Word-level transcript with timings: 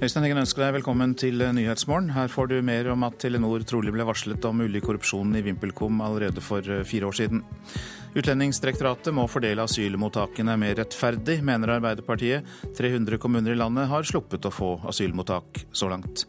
Øystein 0.00 0.24
Heggen 0.24 0.40
ønsker 0.40 0.62
deg 0.62 0.78
velkommen 0.78 1.10
til 1.12 1.42
Nyhetsmorgen. 1.52 2.06
Her 2.14 2.30
får 2.32 2.46
du 2.48 2.54
mer 2.64 2.86
om 2.88 3.02
at 3.04 3.18
Telenor 3.20 3.60
trolig 3.68 3.92
ble 3.92 4.06
varslet 4.08 4.46
om 4.48 4.56
mulig 4.62 4.80
korrupsjon 4.80 5.36
i 5.36 5.42
VimpelCom 5.44 6.00
allerede 6.00 6.40
for 6.40 6.64
fire 6.88 7.10
år 7.10 7.18
siden. 7.18 7.42
Utlendingsdirektoratet 8.16 9.12
må 9.12 9.26
fordele 9.28 9.68
asylmottakene 9.68 10.56
mer 10.56 10.80
rettferdig, 10.80 11.42
mener 11.44 11.74
Arbeiderpartiet. 11.76 12.48
300 12.80 13.20
kommuner 13.20 13.52
i 13.52 13.60
landet 13.60 13.92
har 13.92 14.08
sluppet 14.08 14.48
å 14.48 14.54
få 14.56 14.70
asylmottak 14.88 15.66
så 15.68 15.92
langt. 15.92 16.24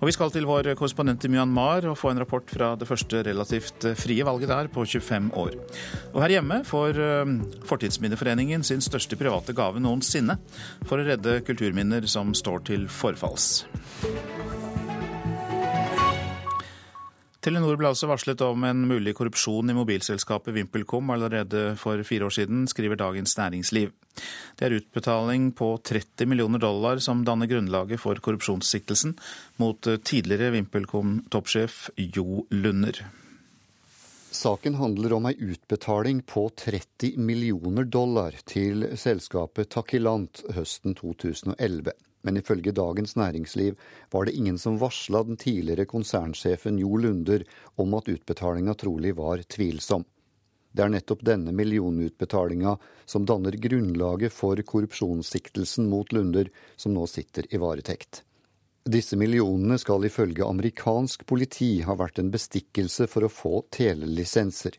Og 0.00 0.08
vi 0.08 0.14
skal 0.16 0.32
til 0.34 0.46
vår 0.48 0.72
korrespondent 0.78 1.24
i 1.24 1.30
Myanmar 1.32 1.86
og 1.90 1.98
få 1.98 2.12
en 2.12 2.20
rapport 2.20 2.50
fra 2.52 2.74
det 2.78 2.88
første 2.88 3.22
relativt 3.26 3.88
frie 3.98 4.26
valget 4.26 4.52
der 4.52 4.70
på 4.72 4.84
25 4.84 5.30
år. 5.34 5.56
Og 6.12 6.22
her 6.24 6.36
hjemme 6.36 6.60
får 6.68 7.00
eh, 7.00 7.34
Fortidsminneforeningen 7.66 8.66
sin 8.66 8.84
største 8.84 9.18
private 9.20 9.56
gave 9.56 9.82
noensinne 9.82 10.38
for 10.84 11.00
å 11.00 11.08
redde 11.08 11.40
kulturminner 11.46 12.06
som 12.10 12.34
står 12.36 12.66
til 12.72 12.88
forfalls. 12.92 13.64
Telenor 17.46 17.76
ble 17.78 17.92
altså 17.92 18.08
varslet 18.10 18.40
om 18.42 18.64
en 18.66 18.80
mulig 18.90 19.12
korrupsjon 19.14 19.70
i 19.70 19.74
mobilselskapet 19.76 20.50
VimpelCom 20.56 21.12
allerede 21.14 21.76
for 21.78 22.00
fire 22.02 22.26
år 22.26 22.32
siden, 22.34 22.64
skriver 22.66 22.98
Dagens 22.98 23.36
Næringsliv. 23.38 23.92
Det 24.58 24.66
er 24.66 24.74
utbetaling 24.80 25.52
på 25.54 25.68
30 25.78 26.26
millioner 26.26 26.58
dollar 26.58 26.98
som 26.98 27.20
danner 27.22 27.46
grunnlaget 27.46 28.02
for 28.02 28.18
korrupsjonssiktelsen 28.18 29.14
mot 29.62 29.78
tidligere 29.78 30.56
VimpelCom-toppsjef 30.56 31.76
Jo 32.16 32.48
Lunder. 32.50 32.98
Saken 34.34 34.80
handler 34.80 35.14
om 35.14 35.30
ei 35.30 35.36
utbetaling 35.38 36.24
på 36.26 36.48
30 36.50 37.14
millioner 37.22 37.86
dollar 37.86 38.34
til 38.42 38.88
selskapet 38.98 39.70
Takilant 39.76 40.42
høsten 40.58 40.98
2011 40.98 41.94
men 42.26 42.40
ifølge 42.42 42.74
Dagens 42.74 43.14
Næringsliv 43.16 43.78
var 44.10 44.26
det 44.26 44.34
ingen 44.34 44.58
som 44.58 44.80
varsla 44.82 45.22
den 45.24 45.38
tidligere 45.40 45.86
konsernsjefen 45.86 46.82
Jo 46.82 46.98
Lunder 46.98 47.46
om 47.78 47.94
at 47.94 48.10
utbetalinga 48.10 48.74
trolig 48.74 49.14
var 49.16 49.46
tvilsom. 49.46 50.04
Det 50.76 50.84
er 50.84 50.92
nettopp 50.92 51.22
denne 51.24 51.54
millionutbetalinga 51.56 52.74
som 53.08 53.24
danner 53.24 53.56
grunnlaget 53.56 54.34
for 54.34 54.60
korrupsjonssiktelsen 54.60 55.88
mot 55.88 56.12
Lunder, 56.12 56.50
som 56.76 56.92
nå 56.92 57.06
sitter 57.08 57.48
i 57.48 57.62
varetekt. 57.62 58.25
Disse 58.86 59.16
millionene 59.18 59.80
skal 59.82 60.04
ifølge 60.06 60.46
amerikansk 60.46 61.24
politi 61.26 61.80
ha 61.82 61.96
vært 61.98 62.20
en 62.22 62.28
bestikkelse 62.30 63.08
for 63.10 63.26
å 63.26 63.30
få 63.32 63.64
telelisenser. 63.74 64.76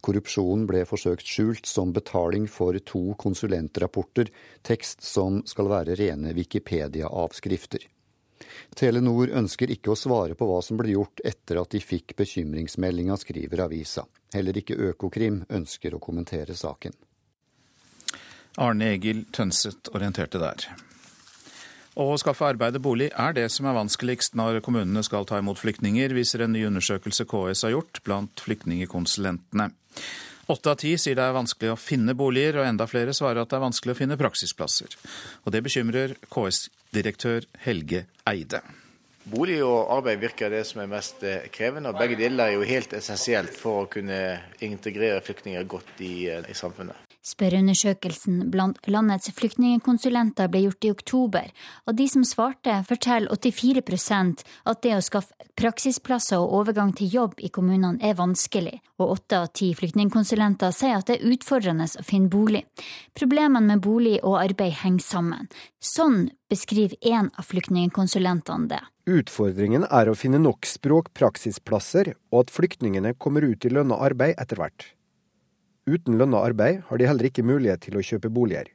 Korrupsjonen 0.00 0.64
ble 0.70 0.86
forsøkt 0.88 1.28
skjult 1.28 1.68
som 1.68 1.92
betaling 1.92 2.46
for 2.48 2.78
to 2.88 3.02
konsulentrapporter, 3.20 4.32
tekst 4.64 5.04
som 5.04 5.42
skal 5.44 5.68
være 5.68 5.98
rene 6.00 6.32
Wikipedia-avskrifter. 6.40 7.84
Telenor 8.80 9.28
ønsker 9.36 9.68
ikke 9.76 9.92
å 9.92 9.98
svare 9.98 10.36
på 10.38 10.48
hva 10.48 10.62
som 10.64 10.80
ble 10.80 10.94
gjort 10.94 11.20
etter 11.20 11.60
at 11.60 11.76
de 11.76 11.84
fikk 11.84 12.16
bekymringsmeldinga, 12.16 13.20
skriver 13.20 13.66
avisa. 13.66 14.06
Heller 14.32 14.56
ikke 14.56 14.78
Økokrim 14.88 15.42
ønsker 15.52 15.92
å 15.92 16.00
kommentere 16.00 16.56
saken. 16.56 16.96
Arne 18.56 18.94
Egil 18.96 19.26
Tønseth 19.36 19.92
orienterte 19.92 20.40
der. 20.40 20.64
Å 21.98 22.06
skaffe 22.22 22.46
arbeid 22.46 22.76
og 22.78 22.84
bolig 22.84 23.08
er 23.18 23.34
det 23.34 23.48
som 23.50 23.66
er 23.66 23.74
vanskeligst 23.74 24.36
når 24.38 24.60
kommunene 24.62 25.02
skal 25.02 25.26
ta 25.26 25.40
imot 25.40 25.58
flyktninger, 25.58 26.14
viser 26.14 26.44
en 26.44 26.54
ny 26.54 26.62
undersøkelse 26.68 27.26
KS 27.26 27.64
har 27.66 27.74
gjort 27.74 28.02
blant 28.06 28.42
flyktningekonsulentene. 28.44 29.70
Åtte 30.50 30.70
av 30.70 30.78
ti 30.82 30.96
sier 30.98 31.18
det 31.18 31.24
er 31.26 31.34
vanskelig 31.34 31.72
å 31.74 31.78
finne 31.78 32.14
boliger, 32.18 32.60
og 32.60 32.66
enda 32.66 32.86
flere 32.90 33.14
svarer 33.14 33.42
at 33.42 33.50
det 33.50 33.58
er 33.58 33.66
vanskelig 33.66 33.94
å 33.94 33.98
finne 34.00 34.18
praksisplasser. 34.18 34.94
Og 35.44 35.54
det 35.54 35.62
bekymrer 35.66 36.14
KS-direktør 36.30 37.46
Helge 37.66 38.04
Eide. 38.26 38.62
Bolig 39.30 39.60
og 39.62 39.92
arbeid 39.94 40.22
virker 40.22 40.50
det 40.50 40.64
som 40.66 40.80
er 40.82 40.90
mest 40.90 41.22
eh, 41.26 41.46
krevende, 41.54 41.92
og 41.92 42.00
begge 42.00 42.18
deler 42.18 42.48
er 42.48 42.56
jo 42.56 42.66
helt 42.66 42.94
essensielt 42.98 43.54
for 43.54 43.84
å 43.84 43.90
kunne 43.90 44.18
integrere 44.64 45.22
flyktninger 45.22 45.66
godt 45.70 46.02
i, 46.06 46.14
eh, 46.30 46.46
i 46.50 46.56
samfunnet. 46.56 47.09
Spørreundersøkelsen 47.20 48.46
blant 48.48 48.78
landets 48.88 49.28
flyktningkonsulenter 49.36 50.48
ble 50.48 50.62
gjort 50.64 50.86
i 50.86 50.92
oktober. 50.94 51.48
Av 51.84 51.96
de 51.96 52.06
som 52.08 52.24
svarte, 52.24 52.78
forteller 52.88 53.28
84% 53.34 54.44
at 54.72 54.80
det 54.80 54.94
å 54.96 55.02
skaffe 55.04 55.48
praksisplasser 55.60 56.40
og 56.40 56.54
overgang 56.62 56.94
til 56.96 57.12
jobb 57.12 57.42
i 57.44 57.50
kommunene 57.52 58.00
er 58.00 58.16
vanskelig, 58.16 58.78
og 58.96 59.16
åtte 59.18 59.42
av 59.42 59.50
ti 59.52 59.68
flyktningkonsulenter 59.76 60.72
sier 60.72 60.96
at 60.96 61.10
det 61.10 61.18
er 61.18 61.34
utfordrende 61.34 61.88
å 61.90 62.04
finne 62.06 62.32
bolig. 62.32 62.62
Problemene 63.12 63.74
med 63.74 63.82
bolig 63.84 64.16
og 64.22 64.38
arbeid 64.40 64.78
henger 64.80 65.04
sammen. 65.04 65.50
Sånn 65.76 66.30
beskriver 66.48 66.96
en 67.12 67.28
av 67.36 67.50
flyktningkonsulentene 67.50 68.70
det. 68.72 68.80
Utfordringen 69.10 69.84
er 69.90 70.08
å 70.08 70.16
finne 70.16 70.40
nok 70.40 70.68
språk, 70.68 71.12
praksisplasser, 71.18 72.14
og 72.32 72.46
at 72.46 72.54
flyktningene 72.54 73.12
kommer 73.18 73.44
ut 73.44 73.66
i 73.66 73.74
lønna 73.74 74.00
arbeid 74.00 74.40
etter 74.40 74.60
hvert. 74.60 74.88
Uten 75.90 76.18
lønna 76.20 76.38
arbeid 76.46 76.84
har 76.86 77.00
de 77.00 77.06
heller 77.08 77.26
ikke 77.26 77.42
mulighet 77.42 77.88
til 77.88 77.96
å 77.98 78.04
kjøpe 78.04 78.30
boliger. 78.30 78.68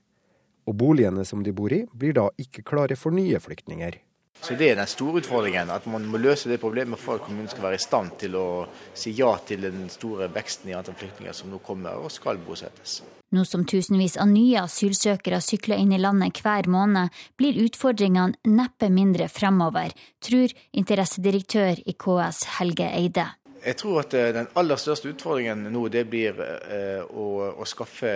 Og 0.68 0.76
boligene 0.76 1.24
som 1.24 1.44
de 1.46 1.54
bor 1.56 1.72
i, 1.72 1.86
blir 1.94 2.16
da 2.18 2.26
ikke 2.42 2.66
klare 2.68 2.98
for 3.00 3.16
nye 3.16 3.40
flyktninger. 3.40 4.02
Så 4.42 4.56
Det 4.60 4.68
er 4.72 4.76
den 4.76 4.88
store 4.88 5.22
utfordringen, 5.22 5.70
at 5.72 5.86
man 5.88 6.04
må 6.12 6.20
løse 6.20 6.50
det 6.52 6.60
problemet 6.60 7.00
for 7.00 7.16
at 7.16 7.24
kommunen 7.24 7.48
skal 7.48 7.64
være 7.70 7.80
i 7.80 7.84
stand 7.86 8.18
til 8.20 8.36
å 8.36 8.48
si 8.94 9.14
ja 9.16 9.32
til 9.48 9.64
den 9.64 9.88
store 9.90 10.28
veksten 10.34 10.70
i 10.70 10.76
antall 10.76 10.98
flyktninger 11.00 11.34
som 11.34 11.54
nå 11.54 11.62
kommer 11.64 12.04
og 12.04 12.12
skal 12.12 12.42
bosettes. 12.44 13.00
Nå 13.32 13.46
som 13.48 13.64
tusenvis 13.66 14.18
av 14.22 14.28
nye 14.30 14.66
asylsøkere 14.66 15.40
sykler 15.42 15.80
inn 15.82 15.96
i 15.96 16.02
landet 16.02 16.44
hver 16.44 16.68
måned, 16.68 17.16
blir 17.40 17.64
utfordringene 17.64 18.36
neppe 18.52 18.92
mindre 18.92 19.32
fremover, 19.32 19.96
tror 20.20 20.52
interessedirektør 20.84 21.80
i 21.86 21.96
KS 21.96 22.44
Helge 22.60 22.92
Eide. 22.92 23.30
Jeg 23.66 23.80
tror 23.82 24.04
at 24.04 24.14
eh, 24.14 24.28
den 24.30 24.46
aller 24.60 24.78
største 24.78 25.10
utfordringen 25.10 25.64
nå 25.74 25.88
det 25.90 26.04
blir 26.06 26.38
eh, 26.38 27.02
å, 27.02 27.26
å, 27.50 27.66
skaffe 27.66 28.12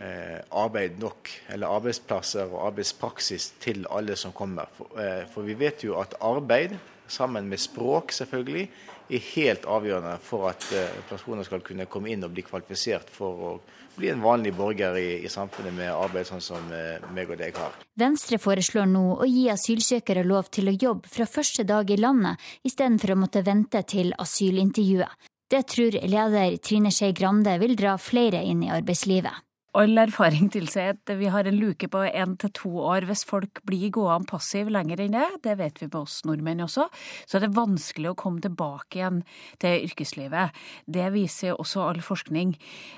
eh, 0.00 0.38
arbeid 0.56 0.96
nok, 1.02 1.32
eller 1.52 1.74
arbeidsplasser 1.76 2.48
og 2.48 2.62
arbeidspraksis 2.70 3.50
til 3.60 3.84
alle 3.92 4.16
som 4.16 4.32
kommer. 4.32 4.72
For, 4.72 5.44
vi 5.44 5.56
vet 5.60 5.84
jo 5.84 5.98
at 6.00 6.16
arbeid, 6.24 6.78
sammen 7.12 7.44
med 7.50 7.60
språk 7.60 8.14
selvfølgelig, 8.16 8.64
er 9.06 9.28
helt 9.36 9.68
avgjørende 9.70 10.16
for 10.24 10.48
at 10.48 10.64
personer 11.10 11.46
skal 11.46 11.60
kunne 11.62 11.86
komme 11.86 12.10
inn 12.10 12.24
og 12.26 12.32
bli 12.34 12.42
kvalifisert 12.48 13.12
for 13.12 13.44
å 13.50 13.52
bli 13.96 14.10
en 14.12 14.22
vanlig 14.22 14.54
borger 14.56 14.98
i, 15.00 15.08
i 15.24 15.30
samfunnet 15.32 15.74
med 15.76 15.92
arbeid 15.92 16.28
sånn 16.28 16.44
som 16.44 16.72
eh, 16.72 17.00
meg 17.16 17.30
og 17.32 17.40
deg 17.40 17.56
har. 17.56 17.76
Venstre 17.98 18.38
foreslår 18.42 18.88
nå 18.90 19.04
å 19.20 19.28
gi 19.28 19.46
asylsøkere 19.52 20.26
lov 20.26 20.50
til 20.52 20.70
å 20.70 20.76
jobbe 20.76 21.10
fra 21.12 21.28
første 21.30 21.64
dag 21.68 21.90
i 21.90 22.00
landet, 22.00 22.42
istedenfor 22.66 23.14
å 23.14 23.20
måtte 23.24 23.44
vente 23.46 23.82
til 23.88 24.12
asylintervjuet. 24.18 25.32
Det 25.46 25.62
tror 25.70 25.94
leder 26.02 26.56
Trine 26.58 26.90
Skei 26.90 27.14
Grande 27.14 27.54
vil 27.62 27.76
dra 27.78 27.94
flere 28.02 28.42
inn 28.42 28.64
i 28.66 28.72
arbeidslivet 28.74 29.45
all 29.76 29.98
erfaring 30.00 30.50
tilsier 30.52 30.94
at 30.94 31.12
vi 31.18 31.28
har 31.32 31.46
en 31.46 31.58
luke 31.58 31.88
på 31.92 32.02
én 32.06 32.36
til 32.40 32.52
to 32.56 32.70
år 32.90 33.06
hvis 33.08 33.24
folk 33.28 33.60
blir 33.68 33.90
gående 33.94 34.28
passiv 34.30 34.70
lenger 34.72 35.02
enn 35.04 35.16
det. 35.16 35.26
Det 35.44 35.56
vet 35.60 35.80
vi 35.82 35.88
på 35.92 36.02
oss 36.06 36.22
nordmenn 36.28 36.64
også. 36.64 36.88
Så 37.28 37.40
det 37.40 37.50
er 37.50 37.56
vanskelig 37.58 38.12
å 38.12 38.18
komme 38.18 38.42
tilbake 38.44 39.00
igjen 39.00 39.22
til 39.62 39.86
yrkeslivet. 39.88 40.56
Det 40.86 41.08
viser 41.14 41.56
også 41.56 41.84
all 41.86 42.02
forskning. 42.04 42.56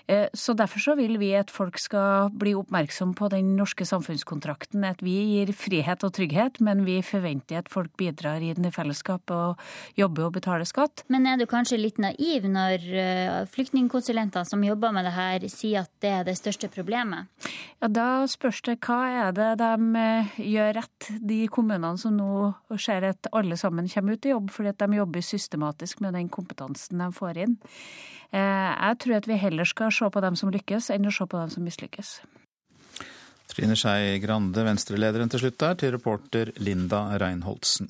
Eh, 0.08 0.26
så 0.34 0.54
derfor 0.58 0.84
så 0.84 0.96
vil 0.98 1.18
vi 1.20 1.32
at 1.38 1.52
folk 1.52 1.80
skal 1.82 2.32
bli 2.34 2.54
oppmerksom 2.58 3.14
på 3.18 3.30
den 3.32 3.54
norske 3.58 3.86
samfunnskontrakten. 3.88 4.86
At 4.88 5.02
vi 5.04 5.16
gir 5.34 5.52
frihet 5.56 6.04
og 6.06 6.14
trygghet, 6.18 6.62
men 6.64 6.84
vi 6.88 7.00
forventer 7.06 7.62
at 7.62 7.72
folk 7.72 7.94
bidrar 8.00 8.42
i 8.44 8.52
den 8.56 8.68
i 8.68 8.74
fellesskap 8.74 9.30
og 9.34 9.58
jobber 9.98 10.28
og 10.28 10.36
betaler 10.38 10.68
skatt. 10.68 11.04
Men 11.12 11.26
er 11.26 11.40
du 11.40 11.46
kanskje 11.50 11.80
litt 11.80 11.98
naiv 12.02 12.46
når 12.48 12.86
flyktningkonsulenter 13.52 13.88
flyktningkonsulentene 13.88 14.44
som 14.46 14.64
jobber 14.64 14.92
med 14.92 15.04
det 15.06 15.14
her, 15.14 15.44
sier 15.48 15.84
at 15.84 15.90
det 16.02 16.10
er 16.10 16.24
det 16.26 16.36
største 16.38 16.67
største 16.68 16.82
problemet? 16.82 17.26
Ja, 17.80 17.88
Da 17.88 18.26
spørs 18.26 18.62
det 18.62 18.78
hva 18.80 19.28
er 19.28 19.32
det 19.32 19.58
de 19.58 19.96
eh, 19.96 20.26
gjør 20.38 20.74
rett, 20.74 21.08
de 21.20 21.46
kommunene 21.48 21.98
som 21.98 22.16
nå 22.16 22.54
ser 22.78 23.04
at 23.04 23.26
alle 23.32 23.56
sammen 23.56 23.88
kommer 23.88 24.12
ut 24.12 24.26
i 24.26 24.30
jobb, 24.30 24.50
fordi 24.50 24.68
at 24.68 24.78
de 24.78 24.96
jobber 24.96 25.20
systematisk 25.20 26.00
med 26.00 26.14
den 26.14 26.28
kompetansen 26.28 26.98
de 26.98 27.12
får 27.12 27.38
inn. 27.38 27.56
Eh, 28.32 28.38
jeg 28.38 28.98
tror 28.98 29.16
at 29.16 29.28
vi 29.28 29.36
heller 29.36 29.64
skal 29.64 29.92
se 29.92 30.10
på 30.10 30.20
dem 30.20 30.36
som 30.36 30.50
lykkes, 30.50 30.90
enn 30.90 31.06
å 31.06 31.12
se 31.14 31.26
på 31.26 31.38
dem 31.38 31.50
som 31.50 31.64
mislykkes. 31.64 32.20
Trine 33.48 33.74
Skei 33.74 34.18
Grande, 34.20 34.62
Venstre-lederen 34.62 35.30
til 35.30 35.40
slutt 35.40 35.58
der, 35.58 35.74
til 35.74 35.94
reporter 35.96 36.52
Linda 36.60 37.16
Reinholdsen. 37.18 37.88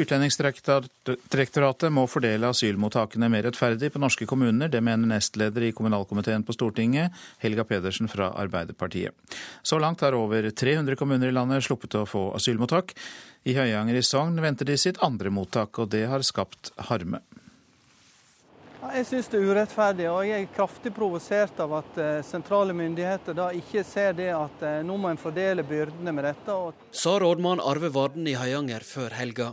Utlendingsdirektoratet 0.00 1.92
må 1.92 2.06
fordele 2.08 2.48
asylmottakene 2.48 3.28
mer 3.32 3.44
rettferdig 3.48 3.90
på 3.92 4.00
norske 4.00 4.26
kommuner. 4.28 4.70
Det 4.72 4.80
mener 4.84 5.10
nestleder 5.10 5.66
i 5.66 5.72
kommunalkomiteen 5.76 6.46
på 6.48 6.56
Stortinget, 6.56 7.12
Helga 7.44 7.66
Pedersen 7.68 8.08
fra 8.08 8.30
Arbeiderpartiet. 8.40 9.12
Så 9.62 9.80
langt 9.82 10.00
har 10.00 10.16
over 10.16 10.48
300 10.50 10.96
kommuner 10.96 11.28
i 11.28 11.36
landet 11.36 11.66
sluppet 11.66 11.98
å 12.00 12.06
få 12.08 12.30
asylmottak. 12.38 12.96
I 13.44 13.56
Høyanger 13.58 13.98
i 13.98 14.06
Sogn 14.06 14.40
venter 14.40 14.68
de 14.68 14.78
sitt 14.78 15.00
andre 15.02 15.32
mottak, 15.34 15.78
og 15.82 15.90
det 15.92 16.06
har 16.08 16.24
skapt 16.24 16.72
harme. 16.88 17.20
Jeg 18.82 19.06
syns 19.06 19.28
det 19.30 19.38
er 19.38 19.44
urettferdig, 19.46 20.06
og 20.10 20.24
jeg 20.26 20.42
er 20.42 20.48
kraftig 20.50 20.90
provosert 20.94 21.60
av 21.62 21.70
at 21.78 21.98
eh, 22.02 22.24
sentrale 22.26 22.74
myndigheter 22.74 23.36
da 23.38 23.44
ikke 23.54 23.84
ser 23.86 24.16
det 24.18 24.32
at 24.34 24.64
eh, 24.66 24.80
nå 24.82 24.96
må 24.98 25.12
en 25.12 25.20
fordele 25.20 25.62
byrdene 25.62 26.10
med 26.10 26.26
dette. 26.26 26.56
Sa 26.90 27.12
rådmann 27.22 27.62
Arve 27.62 27.92
Varden 27.94 28.26
i 28.26 28.34
Høyanger 28.34 28.82
før 28.82 29.14
helga. 29.14 29.52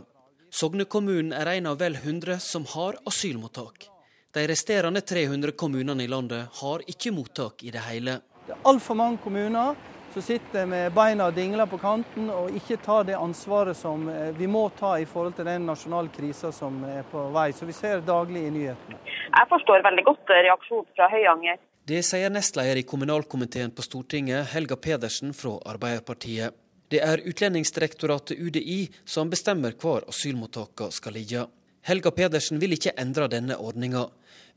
Sogne 0.50 0.88
kommune 0.90 1.38
er 1.38 1.52
en 1.52 1.70
av 1.70 1.78
vel 1.78 1.94
100 2.00 2.40
som 2.42 2.66
har 2.74 2.98
asylmottak. 3.06 3.86
De 4.34 4.46
resterende 4.50 5.04
300 5.06 5.54
kommunene 5.54 6.02
i 6.02 6.10
landet 6.10 6.50
har 6.58 6.82
ikke 6.90 7.14
mottak 7.14 7.62
i 7.62 7.70
det 7.70 7.86
hele. 7.86 8.18
Det 8.48 8.56
er 8.56 8.66
altfor 8.66 8.98
mange 8.98 9.22
kommuner 9.22 9.78
som 10.12 10.22
sitter 10.22 10.66
med 10.66 10.92
beina 10.92 11.30
dingla 11.30 11.66
på 11.70 11.78
kanten 11.78 12.30
og 12.34 12.54
ikke 12.56 12.76
tar 12.82 13.04
det 13.06 13.14
ansvaret 13.18 13.78
som 13.78 14.08
eh, 14.10 14.30
vi 14.36 14.48
må 14.50 14.64
ta 14.78 14.96
i 14.98 15.06
forhold 15.06 15.36
til 15.38 15.46
den 15.46 15.68
nasjonale 15.68 16.10
krisa 16.14 16.50
som 16.52 16.82
er 16.84 17.04
på 17.10 17.28
vei. 17.34 17.50
Så 17.54 17.68
vi 17.68 17.76
ser 17.76 18.02
daglig 18.06 18.46
i 18.48 18.54
nyhetene. 18.54 18.98
Jeg 19.06 19.50
forstår 19.52 19.84
veldig 19.86 20.06
godt 20.08 20.34
reaksjonen 20.34 20.88
fra 20.96 21.10
Høyanger. 21.12 21.60
Det 21.90 22.02
sier 22.06 22.30
nestleder 22.30 22.78
i 22.78 22.86
kommunalkomiteen 22.86 23.70
på 23.74 23.82
Stortinget, 23.86 24.50
Helga 24.52 24.76
Pedersen 24.76 25.32
fra 25.34 25.56
Arbeiderpartiet. 25.72 26.58
Det 26.90 27.00
er 27.06 27.22
Utlendingsdirektoratet 27.22 28.38
UDI 28.38 28.82
som 29.06 29.30
bestemmer 29.30 29.76
hvor 29.78 30.02
asylmottakene 30.10 30.94
skal 30.94 31.14
ligge. 31.14 31.46
Helga 31.86 32.10
Pedersen 32.12 32.58
vil 32.60 32.74
ikke 32.74 32.96
endre 32.98 33.30
denne 33.30 33.56
ordninga 33.56 34.08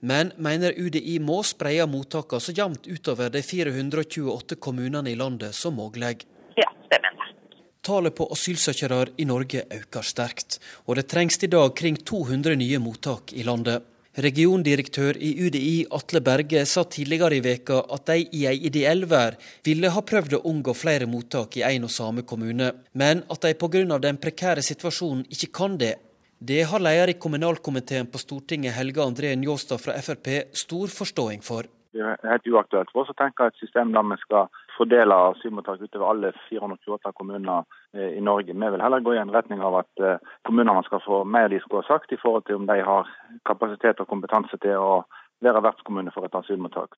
men 0.04 0.34
mener 0.38 0.76
UDI 0.76 1.16
må 1.24 1.40
spreie 1.48 1.86
mottakene 1.88 2.44
så 2.44 2.56
jevnt 2.56 2.90
utover 2.92 3.32
de 3.32 3.42
428 3.46 4.60
kommunene 4.60 5.14
i 5.14 5.16
landet 5.20 5.56
som 5.56 5.78
mulig. 5.80 6.26
Ja, 6.60 6.68
det 6.92 7.00
mener 7.00 7.24
jeg. 7.24 7.38
Tallet 7.84 8.16
på 8.16 8.28
asylsøkere 8.32 9.06
i 9.20 9.26
Norge 9.28 9.64
øker 9.72 10.06
sterkt, 10.08 10.60
og 10.88 11.00
det 11.00 11.08
trengs 11.12 11.40
i 11.44 11.52
dag 11.52 11.72
kring 11.76 11.98
200 12.00 12.60
nye 12.60 12.80
mottak 12.84 13.34
i 13.34 13.48
landet. 13.48 13.90
Regiondirektør 14.14 15.18
i 15.18 15.32
UDI 15.42 15.88
Atle 15.98 16.20
Berge 16.22 16.68
sa 16.70 16.84
tidligere 16.86 17.40
i 17.40 17.42
veka 17.42 17.80
at 17.96 18.06
de 18.12 18.20
i 18.38 18.44
ei 18.46 18.60
ideell 18.70 19.08
vær 19.10 19.40
ville 19.66 19.90
ha 19.90 20.04
prøvd 20.06 20.36
å 20.38 20.42
unngå 20.52 20.76
flere 20.78 21.08
mottak 21.10 21.58
i 21.58 21.64
en 21.66 21.88
og 21.88 21.94
samme 21.96 22.22
kommune, 22.22 22.68
men 22.94 23.24
at 23.26 23.42
de 23.42 23.56
pga. 23.58 23.98
den 23.98 24.20
prekære 24.22 24.62
situasjonen 24.62 25.26
ikke 25.32 25.50
kan 25.52 25.78
det. 25.78 25.96
Det 26.39 26.63
har 26.68 26.80
leder 26.80 27.09
i 27.13 27.19
kommunalkomiteen 27.19 28.09
på 28.12 28.18
Stortinget, 28.18 28.74
Helge 28.75 29.01
André 29.01 29.35
Njåstad 29.35 29.80
fra 29.80 29.94
Frp, 30.01 30.27
stor 30.51 30.88
forståing 30.91 31.41
for. 31.41 31.69
Det 31.94 32.01
er 32.01 32.18
helt 32.25 32.47
uaktuelt 32.50 32.89
for 32.89 33.03
oss 33.03 33.12
å 33.13 33.18
tenke 33.19 33.45
et 33.45 33.59
system 33.62 33.91
der 33.94 34.06
vi 34.09 34.18
skal 34.24 34.47
fordele 34.74 35.15
asylmottak 35.30 35.83
utover 35.85 36.09
alle 36.09 36.31
428 36.47 37.12
kommuner 37.19 37.68
eh, 37.94 38.18
i 38.18 38.21
Norge. 38.21 38.53
Vi 38.53 38.71
vil 38.75 38.81
heller 38.81 39.06
gå 39.06 39.13
i 39.13 39.21
en 39.21 39.33
retning 39.33 39.62
av 39.62 39.77
at 39.83 40.01
eh, 40.01 40.31
kommunene 40.47 40.81
skal 40.88 41.03
få 41.06 41.21
mer 41.24 41.51
de 41.53 41.62
skulle 41.62 41.83
ha 41.85 41.94
sagt 41.94 42.15
i 42.15 42.19
forhold 42.21 42.47
til 42.47 42.57
om 42.57 42.65
de 42.69 42.80
har 42.81 43.12
kapasitet 43.45 44.01
og 44.01 44.09
kompetanse 44.09 44.57
til 44.65 44.81
å 44.81 45.03
være 45.45 45.62
vertskommune 45.68 46.13
for 46.15 46.25
et 46.25 46.39
asylmottak. 46.41 46.97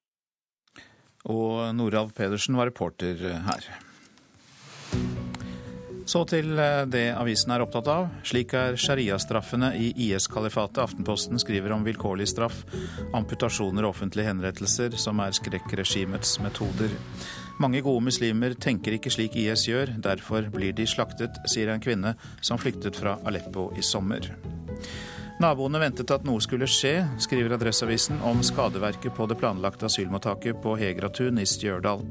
Og 1.28 1.76
Norav 1.76 2.16
Pedersen 2.16 2.56
var 2.56 2.72
reporter 2.72 3.20
her. 3.50 3.68
Så 6.06 6.22
til 6.30 6.54
eh, 6.62 6.84
det 6.86 7.08
avisen 7.18 7.52
er 7.56 7.64
opptatt 7.66 7.88
av. 7.90 8.10
Slik 8.28 8.54
er 8.58 8.78
sharia-straffene 8.78 9.72
i 9.82 9.90
IS-kalifatet. 10.06 10.84
Aftenposten 10.84 11.42
skriver 11.42 11.74
om 11.74 11.86
vilkårlig 11.86 12.28
straff, 12.30 12.62
amputasjoner 13.18 13.88
og 13.88 13.96
offentlige 13.96 14.30
henrettelser, 14.30 15.00
som 15.02 15.24
er 15.26 15.34
skrekkregimets 15.34 16.38
metoder. 16.46 16.94
Mange 17.58 17.82
gode 17.82 18.04
muslimer 18.06 18.54
tenker 18.60 18.98
ikke 18.98 19.14
slik 19.14 19.38
IS 19.40 19.66
gjør, 19.70 19.96
derfor 20.04 20.50
blir 20.54 20.76
de 20.76 20.86
slaktet, 20.90 21.40
sier 21.50 21.72
en 21.72 21.82
kvinne 21.82 22.14
som 22.44 22.60
flyktet 22.62 23.00
fra 23.00 23.18
Aleppo 23.26 23.70
i 23.80 23.84
sommer. 23.86 24.30
Naboene 25.36 25.82
ventet 25.82 26.12
at 26.16 26.24
noe 26.24 26.40
skulle 26.40 26.68
skje, 26.70 26.94
skriver 27.20 27.58
Adresseavisen 27.58 28.22
om 28.24 28.40
skadeverket 28.46 29.12
på 29.18 29.26
det 29.28 29.36
planlagte 29.36 29.90
asylmottaket 29.90 30.62
på 30.64 30.78
Hegratun 30.80 31.42
i 31.42 31.48
Stjørdal. 31.50 32.06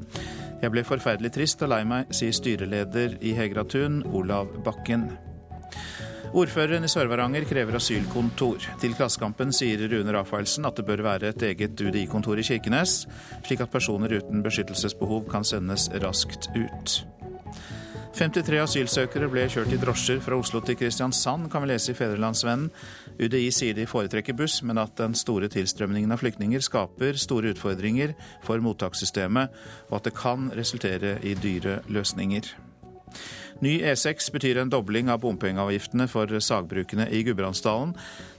Jeg 0.61 0.73
ble 0.73 0.83
forferdelig 0.85 1.31
trist 1.33 1.63
og 1.65 1.71
lei 1.73 1.81
meg, 1.89 2.11
sier 2.13 2.35
styreleder 2.37 3.17
i 3.25 3.33
Hegratun, 3.37 4.03
Olav 4.13 4.53
Bakken. 4.65 5.07
Ordføreren 6.35 6.85
i 6.85 6.91
Sør-Varanger 6.91 7.47
krever 7.49 7.79
asylkontor. 7.79 8.61
Til 8.81 8.93
Klassekampen 8.93 9.53
sier 9.55 9.81
Rune 9.89 10.13
Rafaelsen 10.13 10.67
at 10.69 10.77
det 10.77 10.85
bør 10.85 11.01
være 11.05 11.33
et 11.33 11.47
eget 11.49 11.81
UDI-kontor 11.81 12.41
i 12.41 12.45
Kirkenes, 12.45 13.05
slik 13.47 13.65
at 13.65 13.73
personer 13.73 14.19
uten 14.19 14.45
beskyttelsesbehov 14.45 15.25
kan 15.31 15.47
sendes 15.47 15.89
raskt 16.03 16.51
ut. 16.53 16.99
53 18.15 18.61
asylsøkere 18.63 19.27
ble 19.27 19.43
kjørt 19.51 19.73
i 19.75 19.79
drosjer 19.79 20.21
fra 20.23 20.37
Oslo 20.39 20.61
til 20.63 20.77
Kristiansand, 20.79 21.49
kan 21.51 21.65
vi 21.65 21.73
lese 21.73 21.91
i 21.91 21.97
Fedrelandsvennen. 21.97 22.69
UDI 23.19 23.47
sier 23.53 23.77
de 23.77 23.87
foretrekker 23.87 24.35
buss, 24.37 24.61
men 24.63 24.79
at 24.81 24.97
den 24.99 25.15
store 25.17 25.49
tilstrømningen 25.51 26.11
av 26.11 26.21
flyktninger 26.23 26.63
skaper 26.63 27.19
store 27.19 27.53
utfordringer 27.55 28.15
for 28.45 28.63
mottakssystemet, 28.63 29.55
og 29.89 29.97
at 29.99 30.09
det 30.09 30.15
kan 30.17 30.51
resultere 30.55 31.17
i 31.23 31.35
dyre 31.39 31.81
løsninger. 31.87 32.53
Ny 33.63 33.77
E6 33.87 34.31
betyr 34.35 34.57
en 34.59 34.69
dobling 34.69 35.07
av 35.07 35.21
bompengeavgiftene 35.23 36.09
for 36.11 36.27
sagbrukene 36.43 37.05
i 37.07 37.21
Gudbrandsdalen. 37.23 37.93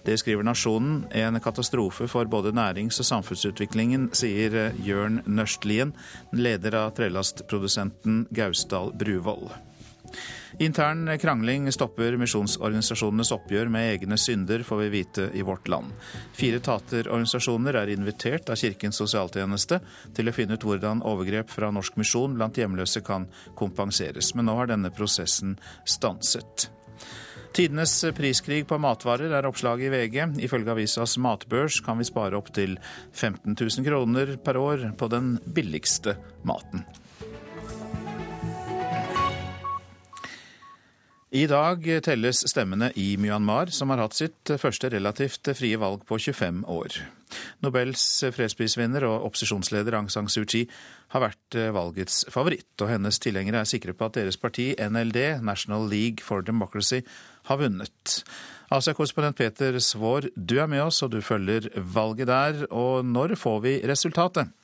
Det 0.05 0.19
skriver 0.21 0.45
Nasjonen. 0.45 1.07
En 1.11 1.41
katastrofe 1.41 2.05
for 2.09 2.29
både 2.29 2.53
nærings- 2.53 3.01
og 3.01 3.09
samfunnsutviklingen, 3.09 4.11
sier 4.13 4.75
Jørn 4.85 5.23
Nørstlien, 5.25 5.95
leder 6.37 6.77
av 6.83 6.93
trelastprodusenten 6.99 8.27
Gausdal 8.37 8.93
Bruvoll. 8.93 9.49
Intern 10.59 11.19
krangling 11.19 11.67
stopper 11.73 12.15
misjonsorganisasjonenes 12.17 13.29
oppgjør 13.35 13.69
med 13.69 13.91
egne 13.91 14.17
synder, 14.17 14.63
får 14.65 14.79
vi 14.81 14.87
vite 14.95 15.27
i 15.37 15.43
Vårt 15.45 15.69
Land. 15.69 15.93
Fire 16.33 16.63
taterorganisasjoner 16.65 17.77
er 17.77 17.93
invitert 17.93 18.49
av 18.49 18.57
Kirkens 18.57 18.97
sosialtjeneste 19.03 19.83
til 20.17 20.31
å 20.31 20.33
finne 20.33 20.57
ut 20.57 20.65
hvordan 20.65 21.05
overgrep 21.05 21.53
fra 21.53 21.69
Norsk 21.77 22.01
Misjon 22.01 22.39
blant 22.39 22.57
hjemløse 22.57 23.05
kan 23.05 23.29
kompenseres, 23.59 24.33
men 24.33 24.49
nå 24.49 24.57
har 24.57 24.73
denne 24.73 24.95
prosessen 24.97 25.59
stanset. 25.85 26.71
Tidenes 27.57 27.93
priskrig 28.17 28.65
på 28.69 28.81
matvarer 28.81 29.37
er 29.37 29.49
oppslaget 29.49 29.91
i 29.91 29.93
VG. 29.93 30.21
Ifølge 30.45 30.73
avisas 30.73 31.19
matbørs 31.21 31.83
kan 31.85 32.01
vi 32.01 32.09
spare 32.09 32.37
opptil 32.37 32.79
15 33.13 33.53
000 33.53 33.85
kroner 33.85 34.39
per 34.41 34.57
år 34.61 34.91
på 34.97 35.09
den 35.13 35.37
billigste 35.53 36.17
maten. 36.49 36.85
I 41.35 41.43
dag 41.51 41.83
telles 42.07 42.45
stemmene 42.47 42.93
i 42.95 43.17
Myanmar, 43.19 43.73
som 43.75 43.91
har 43.91 43.99
hatt 43.99 44.15
sitt 44.15 44.53
første 44.63 44.87
relativt 44.93 45.49
frie 45.59 45.75
valg 45.83 46.05
på 46.07 46.21
25 46.23 46.61
år. 46.71 47.01
Nobels 47.67 48.05
fredsprisvinner 48.31 49.03
og 49.09 49.25
opposisjonsleder 49.27 49.97
Aung 49.99 50.07
San 50.13 50.31
Suu 50.31 50.45
Kyi 50.47 50.69
har 51.11 51.25
vært 51.25 51.57
valgets 51.75 52.21
favoritt, 52.31 52.71
og 52.79 52.93
hennes 52.93 53.19
tilhengere 53.19 53.65
er 53.65 53.67
sikre 53.67 53.97
på 53.99 54.07
at 54.07 54.21
deres 54.21 54.39
parti, 54.39 54.69
NLD, 54.79 55.43
National 55.43 55.89
League 55.91 56.23
for 56.23 56.47
Democracy, 56.47 57.03
har 57.51 57.59
vunnet. 57.59 58.21
Asia-korrespondent 58.71 59.39
Peter 59.39 59.81
Svaar, 59.83 60.31
du 60.37 60.61
er 60.63 60.71
med 60.71 60.85
oss, 60.87 61.03
og 61.03 61.11
du 61.11 61.19
følger 61.27 61.67
valget 61.75 62.31
der. 62.31 62.63
Og 62.71 63.03
når 63.03 63.35
får 63.35 63.61
vi 63.67 63.75
resultatet? 63.83 64.55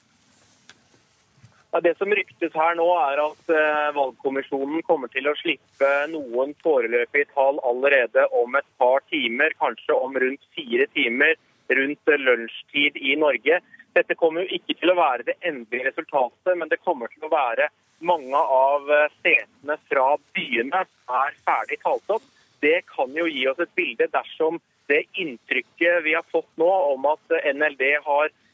Det 1.81 1.99
som 1.99 2.11
ryktes 2.12 2.52
her 2.52 2.75
nå, 2.76 2.85
er 3.00 3.21
at 3.23 3.47
uh, 3.49 3.95
valgkommisjonen 3.97 4.83
kommer 4.85 5.09
til 5.09 5.25
å 5.31 5.33
slippe 5.41 5.88
noen 6.12 6.52
foreløpige 6.61 7.31
tall 7.33 7.61
allerede 7.64 8.26
om 8.37 8.59
et 8.59 8.67
par 8.76 9.00
timer, 9.09 9.55
kanskje 9.57 9.97
om 9.97 10.19
rundt 10.21 10.45
fire 10.52 10.85
timer 10.93 11.33
rundt 11.73 12.12
uh, 12.12 12.19
lunsjtid 12.21 12.99
i 13.00 13.17
Norge. 13.17 13.62
Dette 13.97 14.17
kommer 14.21 14.45
jo 14.45 14.59
ikke 14.59 14.76
til 14.83 14.93
å 14.93 14.99
være 15.00 15.25
det 15.31 15.38
endelige 15.41 15.88
resultatet, 15.88 16.52
men 16.61 16.69
det 16.69 16.83
kommer 16.85 17.09
til 17.14 17.25
å 17.25 17.33
være 17.33 17.71
mange 18.05 18.45
av 18.59 18.93
uh, 18.93 19.09
setene 19.25 19.79
fra 19.88 20.11
byene 20.37 20.85
er 20.85 21.41
ferdig 21.49 21.81
talt 21.87 22.17
opp. 22.19 22.29
Det 22.61 22.83
kan 22.93 23.17
jo 23.17 23.25
gi 23.33 23.49
oss 23.49 23.64
et 23.64 23.73
bilde 23.81 24.12
dersom 24.12 24.61
det 24.93 25.07
inntrykket 25.17 26.05
vi 26.05 26.12
har 26.19 26.29
fått 26.29 26.52
nå 26.61 26.69
om 26.69 27.09
at 27.09 27.37
NLD 27.49 27.95
har 28.05 28.29
Eh, 28.29 28.52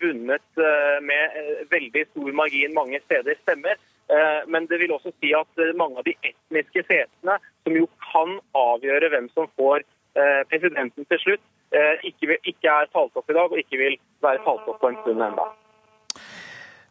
vunnet 0.00 0.58
eh, 0.58 0.98
med 1.04 1.36
eh, 1.36 1.62
veldig 1.70 2.04
stor 2.10 2.32
margin 2.32 2.74
mange 2.74 3.00
steder 3.04 3.38
stemmer. 3.42 3.80
Men 4.50 4.64
det 4.66 4.80
vil 4.80 4.90
også 4.90 5.12
si 5.22 5.28
at 5.38 5.60
mange 5.78 6.00
av 6.00 6.02
de 6.02 6.16
etniske 6.26 6.82
setene, 6.88 7.36
som 7.62 7.76
jo 7.78 7.84
kan 8.08 8.32
avgjøre 8.58 9.06
hvem 9.12 9.28
som 9.30 9.46
får 9.54 9.84
presidenten 10.50 11.06
til 11.06 11.20
slutt, 11.22 11.44
ikke 12.02 12.72
er 12.72 12.90
talt 12.90 13.14
opp 13.14 13.30
i 13.30 13.36
dag 13.36 13.54
og 13.54 13.60
ikke 13.62 13.78
vil 13.78 13.94
være 14.26 14.42
talt 14.42 14.66
opp 14.66 14.80
på 14.82 14.90
en 14.90 14.98
stund 15.04 15.22
ennå. 15.28 15.44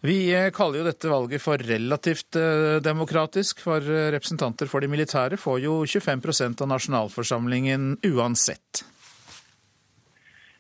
Vi 0.08 0.16
kaller 0.56 0.80
jo 0.80 0.86
dette 0.88 1.12
valget 1.12 1.44
for 1.44 1.60
relativt 1.60 2.40
demokratisk, 2.88 3.66
for 3.68 3.84
representanter 4.16 4.72
for 4.72 4.80
de 4.80 4.88
militære 4.88 5.42
får 5.44 5.60
jo 5.66 5.82
25% 5.84 6.64
av 6.64 6.72
nasjonalforsamlingen 6.72 7.98
uansett. 8.14 8.86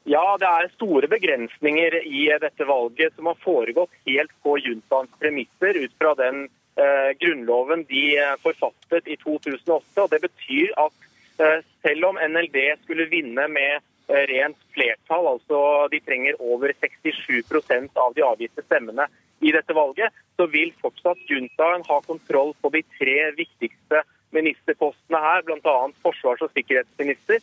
Ja, 0.09 0.37
det 0.41 0.47
er 0.49 0.71
store 0.73 1.07
begrensninger 1.11 1.99
i 2.01 2.23
dette 2.41 2.65
valget 2.65 3.13
som 3.13 3.27
har 3.29 3.37
foregått 3.43 3.91
helt 4.07 4.31
på 4.41 4.55
juntaens 4.57 5.11
premisser 5.21 5.77
ut 5.83 5.93
fra 6.01 6.15
den 6.17 6.47
eh, 6.81 7.11
grunnloven 7.21 7.83
de 7.91 8.01
eh, 8.17 8.33
forfattet 8.41 9.05
i 9.05 9.19
2008. 9.21 9.83
og 10.01 10.09
Det 10.09 10.21
betyr 10.23 10.73
at 10.81 11.05
eh, 11.45 11.61
selv 11.85 12.09
om 12.09 12.17
NLD 12.17 12.57
skulle 12.81 13.05
vinne 13.11 13.45
med 13.53 13.85
rent 14.09 14.57
flertall. 14.73 15.27
altså 15.35 15.59
De 15.93 15.99
trenger 16.01 16.41
over 16.41 16.73
67% 16.81 18.01
av 18.01 18.15
de 18.17 18.25
avgitte 18.25 18.65
stemmene 18.65 19.05
i 19.45 19.53
dette 19.53 19.77
valget. 19.77 20.09
Så 20.41 20.49
vil 20.49 20.73
fortsatt 20.81 21.21
juntaen 21.29 21.85
ha 21.85 22.01
kontroll 22.07 22.55
på 22.63 22.73
de 22.73 22.81
tre 22.97 23.19
viktigste 23.37 24.01
ministerpostene 24.36 25.21
her, 25.24 25.45
bl.a. 25.48 25.77
forsvars- 26.03 26.43
og 26.45 26.51
sikkerhetsminister. 26.53 27.39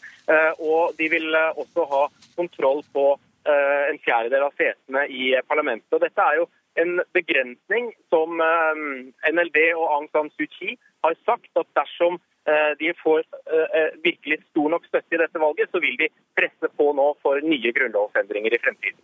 Og 0.59 0.95
de 0.99 1.09
vil 1.11 1.35
også 1.35 1.87
ha 1.91 2.03
kontroll 2.37 2.85
på 2.95 3.09
en 3.47 3.99
fjerdedel 4.03 4.47
av 4.47 4.55
setene 4.59 5.05
i 5.07 5.33
parlamentet. 5.47 5.91
Og 5.95 6.03
dette 6.03 6.23
er 6.23 6.41
jo 6.41 6.47
en 6.83 7.01
begrensning 7.17 7.93
som 8.11 8.39
NLD 8.39 9.61
og 9.77 9.87
Aung 9.97 10.09
San 10.13 10.33
Suu 10.35 10.49
Kyi 10.59 10.75
har 11.07 11.15
sagt 11.27 11.51
at 11.59 11.71
dersom 11.79 12.19
Eh, 12.49 12.73
de 12.79 12.93
får 13.03 13.19
eh, 13.53 13.69
eh, 13.81 13.93
virkelig 14.03 14.39
stor 14.51 14.69
nok 14.71 14.85
støtte 14.87 15.17
i 15.17 15.19
dette 15.19 15.41
valget, 15.43 15.71
så 15.73 15.81
vil 15.83 15.97
de 15.99 16.07
presse 16.39 16.69
på 16.79 16.93
nå 16.95 17.07
for 17.25 17.43
nye 17.43 17.73
grunnlovsendringer 17.75 18.55
i 18.55 18.61
fremtiden. 18.63 19.03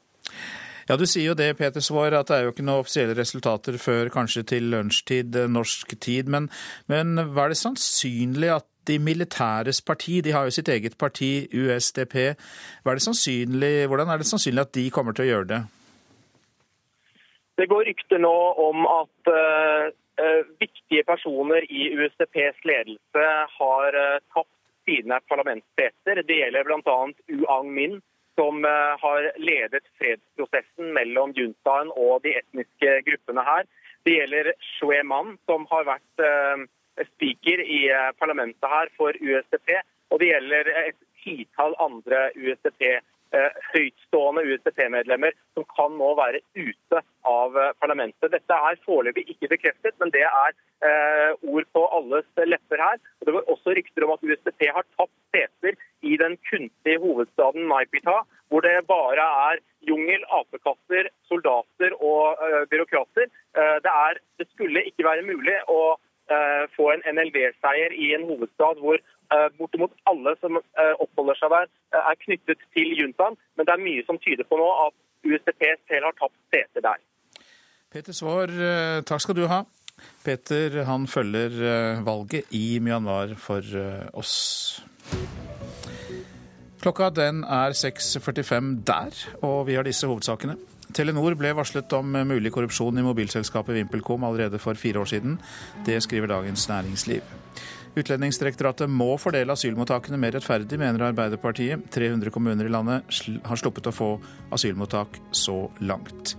Ja, 0.88 0.96
Du 0.96 1.06
sier 1.06 1.30
jo 1.30 1.38
det, 1.38 1.56
Peter 1.58 1.80
Svaar, 1.80 2.14
at 2.18 2.28
det 2.28 2.36
er 2.36 2.46
jo 2.46 2.52
ikke 2.54 2.66
noen 2.66 2.82
offisielle 2.82 3.16
resultater 3.18 3.78
før 3.78 4.10
kanskje 4.12 4.42
til 4.54 4.70
lunsjtid 4.72 5.38
norsk 5.48 5.94
tid. 6.00 6.30
Men, 6.32 6.50
men 6.90 7.16
hva 7.32 7.46
er 7.46 7.54
det 7.54 7.60
sannsynlig 7.62 8.50
at 8.56 8.68
de 8.86 8.98
militæres 8.98 9.82
parti, 9.82 10.20
de 10.20 10.32
har 10.34 10.44
jo 10.44 10.54
sitt 10.54 10.68
eget 10.68 10.98
parti, 10.98 11.46
USDP. 11.54 12.14
Er 12.82 13.86
hvordan 13.86 14.08
er 14.10 14.18
det 14.18 14.26
sannsynlig 14.26 14.60
at 14.60 14.74
de 14.74 14.90
kommer 14.90 15.14
til 15.14 15.24
å 15.26 15.30
gjøre 15.30 15.48
det? 15.54 15.60
Det 17.60 17.68
går 17.68 17.84
rykter 17.86 18.18
nå 18.18 18.36
om 18.68 18.86
at 18.88 19.30
uh, 19.30 19.92
viktige 20.60 21.04
personer 21.06 21.66
i 21.68 21.92
USDPs 21.94 22.64
ledelse 22.66 23.26
har 23.58 23.98
uh, 23.98 24.22
tapt 24.34 24.50
sine 24.88 25.18
parlamentsseter. 25.30 26.22
Det 26.26 26.38
gjelder 26.40 26.66
bl.a. 26.66 26.96
Uang 27.38 27.68
Min, 27.76 28.00
som 28.38 28.64
uh, 28.64 28.94
har 29.02 29.30
ledet 29.38 29.84
fredsprosessen 30.00 30.92
mellom 30.96 31.34
juntaen 31.36 31.92
og 31.94 32.22
de 32.26 32.36
etniske 32.40 32.98
gruppene 33.08 33.44
her. 33.46 33.68
Det 34.02 34.16
gjelder 34.16 34.52
Shwe 34.74 35.02
Man, 35.06 35.36
som 35.46 35.66
har 35.70 35.84
vært 35.86 36.22
speaker 37.12 37.60
i 37.62 37.84
parlamentet 38.18 38.66
her 38.66 38.90
for 38.98 39.14
USDP. 39.14 39.76
Og 40.10 40.18
det 40.18 40.32
gjelder 40.32 40.70
et 40.80 40.98
titall 41.22 41.76
andre 41.78 42.24
USDP-ledere 42.34 42.98
Eh, 42.98 43.00
høytstående 43.72 44.44
USDP-medlemmer 44.50 45.36
som 45.56 45.66
kan 45.76 45.94
nå 45.96 46.12
være 46.18 46.42
ute 46.58 47.00
av 47.28 47.56
eh, 47.58 47.72
parlamentet. 47.80 48.32
Dette 48.32 48.58
er 48.68 48.80
foreløpig 48.86 49.24
ikke 49.34 49.50
bekreftet, 49.54 49.96
men 50.00 50.12
det 50.14 50.24
er 50.26 50.52
eh, 50.84 51.32
ord 51.48 51.66
på 51.74 51.86
alles 51.98 52.28
lepper 52.48 52.82
her. 52.82 53.00
Og 53.20 53.28
det 53.28 53.36
var 53.36 53.50
også 53.54 53.76
rykter 53.76 54.06
om 54.06 54.14
at 54.16 54.24
USDP 54.26 54.68
har 54.68 54.86
tapt 54.96 55.14
seter 55.34 55.78
i 56.02 56.16
den 56.20 56.36
kunstige 56.50 57.00
hovedstaden 57.02 57.68
Naipita, 57.70 58.22
hvor 58.52 58.64
det 58.66 58.76
bare 58.88 59.26
er 59.48 59.62
jungel, 59.88 60.24
apekatter, 60.40 61.10
soldater 61.30 61.96
og 61.98 62.38
eh, 62.44 62.62
byråkrater. 62.70 63.28
Eh, 63.56 63.76
det, 63.84 63.92
er, 64.08 64.22
det 64.38 64.48
skulle 64.52 64.84
ikke 64.90 65.06
være 65.08 65.26
mulig 65.26 65.58
å 65.72 65.82
uh, 65.96 66.64
få 66.76 66.92
en 66.92 67.02
NLD-seier 67.16 67.92
i 67.92 68.12
en 68.16 68.28
hovedstad 68.28 68.78
hvor 68.80 69.00
Eh, 69.21 69.21
bortimot 69.58 69.94
alle 70.10 70.34
som 70.40 70.58
eh, 70.58 70.94
oppholder 71.02 71.38
seg 71.38 71.52
der, 71.54 71.70
eh, 71.94 72.10
er 72.10 72.18
knyttet 72.24 72.64
til 72.76 72.94
juntaen. 72.98 73.38
Men 73.56 73.68
det 73.68 73.74
er 73.74 73.84
mye 73.84 74.06
som 74.08 74.20
tyder 74.22 74.48
på 74.48 74.58
nå 74.60 74.68
at 74.86 74.96
USDP 75.28 75.62
selv 75.88 76.08
har 76.08 76.18
tapt 76.18 76.38
seter 76.54 76.84
der. 76.84 77.00
Peter 77.92 78.16
Svaar, 78.16 78.50
takk 79.04 79.20
skal 79.20 79.36
du 79.36 79.44
ha. 79.50 79.62
Peter 80.24 80.80
han 80.88 81.04
følger 81.06 81.52
valget 82.02 82.54
i 82.56 82.80
Myanmar 82.82 83.34
for 83.38 83.60
oss. 84.18 84.32
Klokka 86.82 87.10
den 87.14 87.44
er 87.44 87.76
6.45 87.76 88.72
der, 88.88 89.18
og 89.44 89.66
vi 89.68 89.76
har 89.76 89.86
disse 89.86 90.08
hovedsakene. 90.08 90.56
Telenor 90.96 91.36
ble 91.38 91.52
varslet 91.54 91.92
om 91.94 92.16
mulig 92.26 92.50
korrupsjon 92.52 92.98
i 92.98 93.04
mobilselskapet 93.06 93.76
VimpelCom 93.76 94.24
allerede 94.26 94.58
for 94.60 94.74
fire 94.74 95.04
år 95.04 95.12
siden. 95.12 95.38
Det 95.86 96.00
skriver 96.02 96.32
Dagens 96.32 96.68
Næringsliv. 96.68 97.22
Utlendingsdirektoratet 97.92 98.88
må 98.88 99.10
fordele 99.20 99.52
asylmottakene 99.52 100.16
mer 100.16 100.32
rettferdig, 100.32 100.78
mener 100.80 101.04
Arbeiderpartiet. 101.10 101.84
300 101.92 102.32
kommuner 102.32 102.64
i 102.64 102.72
landet 102.72 103.18
har 103.44 103.60
sluppet 103.60 103.90
å 103.90 103.92
få 103.92 104.08
asylmottak 104.56 105.18
så 105.36 105.66
langt. 105.84 106.32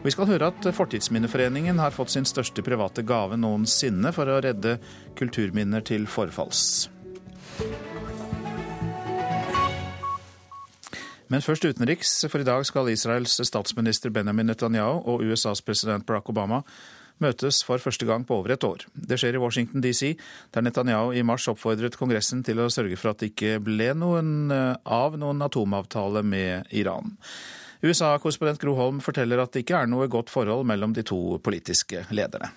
Vi 0.00 0.14
skal 0.14 0.30
høre 0.32 0.48
at 0.48 0.70
Fortidsminneforeningen 0.76 1.82
har 1.82 1.92
fått 1.92 2.14
sin 2.14 2.24
største 2.28 2.64
private 2.64 3.04
gave 3.04 3.36
noensinne 3.36 4.14
for 4.16 4.32
å 4.32 4.40
redde 4.44 4.78
kulturminner 5.20 5.84
til 5.84 6.08
forfalls. 6.08 6.88
Men 11.28 11.44
først 11.44 11.64
utenriks, 11.64 12.16
for 12.30 12.40
i 12.40 12.48
dag 12.48 12.64
skal 12.68 12.88
Israels 12.92 13.36
statsminister 13.48 14.12
Benjamin 14.12 14.46
Netanyahu 14.48 15.04
og 15.08 15.24
USAs 15.24 15.64
president 15.64 16.04
Barack 16.06 16.28
Obama 16.32 16.62
møtes 17.22 17.60
for 17.66 17.82
første 17.82 18.06
gang 18.08 18.24
på 18.26 18.40
over 18.40 18.54
et 18.54 18.66
år. 18.66 18.86
Det 18.94 19.18
skjer 19.20 19.38
i 19.38 19.42
Washington 19.42 19.84
DC, 19.84 20.14
der 20.54 20.64
Netanyahu 20.64 21.14
i 21.14 21.24
mars 21.26 21.46
oppfordret 21.50 21.98
Kongressen 21.98 22.42
til 22.46 22.62
å 22.62 22.70
sørge 22.72 22.98
for 23.00 23.12
at 23.12 23.22
det 23.22 23.32
ikke 23.32 23.58
ble 23.64 23.92
noen 23.98 24.50
eh, 24.54 24.74
av 24.84 25.18
noen 25.20 25.44
atomavtale 25.46 26.24
med 26.26 26.74
Iran. 26.74 27.16
USA-korrespondent 27.84 28.62
Gro 28.62 28.74
Holm 28.78 29.00
forteller 29.04 29.42
at 29.42 29.52
det 29.52 29.64
ikke 29.64 29.82
er 29.82 29.90
noe 29.90 30.08
godt 30.10 30.32
forhold 30.32 30.64
mellom 30.68 30.94
de 30.96 31.04
to 31.06 31.38
politiske 31.44 32.06
lederne. 32.16 32.48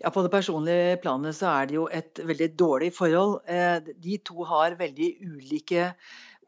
Ja, 0.00 0.08
På 0.08 0.22
det 0.24 0.32
personlige 0.32 0.96
planet 1.02 1.36
så 1.36 1.50
er 1.52 1.68
det 1.68 1.76
jo 1.76 1.84
et 1.92 2.22
veldig 2.24 2.48
dårlig 2.56 2.90
forhold. 2.96 3.40
Eh, 3.44 3.82
de 4.00 4.16
to 4.24 4.46
har 4.48 4.78
veldig 4.78 5.10
ulike 5.20 5.90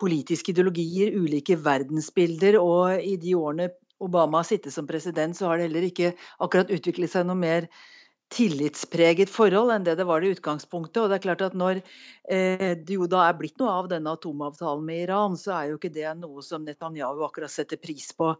politiske 0.00 0.54
ideologier, 0.54 1.12
ulike 1.12 1.58
verdensbilder. 1.60 2.56
Og 2.62 3.02
i 3.02 3.18
de 3.20 3.34
årene 3.36 3.68
Obama 4.02 4.40
har 4.42 4.48
sittet 4.48 4.74
som 4.74 4.88
president, 4.88 5.36
så 5.36 5.48
har 5.48 5.58
det 5.58 5.68
heller 5.70 5.88
ikke 5.88 6.12
akkurat 6.42 6.72
utviklet 6.74 7.12
seg 7.12 7.26
noe 7.28 7.38
mer 7.38 7.68
tillitspreget 8.32 9.28
forhold 9.28 9.74
enn 9.74 9.84
det 9.84 9.98
det 9.98 10.06
var 10.08 10.24
i 10.24 10.32
utgangspunktet. 10.32 11.02
Og 11.02 11.10
det 11.10 11.18
er 11.18 11.24
klart 11.26 11.44
at 11.44 11.56
Når 11.58 11.82
eh, 11.82 12.72
det 12.80 12.96
jo 12.96 13.08
da 13.10 13.26
er 13.26 13.36
blitt 13.38 13.60
noe 13.60 13.74
av 13.82 13.90
denne 13.92 14.14
atomavtalen 14.16 14.84
med 14.88 15.04
Iran, 15.04 15.36
så 15.36 15.52
er 15.58 15.70
jo 15.70 15.80
ikke 15.80 15.92
det 15.92 16.08
noe 16.20 16.44
som 16.44 16.64
Netanyahu 16.64 17.24
akkurat 17.26 17.52
setter 17.52 17.80
pris 17.80 18.10
på. 18.16 18.32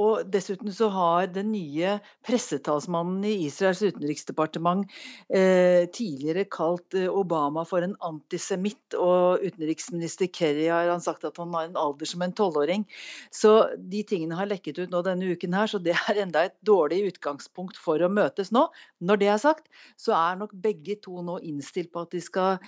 Og 0.00 0.26
dessuten 0.26 0.72
så 0.74 0.88
har 0.90 1.28
den 1.30 1.52
nye 1.52 1.98
pressetalsmannen 2.26 3.22
i 3.28 3.34
Israels 3.46 3.82
utenriksdepartement 3.84 4.88
eh, 5.30 5.86
tidligere 5.94 6.46
kalt 6.50 6.96
eh, 6.98 7.06
Obama 7.06 7.62
for 7.68 7.86
en 7.86 7.94
antisemitt, 8.02 8.96
og 8.98 9.44
utenriksminister 9.44 10.30
Kerry 10.34 10.66
har 10.72 10.90
han 10.90 11.04
sagt 11.04 11.26
at 11.28 11.38
han 11.38 11.54
har 11.54 11.68
en 11.68 11.78
alder 11.78 12.10
som 12.10 12.24
en 12.26 12.34
tolvåring. 12.34 12.88
Så 13.30 13.54
de 13.78 14.02
tingene 14.08 14.38
har 14.38 14.50
lekket 14.50 14.82
ut 14.82 14.90
nå 14.90 15.04
denne 15.06 15.30
uken 15.30 15.54
her, 15.54 15.70
så 15.70 15.78
det 15.78 15.94
er 15.94 16.24
enda 16.24 16.48
et 16.48 16.58
dårlig 16.66 17.04
utgangspunkt 17.12 17.78
for 17.78 18.02
å 18.02 18.10
møtes 18.10 18.50
nå. 18.54 18.66
Når 18.98 19.22
det 19.22 19.30
er 19.30 19.40
sagt, 19.46 19.70
så 20.00 20.16
er 20.18 20.42
nok 20.42 20.56
begge 20.64 20.98
to 21.06 21.22
nå 21.22 21.38
innstilt 21.46 21.94
på 21.94 22.02
at 22.02 22.14
de 22.16 22.24
skal 22.24 22.58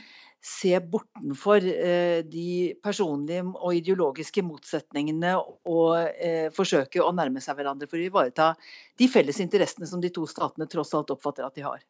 se 0.46 0.78
bortenfor 0.80 1.64
eh, 1.66 2.20
de 2.22 2.74
personlige 2.82 3.42
og 3.50 3.74
ideologiske 3.74 4.44
motsetningene 4.46 5.32
og 5.40 5.96
eh, 5.98 6.46
forsøke 6.54 7.02
å 7.02 7.10
nærme 7.16 7.42
seg 7.42 7.58
hverandre 7.58 7.88
for 7.90 7.98
å 7.98 8.06
ivareta 8.06 8.52
de 8.98 9.08
felles 9.10 9.40
interessene 9.42 9.88
som 9.90 10.02
de 10.02 10.12
to 10.14 10.22
statene 10.30 10.68
tross 10.70 10.94
alt 10.94 11.10
oppfatter 11.16 11.48
at 11.48 11.58
de 11.58 11.66
har. 11.66 11.82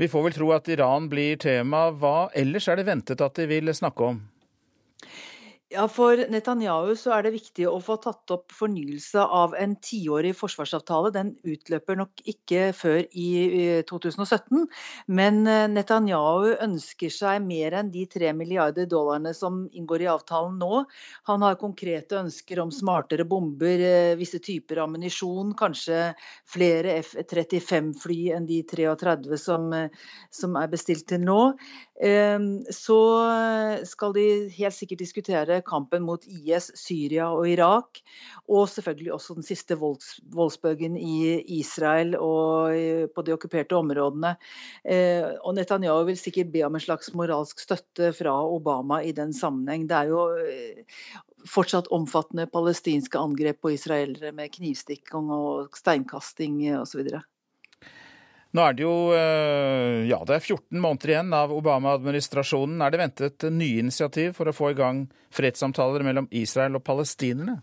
Vi 0.00 0.08
får 0.08 0.24
vel 0.24 0.36
tro 0.38 0.48
at 0.56 0.70
Iran 0.72 1.10
blir 1.12 1.36
tema. 1.36 1.90
Hva 1.92 2.30
ellers 2.32 2.70
er 2.72 2.80
det 2.80 2.88
ventet 2.88 3.20
at 3.20 3.36
de 3.36 3.44
vil 3.50 3.68
snakke 3.76 4.08
om? 4.14 4.22
Ja, 5.72 5.86
For 5.88 6.20
Netanyahu 6.28 6.90
så 7.00 7.14
er 7.16 7.24
det 7.24 7.30
viktig 7.32 7.64
å 7.64 7.78
få 7.80 7.94
tatt 8.02 8.28
opp 8.34 8.52
fornyelse 8.52 9.22
av 9.24 9.54
en 9.56 9.72
tiårig 9.80 10.34
forsvarsavtale. 10.36 11.12
Den 11.14 11.30
utløper 11.48 11.96
nok 11.96 12.20
ikke 12.28 12.66
før 12.76 12.98
i 13.16 13.28
2017, 13.88 14.66
men 15.16 15.38
eh, 15.48 15.64
Netanyahu 15.72 16.58
ønsker 16.66 17.14
seg 17.14 17.40
mer 17.46 17.78
enn 17.78 17.92
de 17.94 18.04
tre 18.10 18.34
milliarder 18.36 18.90
dollarene 18.90 19.32
som 19.36 19.62
inngår 19.72 20.04
i 20.04 20.10
avtalen 20.12 20.58
nå. 20.60 20.82
Han 21.30 21.46
har 21.46 21.56
konkrete 21.62 22.20
ønsker 22.20 22.60
om 22.60 22.74
smartere 22.74 23.24
bomber, 23.28 23.86
eh, 23.86 24.12
visse 24.20 24.42
typer 24.44 24.82
ammunisjon, 24.84 25.54
kanskje 25.56 26.10
flere 26.52 26.98
F-35-fly 26.98 28.20
enn 28.36 28.50
de 28.50 28.60
33 28.68 29.40
som, 29.40 29.72
eh, 29.72 29.88
som 30.28 30.60
er 30.60 30.68
bestilt 30.74 31.08
til 31.08 31.24
nå. 31.24 31.40
Ehm, 32.02 32.64
så 32.74 32.98
skal 33.86 34.14
de 34.16 34.24
helt 34.56 34.74
sikkert 34.74 35.02
diskutere 35.04 35.60
kampen 35.66 36.02
mot 36.02 36.24
IS, 36.26 36.72
Syria 36.78 37.28
og 37.30 37.46
Irak. 37.48 38.00
Og 38.50 38.66
selvfølgelig 38.70 39.12
også 39.14 39.36
den 39.38 39.46
siste 39.46 39.78
volds, 39.78 40.16
voldsbølgen 40.34 40.96
i 40.98 41.38
Israel 41.60 42.16
og 42.18 42.74
på 43.14 43.26
de 43.26 43.34
okkuperte 43.36 43.78
områdene. 43.78 44.34
Eh, 44.82 45.30
og 45.44 45.54
Netanyahu 45.54 46.04
vil 46.10 46.18
sikkert 46.18 46.50
be 46.52 46.64
om 46.66 46.74
en 46.74 46.82
slags 46.82 47.12
moralsk 47.14 47.62
støtte 47.62 48.10
fra 48.16 48.34
Obama 48.42 49.02
i 49.06 49.14
den 49.14 49.32
sammenheng. 49.36 49.86
Det 49.86 50.00
er 50.00 50.10
jo 50.10 50.26
eh, 50.42 50.82
fortsatt 51.48 51.90
omfattende 51.94 52.48
palestinske 52.50 53.18
angrep 53.18 53.62
på 53.62 53.76
israelere 53.76 54.34
med 54.34 54.50
knivstikking 54.58 55.30
og 55.34 55.78
steinkasting 55.78 56.64
osv. 56.80 57.06
Nå 58.52 58.64
er 58.68 58.74
det 58.76 58.84
jo 58.84 58.94
eh, 59.16 60.04
ja, 60.10 60.18
det 60.28 60.36
er 60.36 60.44
14 60.44 60.80
måneder 60.80 61.14
igjen 61.14 61.32
av 61.36 61.54
Obama-administrasjonen. 61.56 62.82
Er 62.84 62.92
det 62.92 63.00
ventet 63.00 63.46
nye 63.48 63.80
initiativ 63.80 64.34
for 64.36 64.50
å 64.50 64.56
få 64.56 64.72
i 64.72 64.76
gang 64.76 65.06
fredssamtaler 65.32 66.04
mellom 66.04 66.28
Israel 66.36 66.76
og 66.76 66.84
palestinerne? 66.84 67.62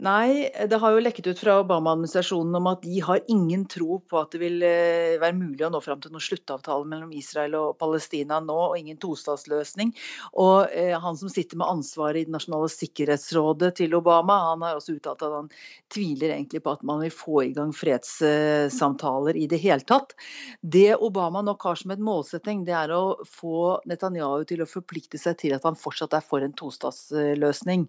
Nei, 0.00 0.48
det 0.48 0.78
har 0.80 0.94
jo 0.94 1.00
lekket 1.02 1.26
ut 1.28 1.40
fra 1.42 1.58
Obama-administrasjonen 1.60 2.54
om 2.56 2.68
at 2.70 2.80
de 2.86 3.02
har 3.04 3.20
ingen 3.28 3.66
tro 3.68 3.98
på 4.00 4.16
at 4.16 4.32
det 4.32 4.38
vil 4.40 4.62
eh, 4.64 5.18
være 5.20 5.36
mulig 5.36 5.66
å 5.66 5.68
nå 5.74 5.80
fram 5.84 6.00
til 6.00 6.14
noen 6.14 6.24
sluttavtale 6.24 6.88
mellom 6.88 7.10
Israel 7.12 7.52
og 7.58 7.74
Palestina 7.82 8.38
nå, 8.40 8.56
og 8.70 8.78
ingen 8.78 8.96
tostatsløsning. 9.02 9.92
Og 10.40 10.72
eh, 10.72 10.94
han 10.96 11.18
som 11.20 11.28
sitter 11.28 11.60
med 11.60 11.68
ansvaret 11.68 12.22
i 12.22 12.24
Det 12.30 12.32
nasjonale 12.32 12.70
sikkerhetsrådet 12.72 13.74
til 13.82 13.98
Obama, 13.98 14.38
han 14.46 14.64
har 14.64 14.78
også 14.78 14.96
uttalt 14.96 15.26
at 15.26 15.34
han 15.36 15.50
tviler 15.92 16.32
egentlig 16.32 16.62
på 16.64 16.72
at 16.78 16.86
man 16.86 17.04
vil 17.04 17.12
få 17.12 17.44
i 17.50 17.52
gang 17.58 17.76
fredssamtaler 17.76 19.36
i 19.36 19.44
det 19.52 19.60
hele 19.60 19.84
tatt. 19.84 20.16
Det 20.62 20.94
Obama 20.96 21.44
nok 21.44 21.68
har 21.68 21.76
som 21.76 21.92
et 21.92 22.00
målsetting, 22.00 22.64
det 22.64 22.78
er 22.78 22.96
å 22.96 23.18
få 23.28 23.76
Netanyahu 23.90 24.48
til 24.48 24.64
å 24.64 24.70
forplikte 24.70 25.20
seg 25.20 25.36
til 25.44 25.58
at 25.58 25.68
han 25.68 25.76
fortsatt 25.76 26.16
er 26.16 26.24
for 26.24 26.40
en 26.40 26.56
tostatsløsning. 26.56 27.84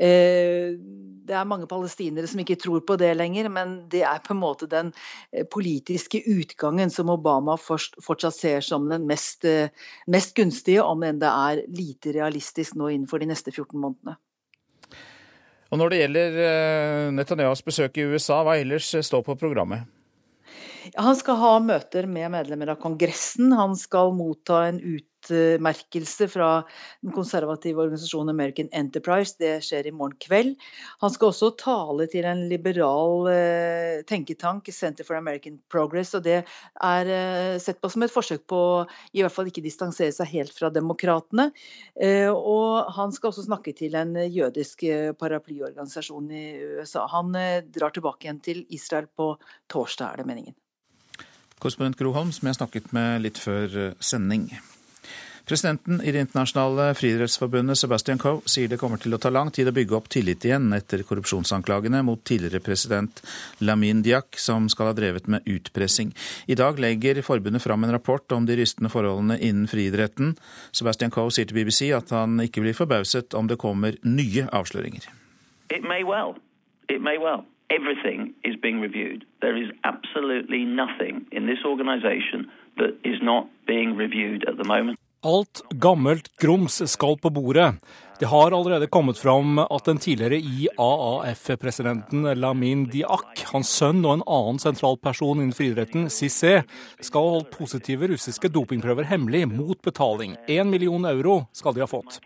Eh, 0.00 0.80
det 1.28 1.36
er 1.36 1.49
mange 1.50 1.68
palestinere 1.70 2.30
som 2.30 2.42
ikke 2.42 2.58
tror 2.60 2.84
på 2.86 2.96
det 3.00 3.10
lenger, 3.18 3.50
men 3.52 3.76
det 3.92 4.04
er 4.06 4.22
på 4.24 4.34
en 4.34 4.40
måte 4.42 4.70
den 4.70 4.92
eh, 5.32 5.44
politiske 5.50 6.22
utgangen 6.30 6.92
som 6.94 7.12
Obama 7.12 7.58
fortsatt 7.60 8.36
ser 8.36 8.64
som 8.66 8.88
den 8.90 9.06
mest, 9.10 9.44
eh, 9.44 9.72
mest 10.10 10.34
gunstige, 10.38 10.82
om 10.86 11.04
enn 11.06 11.20
det 11.20 11.30
er 11.30 11.62
lite 11.68 12.14
realistisk 12.16 12.78
nå 12.78 12.92
innenfor 12.94 13.22
de 13.22 13.30
neste 13.30 13.52
14 13.54 13.76
månedene. 13.78 14.16
Og 15.70 15.78
Når 15.78 15.90
det 15.90 15.98
gjelder 16.00 16.30
Netanyahs 16.34 17.14
Netanyahus 17.14 17.60
besøk 17.62 17.98
i 17.98 18.06
USA, 18.10 18.40
hva 18.42 18.56
ellers 18.58 18.90
står 19.06 19.22
på 19.22 19.36
programmet? 19.38 19.86
Han 20.98 21.16
skal 21.18 21.38
ha 21.38 21.52
møter 21.62 22.08
med 22.10 22.32
medlemmer 22.34 22.72
av 22.72 22.80
Kongressen. 22.82 23.52
Han 23.54 23.76
skal 23.78 24.10
motta 24.16 24.64
en 24.66 24.80
utmerkelse 24.80 26.26
fra 26.32 26.48
den 27.04 27.12
konservative 27.14 27.82
organisasjonen 27.84 28.32
American 28.32 28.70
Enterprise. 28.74 29.36
Det 29.38 29.60
skjer 29.62 29.86
i 29.86 29.92
morgen 29.94 30.16
kveld. 30.22 30.56
Han 31.04 31.12
skal 31.14 31.30
også 31.30 31.52
tale 31.60 32.08
til 32.10 32.26
en 32.26 32.42
liberal 32.50 33.28
eh, 33.30 34.00
tenketank, 34.08 34.70
Center 34.74 35.06
for 35.06 35.18
American 35.18 35.60
Progress. 35.70 36.14
og 36.18 36.24
Det 36.26 36.40
er 36.40 37.12
eh, 37.14 37.58
sett 37.62 37.78
på 37.82 37.90
som 37.92 38.06
et 38.06 38.14
forsøk 38.14 38.46
på 38.50 38.62
i 39.12 39.22
hvert 39.22 39.34
fall 39.34 39.50
ikke 39.52 39.64
distansere 39.66 40.14
seg 40.16 40.32
helt 40.32 40.56
fra 40.56 40.72
demokratene. 40.74 41.50
Eh, 42.00 42.30
og 42.32 42.90
han 42.96 43.14
skal 43.14 43.30
også 43.30 43.46
snakke 43.46 43.76
til 43.78 43.94
en 44.00 44.16
jødisk 44.26 44.82
paraplyorganisasjon 45.20 46.34
i 46.34 46.46
USA. 46.80 47.06
Han 47.14 47.30
drar 47.70 47.94
tilbake 47.94 48.26
igjen 48.26 48.42
til 48.42 48.64
Israel 48.74 49.06
på 49.14 49.34
torsdag, 49.70 50.16
er 50.16 50.24
det 50.24 50.28
meningen. 50.32 50.58
Korrespondent 51.60 52.00
Gro 52.00 52.14
Holm, 52.16 52.32
som 52.34 52.48
jeg 52.48 52.58
snakket 52.58 52.90
med 52.96 53.22
litt 53.28 53.38
før 53.38 53.94
sending. 54.00 54.48
Presidenten 55.50 56.00
i 56.02 56.12
Det 56.12 56.20
internasjonale 56.20 56.94
friidrettsforbundet, 56.94 57.78
Sebastian 57.78 58.20
Coe, 58.22 58.38
sier 58.46 58.68
det 58.70 58.76
kommer 58.78 59.00
til 59.02 59.16
å 59.16 59.18
ta 59.18 59.32
lang 59.34 59.48
tid 59.50 59.66
å 59.66 59.72
bygge 59.74 59.96
opp 59.96 60.06
tillit 60.12 60.44
igjen 60.46 60.68
etter 60.76 61.02
korrupsjonsanklagene 61.02 62.04
mot 62.06 62.22
tidligere 62.22 62.62
president 62.62 63.18
Lamin 63.58 64.04
Diak, 64.06 64.38
som 64.38 64.68
skal 64.70 64.92
ha 64.92 64.94
drevet 64.94 65.26
med 65.26 65.42
utpressing. 65.50 66.12
I 66.46 66.54
dag 66.54 66.78
legger 66.78 67.18
forbundet 67.26 67.64
fram 67.66 67.82
en 67.82 67.90
rapport 67.96 68.36
om 68.36 68.46
de 68.46 68.60
rystende 68.60 68.92
forholdene 68.94 69.40
innen 69.40 69.66
friidretten. 69.66 70.36
Sebastian 70.70 71.10
Coe 71.10 71.34
sier 71.34 71.50
til 71.50 71.58
BBC 71.58 71.90
at 71.98 72.14
han 72.14 72.38
ikke 72.46 72.62
blir 72.62 72.78
forbauset 72.78 73.34
om 73.34 73.50
det 73.50 73.58
kommer 73.58 73.98
nye 74.06 74.46
avsløringer. 74.54 75.10
It 75.74 75.82
may 75.82 76.06
well. 76.06 76.36
It 76.86 77.02
may 77.02 77.18
well. 77.18 77.42
Everything 77.70 78.34
is 78.42 78.56
being 78.56 78.80
reviewed. 78.80 79.24
There 79.40 79.56
is 79.56 79.70
absolutely 79.84 80.64
nothing 80.64 81.26
in 81.30 81.46
this 81.46 81.58
organization 81.64 82.50
that 82.76 82.98
is 83.04 83.22
not 83.22 83.48
being 83.66 83.96
reviewed 83.96 84.48
at 84.48 84.56
the 84.56 84.64
moment. 84.64 84.98
Alt 85.22 85.60
gammelt 85.70 86.30
grums 86.40 86.78
skal 86.88 87.18
på 87.20 87.28
bordet. 87.30 87.74
Det 88.20 88.28
har 88.28 88.52
allerede 88.56 88.86
kommet 88.86 89.18
fram 89.18 89.58
at 89.58 89.84
den 89.84 89.98
tidligere 90.00 90.38
IAAF-presidenten 90.40 92.24
Lamin 92.40 92.86
Diak, 92.88 93.42
hans 93.52 93.68
sønn 93.68 94.00
og 94.04 94.14
en 94.14 94.24
annen 94.24 94.60
sentral 94.60 94.96
person 95.00 95.42
innen 95.42 95.52
friidretten, 95.56 96.08
Cissé, 96.08 96.62
skal 97.04 97.20
ha 97.26 97.34
holdt 97.36 97.52
positive 97.52 98.08
russiske 98.08 98.48
dopingprøver 98.52 99.08
hemmelig 99.12 99.46
mot 99.52 99.80
betaling. 99.84 100.38
Én 100.48 100.72
million 100.72 101.04
euro 101.08 101.42
skal 101.52 101.76
de 101.76 101.84
ha 101.84 101.88
fått. 101.88 102.20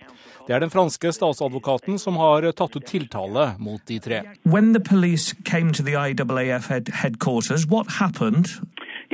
Det 0.47 0.55
er 0.55 0.61
den 0.63 0.71
franske 0.71 1.11
statsadvokaten 1.15 1.99
som 1.99 2.19
har 2.21 2.47
tatt 2.53 2.75
ut 2.77 2.87
tiltale 2.87 3.55
mot 3.59 3.83
de 3.91 3.99
tre. 4.03 4.23
When 4.45 4.75
the 4.75 4.83
police 4.83 5.35
came 5.43 5.73
IAAF 5.75 6.71
headquarters, 7.03 7.67
what 7.67 7.99
happened? 7.99 8.51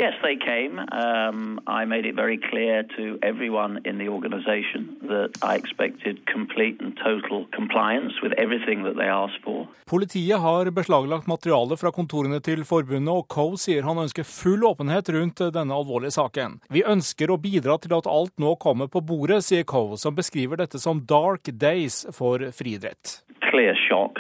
Yes, 0.01 0.15
they 0.23 0.37
came. 0.37 0.79
Um, 0.79 1.61
I 1.67 1.85
made 1.85 2.07
it 2.07 2.15
very 2.15 2.39
clear 2.39 2.85
to 2.97 3.19
everyone 3.23 3.81
in 3.85 3.99
the 3.99 4.09
organization 4.09 4.97
that 5.03 5.33
I 5.43 5.57
expected 5.57 6.27
complete 6.27 6.81
and 6.81 6.97
total 6.97 7.47
compliance 7.53 8.15
with 8.23 8.33
everything 8.39 8.83
that 8.85 8.97
they 8.97 9.09
asked 9.09 9.45
for. 9.45 9.69
Politiet 9.85 10.41
har 10.41 10.71
beslaglagt 10.71 11.27
materiale 11.27 11.77
fra 11.77 11.93
kontorene 11.93 12.41
til 12.41 12.65
forbundet, 12.65 13.13
og 13.13 13.29
Coe 13.29 13.61
sier 13.61 13.85
han 13.85 14.01
ønsker 14.01 14.25
full 14.25 14.65
åpenhet 14.65 15.13
rundt 15.13 15.45
denne 15.53 15.77
alvorlige 15.77 16.17
saken. 16.17 16.57
Vi 16.73 16.81
ønsker 16.81 17.29
å 17.29 17.37
bidra 17.37 17.77
til 17.85 17.93
at 17.99 18.09
alt 18.09 18.33
nå 18.41 18.57
kommer 18.57 18.89
på 18.89 19.05
bordet, 19.05 19.43
sier 19.45 19.69
Coe, 19.69 20.01
som 20.01 20.17
beskriver 20.17 20.65
dette 20.65 20.81
som 20.81 21.05
dark 21.05 21.53
days 21.53 22.07
for 22.17 22.41
friidrett. 22.57 23.21
Clear 23.51 23.77
shock, 23.77 24.17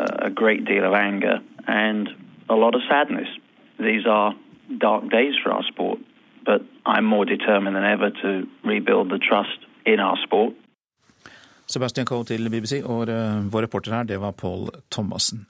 a 0.00 0.30
great 0.30 0.66
deal 0.66 0.82
of 0.82 0.98
anger 0.98 1.38
and 1.68 2.10
a 2.50 2.58
lot 2.58 2.74
of 2.74 2.82
sadness. 2.90 3.30
These 3.78 4.10
are 4.10 4.34
dark 4.68 5.10
days 5.10 5.34
for 5.42 5.52
our 5.52 5.64
sport, 5.72 5.98
but 6.44 6.62
I'm 6.86 7.04
more 7.04 7.24
determined 7.24 7.76
than 7.76 7.84
ever 7.84 8.10
to 8.10 8.46
rebuild 8.64 9.10
the 9.10 9.18
trust 9.18 9.58
in 9.86 10.00
our 10.00 10.16
sport. 10.26 10.54
Sebastian 11.66 12.06
Coe 12.06 12.24
til 12.24 12.50
BBC, 12.50 12.82
og 12.84 13.08
eh, 13.08 13.44
vår 13.52 13.62
reporter 13.62 13.94
her, 13.94 14.02
det 14.04 14.20
var 14.20 14.32
Paul 14.32 14.68
Thomassen. 14.90 15.46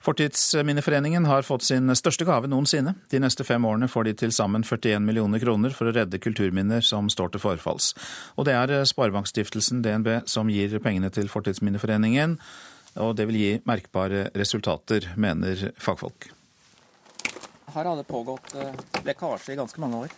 Fortidsminneforeningen 0.00 1.26
har 1.28 1.42
fått 1.44 1.66
sin 1.66 1.92
største 1.96 2.24
gave 2.24 2.48
noensinne. 2.48 2.94
De 3.12 3.18
neste 3.20 3.44
fem 3.44 3.64
årene 3.68 3.88
får 3.90 4.06
de 4.08 4.14
til 4.22 4.32
sammen 4.32 4.64
41 4.64 5.02
millioner 5.04 5.42
kroner 5.42 5.74
for 5.76 5.90
å 5.90 5.92
redde 5.92 6.22
kulturminner 6.22 6.80
som 6.80 7.10
står 7.12 7.34
til 7.34 7.42
forfalls. 7.42 7.92
Og 8.40 8.48
det 8.48 8.56
er 8.56 8.72
eh, 8.78 8.88
Sparebankstiftelsen 8.88 9.82
DNB 9.84 10.22
som 10.30 10.48
gir 10.48 10.78
pengene 10.80 11.12
til 11.12 11.28
Fortidsminneforeningen, 11.28 12.38
og 13.00 13.16
det 13.18 13.28
vil 13.28 13.38
gi 13.38 13.54
merkbare 13.68 14.28
resultater, 14.38 15.12
mener 15.20 15.68
fagfolk. 15.78 16.30
Her 17.74 17.90
har 17.90 17.96
det 17.98 18.06
pågått 18.08 18.54
eh, 18.58 18.74
lekkasje 19.06 19.54
i 19.54 19.60
ganske 19.60 19.80
mange 19.82 20.06
år. 20.06 20.16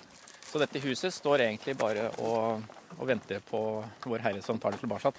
Så 0.53 0.61
dette 0.61 0.81
huset 0.85 1.15
står 1.15 1.47
egentlig 1.47 1.77
bare 1.81 2.11
og, 2.21 2.65
og 2.99 3.07
venter 3.09 3.41
på 3.49 3.61
Vår 4.05 4.25
Herre 4.25 4.43
som 4.45 4.59
tar 4.61 4.75
det 4.75 4.83
tilbake. 4.83 5.13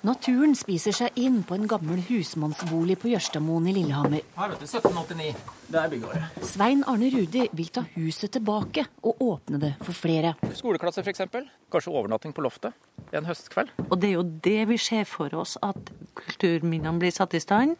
Naturen 0.00 0.54
spiser 0.56 0.94
seg 0.96 1.16
inn 1.20 1.42
på 1.44 1.58
en 1.58 1.66
gammel 1.68 2.00
husmannsbolig 2.06 2.94
på 3.02 3.10
Jørstadmoen 3.10 3.66
i 3.68 3.74
Lillehammer. 3.76 4.22
Her 4.36 4.52
vet 4.52 4.62
du, 4.62 4.64
1789. 4.64 5.34
Det 5.68 5.80
er 5.80 5.90
byggeåret. 5.92 6.38
Svein 6.48 6.84
Arne 6.88 7.10
Rudi 7.12 7.42
vil 7.52 7.68
ta 7.68 7.84
huset 7.98 8.32
tilbake 8.32 8.86
og 9.04 9.20
åpne 9.20 9.60
det 9.60 9.74
for 9.82 9.96
flere. 9.96 10.32
Skoleklasser 10.56 11.04
f.eks. 11.04 11.26
Kanskje 11.72 11.92
overnatting 11.92 12.32
på 12.32 12.44
loftet 12.44 12.72
en 13.12 13.28
høstkveld. 13.28 13.74
Og 13.90 13.98
det 14.00 14.08
er 14.08 14.16
jo 14.16 14.24
det 14.44 14.62
vi 14.70 14.78
ser 14.80 15.04
for 15.08 15.34
oss, 15.36 15.56
at 15.62 15.92
kulturminnene 16.16 17.00
blir 17.02 17.12
satt 17.14 17.36
i 17.36 17.42
stand. 17.42 17.76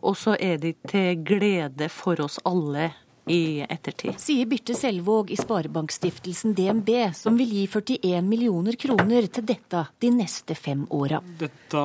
Og 0.00 0.16
så 0.16 0.34
er 0.40 0.58
de 0.58 0.72
til 0.88 1.22
glede 1.26 1.90
for 1.92 2.20
oss 2.24 2.40
alle 2.48 2.90
i 3.30 3.64
ettertid. 3.68 4.18
Sier 4.20 4.48
Birte 4.50 4.74
Selvåg 4.74 5.30
i 5.30 5.36
Sparebankstiftelsen 5.38 6.54
DNB, 6.54 6.90
som 7.14 7.36
vil 7.38 7.52
gi 7.54 7.66
41 7.70 8.26
millioner 8.26 8.78
kroner 8.80 9.28
til 9.30 9.46
dette 9.46 9.84
de 10.02 10.10
neste 10.14 10.56
fem 10.58 10.82
åra. 10.90 11.20
Dette 11.38 11.84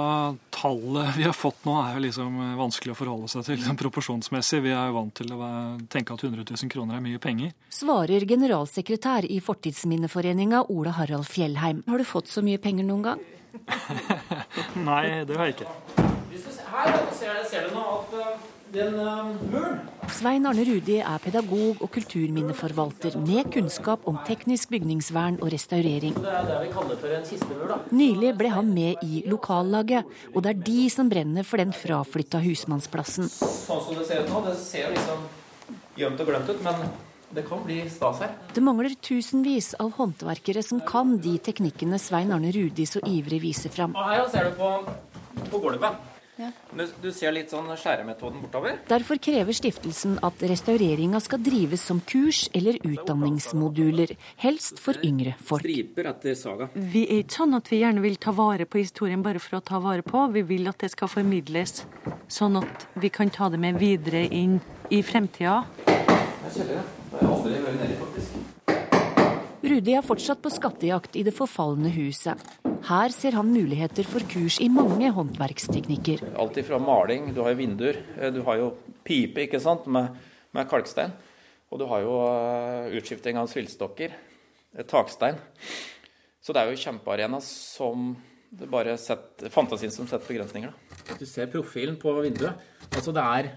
tallet 0.55 1.13
vi 1.17 1.27
har 1.27 1.35
fått 1.37 1.67
nå 1.67 1.75
er 1.83 1.97
jo 1.97 2.05
liksom 2.07 2.39
vanskelig 2.57 2.95
å 2.95 2.97
forholde 2.97 3.29
seg 3.31 3.45
til 3.45 3.59
liksom 3.59 3.79
proporsjonsmessig. 3.83 4.63
Vi 4.65 4.73
er 4.73 4.89
jo 4.89 4.97
vant 4.97 5.15
til 5.21 5.35
å 5.35 5.51
tenke 5.91 6.17
at 6.17 6.25
100 6.25 6.47
000 6.49 6.73
kroner 6.73 6.97
er 6.97 7.05
mye 7.05 7.21
penger. 7.21 7.53
Svarer 7.69 8.25
generalsekretær 8.25 9.29
i 9.29 9.39
Fortidsminneforeninga 9.43 10.65
Ola 10.73 10.95
Harald 10.97 11.29
Fjellheim. 11.29 11.83
Har 11.87 12.01
du 12.01 12.07
fått 12.07 12.31
så 12.31 12.43
mye 12.45 12.61
penger 12.61 12.89
noen 12.89 13.09
gang? 13.11 13.25
Nei, 14.89 15.23
det 15.27 15.37
har 15.37 15.51
jeg 15.51 15.59
ikke. 15.59 16.05
Her 16.75 16.95
ser, 17.15 17.37
ser 17.47 17.69
du 17.69 17.75
nå 17.77 17.83
at 18.01 18.15
eh, 18.19 18.34
den 18.75 18.97
muren 19.51 19.83
Svein 20.13 20.45
Arne 20.45 20.63
Rudi 20.67 20.99
er 21.01 21.21
pedagog 21.23 21.79
og 21.81 21.89
kulturminneforvalter 21.95 23.15
med 23.23 23.49
kunnskap 23.53 24.03
om 24.07 24.19
teknisk 24.27 24.69
bygningsvern 24.69 25.39
og 25.41 25.49
restaurering. 25.53 26.13
Det 26.19 26.29
er 26.29 26.45
det 26.45 26.59
vi 26.61 26.69
kaller 26.75 26.99
for 27.01 27.15
en 27.15 27.25
kistemur, 27.25 27.65
da. 27.71 27.79
Nylig 27.89 28.35
ble 28.37 28.51
han 28.53 28.69
med 28.75 29.01
i 29.05 29.23
lokallaget, 29.25 30.05
og 30.33 30.45
det 30.45 30.53
er 30.53 30.61
de 30.69 30.85
som 30.93 31.09
brenner 31.09 31.47
for 31.47 31.63
den 31.63 31.73
fraflytta 31.73 32.43
husmannsplassen. 32.45 33.31
Sånn 33.33 33.83
som 33.87 33.97
det 33.97 34.05
ser 34.11 34.23
ut 34.23 34.31
nå, 34.31 34.45
det 34.45 34.55
ser 34.61 34.93
liksom 34.93 35.25
gjemt 35.97 36.21
og 36.21 36.31
glemt 36.31 36.53
ut, 36.53 36.63
men 36.69 36.87
det 37.35 37.47
kan 37.49 37.65
bli 37.65 37.81
stas 37.89 38.21
her. 38.23 38.35
Det 38.53 38.63
mangler 38.63 38.93
tusenvis 39.01 39.73
av 39.81 39.95
håndverkere 39.97 40.61
som 40.63 40.85
kan 40.85 41.17
de 41.17 41.39
teknikkene 41.49 41.99
Svein 41.99 42.31
Arne 42.35 42.53
Rudi 42.55 42.85
så 42.87 43.01
ivrig 43.09 43.41
viser 43.49 43.73
fram. 43.73 43.97
Og 43.97 44.11
her 44.13 44.27
ser 44.29 44.51
du 44.51 44.59
på, 44.61 44.75
på 45.49 45.65
gulvet. 45.65 46.13
Ja. 46.37 46.49
Du, 46.71 46.83
du, 47.01 47.09
ser 47.15 47.31
litt 47.31 47.51
sånn 47.53 47.69
skjæremetoden 47.79 48.41
bortover. 48.43 48.79
Derfor 48.89 49.19
krever 49.23 49.55
stiftelsen 49.55 50.17
at 50.25 50.41
restaureringa 50.43 51.21
skal 51.23 51.39
drives 51.43 51.85
som 51.87 52.01
kurs 52.03 52.45
eller 52.55 52.75
utdanningsmoduler, 52.83 54.15
helst 54.43 54.81
for 54.83 54.99
yngre 55.05 55.37
folk. 55.39 55.63
Striper 55.63 56.09
etter 56.11 56.35
saga. 56.39 56.67
Vi 56.75 57.05
er 57.05 57.23
ikke 57.23 57.37
sånn 57.39 57.55
at 57.55 57.71
vi 57.71 57.79
gjerne 57.83 58.03
vil 58.03 58.19
ta 58.19 58.35
vare 58.35 58.67
på 58.67 58.81
historien 58.83 59.23
bare 59.23 59.39
for 59.43 59.61
å 59.61 59.63
ta 59.63 59.79
vare 59.83 60.03
på. 60.03 60.25
Vi 60.35 60.43
vil 60.49 60.67
at 60.71 60.83
det 60.83 60.91
skal 60.91 61.11
formidles, 61.11 61.85
sånn 62.27 62.59
at 62.59 62.89
vi 62.99 63.13
kan 63.13 63.31
ta 63.31 63.47
det 63.53 63.61
med 63.61 63.79
videre 63.79 64.25
inn 64.27 64.59
i 64.91 64.99
fremtida. 65.07 65.61
Jeg 65.87 66.59
kjeller, 66.59 66.83
det 66.83 67.15
har 67.15 67.23
jeg 67.23 67.33
aldri 67.37 67.63
vært 67.63 67.81
nedi, 67.85 67.97
faktisk. 68.03 68.54
Rudi 69.65 69.95
er 69.97 70.05
fortsatt 70.05 70.43
på 70.43 70.51
skattejakt 70.53 71.15
i 71.17 71.23
det 71.25 71.33
forfalne 71.33 71.89
huset. 71.95 72.41
Her 72.85 73.13
ser 73.13 73.33
han 73.33 73.49
muligheter 73.49 74.05
for 74.05 74.21
kurs 74.29 74.59
i 74.61 74.67
mange 74.69 75.09
håndverksteknikker. 75.15 76.21
Alt 76.37 76.59
ifra 76.61 76.77
maling, 76.77 77.31
du 77.33 77.41
har 77.41 77.55
jo 77.55 77.59
vinduer, 77.63 77.97
eh, 78.19 78.29
du 78.29 78.43
har 78.45 78.59
jo 78.61 78.67
pipe 79.07 79.41
ikke 79.47 79.61
sant, 79.63 79.87
med, 79.89 80.13
med 80.53 80.69
kalkstein. 80.69 81.15
Og 81.73 81.81
du 81.81 81.87
har 81.89 82.03
jo 82.05 82.13
uh, 82.21 82.93
utskifting 82.93 83.39
av 83.41 83.49
svillstokker, 83.49 84.13
takstein. 84.85 85.41
Så 86.45 86.53
det 86.53 86.61
er 86.61 86.69
jo 86.69 86.83
kjempearena 86.85 87.41
som 87.41 88.11
det 88.55 88.69
bare 88.71 88.93
setter, 89.01 89.49
fantasien 89.51 89.91
som 89.91 90.05
setter 90.07 90.29
begrensninger. 90.29 90.69
Da. 90.69 91.17
Du 91.17 91.25
ser 91.25 91.49
profilen 91.51 91.97
på 91.99 92.13
vinduet. 92.21 92.61
Altså 92.91 93.11
det 93.15 93.25
er 93.25 93.49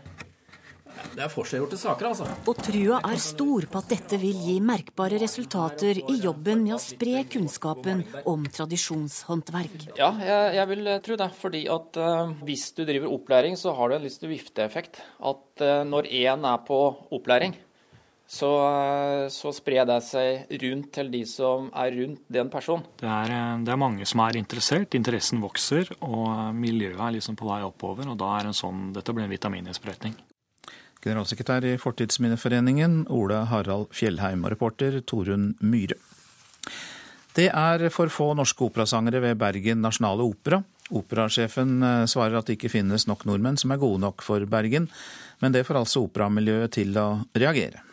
det 1.15 1.25
er 1.25 1.31
forseggjorte 1.33 1.79
saker, 1.81 2.11
altså. 2.11 2.27
Og 2.49 2.61
trua 2.63 3.01
er 3.07 3.21
stor 3.23 3.67
på 3.71 3.81
at 3.81 3.93
dette 3.93 4.19
vil 4.21 4.39
gi 4.49 4.57
merkbare 4.65 5.21
resultater 5.21 6.01
i 6.01 6.17
jobben 6.23 6.65
med 6.65 6.77
å 6.77 6.81
spre 6.83 7.25
kunnskapen 7.31 8.05
om 8.29 8.47
tradisjonshåndverk. 8.55 9.89
Ja, 9.99 10.13
jeg, 10.23 10.57
jeg 10.59 10.71
vil 10.73 10.93
eh, 10.95 11.01
tro 11.05 11.19
det. 11.21 11.31
Fordi 11.39 11.63
at 11.73 11.99
uh, 12.01 12.35
hvis 12.47 12.71
du 12.77 12.85
driver 12.89 13.13
opplæring, 13.15 13.57
så 13.59 13.75
har 13.77 13.91
du 13.91 13.99
en 13.99 14.05
litt 14.05 14.29
vifteeffekt. 14.31 15.01
At 15.19 15.65
uh, 15.65 15.81
når 15.87 16.11
én 16.11 16.47
er 16.49 16.63
på 16.67 16.79
opplæring, 17.15 17.57
så, 18.29 18.49
uh, 18.61 19.27
så, 19.33 19.53
sprer 19.57 19.87
det 19.89 19.99
seg 20.05 20.51
rundt 20.63 20.91
til 20.99 21.13
de 21.13 21.23
som 21.29 21.71
er 21.73 21.95
rundt 21.97 22.25
den 22.29 22.51
personen. 22.53 22.85
Det 23.01 23.09
er, 23.09 23.35
det 23.65 23.73
er, 23.73 23.81
mange 23.81 24.09
som 24.09 24.25
er 24.27 24.41
interessert. 24.41 24.97
Interessen 24.99 25.41
vokser, 25.45 25.95
og 26.05 26.53
miljøet 26.57 27.01
er 27.01 27.17
liksom 27.17 27.39
på 27.39 27.49
vei 27.49 27.63
oppover. 27.67 28.11
Og 28.11 28.19
da 28.21 28.35
er 28.39 28.51
en 28.51 28.57
sånn, 28.57 28.91
dette 28.97 29.17
blir 29.17 29.29
en 29.29 29.33
vitamininnsprøytning. 29.33 30.19
Generalsekretær 31.05 31.65
i 31.69 31.77
Fortidsminneforeningen, 31.79 33.05
Ola 33.15 33.45
Harald 33.51 33.93
Fjellheim, 33.95 34.45
og 34.45 34.55
reporter 34.55 35.01
Torunn 35.07 35.53
Myhre. 35.61 35.99
Det 37.39 37.47
er 37.55 37.85
for 37.95 38.11
få 38.11 38.33
norske 38.35 38.65
operasangere 38.67 39.21
ved 39.23 39.39
Bergen 39.39 39.85
nasjonale 39.85 40.27
opera. 40.27 40.59
Operasjefen 40.91 41.77
eh, 41.85 42.05
svarer 42.11 42.41
at 42.41 42.49
det 42.49 42.57
ikke 42.59 42.73
finnes 42.73 43.07
nok 43.07 43.27
nordmenn 43.29 43.61
som 43.61 43.71
er 43.71 43.83
gode 43.83 44.03
nok 44.03 44.25
for 44.27 44.43
Bergen, 44.51 44.89
men 45.39 45.55
det 45.55 45.67
får 45.69 45.85
altså 45.85 46.03
operamiljøet 46.09 46.75
til 46.81 46.97
å 46.99 47.09
reagere. 47.37 47.85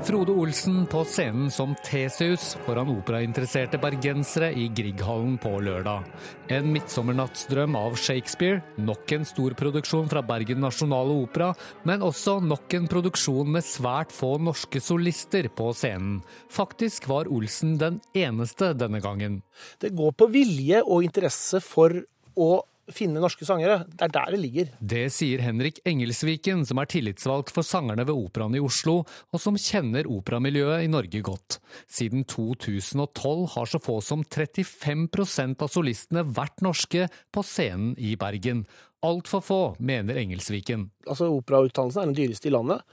Frode 0.00 0.32
Olsen 0.32 0.86
på 0.88 1.02
scenen 1.04 1.50
som 1.52 1.74
Tesius 1.84 2.54
foran 2.64 2.88
operainteresserte 2.88 3.76
bergensere 3.82 4.48
i 4.56 4.64
Grieghallen 4.72 5.34
på 5.42 5.52
lørdag. 5.60 6.06
En 6.48 6.70
midtsommernattsdrøm 6.72 7.76
av 7.76 7.98
Shakespeare, 8.00 8.62
nok 8.80 9.12
en 9.12 9.28
stor 9.28 9.52
produksjon 9.60 10.08
fra 10.08 10.22
Bergen 10.24 10.62
nasjonale 10.64 11.18
opera, 11.26 11.50
men 11.84 12.06
også 12.06 12.38
nok 12.40 12.78
en 12.78 12.88
produksjon 12.90 13.52
med 13.52 13.66
svært 13.66 14.14
få 14.16 14.38
norske 14.40 14.80
solister 14.80 15.50
på 15.52 15.68
scenen. 15.76 16.22
Faktisk 16.48 17.10
var 17.12 17.28
Olsen 17.28 17.76
den 17.80 18.00
eneste 18.16 18.72
denne 18.80 19.02
gangen. 19.04 19.42
Det 19.84 19.92
går 19.92 20.16
på 20.16 20.30
vilje 20.32 20.80
og 20.80 21.04
interesse 21.10 21.60
for 21.60 22.00
å 22.40 22.52
finne 22.96 23.22
norske 23.22 23.46
sangere. 23.48 23.82
Det 23.88 24.06
er 24.06 24.12
der 24.14 24.34
det 24.34 24.40
ligger. 24.40 24.70
Det 24.80 25.04
sier 25.14 25.42
Henrik 25.44 25.80
Engelsviken, 25.88 26.64
som 26.68 26.80
er 26.82 26.90
tillitsvalgt 26.90 27.52
for 27.54 27.66
sangerne 27.66 28.06
ved 28.08 28.16
Operaen 28.16 28.56
i 28.58 28.62
Oslo, 28.64 29.00
og 29.06 29.42
som 29.42 29.58
kjenner 29.60 30.08
operamiljøet 30.10 30.86
i 30.86 30.90
Norge 30.92 31.22
godt. 31.26 31.60
Siden 31.90 32.26
2012 32.28 33.46
har 33.54 33.70
så 33.70 33.80
få 33.82 34.00
som 34.04 34.24
35% 34.24 35.64
av 35.64 35.72
solistene 35.72 36.26
vært 36.26 36.64
norske 36.66 37.08
på 37.32 37.46
scenen 37.46 37.94
i 37.98 38.16
Bergen. 38.20 38.66
Altfor 39.06 39.40
få, 39.44 39.62
mener 39.80 40.18
Engelsviken. 40.20 40.90
Altså, 41.08 41.30
Operautdannelsen 41.32 42.02
er 42.02 42.10
den 42.10 42.18
dyreste 42.18 42.50
i 42.50 42.54
landet. 42.54 42.84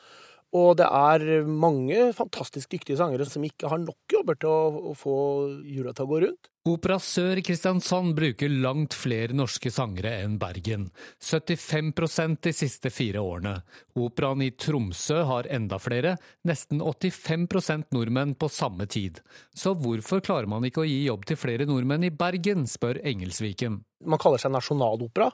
Og 0.56 0.78
det 0.80 0.88
er 0.88 1.44
mange 1.44 2.12
fantastisk 2.16 2.72
dyktige 2.72 2.98
sangere 3.00 3.28
som 3.28 3.44
ikke 3.44 3.68
har 3.68 3.82
nok 3.82 4.14
jobber 4.14 4.38
til 4.40 4.52
å, 4.52 4.92
å 4.92 4.94
få 4.96 5.16
hjula 5.68 5.92
til 5.96 6.08
å 6.08 6.12
gå 6.12 6.22
rundt. 6.24 6.50
Opera 6.68 6.98
Sør 7.00 7.40
Kristiansand 7.46 8.12
bruker 8.18 8.52
langt 8.52 8.96
flere 8.98 9.36
norske 9.38 9.70
sangere 9.72 10.18
enn 10.26 10.34
Bergen. 10.42 10.90
75% 11.24 12.42
de 12.44 12.52
siste 12.56 12.92
fire 12.92 13.22
årene. 13.24 13.54
Operaen 13.96 14.44
i 14.44 14.50
Tromsø 14.52 15.22
har 15.30 15.48
enda 15.54 15.80
flere, 15.80 16.18
nesten 16.50 16.82
85% 16.84 17.96
nordmenn 17.96 18.36
på 18.36 18.52
samme 18.52 18.90
tid. 18.92 19.22
Så 19.56 19.78
hvorfor 19.80 20.20
klarer 20.26 20.50
man 20.52 20.68
ikke 20.68 20.84
å 20.84 20.90
gi 20.90 21.06
jobb 21.06 21.24
til 21.30 21.40
flere 21.40 21.70
nordmenn 21.70 22.10
i 22.10 22.12
Bergen, 22.12 22.68
spør 22.68 23.00
Engelsviken. 23.00 23.80
Man 24.04 24.20
kaller 24.20 24.44
seg 24.44 24.52
nasjonalopera. 24.58 25.32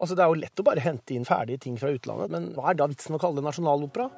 Altså, 0.00 0.16
det 0.16 0.24
er 0.24 0.32
jo 0.32 0.40
lett 0.42 0.64
å 0.64 0.66
bare 0.66 0.82
hente 0.82 1.14
inn 1.14 1.28
ferdige 1.28 1.62
ting 1.68 1.78
fra 1.78 1.94
utlandet, 1.94 2.32
men 2.32 2.50
hva 2.56 2.72
er 2.72 2.80
da 2.80 2.90
vitsen 2.90 3.14
å 3.14 3.22
kalle 3.22 3.38
det 3.38 3.46
nasjonalopera? 3.46 4.10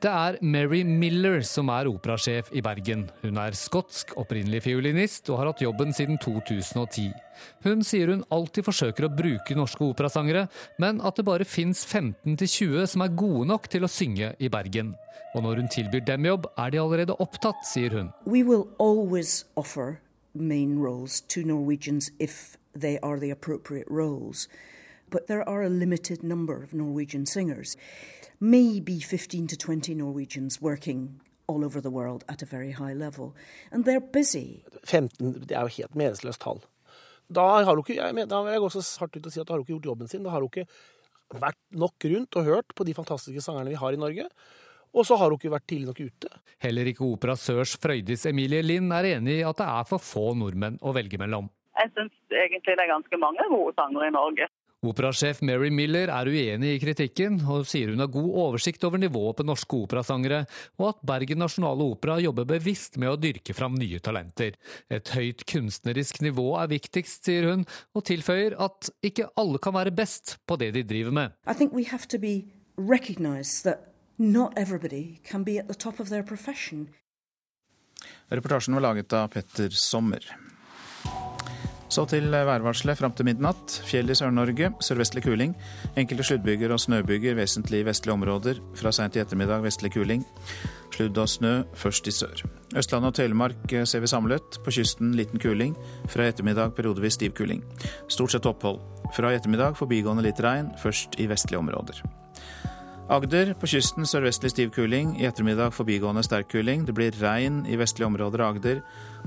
Det 0.00 0.08
er 0.08 0.38
Mary 0.40 0.78
Miller 0.80 1.42
som 1.44 1.68
er 1.68 1.84
operasjef 1.90 2.46
i 2.56 2.62
Bergen. 2.64 3.02
Hun 3.20 3.36
er 3.36 3.52
skotsk, 3.52 4.14
opprinnelig 4.16 4.62
fiolinist, 4.64 5.26
og 5.28 5.36
har 5.36 5.50
hatt 5.50 5.60
jobben 5.60 5.92
siden 5.92 6.16
2010. 6.22 7.10
Hun 7.66 7.82
sier 7.84 8.08
hun 8.08 8.22
alltid 8.32 8.64
forsøker 8.64 9.04
å 9.04 9.10
bruke 9.12 9.56
norske 9.58 9.84
operasangere, 9.84 10.46
men 10.80 11.02
at 11.04 11.20
det 11.20 11.26
bare 11.28 11.44
fins 11.44 11.82
15-20 11.84 12.86
som 12.94 13.04
er 13.04 13.12
gode 13.12 13.50
nok 13.50 13.68
til 13.68 13.84
å 13.84 13.92
synge 13.92 14.30
i 14.40 14.48
Bergen. 14.48 14.94
Og 15.34 15.44
når 15.44 15.60
hun 15.60 15.68
tilbyr 15.76 16.06
dem 16.08 16.30
jobb, 16.30 16.48
er 16.56 16.72
de 16.72 16.80
allerede 16.80 17.18
opptatt, 17.20 17.60
sier 17.68 17.92
hun. 17.92 18.08
We 18.24 18.40
will 18.40 18.70
always 18.78 19.44
offer 19.52 20.00
main 20.32 20.78
roles 20.80 21.20
to 21.28 21.44
Norwegians 21.44 22.08
if 22.18 22.56
they 22.72 22.96
are 23.02 23.20
the 23.20 23.28
appropriate 23.36 23.92
roles. 23.92 24.48
But 25.10 25.26
there 25.26 25.46
are 25.46 25.60
a 25.60 25.68
limited 25.68 26.22
number 26.22 26.62
of 26.62 26.72
Norwegian 26.72 27.26
singers 27.26 27.76
maybe 28.40 29.00
15 29.00 29.48
to 29.48 29.56
20 29.56 29.94
Norwegians 29.94 30.60
working 30.60 31.20
all 31.46 31.64
over 31.64 31.80
the 31.80 31.90
world 31.90 32.24
at 32.28 32.42
a 32.42 32.46
very 32.46 32.72
high 32.72 32.94
level. 32.94 33.34
And 33.70 33.84
they're 33.84 34.00
busy. 34.00 34.64
15 34.84 35.46
det 35.46 35.56
er 35.56 35.66
jo 35.68 35.74
helt 35.76 35.94
meningsløst 35.94 36.40
tall. 36.40 36.62
Da 37.30 37.62
har 37.62 37.76
du 37.76 37.84
ikke, 37.84 38.00
jeg, 38.00 38.14
mener, 38.14 38.30
da 38.30 38.40
vil 38.42 38.56
jeg 38.56 38.62
gå 38.64 38.70
så 38.74 38.82
hardt 39.00 39.16
ut 39.16 39.26
og 39.26 39.32
si 39.32 39.40
at 39.40 39.46
da 39.46 39.54
har 39.54 39.60
du 39.60 39.66
ikke 39.66 39.76
gjort 39.76 39.92
jobben 39.92 40.10
sin. 40.10 40.24
Da 40.24 40.32
har 40.34 40.42
du 40.42 40.48
ikke 40.50 40.66
vært 41.30 41.60
nok 41.70 42.08
rundt 42.12 42.40
og 42.40 42.48
hørt 42.48 42.74
på 42.74 42.86
de 42.88 42.96
fantastiske 42.96 43.44
sangerne 43.44 43.70
vi 43.70 43.78
har 43.78 43.94
i 43.94 44.00
Norge. 44.00 44.26
Og 44.90 45.06
så 45.06 45.14
har 45.20 45.30
hun 45.30 45.38
ikke 45.38 45.52
vært 45.52 45.68
tidlig 45.70 45.86
nok 45.92 46.00
ute. 46.02 46.30
Heller 46.64 46.90
ikke 46.90 47.06
Opera 47.06 47.36
Sørs 47.38 47.76
Frøydis 47.78 48.26
Emilie 48.26 48.64
Lind 48.64 48.90
er 48.96 49.12
enig 49.12 49.36
i 49.38 49.46
at 49.46 49.60
det 49.60 49.68
er 49.70 49.86
for 49.86 50.02
få 50.02 50.32
nordmenn 50.38 50.80
å 50.82 50.94
velge 50.96 51.20
mellom. 51.20 51.46
Jeg 51.78 51.92
syns 51.94 52.34
egentlig 52.34 52.74
det 52.74 52.82
er 52.82 52.90
ganske 52.90 53.20
mange 53.22 53.46
gode 53.52 53.76
sangere 53.78 54.10
i 54.10 54.16
Norge. 54.16 54.50
Operasjef 54.80 55.42
Mary 55.44 55.68
Miller 55.68 56.08
er 56.08 56.28
uenig 56.32 56.70
i 56.72 56.78
kritikken, 56.80 57.34
og 57.44 57.66
sier 57.68 57.90
hun 57.92 58.00
har 58.00 58.08
god 58.08 58.30
oversikt 58.46 58.84
over 58.88 59.02
nivået 59.02 59.36
på 59.36 59.44
norske 59.44 59.76
operasangere, 59.76 60.38
og 60.80 60.86
at 60.94 61.02
Bergen 61.10 61.42
nasjonale 61.42 61.84
opera 61.84 62.16
jobber 62.24 62.48
bevisst 62.48 62.96
med 62.96 63.12
å 63.12 63.18
dyrke 63.20 63.52
fram 63.52 63.76
nye 63.76 64.00
talenter. 64.00 64.56
Et 64.88 65.12
høyt 65.12 65.44
kunstnerisk 65.52 66.22
nivå 66.24 66.46
er 66.62 66.72
viktigst, 66.72 67.28
sier 67.28 67.50
hun, 67.50 67.66
og 67.92 68.06
tilføyer 68.08 68.56
at 68.56 68.88
ikke 69.04 69.28
alle 69.36 69.60
kan 69.60 69.76
være 69.76 69.92
best 69.92 70.38
på 70.48 70.56
det 70.62 70.72
de 70.78 70.86
driver 70.88 71.12
med. 71.12 71.36
I 71.44 71.52
think 71.52 71.76
we 71.76 71.84
have 71.92 72.08
to 72.08 72.16
be 72.16 72.48
recognized 72.80 73.68
that 73.68 73.92
not 74.16 74.56
everybody 74.56 75.20
can 75.28 75.44
be 75.44 75.58
at 75.60 75.68
the 75.68 75.76
top 75.76 76.00
of 76.00 76.08
their 76.08 76.24
profession. 76.24 76.88
Reportasjen 78.32 78.80
var 78.80 78.88
laget 78.88 79.12
av 79.12 79.28
Petter 79.28 79.68
Sommer. 79.76 80.24
Så 81.90 82.04
til 82.06 82.30
værvarselet 82.30 82.98
fram 83.00 83.10
til 83.18 83.26
midnatt. 83.26 83.72
Fjell 83.82 84.12
i 84.12 84.14
Sør-Norge, 84.14 84.68
sørvestlig 84.86 85.24
kuling. 85.24 85.56
Enkelte 85.98 86.22
sluddbyger 86.28 86.70
og 86.70 86.78
snøbyger 86.78 87.34
vesentlig 87.34 87.80
i 87.82 87.86
vestlige 87.88 88.14
områder. 88.14 88.60
Fra 88.78 88.92
seint 88.94 89.18
i 89.18 89.22
ettermiddag 89.24 89.64
vestlig 89.64 89.90
kuling. 89.96 90.22
Sludd 90.94 91.18
og 91.18 91.28
snø 91.32 91.52
først 91.74 92.06
i 92.06 92.14
sør. 92.14 92.44
Østlandet 92.78 93.10
og 93.10 93.18
Telemark 93.18 93.74
eh, 93.74 93.82
ser 93.82 94.04
vi 94.04 94.12
samlet. 94.12 94.60
På 94.62 94.70
kysten 94.70 95.16
liten 95.18 95.42
kuling. 95.42 95.74
Fra 96.06 96.28
i 96.28 96.30
ettermiddag 96.30 96.76
periodevis 96.78 97.18
stiv 97.18 97.34
kuling. 97.34 97.66
Stort 98.06 98.36
sett 98.36 98.46
opphold. 98.46 98.78
Fra 99.16 99.34
i 99.34 99.40
ettermiddag 99.40 99.74
forbigående 99.80 100.28
litt 100.28 100.46
regn, 100.46 100.70
først 100.78 101.18
i 101.18 101.26
vestlige 101.26 101.58
områder. 101.58 102.04
Agder 103.10 103.56
på 103.58 103.66
kysten 103.66 104.06
sørvestlig 104.06 104.52
stiv 104.52 104.68
kuling. 104.70 105.16
I 105.18 105.24
ettermiddag 105.26 105.72
forbigående 105.74 106.22
sterk 106.22 106.46
kuling. 106.52 106.84
Det 106.86 106.94
blir 106.94 107.16
regn 107.18 107.64
i 107.66 107.74
vestlige 107.74 108.06
områder 108.06 108.44
av 108.44 108.54
Agder. 108.54 108.84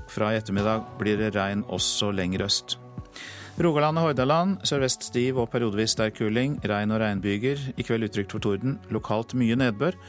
Fra 0.07 0.29
i 0.31 0.37
ettermiddag 0.39 0.85
blir 1.01 1.19
det 1.19 1.33
regn 1.35 1.65
også 1.67 2.13
lenger 2.15 2.45
øst. 2.45 2.77
Rogaland 3.59 3.99
og 3.99 4.07
Hordaland 4.07 4.63
sørvest 4.63 5.03
stiv 5.11 5.35
og 5.43 5.51
periodevis 5.51 5.97
sterk 5.97 6.15
kuling. 6.21 6.61
Regn 6.63 6.95
og 6.95 7.03
regnbyger. 7.03 7.59
I 7.75 7.83
kveld 7.83 8.07
utrygt 8.07 8.31
for 8.31 8.39
torden. 8.39 8.79
Lokalt 8.87 9.35
mye 9.35 9.59
nedbør. 9.59 9.99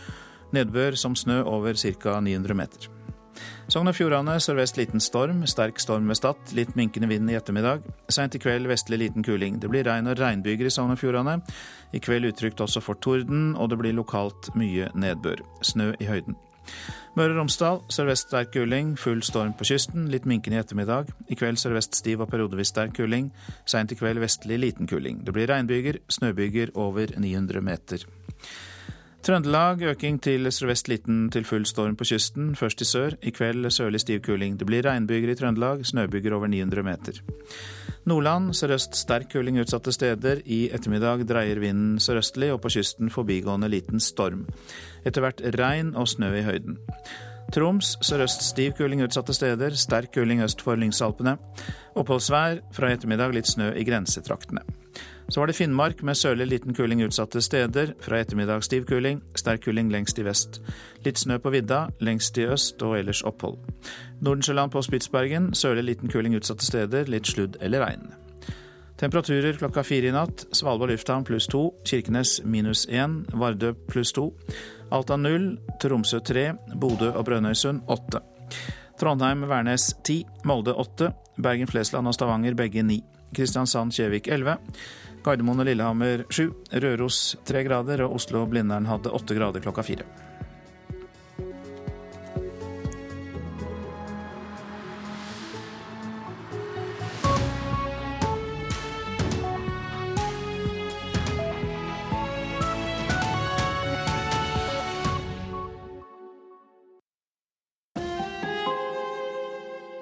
Nedbør 0.54 0.94
som 0.94 1.18
snø 1.18 1.42
over 1.42 1.74
ca. 1.74 2.20
900 2.20 2.54
meter. 2.54 2.93
Sogn 3.72 3.90
og 3.90 3.96
Fjordane 3.96 4.36
sørvest 4.42 4.78
liten 4.78 5.02
storm, 5.02 5.42
sterk 5.50 5.80
storm 5.82 6.08
ved 6.10 6.18
Stad. 6.20 6.54
Litt 6.56 6.74
minkende 6.78 7.08
vind 7.10 7.30
i 7.30 7.36
ettermiddag. 7.38 7.84
Seint 8.12 8.36
i 8.36 8.40
kveld 8.42 8.68
vestlig 8.70 9.00
liten 9.00 9.24
kuling. 9.26 9.60
Det 9.62 9.70
blir 9.72 9.86
regn 9.88 10.10
og 10.10 10.18
regnbyger 10.20 10.68
i 10.68 10.74
Sogn 10.74 10.94
og 10.94 11.00
Fjordane. 11.00 11.40
I 11.94 12.02
kveld 12.04 12.28
utrygt 12.30 12.62
også 12.64 12.82
for 12.84 13.00
torden, 13.00 13.54
og 13.56 13.70
det 13.70 13.80
blir 13.80 13.96
lokalt 13.96 14.52
mye 14.58 14.90
nedbør. 14.94 15.44
Snø 15.62 15.92
i 16.00 16.10
høyden. 16.10 16.38
Møre 17.14 17.34
og 17.34 17.38
Romsdal 17.38 17.80
sørvest 17.92 18.30
sterk 18.30 18.50
kuling, 18.56 18.94
full 18.98 19.22
storm 19.22 19.52
på 19.54 19.66
kysten. 19.68 20.08
Litt 20.10 20.26
minkende 20.26 20.58
i 20.58 20.62
ettermiddag. 20.62 21.12
I 21.30 21.38
kveld 21.38 21.60
sørvest 21.62 21.94
stiv 22.00 22.24
og 22.24 22.32
periodevis 22.32 22.72
sterk 22.74 22.96
kuling. 22.98 23.30
Seint 23.70 23.94
i 23.94 23.98
kveld 23.98 24.22
vestlig 24.24 24.58
liten 24.62 24.90
kuling. 24.90 25.22
Det 25.24 25.36
blir 25.36 25.50
regnbyger, 25.50 26.02
snøbyger 26.10 26.74
over 26.74 27.14
900 27.14 27.62
meter. 27.62 28.06
Trøndelag 29.24 29.80
øking 29.88 30.18
til 30.20 30.44
sørvest 30.52 30.90
liten 30.92 31.30
til 31.32 31.46
full 31.48 31.62
storm 31.64 31.94
på 31.96 32.04
kysten, 32.04 32.50
først 32.60 32.82
i 32.84 32.84
sør. 32.84 33.14
I 33.24 33.30
kveld 33.32 33.64
sørlig 33.72 34.02
stiv 34.02 34.20
kuling. 34.26 34.58
Det 34.60 34.66
blir 34.68 34.84
regnbyger 34.84 35.32
i 35.32 35.36
Trøndelag, 35.38 35.80
snøbyger 35.88 36.34
over 36.36 36.52
900 36.52 36.84
meter. 36.84 37.22
Nordland 38.04 38.52
sørøst 38.52 38.98
sterk 39.00 39.30
kuling 39.32 39.56
utsatte 39.62 39.96
steder. 39.96 40.44
I 40.44 40.68
ettermiddag 40.76 41.24
dreier 41.24 41.56
vinden 41.56 41.96
sørøstlig, 42.04 42.52
og 42.52 42.60
på 42.60 42.74
kysten 42.76 43.08
forbigående 43.08 43.72
liten 43.72 43.96
storm. 43.96 44.44
Etter 45.08 45.24
hvert 45.24 45.40
regn 45.56 45.96
og 45.96 46.12
snø 46.12 46.28
i 46.42 46.44
høyden. 46.44 46.76
Troms 47.56 47.96
sørøst 48.04 48.44
stiv 48.44 48.76
kuling 48.76 49.00
utsatte 49.08 49.32
steder, 49.32 49.72
sterk 49.72 50.12
kuling 50.12 50.44
øst 50.44 50.60
for 50.60 50.76
Lyngsalpene. 50.76 51.38
Oppholdsvær, 51.96 52.60
fra 52.76 52.92
i 52.92 53.00
ettermiddag 53.00 53.32
litt 53.32 53.48
snø 53.48 53.72
i 53.72 53.88
grensetraktene. 53.88 54.83
Så 55.28 55.40
var 55.40 55.48
det 55.48 55.56
Finnmark 55.56 56.02
med 56.02 56.18
sørlig 56.20 56.46
liten 56.50 56.74
kuling 56.76 57.00
utsatte 57.02 57.40
steder. 57.42 57.94
Fra 58.00 58.18
ettermiddag 58.20 58.64
stiv 58.64 58.84
kuling, 58.88 59.22
sterk 59.34 59.64
kuling 59.64 59.88
lengst 59.92 60.18
i 60.20 60.26
vest. 60.26 60.60
Litt 61.04 61.18
snø 61.18 61.38
på 61.40 61.52
vidda, 61.54 61.86
lengst 62.04 62.38
i 62.38 62.44
øst 62.44 62.82
og 62.84 62.98
ellers 62.98 63.22
opphold. 63.24 63.56
Nordensjøland 64.20 64.72
på 64.72 64.82
Spitsbergen 64.84 65.54
sørlig 65.56 65.88
liten 65.88 66.12
kuling 66.12 66.36
utsatte 66.36 66.66
steder, 66.66 67.08
litt 67.08 67.26
sludd 67.32 67.56
eller 67.64 67.86
regn. 67.86 68.12
Temperaturer 69.00 69.56
klokka 69.58 69.82
fire 69.82 70.08
i 70.08 70.14
natt. 70.14 70.46
Svalbard 70.54 70.92
lufthavn 70.92 71.24
pluss 71.26 71.48
to. 71.50 71.66
Kirkenes 71.84 72.38
minus 72.44 72.86
én. 72.86 73.24
Vardø 73.34 73.72
pluss 73.90 74.14
to. 74.14 74.28
Alta 74.94 75.16
null. 75.18 75.56
Tromsø 75.82 76.20
tre. 76.22 76.52
Bodø 76.78 77.10
og 77.10 77.24
Brønnøysund 77.26 77.82
åtte. 77.90 78.22
Trondheim-Værnes 79.00 79.90
ti. 80.06 80.20
Molde 80.46 80.76
åtte. 80.78 81.10
Bergen-Flesland 81.42 82.06
og 82.06 82.14
Stavanger 82.14 82.54
begge 82.54 82.84
ni. 82.86 83.00
Kristiansand-Kjevik 83.34 84.30
elleve. 84.30 84.60
Gardermoen 85.24 85.62
og 85.62 85.68
Lillehammer 85.70 86.26
7, 86.28 86.50
Røros 86.84 87.18
3 87.48 87.64
grader 87.64 88.02
og 88.04 88.18
Oslo 88.18 88.42
og 88.44 88.50
Blindern 88.52 88.84
hadde 88.84 89.08
8 89.08 89.36
grader 89.38 89.64
klokka 89.64 89.80
4. 89.80 90.04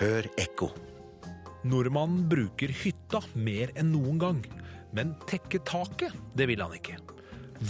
Hør 0.02 0.26
ekko. 0.34 0.72
Nordmannen 1.62 2.24
bruker 2.26 2.74
hytta 2.74 3.20
mer 3.38 3.70
enn 3.78 3.92
noen 3.94 4.18
gang, 4.18 4.40
men 4.96 5.14
tekke 5.28 5.62
taket, 5.68 6.14
det 6.36 6.48
vil 6.50 6.62
han 6.62 6.74
ikke. 6.76 6.98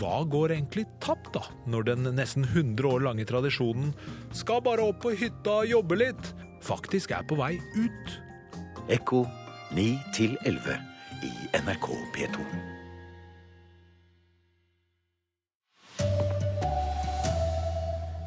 Hva 0.01 0.23
går 0.25 0.55
egentlig 0.55 0.87
tapt, 1.05 1.35
da, 1.35 1.43
når 1.69 1.91
den 1.91 2.09
nesten 2.17 2.47
100 2.49 2.89
år 2.89 3.03
lange 3.05 3.27
tradisjonen 3.29 3.93
'skal 4.33 4.63
bare 4.65 4.89
opp 4.89 5.03
på 5.05 5.13
hytta 5.13 5.63
og 5.63 5.69
jobbe 5.69 5.99
litt' 6.01 6.33
faktisk 6.63 7.13
er 7.13 7.27
på 7.29 7.37
vei 7.37 7.59
ut? 7.77 8.07
Ekko 8.89 9.27
9 9.75 9.99
11 10.47 10.79
i 11.23 11.33
NRK 11.61 11.89
P2. 12.15 12.73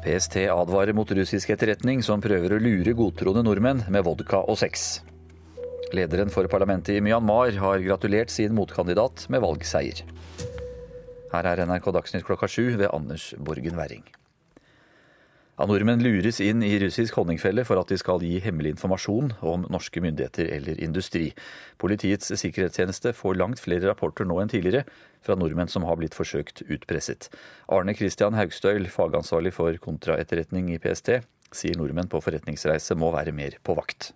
PST 0.06 0.36
advarer 0.46 0.94
mot 0.94 1.10
russisk 1.10 1.50
etterretning 1.50 2.02
som 2.06 2.22
prøver 2.22 2.54
å 2.54 2.62
lure 2.62 2.94
godtroende 2.94 3.42
nordmenn 3.42 3.82
med 3.90 4.04
vodka 4.06 4.44
og 4.46 4.58
sex. 4.60 5.02
Lederen 5.94 6.32
for 6.34 6.48
parlamentet 6.50 6.96
i 6.96 7.00
Myanmar 7.04 7.54
har 7.62 7.78
gratulert 7.84 8.32
sin 8.34 8.54
motkandidat 8.56 9.28
med 9.30 9.42
valgseier. 9.44 10.02
Her 11.30 11.46
er 11.52 11.62
NRK 11.68 11.92
Dagsnytt 11.94 12.26
klokka 12.26 12.48
sju 12.50 12.74
ved 12.80 12.90
Anders 12.90 13.34
Borgen 13.38 13.78
Werring. 13.78 14.02
Ja, 15.56 15.64
nordmenn 15.64 16.02
lures 16.04 16.36
inn 16.44 16.60
i 16.66 16.74
russisk 16.82 17.16
honningfelle 17.16 17.62
for 17.64 17.80
at 17.80 17.88
de 17.88 17.96
skal 17.96 18.20
gi 18.20 18.34
hemmelig 18.44 18.74
informasjon 18.74 19.30
om 19.46 19.64
norske 19.72 20.02
myndigheter 20.04 20.50
eller 20.58 20.82
industri. 20.84 21.30
Politiets 21.80 22.34
sikkerhetstjeneste 22.42 23.14
får 23.16 23.38
langt 23.38 23.62
flere 23.62 23.86
rapporter 23.86 24.28
nå 24.28 24.36
enn 24.42 24.52
tidligere 24.52 24.84
fra 25.24 25.38
nordmenn 25.38 25.72
som 25.72 25.86
har 25.88 25.96
blitt 26.02 26.18
forsøkt 26.18 26.66
utpresset. 26.66 27.30
Arne 27.72 27.96
Christian 27.96 28.36
Haugstøyl, 28.36 28.90
fagansvarlig 28.92 29.54
for 29.56 29.80
kontraetterretning 29.80 30.74
i 30.74 30.82
PST, 30.82 31.22
sier 31.54 31.80
nordmenn 31.80 32.10
på 32.12 32.20
forretningsreise 32.20 32.98
må 32.98 33.14
være 33.14 33.32
mer 33.32 33.56
på 33.64 33.78
vakt. 33.78 34.12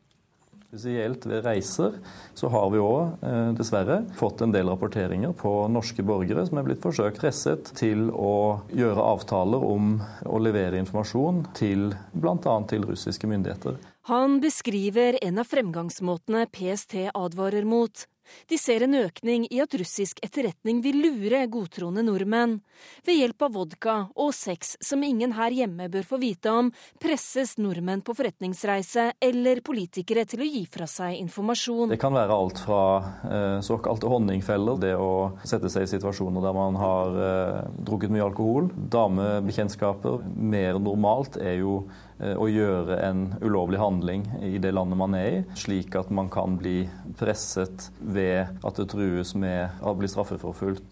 Spesielt 0.71 1.25
ved 1.27 1.43
reiser 1.43 1.97
så 2.39 2.47
har 2.55 2.69
vi 2.71 2.79
òg 2.79 3.25
eh, 3.27 3.49
dessverre 3.59 4.05
fått 4.15 4.45
en 4.45 4.53
del 4.55 4.69
rapporteringer 4.71 5.33
på 5.35 5.51
norske 5.67 6.05
borgere 6.07 6.45
som 6.47 6.61
er 6.61 6.69
blitt 6.69 6.85
forsøkt 6.85 7.19
presset 7.19 7.73
til 7.75 8.05
å 8.15 8.61
gjøre 8.71 9.07
avtaler 9.17 9.65
om 9.67 9.97
å 10.31 10.39
levere 10.39 10.79
informasjon 10.79 11.43
til 11.59 11.89
bl.a. 12.15 12.55
til 12.71 12.87
russiske 12.87 13.27
myndigheter. 13.27 13.81
Han 14.13 14.39
beskriver 14.45 15.19
en 15.27 15.43
av 15.43 15.51
fremgangsmåtene 15.51 16.47
PST 16.55 17.09
advarer 17.19 17.67
mot. 17.67 18.07
De 18.51 18.59
ser 18.59 18.85
en 18.87 18.97
økning 18.99 19.47
i 19.51 19.61
at 19.63 19.75
russisk 19.79 20.21
etterretning 20.25 20.83
vil 20.85 21.01
lure 21.05 21.43
godtroende 21.51 22.05
nordmenn. 22.07 22.59
Ved 23.07 23.19
hjelp 23.21 23.45
av 23.47 23.55
vodka 23.57 23.97
og 24.15 24.33
sex 24.37 24.77
som 24.85 25.03
ingen 25.05 25.35
her 25.37 25.55
hjemme 25.55 25.89
bør 25.93 26.07
få 26.07 26.21
vite 26.23 26.53
om, 26.53 26.71
presses 27.03 27.57
nordmenn 27.61 28.03
på 28.05 28.15
forretningsreise 28.17 29.11
eller 29.21 29.63
politikere 29.67 30.25
til 30.29 30.45
å 30.45 30.49
gi 30.49 30.65
fra 30.71 30.89
seg 30.91 31.19
informasjon. 31.21 31.93
Det 31.93 32.01
kan 32.01 32.17
være 32.17 32.37
alt 32.37 32.61
fra 32.65 32.83
eh, 33.29 33.59
såkalte 33.67 34.11
honningfeller, 34.11 34.81
det 34.81 34.95
å 34.97 35.33
sette 35.45 35.71
seg 35.73 35.87
i 35.87 35.93
situasjoner 35.95 36.45
der 36.45 36.57
man 36.57 36.79
har 36.81 37.19
eh, 37.31 37.59
drukket 37.87 38.15
mye 38.15 38.27
alkohol. 38.27 38.71
Damebekjentskaper. 38.93 40.25
Mer 40.37 40.81
normalt 40.83 41.39
er 41.41 41.61
jo 41.61 41.81
å 42.21 42.47
gjøre 42.51 42.99
en 43.07 43.27
ulovlig 43.41 43.81
handling 43.81 44.27
i 44.45 44.59
det 44.63 44.73
landet 44.77 45.01
man 45.01 45.17
er 45.17 45.29
i, 45.31 45.43
slik 45.59 45.97
at 45.99 46.11
man 46.15 46.29
kan 46.33 46.59
bli 46.61 46.85
presset 47.19 47.91
ved 48.01 48.61
at 48.61 48.81
det 48.81 48.89
trues 48.93 49.35
med 49.39 49.81
å 49.81 49.95
bli 49.97 50.11
straffeforfulgt. 50.11 50.85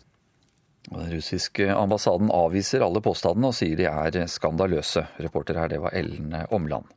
Den 0.88 1.10
russiske 1.12 1.66
ambassaden 1.74 2.30
avviser 2.32 2.80
alle 2.84 3.02
påstandene 3.04 3.50
og 3.50 3.56
sier 3.58 3.76
de 3.76 3.88
er 3.90 4.22
skandaløse. 4.30 5.04
Reporter 5.20 5.60
her, 5.60 5.68
det 5.68 5.82
var 5.84 5.96
Ellen 5.96 6.32
Omland. 6.48 6.88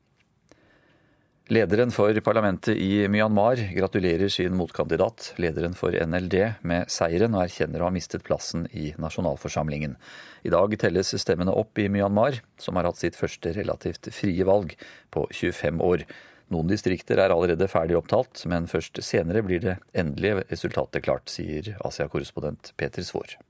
Lederen 1.51 1.91
for 1.91 2.15
parlamentet 2.23 2.77
i 2.77 3.07
Myanmar 3.11 3.59
gratulerer 3.75 4.29
sin 4.31 4.53
motkandidat, 4.55 5.33
lederen 5.35 5.73
for 5.75 5.91
NLD, 5.91 6.37
med 6.63 6.87
seieren 6.87 7.35
og 7.35 7.43
erkjenner 7.43 7.83
å 7.83 7.89
ha 7.89 7.91
mistet 7.91 8.23
plassen 8.23 8.69
i 8.71 8.93
nasjonalforsamlingen. 8.95 9.97
I 10.47 10.53
dag 10.55 10.77
telles 10.79 11.11
stemmene 11.19 11.51
opp 11.51 11.83
i 11.83 11.89
Myanmar, 11.91 12.39
som 12.55 12.79
har 12.79 12.87
hatt 12.87 13.03
sitt 13.03 13.19
første 13.19 13.51
relativt 13.59 14.07
frie 14.15 14.47
valg 14.47 14.77
på 15.11 15.25
25 15.27 15.83
år. 15.91 16.07
Noen 16.55 16.71
distrikter 16.71 17.19
er 17.19 17.35
allerede 17.35 17.67
ferdig 17.67 17.99
opptalt, 17.99 18.45
men 18.47 18.71
først 18.71 19.03
senere 19.03 19.43
blir 19.43 19.59
det 19.67 19.79
endelige 19.91 20.45
resultatet 20.55 21.03
klart, 21.03 21.27
sier 21.35 21.73
Asia-korrespondent 21.83 22.71
Peter 22.79 23.03
Svaar. 23.03 23.41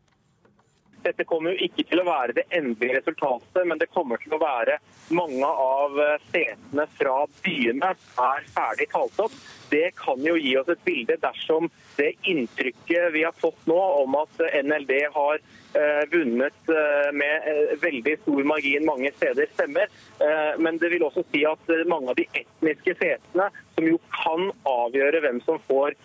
Dette 1.01 1.25
kommer 1.25 1.55
jo 1.55 1.65
ikke 1.65 1.85
til 1.89 2.01
å 2.01 2.05
være 2.05 2.35
det 2.37 2.43
endelige 2.53 2.99
resultatet, 2.99 3.63
men 3.65 3.79
det 3.81 3.89
kommer 3.93 4.21
til 4.21 4.35
å 4.35 4.41
være 4.41 4.77
mange 5.15 5.47
av 5.47 5.97
eh, 5.99 6.27
setene 6.33 6.85
fra 6.97 7.15
byene 7.41 7.93
er 8.25 8.45
ferdig 8.53 8.87
talt 8.91 9.23
opp. 9.25 9.39
Det 9.71 9.87
kan 9.97 10.21
jo 10.25 10.35
gi 10.37 10.53
oss 10.59 10.69
et 10.69 10.83
bilde 10.85 11.17
dersom 11.23 11.71
det 11.97 12.11
inntrykket 12.29 13.09
vi 13.15 13.23
har 13.25 13.33
fått 13.39 13.65
nå 13.69 13.79
om 14.03 14.19
at 14.19 14.43
NLD 14.61 14.93
har 15.15 15.41
eh, 15.41 16.03
vunnet 16.13 16.71
eh, 16.75 17.09
med 17.17 17.49
veldig 17.81 18.15
stor 18.21 18.45
margin 18.53 18.85
mange 18.85 19.13
steder, 19.17 19.49
stemmer. 19.55 19.89
Men 20.61 20.77
det 20.77 20.91
vil 20.93 21.01
også 21.07 21.23
si 21.31 21.41
at 21.49 21.71
mange 21.89 22.13
av 22.13 22.19
de 22.19 22.27
etniske 22.37 22.93
setene, 22.99 23.47
som 23.73 23.87
jo 23.89 23.97
kan 24.13 24.51
avgjøre 24.69 25.23
hvem 25.23 25.41
som 25.47 25.57
får 25.65 25.97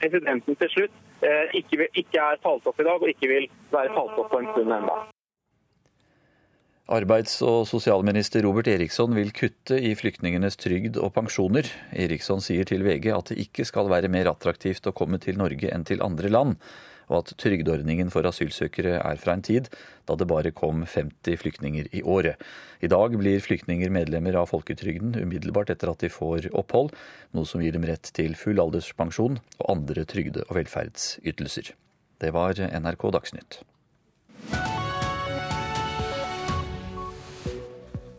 presidenten 0.00 0.56
til 0.56 0.70
slutt, 0.72 0.94
Eh, 1.00 1.09
ikke, 1.56 1.88
ikke 1.94 2.20
er 2.20 2.42
talt 2.42 2.66
opp 2.66 2.80
i 2.80 2.86
dag, 2.86 3.00
og 3.00 3.08
ikke 3.12 3.30
vil 3.30 3.48
være 3.72 3.94
talt 3.96 4.20
opp 4.20 4.30
på 4.32 4.42
en 4.42 4.52
stund 4.54 4.76
ennå. 4.76 4.98
Arbeids- 6.90 7.38
og 7.46 7.68
sosialminister 7.70 8.42
Robert 8.42 8.66
Eriksson 8.66 9.14
vil 9.14 9.30
kutte 9.30 9.76
i 9.78 9.92
flyktningenes 9.94 10.58
trygd 10.58 10.96
og 10.98 11.12
pensjoner. 11.14 11.68
Eriksson 11.94 12.42
sier 12.42 12.66
til 12.66 12.82
VG 12.82 13.12
at 13.14 13.30
det 13.30 13.38
ikke 13.44 13.66
skal 13.68 13.90
være 13.92 14.10
mer 14.10 14.32
attraktivt 14.32 14.88
å 14.90 14.94
komme 14.96 15.20
til 15.22 15.38
Norge 15.38 15.70
enn 15.70 15.86
til 15.86 16.02
andre 16.02 16.32
land, 16.32 16.56
og 17.10 17.16
at 17.20 17.32
trygdeordningen 17.42 18.12
for 18.14 18.26
asylsøkere 18.28 18.98
er 19.02 19.20
fra 19.20 19.34
en 19.36 19.44
tid 19.44 19.68
da 20.08 20.16
det 20.18 20.28
bare 20.30 20.54
kom 20.54 20.84
50 20.86 21.38
flyktninger 21.42 21.90
i 21.92 22.02
året. 22.02 22.40
I 22.80 22.90
dag 22.90 23.14
blir 23.18 23.42
flyktninger 23.44 23.92
medlemmer 23.94 24.38
av 24.40 24.50
folketrygden 24.50 25.18
umiddelbart 25.20 25.74
etter 25.74 25.92
at 25.92 26.02
de 26.02 26.10
får 26.10 26.48
opphold, 26.56 26.94
noe 27.36 27.46
som 27.46 27.62
gir 27.62 27.76
dem 27.76 27.86
rett 27.86 28.10
til 28.16 28.38
full 28.38 28.62
alderspensjon 28.62 29.38
og 29.58 29.66
andre 29.70 30.06
trygde- 30.08 30.46
og 30.48 30.56
velferdsytelser. 30.58 31.74
Det 32.20 32.32
var 32.36 32.58
NRK 32.58 33.10
Dagsnytt. 33.16 33.62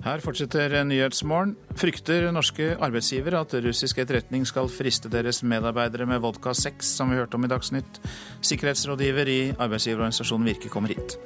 Her 0.02 0.18
fortsetter 0.18 0.74
Nyhetsmorgen. 0.90 1.52
Frykter 1.78 2.24
norske 2.34 2.72
arbeidsgivere 2.82 3.44
at 3.44 3.54
russisk 3.62 4.00
etterretning 4.02 4.48
skal 4.50 4.70
friste 4.72 5.12
deres 5.14 5.44
medarbeidere 5.46 6.08
med 6.10 6.24
vodka 6.24 6.56
6, 6.58 6.88
som 6.98 7.12
vi 7.12 7.20
hørte 7.20 7.38
om 7.38 7.46
i 7.46 7.50
Dagsnytt. 7.52 8.00
Sikkerhetsrådgiver 8.42 9.30
i 9.30 9.40
arbeidsgiverorganisasjonen 9.54 10.50
Virke 10.50 10.72
kommer 10.74 10.96
hit. 10.96 11.20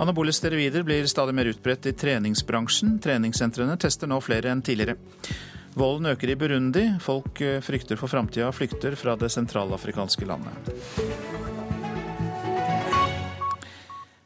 Anabole 0.00 0.32
steroider 0.32 0.86
blir 0.86 1.04
stadig 1.12 1.36
mer 1.36 1.50
utbredt 1.52 1.90
i 1.90 1.92
treningsbransjen. 1.92 2.96
Treningssentrene 3.04 3.76
tester 3.76 4.08
nå 4.08 4.22
flere 4.24 4.48
enn 4.54 4.64
tidligere. 4.64 4.96
Volden 5.76 6.08
øker 6.14 6.32
i 6.32 6.38
Burundi. 6.40 6.86
Folk 7.04 7.44
frykter 7.66 8.00
for 8.00 8.08
framtida 8.08 8.48
og 8.48 8.56
flykter 8.56 8.96
fra 8.96 9.18
det 9.20 9.28
sentralafrikanske 9.36 10.24
landet. 10.30 10.72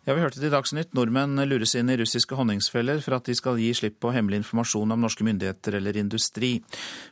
Ja, 0.07 0.13
Vi 0.15 0.21
hørte 0.21 0.37
det 0.37 0.51
i 0.51 0.53
Dagsnytt 0.53 0.91
nordmenn 0.93 1.41
lures 1.49 1.73
inn 1.79 1.89
i 1.89 1.95
russiske 1.97 2.37
honningsfeller 2.37 2.99
for 3.01 3.17
at 3.17 3.25
de 3.25 3.33
skal 3.39 3.57
gi 3.57 3.71
slipp 3.73 3.95
på 4.05 4.11
hemmelig 4.13 4.43
informasjon 4.43 4.93
om 4.93 5.01
norske 5.01 5.25
myndigheter 5.25 5.79
eller 5.79 5.97
industri. 5.97 6.59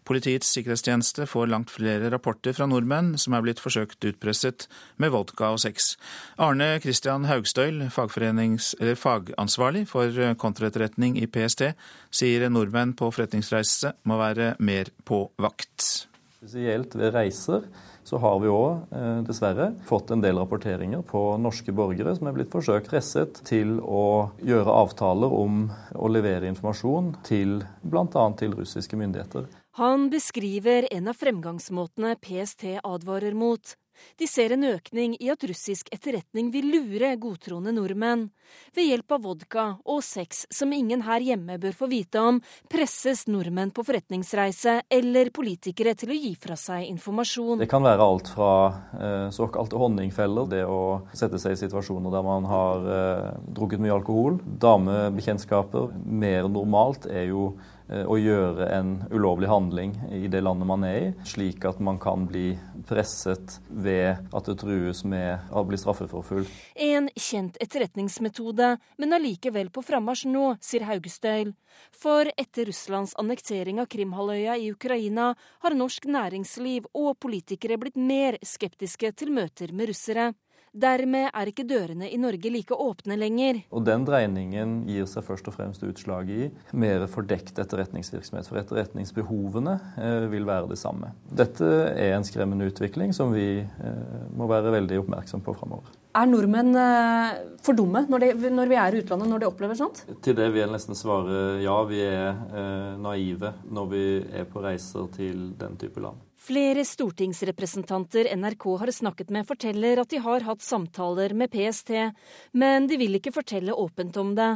Politiets 0.05 0.51
sikkerhetstjeneste 0.53 1.25
får 1.25 1.49
langt 1.49 1.73
flere 1.73 2.11
rapporter 2.13 2.53
fra 2.53 2.67
nordmenn 2.69 3.15
som 3.17 3.33
er 3.33 3.47
blitt 3.47 3.63
forsøkt 3.65 4.05
utpresset 4.11 4.67
med 5.01 5.15
vodka 5.15 5.55
og 5.55 5.63
sex. 5.65 5.95
Arne 6.37 6.75
Christian 6.85 7.25
Haugstøyl, 7.31 7.87
fagansvarlig 7.89 9.87
for 9.89 10.21
kontraetterretning 10.45 11.17
i 11.17 11.25
PST, 11.25 11.71
sier 12.13 12.45
nordmenn 12.53 12.93
på 12.93 13.09
forretningsreise 13.09 13.95
må 14.05 14.21
være 14.21 14.53
mer 14.61 14.93
på 15.09 15.25
vakt. 15.41 16.11
Spesielt 16.43 16.93
ved 16.99 17.17
reiser 17.17 17.65
så 18.05 18.19
har 18.23 18.39
vi 18.43 18.51
òg, 18.51 18.93
dessverre, 19.27 19.73
fått 19.87 20.11
en 20.11 20.23
del 20.25 20.41
rapporteringer 20.41 21.05
på 21.07 21.23
norske 21.41 21.75
borgere 21.77 22.15
som 22.17 22.29
er 22.29 22.37
blitt 22.37 22.53
forsøkt 22.53 22.91
presset 22.91 23.43
til 23.49 23.79
å 23.81 24.33
gjøre 24.43 24.79
avtaler 24.83 25.33
om 25.33 25.65
å 25.95 26.11
levere 26.11 26.51
informasjon 26.51 27.15
til 27.27 27.61
bl.a. 27.83 28.27
til 28.39 28.57
russiske 28.59 28.99
myndigheter. 28.99 29.47
Han 29.79 30.11
beskriver 30.13 30.85
en 30.93 31.09
av 31.09 31.17
fremgangsmåtene 31.17 32.17
PST 32.21 32.67
advarer 32.85 33.33
mot. 33.33 33.77
De 34.19 34.29
ser 34.29 34.55
en 34.55 34.65
økning 34.67 35.17
i 35.21 35.31
at 35.33 35.45
russisk 35.49 35.91
etterretning 35.95 36.51
vil 36.55 36.69
lure 36.73 37.15
godtroende 37.21 37.75
nordmenn. 37.75 38.29
Ved 38.77 38.89
hjelp 38.89 39.15
av 39.17 39.23
vodka 39.25 39.65
og 39.89 40.03
sex 40.05 40.45
som 40.53 40.73
ingen 40.75 41.05
her 41.07 41.25
hjemme 41.25 41.59
bør 41.63 41.75
få 41.77 41.89
vite 41.91 42.21
om, 42.21 42.41
presses 42.73 43.25
nordmenn 43.31 43.73
på 43.75 43.85
forretningsreise 43.87 44.81
eller 44.93 45.31
politikere 45.35 45.95
til 45.99 46.13
å 46.13 46.19
gi 46.19 46.33
fra 46.41 46.57
seg 46.59 46.89
informasjon. 46.91 47.63
Det 47.63 47.71
kan 47.71 47.85
være 47.87 48.07
alt 48.07 48.33
fra 48.33 48.53
eh, 48.99 49.29
såkalte 49.35 49.81
honningfeller, 49.81 50.49
det 50.53 50.65
å 50.69 50.83
sette 51.17 51.41
seg 51.43 51.57
i 51.57 51.63
situasjoner 51.63 52.13
der 52.13 52.27
man 52.27 52.49
har 52.51 52.89
eh, 52.97 53.29
drukket 53.57 53.83
mye 53.83 53.97
alkohol. 53.97 54.41
Damebekjentskaper. 54.63 55.93
Mer 56.05 56.51
normalt 56.53 57.09
er 57.11 57.31
jo 57.31 57.53
å 58.07 58.17
gjøre 58.19 58.69
en 58.73 58.93
ulovlig 59.13 59.51
handling 59.51 59.95
i 60.15 60.27
det 60.33 60.43
landet 60.45 60.69
man 60.69 60.85
er 60.87 60.99
i, 60.99 61.09
slik 61.29 61.65
at 61.69 61.81
man 61.83 61.99
kan 62.03 62.27
bli 62.29 62.53
presset 62.89 63.59
ved 63.69 64.23
at 64.33 64.49
det 64.49 64.57
trues 64.63 65.03
med 65.09 65.53
å 65.53 65.65
bli 65.69 65.79
straffeforfulgt. 65.81 66.51
En 66.75 67.09
kjent 67.17 67.59
etterretningsmetode, 67.63 68.77
men 68.99 69.17
allikevel 69.19 69.71
på 69.75 69.85
frammarsj 69.87 70.29
nå, 70.33 70.47
sier 70.65 70.87
Haugestøyl. 70.89 71.53
For 71.97 72.29
etter 72.37 72.69
Russlands 72.69 73.15
annektering 73.21 73.81
av 73.81 73.89
Krimhalvøya 73.93 74.59
i 74.61 74.71
Ukraina 74.73 75.33
har 75.65 75.77
norsk 75.77 76.09
næringsliv 76.11 76.89
og 76.93 77.17
politikere 77.23 77.79
blitt 77.81 77.97
mer 77.97 78.41
skeptiske 78.45 79.13
til 79.17 79.33
møter 79.35 79.73
med 79.73 79.93
russere. 79.93 80.33
Dermed 80.73 81.29
er 81.37 81.49
ikke 81.51 81.67
dørene 81.69 82.07
i 82.09 82.17
Norge 82.17 82.49
like 82.49 82.73
åpne 82.73 83.19
lenger. 83.21 83.59
Og 83.77 83.85
Den 83.85 84.07
dreiningen 84.09 84.79
gir 84.89 85.05
seg 85.11 85.27
først 85.27 85.51
og 85.51 85.57
fremst 85.59 85.83
utslag 85.85 86.31
i 86.33 86.47
mer 86.73 87.05
fordekt 87.13 87.61
etterretningsvirksomhet. 87.61 88.49
For 88.49 88.61
etterretningsbehovene 88.63 89.75
eh, 90.01 90.25
vil 90.33 90.49
være 90.49 90.71
det 90.71 90.79
samme. 90.81 91.13
Dette 91.29 91.69
er 91.93 92.17
en 92.17 92.25
skremmende 92.25 92.71
utvikling 92.73 93.13
som 93.13 93.37
vi 93.37 93.61
eh, 93.61 94.17
må 94.33 94.49
være 94.49 94.73
veldig 94.79 95.03
oppmerksom 95.03 95.45
på 95.45 95.53
framover. 95.61 95.93
Er 96.17 96.33
nordmenn 96.33 96.73
eh, 96.81 97.37
for 97.61 97.77
dumme 97.77 98.07
når, 98.09 98.25
de, 98.25 98.53
når, 98.57 98.73
vi 98.73 98.81
er 98.81 98.97
i 98.97 99.05
utlandet, 99.05 99.29
når 99.29 99.45
de 99.45 99.51
opplever 99.53 99.77
sånt? 99.77 100.07
Til 100.25 100.41
det 100.41 100.49
vil 100.55 100.65
jeg 100.65 100.73
nesten 100.73 100.97
svare 100.97 101.61
ja, 101.61 101.77
vi 101.85 102.01
er 102.01 102.97
naive 102.97 103.53
når 103.69 103.93
vi 103.93 104.05
er 104.41 104.49
på 104.49 104.65
reiser 104.65 105.13
til 105.21 105.51
den 105.61 105.77
type 105.77 106.01
land. 106.01 106.17
Flere 106.43 106.83
stortingsrepresentanter 106.85 108.37
NRK 108.37 108.65
har 108.79 108.91
snakket 108.91 109.29
med, 109.31 109.47
forteller 109.47 110.01
at 110.03 110.11
de 110.11 110.19
har 110.19 110.43
hatt 110.43 110.65
samtaler 110.67 111.37
med 111.39 111.53
PST, 111.53 111.93
men 112.59 112.89
de 112.91 112.99
vil 112.99 113.15
ikke 113.15 113.31
fortelle 113.37 113.77
åpent 113.79 114.17
om 114.19 114.33
det. 114.35 114.49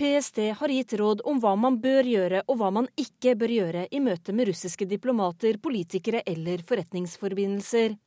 PST 0.00 0.40
har 0.56 0.72
gitt 0.72 0.94
råd 0.96 1.20
om 1.28 1.42
hva 1.42 1.52
man 1.60 1.76
bør 1.84 2.08
gjøre 2.08 2.40
og 2.46 2.56
hva 2.62 2.70
man 2.72 2.88
ikke 2.96 3.36
bør 3.36 3.52
gjøre 3.58 3.84
i 3.92 4.00
møte 4.00 4.32
med 4.32 4.48
russiske 4.48 4.88
diplomater, 4.88 5.60
politikere 5.60 6.24
eller 6.24 6.64
forretningsforbindelser. 6.64 7.98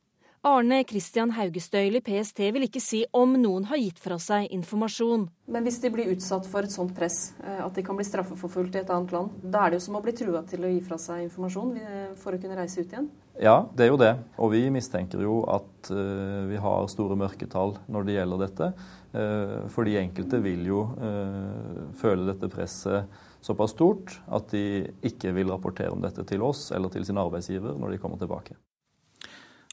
Arne 0.42 0.80
Christian 0.90 1.30
Haugestøyl 1.38 2.00
i 2.00 2.02
PST 2.02 2.40
vil 2.56 2.64
ikke 2.66 2.82
si 2.82 3.04
om 3.14 3.36
noen 3.38 3.68
har 3.70 3.78
gitt 3.78 4.00
fra 4.02 4.16
seg 4.18 4.48
informasjon. 4.50 5.28
Men 5.54 5.68
hvis 5.68 5.78
de 5.84 5.92
blir 5.94 6.10
utsatt 6.16 6.48
for 6.50 6.66
et 6.66 6.74
sånt 6.74 6.96
press, 6.98 7.36
at 7.46 7.76
de 7.78 7.84
kan 7.86 8.00
bli 8.00 8.06
straffeforfulgt 8.08 8.74
i 8.74 8.82
et 8.82 8.90
annet 8.90 9.14
land, 9.14 9.36
da 9.44 9.68
er 9.68 9.74
det 9.74 9.78
jo 9.78 9.86
som 9.86 10.00
å 10.00 10.02
bli 10.02 10.16
trua 10.18 10.42
til 10.50 10.66
å 10.66 10.72
gi 10.72 10.80
fra 10.88 10.98
seg 11.02 11.28
informasjon 11.28 11.76
for 12.24 12.34
å 12.34 12.40
kunne 12.42 12.58
reise 12.58 12.82
ut 12.82 12.90
igjen? 12.90 13.12
Ja, 13.42 13.68
det 13.78 13.86
er 13.86 13.92
jo 13.92 14.00
det. 14.02 14.12
Og 14.42 14.52
vi 14.56 14.64
mistenker 14.74 15.22
jo 15.22 15.44
at 15.50 15.92
uh, 15.94 16.50
vi 16.50 16.58
har 16.62 16.90
store 16.92 17.20
mørketall 17.22 17.78
når 17.92 18.08
det 18.08 18.18
gjelder 18.18 18.42
dette. 18.44 18.72
Uh, 19.14 19.56
fordi 19.72 20.00
enkelte 20.02 20.42
vil 20.42 20.66
jo 20.68 20.84
uh, 20.98 21.86
føle 22.02 22.28
dette 22.32 22.50
presset 22.50 23.22
såpass 23.42 23.74
stort 23.78 24.18
at 24.30 24.52
de 24.54 24.84
ikke 25.06 25.34
vil 25.38 25.54
rapportere 25.54 25.94
om 25.94 26.02
dette 26.02 26.26
til 26.30 26.44
oss 26.46 26.70
eller 26.76 26.94
til 26.94 27.06
sin 27.08 27.22
arbeidsgiver 27.22 27.78
når 27.78 27.96
de 27.96 28.04
kommer 28.04 28.22
tilbake. 28.22 28.58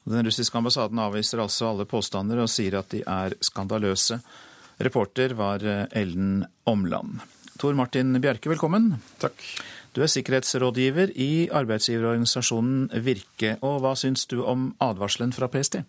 Den 0.09 0.25
russiske 0.25 0.57
ambassaden 0.57 0.99
avviser 0.99 1.41
altså 1.43 1.69
alle 1.69 1.85
påstander 1.89 2.41
og 2.41 2.49
sier 2.49 2.79
at 2.79 2.89
de 2.93 3.03
er 3.05 3.35
skandaløse. 3.45 4.19
Reporter 4.81 5.35
var 5.37 5.61
Ellen 5.61 6.41
Omland. 6.69 7.19
Tor 7.59 7.75
Martin 7.77 8.15
Bjerke, 8.23 8.49
velkommen. 8.49 8.95
Takk. 9.21 9.43
Du 9.93 10.01
er 10.05 10.11
sikkerhetsrådgiver 10.11 11.11
i 11.19 11.49
arbeidsgiverorganisasjonen 11.53 12.89
Virke. 13.05 13.55
Og 13.65 13.81
hva 13.83 13.95
syns 13.99 14.27
du 14.31 14.39
om 14.47 14.69
advarselen 14.81 15.33
fra 15.35 15.49
PST? 15.51 15.81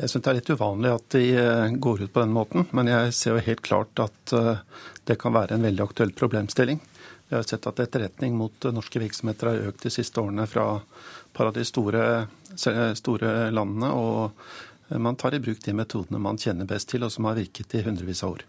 Jeg 0.00 0.08
syns 0.12 0.24
det 0.24 0.30
er 0.30 0.38
litt 0.38 0.52
uvanlig 0.54 0.92
at 0.94 1.06
de 1.16 1.24
eh, 1.36 1.72
går 1.76 2.04
ut 2.06 2.12
på 2.12 2.22
den 2.22 2.32
måten, 2.32 2.64
men 2.76 2.88
jeg 2.88 3.12
ser 3.16 3.34
jo 3.34 3.44
helt 3.50 3.64
klart 3.66 4.00
at 4.00 4.34
eh, 4.36 4.62
det 5.08 5.18
kan 5.20 5.34
være 5.36 5.56
en 5.56 5.66
veldig 5.66 5.84
aktuell 5.84 6.14
problemstilling. 6.16 6.80
Vi 7.30 7.36
har 7.36 7.44
sett 7.46 7.66
at 7.66 7.78
etterretning 7.78 8.34
mot 8.34 8.64
norske 8.74 8.98
virksomheter 8.98 9.46
har 9.46 9.68
økt 9.70 9.84
de 9.86 9.90
siste 9.94 10.18
årene 10.18 10.48
fra 10.50 10.64
par 11.32 11.46
av 11.46 11.54
de 11.54 11.62
store, 11.62 12.26
store 12.58 13.34
landene. 13.54 13.90
Og 13.94 14.98
man 14.98 15.14
tar 15.14 15.36
i 15.36 15.40
bruk 15.42 15.62
de 15.62 15.74
metodene 15.78 16.18
man 16.18 16.40
kjenner 16.42 16.66
best 16.66 16.90
til, 16.90 17.06
og 17.06 17.12
som 17.14 17.28
har 17.30 17.38
virket 17.38 17.76
i 17.78 17.84
hundrevis 17.86 18.24
av 18.26 18.34
år. 18.34 18.42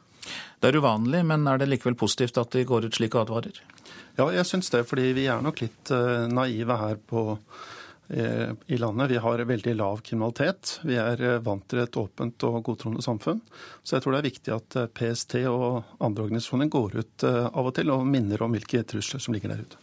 Det 0.58 0.72
er 0.72 0.80
uvanlig, 0.82 1.22
men 1.30 1.46
er 1.46 1.62
det 1.62 1.70
likevel 1.70 2.00
positivt 2.02 2.41
at 2.41 2.58
de 2.58 2.65
går 2.65 2.89
ut 2.89 2.98
slik 2.98 3.13
og 3.13 3.28
advarer? 3.28 3.62
Ja, 4.17 4.26
jeg 4.34 4.50
syns 4.50 4.74
det. 4.74 4.82
Fordi 4.89 5.13
vi 5.13 5.28
er 5.30 5.46
nok 5.46 5.62
litt 5.62 5.94
naive 6.34 6.82
her 6.82 6.98
på, 6.98 7.38
i 8.12 8.78
landet. 8.78 9.10
Vi 9.12 9.19
har 9.24 9.39
veldig 9.47 9.74
lav 9.80 10.02
kriminalitet. 10.04 10.74
Vi 10.84 10.97
er 11.00 11.39
vant 11.45 11.63
til 11.71 11.80
et 11.80 11.95
åpent 11.95 12.43
og 12.43 12.58
godtroende 12.67 13.04
samfunn. 13.06 13.39
Så 13.84 13.95
jeg 13.95 14.04
tror 14.04 14.15
det 14.15 14.19
er 14.19 14.28
viktig 14.28 14.54
at 14.56 14.78
PST 14.97 15.38
og 15.47 15.93
andre 16.04 16.26
organisasjoner 16.26 16.67
går 16.74 16.97
ut 17.00 17.26
av 17.30 17.69
og 17.69 17.71
til 17.78 17.93
og 17.93 18.04
minner 18.04 18.43
om 18.43 18.52
hvilke 18.52 18.84
trusler 18.84 19.24
som 19.24 19.36
ligger 19.36 19.54
der 19.54 19.63
ute. 19.63 19.80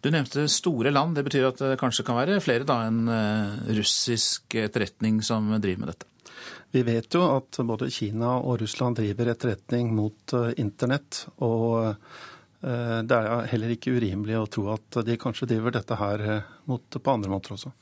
Du 0.00 0.08
nevnte 0.14 0.46
store 0.48 0.92
land. 0.94 1.18
Det 1.18 1.26
betyr 1.26 1.50
at 1.50 1.60
det 1.60 1.76
kanskje 1.82 2.06
kan 2.08 2.16
være 2.16 2.40
flere 2.40 2.64
da 2.64 2.78
enn 2.88 3.12
russisk 3.76 4.56
etterretning 4.56 5.20
som 5.26 5.52
driver 5.60 5.84
med 5.84 5.92
dette? 5.92 6.08
Vi 6.72 6.82
vet 6.86 7.12
jo 7.12 7.28
at 7.28 7.60
både 7.60 7.92
Kina 7.92 8.38
og 8.40 8.62
Russland 8.64 8.96
driver 9.02 9.34
etterretning 9.34 9.92
mot 9.96 10.32
internett. 10.56 11.26
Og 11.44 11.92
det 12.64 13.16
er 13.20 13.48
heller 13.52 13.72
ikke 13.76 13.98
urimelig 14.00 14.40
å 14.40 14.48
tro 14.48 14.70
at 14.72 15.04
de 15.06 15.20
kanskje 15.20 15.52
driver 15.52 15.76
dette 15.76 16.00
her 16.00 16.28
mot, 16.70 16.98
på 16.98 17.12
andre 17.12 17.32
måter 17.32 17.56
også. 17.56 17.72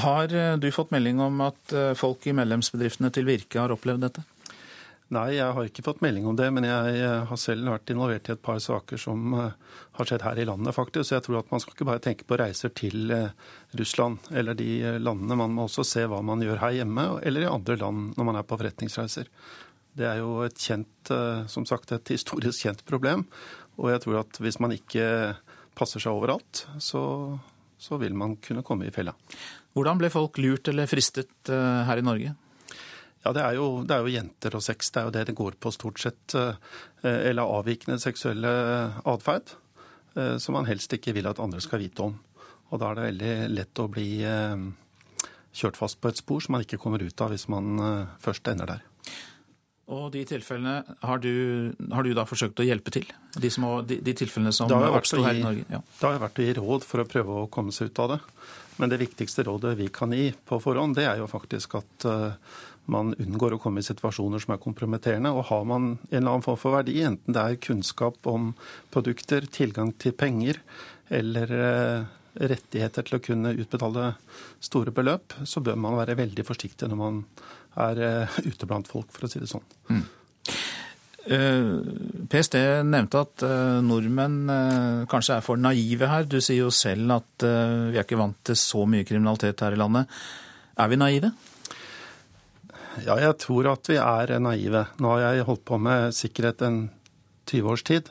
Har 0.00 0.32
du 0.62 0.68
fått 0.72 0.92
melding 0.94 1.18
om 1.20 1.40
at 1.44 1.72
folk 1.98 2.24
i 2.30 2.34
medlemsbedriftene 2.36 3.10
til 3.12 3.26
Virke 3.26 3.58
har 3.60 3.74
opplevd 3.74 4.06
dette? 4.06 4.22
Nei, 5.10 5.40
jeg 5.40 5.54
har 5.56 5.66
ikke 5.66 5.82
fått 5.82 6.02
melding 6.04 6.28
om 6.30 6.36
det, 6.38 6.46
men 6.54 6.62
jeg 6.68 7.06
har 7.26 7.38
selv 7.40 7.66
vært 7.66 7.90
involvert 7.90 8.28
i 8.28 8.34
et 8.36 8.42
par 8.46 8.60
saker 8.62 9.00
som 9.00 9.32
eh, 9.34 9.56
har 9.98 10.06
skjedd 10.06 10.22
her 10.22 10.38
i 10.38 10.44
landet, 10.46 10.70
faktisk. 10.76 11.08
Så 11.08 11.16
jeg 11.16 11.24
tror 11.26 11.40
at 11.40 11.50
man 11.50 11.62
skal 11.62 11.74
ikke 11.74 11.86
bare 11.88 12.02
tenke 12.04 12.26
på 12.28 12.38
reiser 12.38 12.70
til 12.78 13.10
eh, 13.16 13.32
Russland 13.80 14.30
eller 14.30 14.54
de 14.54 14.68
eh, 14.78 15.00
landene. 15.02 15.38
Man 15.40 15.56
må 15.56 15.66
også 15.66 15.82
se 15.88 16.04
hva 16.06 16.20
man 16.22 16.44
gjør 16.46 16.62
her 16.62 16.76
hjemme 16.78 17.08
eller 17.26 17.42
i 17.42 17.50
andre 17.50 17.78
land 17.80 18.14
når 18.14 18.28
man 18.28 18.38
er 18.38 18.46
på 18.46 18.60
forretningsreiser. 18.60 19.26
Det 19.98 20.06
er 20.06 20.20
jo 20.22 20.44
et 20.46 20.62
kjent, 20.62 21.10
som 21.50 21.64
sagt, 21.66 21.90
et 21.90 22.12
historisk 22.14 22.62
kjent 22.62 22.84
problem. 22.86 23.24
Og 23.82 23.90
jeg 23.90 24.04
tror 24.04 24.20
at 24.20 24.38
hvis 24.38 24.60
man 24.62 24.70
ikke 24.76 25.04
passer 25.74 25.98
seg 25.98 26.14
overalt, 26.14 26.62
så, 26.78 27.02
så 27.80 27.96
vil 28.00 28.14
man 28.14 28.36
kunne 28.44 28.64
komme 28.66 28.86
i 28.86 28.94
fella. 28.94 29.14
Hvordan 29.72 30.00
ble 30.00 30.12
folk 30.12 30.38
lurt 30.42 30.68
eller 30.68 30.88
fristet 30.90 31.50
her 31.50 32.00
i 32.00 32.04
Norge? 32.04 32.34
Ja, 33.20 33.32
det 33.36 33.42
er, 33.44 33.56
jo, 33.58 33.66
det 33.84 33.94
er, 33.94 34.04
jo, 34.04 34.12
jenter 34.14 34.54
og 34.56 34.64
sex. 34.64 34.88
Det 34.88 35.00
er 35.00 35.08
jo 35.08 35.12
det 35.12 35.26
det 35.28 35.36
går 35.36 35.56
på 35.60 35.72
stort 35.76 36.00
sett. 36.00 36.34
Eh, 36.34 36.54
eller 37.04 37.44
avvikende 37.58 38.00
seksuelle 38.00 38.50
atferd 39.08 39.52
eh, 40.16 40.36
som 40.40 40.56
man 40.56 40.68
helst 40.68 40.92
ikke 40.96 41.14
vil 41.16 41.28
at 41.28 41.42
andre 41.42 41.60
skal 41.60 41.82
vite 41.84 42.06
om. 42.06 42.16
Og 42.70 42.80
da 42.80 42.90
er 42.90 42.96
det 42.96 43.08
veldig 43.10 43.34
lett 43.52 43.82
å 43.82 43.90
bli 43.92 44.08
eh, 44.24 44.64
kjørt 45.52 45.80
fast 45.80 46.00
på 46.00 46.08
et 46.08 46.22
spor 46.22 46.40
som 46.40 46.56
man 46.56 46.64
ikke 46.64 46.80
kommer 46.80 47.02
ut 47.04 47.20
av 47.20 47.34
hvis 47.34 47.48
man 47.52 47.76
først 48.22 48.48
ender 48.48 48.72
der. 48.76 48.89
Og 49.90 50.06
de 50.14 50.22
tilfellene, 50.28 50.80
har 51.02 51.18
du, 51.22 51.32
har 51.90 52.06
du 52.06 52.12
da 52.14 52.22
forsøkt 52.28 52.62
å 52.62 52.66
hjelpe 52.66 52.92
til? 52.94 53.08
De, 53.34 53.50
som, 53.50 53.66
de, 53.86 53.98
de 54.06 54.14
tilfellene 54.14 54.52
som 54.54 54.70
oppsto 54.70 55.22
her 55.24 55.40
i 55.40 55.42
Norge? 55.42 55.66
Ja. 55.66 55.82
Da 55.98 56.08
har 56.08 56.16
jeg 56.16 56.24
vært 56.24 56.40
å 56.40 56.46
gi 56.46 56.56
råd 56.60 56.86
for 56.86 57.02
å 57.02 57.08
prøve 57.10 57.38
å 57.42 57.48
komme 57.52 57.74
seg 57.74 57.90
ut 57.90 58.02
av 58.04 58.12
det. 58.14 58.20
Men 58.80 58.92
det 58.92 59.00
viktigste 59.02 59.44
rådet 59.44 59.74
vi 59.80 59.90
kan 59.92 60.14
gi 60.14 60.30
på 60.46 60.60
forhånd, 60.62 60.94
det 60.96 61.08
er 61.10 61.18
jo 61.20 61.26
faktisk 61.28 61.74
at 61.80 62.06
man 62.90 63.12
unngår 63.18 63.56
å 63.56 63.60
komme 63.62 63.82
i 63.82 63.86
situasjoner 63.86 64.42
som 64.42 64.54
er 64.54 64.62
kompromitterende. 64.62 65.32
Og 65.34 65.48
har 65.50 65.66
man 65.68 65.92
en 65.96 66.16
eller 66.16 66.36
annen 66.36 66.46
form 66.46 66.58
for 66.60 66.78
verdi, 66.78 67.00
enten 67.06 67.36
det 67.36 67.42
er 67.42 67.60
kunnskap 67.62 68.30
om 68.30 68.52
produkter, 68.94 69.46
tilgang 69.50 69.92
til 70.00 70.14
penger 70.16 70.62
eller 71.10 71.52
eh, 71.56 72.08
rettigheter 72.34 73.06
til 73.06 73.18
å 73.18 73.22
kunne 73.24 73.54
utbetale 73.56 74.12
store 74.62 74.94
beløp, 74.94 75.34
så 75.44 75.62
bør 75.64 75.78
man 75.80 75.98
være 75.98 76.18
veldig 76.20 76.46
forsiktig 76.46 76.90
når 76.90 77.00
man 77.00 77.22
er 77.80 78.02
eh, 78.06 78.40
ute 78.46 78.68
blant 78.70 78.90
folk, 78.90 79.10
for 79.14 79.26
å 79.26 79.30
si 79.30 79.42
det 79.42 79.50
sånn. 79.50 79.66
Mm. 79.90 80.04
Eh, 81.30 81.72
PST 82.32 82.56
nevnte 82.86 83.24
at 83.26 83.44
nordmenn 83.84 84.38
kanskje 85.10 85.36
er 85.38 85.44
for 85.44 85.60
naive 85.60 86.08
her. 86.10 86.28
Du 86.28 86.38
sier 86.40 86.62
jo 86.64 86.74
selv 86.74 87.18
at 87.18 87.46
vi 87.46 87.98
er 87.98 88.04
ikke 88.04 88.20
vant 88.20 88.38
til 88.46 88.58
så 88.58 88.86
mye 88.88 89.06
kriminalitet 89.08 89.66
her 89.66 89.76
i 89.76 89.80
landet. 89.80 90.20
Er 90.80 90.90
vi 90.90 91.00
naive? 91.00 91.34
Ja, 93.04 93.16
jeg 93.20 93.36
tror 93.40 93.68
at 93.70 93.88
vi 93.88 93.98
er 94.00 94.32
naive. 94.42 94.86
Nå 95.00 95.12
har 95.14 95.36
jeg 95.36 95.46
holdt 95.46 95.66
på 95.68 95.78
med 95.80 96.16
sikkerhet 96.16 96.64
en 96.66 96.80
20 97.50 97.72
års 97.72 97.84
tid. 97.86 98.10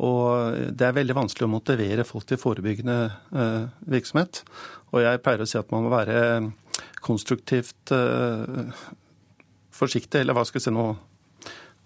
Og 0.00 0.72
det 0.76 0.86
er 0.86 0.96
veldig 0.96 1.16
vanskelig 1.16 1.46
å 1.48 1.52
motivere 1.52 2.06
folk 2.08 2.26
til 2.28 2.40
forebyggende 2.40 2.98
eh, 3.08 3.68
virksomhet. 3.94 4.42
Og 4.92 5.04
jeg 5.04 5.22
pleier 5.24 5.44
å 5.44 5.48
si 5.48 5.58
at 5.60 5.70
man 5.74 5.86
må 5.86 5.92
være 5.92 6.18
konstruktivt 7.04 7.94
eh, 7.94 8.84
forsiktig, 9.74 10.22
eller 10.22 10.36
hva 10.36 10.44
skal 10.48 10.60
jeg 10.60 10.68
si 10.68 10.74
nå 10.76 10.90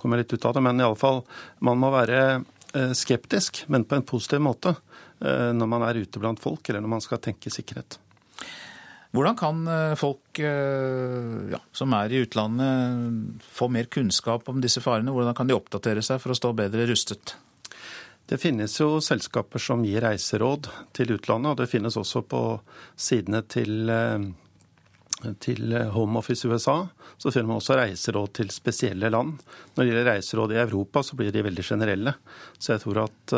kommer 0.01 0.21
litt 0.21 0.33
ut 0.35 0.45
av 0.45 0.57
det, 0.57 0.65
men 0.65 0.83
iallfall 0.83 1.23
man 1.65 1.81
må 1.81 1.93
være 1.95 2.21
eh, 2.35 2.93
skeptisk, 2.97 3.65
men 3.73 3.87
på 3.89 3.99
en 3.99 4.09
positiv 4.09 4.43
måte 4.45 4.77
når 5.25 5.69
man 5.71 5.81
er 5.87 5.97
ute 6.03 6.21
blant 6.21 6.41
folk, 6.43 6.67
eller 6.69 6.83
når 6.85 6.91
man 6.91 7.01
skal 7.01 7.21
tenke 7.23 7.49
sikkerhet. 7.49 7.95
Hvordan 9.15 9.37
kan 9.39 9.67
eh, 9.71 9.95
folk 9.95 10.39
eh, 10.43 11.51
ja, 11.53 11.61
som 11.73 11.93
er 11.95 12.11
i 12.11 12.25
utlandet 12.25 13.45
få 13.47 13.69
mer 13.71 13.87
kunnskap 13.87 14.49
om 14.51 14.59
disse 14.63 14.83
farene? 14.83 15.15
Hvordan 15.15 15.37
kan 15.39 15.51
de 15.51 15.55
oppdatere 15.55 16.03
seg 16.03 16.19
for 16.23 16.35
å 16.35 16.39
stå 16.39 16.51
bedre 16.59 16.89
rustet? 16.91 17.37
Det 18.27 18.41
finnes 18.43 18.73
jo 18.81 18.99
selskaper 19.05 19.63
som 19.63 19.85
gir 19.87 20.03
reiseråd 20.03 20.67
til 20.97 21.13
utlandet, 21.15 21.53
og 21.53 21.61
det 21.61 21.71
finnes 21.71 21.95
også 22.01 22.25
på 22.27 22.41
sidene 22.99 23.45
til, 23.47 23.87
eh, 23.93 24.25
til 25.47 25.77
Home 25.95 26.19
Office 26.19 26.51
USA. 26.51 26.81
Så 27.15 27.31
finner 27.31 27.53
man 27.53 27.61
også 27.61 27.79
reiseråd 27.79 28.33
til 28.41 28.51
spesielle 28.51 29.13
land. 29.15 29.37
Når 29.77 29.79
det 29.79 29.93
gjelder 29.93 30.11
reiseråd 30.11 30.57
i 30.57 30.63
Europa, 30.65 31.05
så 31.07 31.15
blir 31.21 31.31
de 31.31 31.47
veldig 31.47 31.69
generelle. 31.69 32.17
Så 32.59 32.75
jeg 32.75 32.83
tror 32.83 33.05
at 33.05 33.37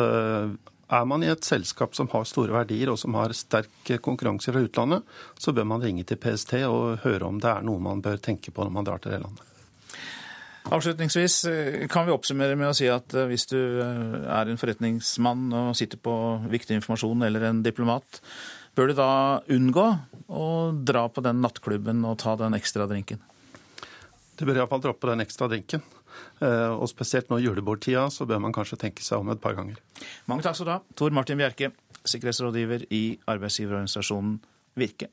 er 0.87 1.05
man 1.09 1.23
i 1.23 1.31
et 1.31 1.43
selskap 1.43 1.95
som 1.97 2.07
har 2.13 2.27
store 2.27 2.55
verdier 2.55 2.91
og 2.91 2.99
som 3.01 3.17
har 3.19 3.35
sterk 3.35 3.91
konkurranse 4.03 4.53
fra 4.53 4.63
utlandet, 4.63 5.03
så 5.39 5.53
bør 5.55 5.67
man 5.73 5.83
ringe 5.83 6.05
til 6.07 6.19
PST 6.21 6.55
og 6.67 7.03
høre 7.03 7.27
om 7.27 7.41
det 7.43 7.51
er 7.51 7.67
noe 7.67 7.83
man 7.83 8.03
bør 8.03 8.21
tenke 8.23 8.53
på 8.55 8.63
når 8.63 8.75
man 8.77 8.87
drar 8.87 9.03
til 9.03 9.15
det 9.15 9.21
landet. 9.25 9.43
Avslutningsvis 10.67 11.35
eh, 11.47 11.87
kan 11.87 12.07
vi 12.07 12.11
oppsummere 12.11 12.57
med 12.59 12.71
å 12.71 12.75
si 12.75 12.89
at 12.91 13.13
eh, 13.15 13.27
hvis 13.29 13.47
du 13.47 13.57
eh, 13.57 14.15
er 14.27 14.49
en 14.49 14.59
forretningsmann 14.59 15.45
og 15.55 15.77
sitter 15.79 15.99
på 16.03 16.13
viktig 16.51 16.75
informasjon 16.75 17.23
eller 17.23 17.45
en 17.47 17.61
diplomat, 17.63 18.19
bør 18.75 18.91
du 18.91 18.97
da 18.97 19.11
unngå 19.53 19.85
å 20.27 20.47
dra 20.75 21.05
på 21.07 21.23
den 21.23 21.39
nattklubben 21.43 22.03
og 22.07 22.19
ta 22.23 22.35
den 22.39 22.57
ekstra 22.57 22.87
drinken? 22.89 23.21
Du 24.37 24.43
bør 24.43 24.59
iallfall 24.59 24.83
droppe 24.83 25.07
den 25.09 25.23
ekstra 25.23 25.47
drinken. 25.49 25.81
Og 26.37 26.85
spesielt 26.91 27.31
nå 27.31 27.39
i 27.39 27.47
julebordtida 27.47 28.03
så 28.13 28.27
bør 28.29 28.43
man 28.43 28.53
kanskje 28.53 28.77
tenke 28.83 29.01
seg 29.01 29.23
om 29.23 29.31
et 29.33 29.41
par 29.41 29.55
ganger. 29.57 29.79
Mange 30.29 30.45
takk 30.45 30.57
skal 30.59 30.69
du 30.69 30.73
ha, 30.75 30.79
Tor 30.97 31.15
Martin 31.15 31.39
Bjerke, 31.39 31.71
sikkerhetsrådgiver 32.07 32.87
i 32.93 33.03
arbeidsgiverorganisasjonen 33.27 34.39
Virke. 34.77 35.11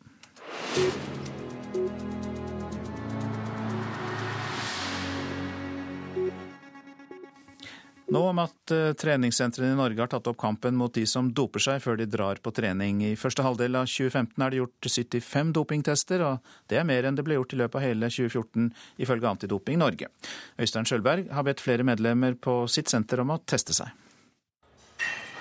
Nå 8.14 8.20
om 8.28 8.38
at 8.42 8.70
uh, 8.70 8.92
treningssentrene 9.00 9.72
i 9.72 9.78
Norge 9.78 9.98
har 9.98 10.10
tatt 10.12 10.28
opp 10.30 10.36
kampen 10.38 10.76
mot 10.78 10.92
de 10.94 11.02
som 11.08 11.32
doper 11.34 11.62
seg 11.64 11.80
før 11.82 11.96
de 11.98 12.06
drar 12.10 12.38
på 12.44 12.52
trening. 12.54 13.00
I 13.02 13.16
første 13.18 13.42
halvdel 13.42 13.80
av 13.80 13.88
2015 13.90 14.44
er 14.44 14.52
det 14.52 14.60
gjort 14.60 14.90
75 14.92 15.50
dopingtester, 15.56 16.22
og 16.22 16.54
det 16.70 16.78
er 16.78 16.86
mer 16.86 17.08
enn 17.08 17.18
det 17.18 17.24
ble 17.26 17.40
gjort 17.40 17.56
i 17.56 17.60
løpet 17.62 17.80
av 17.80 17.86
hele 17.88 18.12
2014, 18.12 18.70
ifølge 19.02 19.30
Antidoping 19.32 19.80
Norge. 19.80 20.12
Øystein 20.60 20.86
Sjølberg 20.86 21.32
har 21.32 21.48
bedt 21.48 21.64
flere 21.64 21.86
medlemmer 21.86 22.36
på 22.36 22.60
sitt 22.70 22.92
senter 22.92 23.24
om 23.24 23.34
å 23.34 23.40
teste 23.48 23.74
seg. 23.74 24.03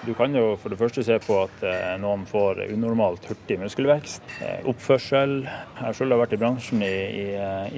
Du 0.04 0.12
kan 0.18 0.34
jo 0.36 0.58
for 0.60 0.74
det 0.74 0.80
første 0.82 1.04
se 1.08 1.16
på 1.24 1.38
at 1.46 1.62
eh, 1.64 1.94
noen 2.02 2.26
får 2.28 2.66
unormalt 2.74 3.24
hurtig 3.30 3.56
muskelvekst. 3.62 4.26
Eh, 4.44 4.66
oppførsel. 4.68 5.38
Jeg 5.46 5.80
har 5.80 5.96
selv 5.96 6.20
vært 6.20 6.36
i 6.36 6.40
bransjen 6.42 6.84
i, 6.84 6.92
i, 7.24 7.28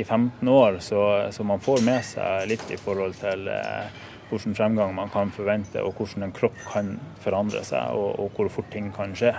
i 0.02 0.04
15 0.04 0.50
år, 0.50 0.80
så, 0.82 1.04
så, 1.36 1.46
man 1.46 1.62
får 1.62 1.86
med 1.86 2.02
seg 2.08 2.50
litt 2.50 2.66
i 2.74 2.80
forhold 2.82 3.14
til 3.22 3.46
hvilken 4.32 4.58
fremgang 4.58 4.96
man 4.98 5.12
kan 5.14 5.30
forvente, 5.34 5.84
og 5.86 6.00
hvordan 6.00 6.26
en 6.26 6.34
kropp 6.34 6.58
kan 6.72 6.96
forandre 7.22 7.62
seg, 7.68 7.94
og, 7.94 8.18
og 8.24 8.34
hvor 8.34 8.50
fort 8.58 8.74
ting 8.74 8.90
kan 8.96 9.14
skje. 9.18 9.36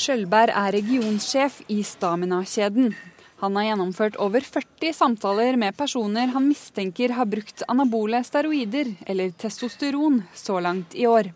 Skjølberg 0.00 0.54
er 0.56 0.72
regionsjef 0.78 1.60
i 1.68 1.82
Stamina-kjeden. 1.84 2.94
Han 3.40 3.56
har 3.56 3.70
gjennomført 3.70 4.16
over 4.20 4.44
40 4.44 4.96
samtaler 4.96 5.56
med 5.60 5.76
personer 5.76 6.32
han 6.32 6.48
mistenker 6.48 7.14
har 7.16 7.28
brukt 7.28 7.64
anabole 7.72 8.20
steroider, 8.24 8.94
eller 9.08 9.32
testosteron, 9.36 10.22
så 10.36 10.56
langt 10.60 10.96
i 10.96 11.06
år. 11.08 11.32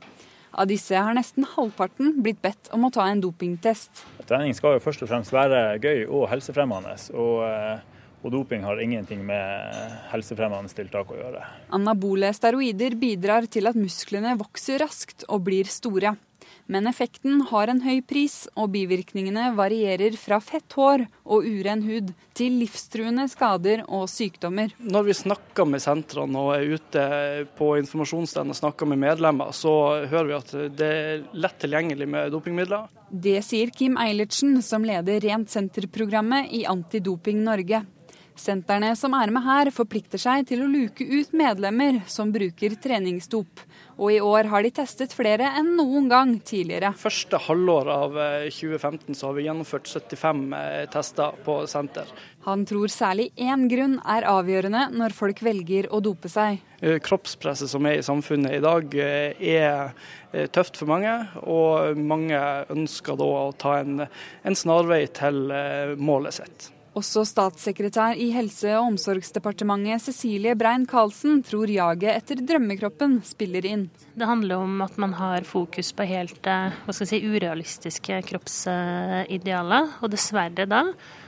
Av 0.55 0.69
disse 0.71 0.95
har 0.95 1.17
nesten 1.17 1.47
halvparten 1.57 2.21
blitt 2.23 2.39
bedt 2.45 2.71
om 2.75 2.87
å 2.87 2.93
ta 2.95 3.09
en 3.11 3.23
dopingtest. 3.25 4.05
Trening 4.29 4.55
skal 4.55 4.77
jo 4.77 4.85
først 4.85 5.03
og 5.03 5.11
fremst 5.11 5.35
være 5.35 5.81
gøy 5.83 6.07
og 6.07 6.29
helsefremmende. 6.31 6.95
og 7.15 7.43
eh, 7.49 7.91
og 8.25 8.33
doping 8.33 8.63
har 8.65 8.81
ingenting 8.81 9.21
med 9.29 9.73
helsefremmende 10.09 10.73
tiltak 10.73 11.11
å 11.13 11.17
gjøre. 11.19 11.43
Anabole 11.77 12.31
steroider 12.33 12.97
bidrar 12.97 13.45
til 13.53 13.69
at 13.69 13.77
musklene 13.77 14.33
vokser 14.41 14.81
raskt 14.81 15.27
og 15.29 15.45
blir 15.45 15.69
store. 15.69 16.15
Men 16.67 16.89
effekten 16.89 17.43
har 17.51 17.69
en 17.69 17.83
høy 17.85 18.01
pris, 18.09 18.47
og 18.57 18.71
bivirkningene 18.73 19.51
varierer 19.57 20.17
fra 20.17 20.39
fett 20.41 20.73
hår 20.79 21.05
og 21.29 21.45
uren 21.45 21.83
hud 21.85 22.13
til 22.37 22.57
livstruende 22.63 23.27
skader 23.29 23.85
og 23.85 24.07
sykdommer. 24.09 24.73
Når 24.81 25.09
vi 25.11 25.17
snakker 25.19 25.69
med 25.69 25.85
sentrene 25.85 26.41
og 26.41 26.55
er 26.57 26.77
ute 26.79 27.07
på 27.59 27.75
informasjonsstand 27.83 28.55
og 28.55 28.61
snakker 28.63 28.89
med 28.89 29.03
medlemmer, 29.05 29.53
så 29.53 29.75
hører 30.09 30.31
vi 30.31 30.39
at 30.39 30.55
det 30.79 30.93
er 31.05 31.27
lett 31.37 31.61
tilgjengelig 31.61 32.09
med 32.17 32.33
dopingmidler. 32.33 32.89
Det 33.11 33.37
sier 33.47 33.71
Kim 33.71 33.99
Eilertsen, 34.01 34.57
som 34.65 34.87
leder 34.89 35.21
Rent 35.23 35.53
senter-programmet 35.53 36.49
i 36.57 36.65
Antidoping 36.67 37.45
Norge. 37.45 37.85
Sentrene 38.35 38.97
som 38.99 39.15
er 39.15 39.31
med 39.31 39.45
her, 39.47 39.71
forplikter 39.71 40.19
seg 40.19 40.49
til 40.49 40.65
å 40.65 40.71
luke 40.71 41.05
ut 41.07 41.37
medlemmer 41.37 42.01
som 42.11 42.33
bruker 42.35 42.75
treningsdop. 42.83 43.63
Og 43.95 44.11
i 44.11 44.21
år 44.23 44.49
har 44.51 44.65
de 44.65 44.73
testet 44.75 45.15
flere 45.15 45.53
enn 45.61 45.75
noen 45.79 46.09
gang 46.11 46.35
tidligere. 46.43 46.93
Første 46.99 47.39
halvår 47.47 47.91
av 47.95 48.19
2015 48.51 49.07
eh, 49.13 49.17
så 49.19 49.29
har 49.29 49.37
vi 49.37 49.47
gjennomført 49.47 49.91
75 49.91 50.43
eh, 50.59 50.83
tester 50.91 51.39
på 51.47 51.61
senter. 51.71 52.11
Han 52.49 52.67
tror 52.69 52.93
særlig 52.93 53.31
én 53.41 53.69
grunn 53.71 53.97
er 54.03 54.27
avgjørende 54.29 54.89
når 54.99 55.15
folk 55.17 55.41
velger 55.47 55.89
å 55.95 56.03
dope 56.05 56.31
seg. 56.33 56.59
Eh, 56.83 56.99
kroppspresset 57.05 57.71
som 57.71 57.87
er 57.87 58.01
i 58.01 58.07
samfunnet 58.07 58.59
i 58.59 58.63
dag 58.65 58.99
er 58.99 59.95
tøft 60.51 60.81
for 60.81 60.91
mange, 60.91 61.13
og 61.47 61.95
mange 61.95 62.41
ønsker 62.75 63.15
da 63.21 63.29
å 63.47 63.51
ta 63.55 63.79
en, 63.85 64.09
en 64.43 64.59
snarvei 64.59 65.05
til 65.15 65.47
målet 66.03 66.41
sitt. 66.43 66.73
Også 66.95 67.25
statssekretær 67.27 68.15
i 68.23 68.29
Helse- 68.31 68.77
og 68.79 68.93
omsorgsdepartementet 68.93 70.05
Cecilie 70.05 70.55
Brein-Karlsen 70.55 71.41
tror 71.43 71.71
jaget 71.71 72.13
etter 72.13 72.39
drømmekroppen 72.39 73.17
spiller 73.27 73.67
inn. 73.67 73.89
Det 74.15 74.29
handler 74.31 74.63
om 74.63 74.79
at 74.85 74.95
man 75.03 75.17
har 75.19 75.43
fokus 75.49 75.91
på 75.91 76.07
helt 76.07 76.47
eh, 76.47 76.93
si, 76.95 77.19
urealistiske 77.19 78.21
kroppsidealer. 78.31 79.91
Og 80.07 80.13
dessverre 80.15 80.69
da 80.71 80.85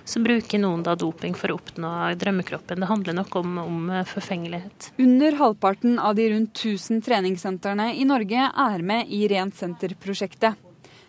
så 0.06 0.22
bruker 0.22 0.62
noen 0.62 0.84
da 0.86 0.94
doping 0.94 1.34
for 1.34 1.50
å 1.50 1.56
oppnå 1.58 1.90
drømmekroppen. 2.20 2.78
Det 2.78 2.90
handler 2.92 3.18
nok 3.18 3.34
om, 3.42 3.58
om 3.58 3.90
forfengelighet. 4.06 4.92
Under 5.02 5.40
halvparten 5.40 5.98
av 5.98 6.14
de 6.14 6.28
rundt 6.30 6.54
1000 6.62 7.02
treningssentrene 7.02 7.90
i 7.98 8.06
Norge 8.06 8.52
er 8.54 8.86
med 8.86 9.10
i 9.10 9.24
Rent 9.34 9.58
senter-prosjektet. 9.58 10.62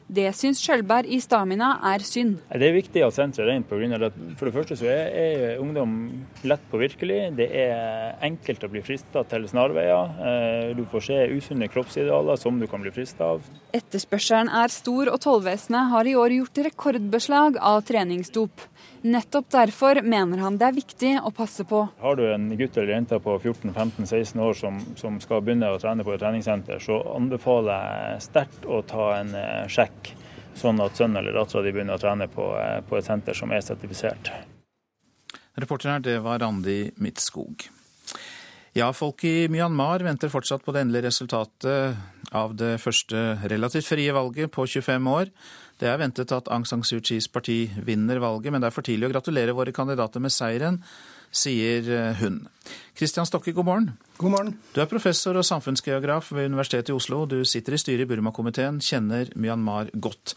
Det 0.07 0.29
syns 0.37 0.61
Skjølberg 0.63 1.09
i 1.11 1.17
Stamina 1.19 1.73
er 1.89 2.03
synd. 2.07 2.37
Det 2.47 2.69
er 2.69 2.75
viktig 2.77 3.01
at 3.03 3.15
senteret 3.15 3.49
er 3.49 3.57
rent. 3.57 3.73
Av 3.97 4.05
at 4.07 4.19
for 4.39 4.47
det 4.47 4.53
første 4.55 4.77
så 4.79 4.87
er, 4.87 5.09
er 5.11 5.59
ungdom 5.59 5.97
lett 6.47 6.63
påvirkelig. 6.71 7.19
Det 7.35 7.47
er 7.51 8.15
enkelt 8.23 8.63
å 8.63 8.71
bli 8.71 8.83
frista 8.85 9.25
til 9.27 9.47
snarveier. 9.51 10.15
Eh, 10.29 10.71
du 10.77 10.85
får 10.87 11.07
se 11.09 11.19
usunne 11.35 11.67
kroppsidealer 11.71 12.39
som 12.39 12.59
du 12.59 12.67
kan 12.71 12.83
bli 12.83 12.93
frista 12.95 13.33
av. 13.35 13.43
Etterspørselen 13.75 14.51
er 14.63 14.71
stor, 14.71 15.11
og 15.11 15.19
tollvesenet 15.23 15.91
har 15.91 16.07
i 16.07 16.15
år 16.15 16.39
gjort 16.39 16.63
rekordbeslag 16.69 17.59
av 17.59 17.83
treningsdop. 17.87 18.63
Nettopp 19.01 19.49
derfor 19.51 20.01
mener 20.01 20.41
han 20.41 20.57
det 20.57 20.67
er 20.67 20.75
viktig 20.75 21.11
å 21.21 21.29
passe 21.35 21.63
på. 21.69 21.83
Har 22.01 22.17
du 22.17 22.23
en 22.31 22.49
gutt 22.57 22.77
eller 22.77 22.95
jente 22.95 23.19
på 23.21 23.35
14-15-16 23.37 24.41
år 24.41 24.57
som, 24.57 24.79
som, 24.97 25.19
skal 25.21 25.43
begynne 25.45 25.69
å 25.69 25.77
trene 25.81 26.05
på 26.05 26.15
et 26.15 26.21
treningssenter, 26.23 26.81
så 26.81 26.97
anbefaler 27.13 27.77
jeg 27.77 28.25
sterkt 28.25 28.65
å 28.65 28.81
ta 28.87 29.11
en 29.19 29.33
eh, 29.37 29.63
sjekk, 29.69 30.13
sånn 30.57 30.81
at 30.81 30.97
sønnen 30.97 31.21
eller 31.21 31.37
dattera 31.37 31.65
di 31.65 31.73
begynner 31.75 31.99
å 31.99 32.01
trene 32.01 32.29
på, 32.31 32.49
eh, 32.57 32.79
på, 32.87 32.97
et 32.97 33.05
senter 33.05 33.37
som 33.37 33.53
er 33.53 33.61
sertifisert. 33.65 34.33
Reporter 35.57 35.93
her, 35.93 36.01
det 36.05 36.17
var 36.25 36.41
Randi 36.41 36.87
Midtskog. 37.01 37.69
Ja, 38.77 38.91
folk 38.93 39.23
i 39.25 39.47
Myanmar 39.49 40.03
venter 40.05 40.29
fortsatt 40.29 40.65
på 40.65 40.73
det 40.73 40.83
endelige 40.83 41.07
resultatet 41.07 41.97
av 42.35 42.51
det 42.57 42.75
første 42.81 43.39
relativt 43.49 43.87
frie 43.89 44.13
valget 44.13 44.51
på 44.53 44.67
25 44.69 45.07
år. 45.09 45.31
Det 45.77 45.89
er 45.89 45.99
ventet 46.01 46.31
at 46.33 46.49
Aung 46.49 46.65
San 46.65 46.81
Suu 46.85 46.99
Kyis 47.05 47.27
parti 47.29 47.67
vinner 47.85 48.17
valget, 48.21 48.49
men 48.53 48.63
det 48.63 48.71
er 48.71 48.75
for 48.75 48.85
tidlig 48.85 49.09
å 49.09 49.13
gratulere 49.13 49.53
våre 49.57 49.73
kandidater 49.75 50.23
med 50.23 50.33
seieren, 50.33 50.79
sier 51.29 51.89
eh, 51.93 52.21
hun. 52.21 52.39
Kristian 52.97 53.27
Stokke, 53.29 53.53
god 53.53 53.67
morgen. 53.67 53.91
God 54.17 54.33
morgen. 54.33 54.55
Du 54.73 54.81
er 54.81 54.89
professor 54.89 55.37
og 55.37 55.45
samfunnsgeograf 55.45 56.31
ved 56.33 56.49
Universitetet 56.49 56.93
i 56.93 56.97
Oslo. 56.97 57.25
Du 57.29 57.43
sitter 57.45 57.77
i 57.77 57.81
styret 57.81 58.07
i 58.07 58.09
Burmakomiteen, 58.09 58.81
kjenner 58.81 59.29
Myanmar 59.37 59.91
godt. 59.93 60.33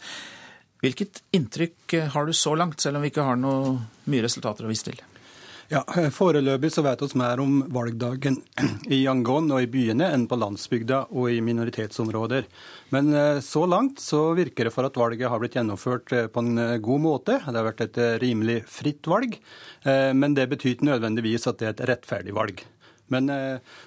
Hvilket 0.81 1.23
inntrykk 1.33 1.97
eh, 1.97 2.11
har 2.13 2.29
du 2.29 2.37
så 2.37 2.53
langt, 2.57 2.81
selv 2.81 2.99
om 2.99 3.05
vi 3.05 3.09
ikke 3.13 3.25
har 3.25 3.41
noe 3.41 3.79
mye 4.11 4.27
resultater 4.27 4.67
å 4.67 4.69
vise 4.69 4.91
til? 4.91 5.01
Ja, 5.71 5.85
Foreløpig 6.11 6.67
så 6.75 6.81
vet 6.83 6.99
vi 6.99 7.17
mer 7.21 7.39
om 7.39 7.61
valgdagen 7.71 8.41
i 8.91 9.05
Yangon 9.05 9.45
og 9.55 9.63
i 9.63 9.69
byene 9.71 10.09
enn 10.11 10.25
på 10.27 10.35
landsbygda 10.35 11.05
og 11.15 11.29
i 11.31 11.37
minoritetsområder. 11.47 12.43
Men 12.91 13.13
eh, 13.15 13.39
så 13.39 13.63
langt 13.71 14.01
så 14.03 14.33
virker 14.35 14.67
det 14.67 14.73
for 14.75 14.83
at 14.83 14.99
valget 14.99 15.31
har 15.31 15.39
blitt 15.39 15.55
gjennomført 15.55 16.11
eh, 16.17 16.27
på 16.27 16.43
en 16.43 16.59
eh, 16.59 16.75
god 16.83 17.03
måte. 17.05 17.37
Det 17.45 17.55
har 17.55 17.67
vært 17.69 17.85
et 17.85 18.01
rimelig 18.19 18.57
fritt 18.67 19.07
valg, 19.07 19.37
men 19.85 20.35
det 20.35 20.49
betyr 20.51 20.75
ikke 20.75 20.89
nødvendigvis 20.89 21.47
at 21.49 21.61
det 21.61 21.69
er 21.69 21.73
et 21.77 21.85
rettferdig 21.93 22.35
valg. 22.35 22.59
Men 23.11 23.31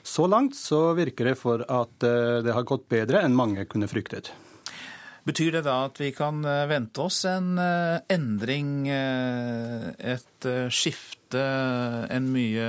så 0.03 0.27
langt 0.29 0.57
så 0.59 0.81
virker 0.99 1.31
det 1.31 1.37
for 1.41 1.63
at 1.63 1.95
det 2.45 2.53
har 2.53 2.67
gått 2.69 2.89
bedre 2.93 3.23
enn 3.25 3.37
mange 3.37 3.65
kunne 3.71 3.89
fryktet. 3.89 4.33
Betyr 5.25 5.57
det 5.57 5.65
da 5.65 5.79
at 5.87 6.01
vi 6.01 6.11
kan 6.13 6.45
vente 6.69 7.01
oss 7.01 7.23
en 7.25 7.57
endring, 8.13 8.89
et 8.91 10.49
skifte? 10.69 11.15
en 11.35 12.31
mye 12.33 12.69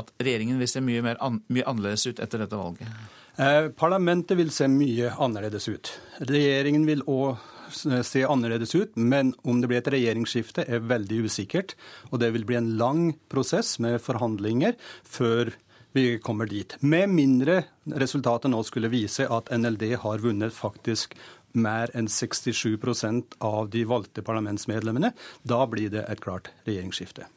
At 0.00 0.12
regjeringen 0.22 0.60
vil 0.60 0.70
se 0.70 0.80
mye, 0.80 1.02
mer, 1.04 1.18
mye 1.52 1.64
annerledes 1.68 2.06
ut 2.08 2.20
etter 2.22 2.40
dette 2.40 2.56
valget? 2.56 2.88
Eh, 3.36 3.68
parlamentet 3.76 4.38
vil 4.38 4.50
se 4.52 4.64
mye 4.68 5.10
annerledes 5.20 5.68
ut. 5.68 5.90
Regjeringen 6.28 6.86
vil 6.88 7.04
òg 7.08 7.36
se 7.72 8.22
annerledes 8.24 8.74
ut, 8.74 8.96
men 8.96 9.34
om 9.48 9.60
det 9.60 9.68
blir 9.68 9.82
et 9.82 9.90
regjeringsskifte 9.92 10.64
er 10.64 10.80
veldig 10.88 11.22
usikkert. 11.28 11.76
Og 12.10 12.20
det 12.24 12.32
vil 12.34 12.48
bli 12.48 12.56
en 12.56 12.72
lang 12.80 13.04
prosess 13.32 13.76
med 13.84 14.00
forhandlinger 14.04 14.76
før 15.04 15.52
vi 15.92 16.18
kommer 16.24 16.48
dit. 16.48 16.76
Med 16.80 17.12
mindre 17.12 17.62
resultatet 18.00 18.52
nå 18.52 18.62
skulle 18.64 18.88
vise 18.92 19.26
at 19.28 19.52
NLD 19.52 19.90
har 20.00 20.24
vunnet 20.24 20.56
faktisk 20.56 21.12
mer 21.54 21.92
enn 21.96 22.08
67% 22.10 23.36
av 23.44 23.70
de 23.72 23.84
valgte 23.88 24.24
parlamentsmedlemmene. 24.26 25.12
Da 25.42 25.62
blir 25.70 25.92
det 25.92 26.04
et 26.08 26.22
klart 26.22 26.52
regjeringsskifte. 26.66 27.28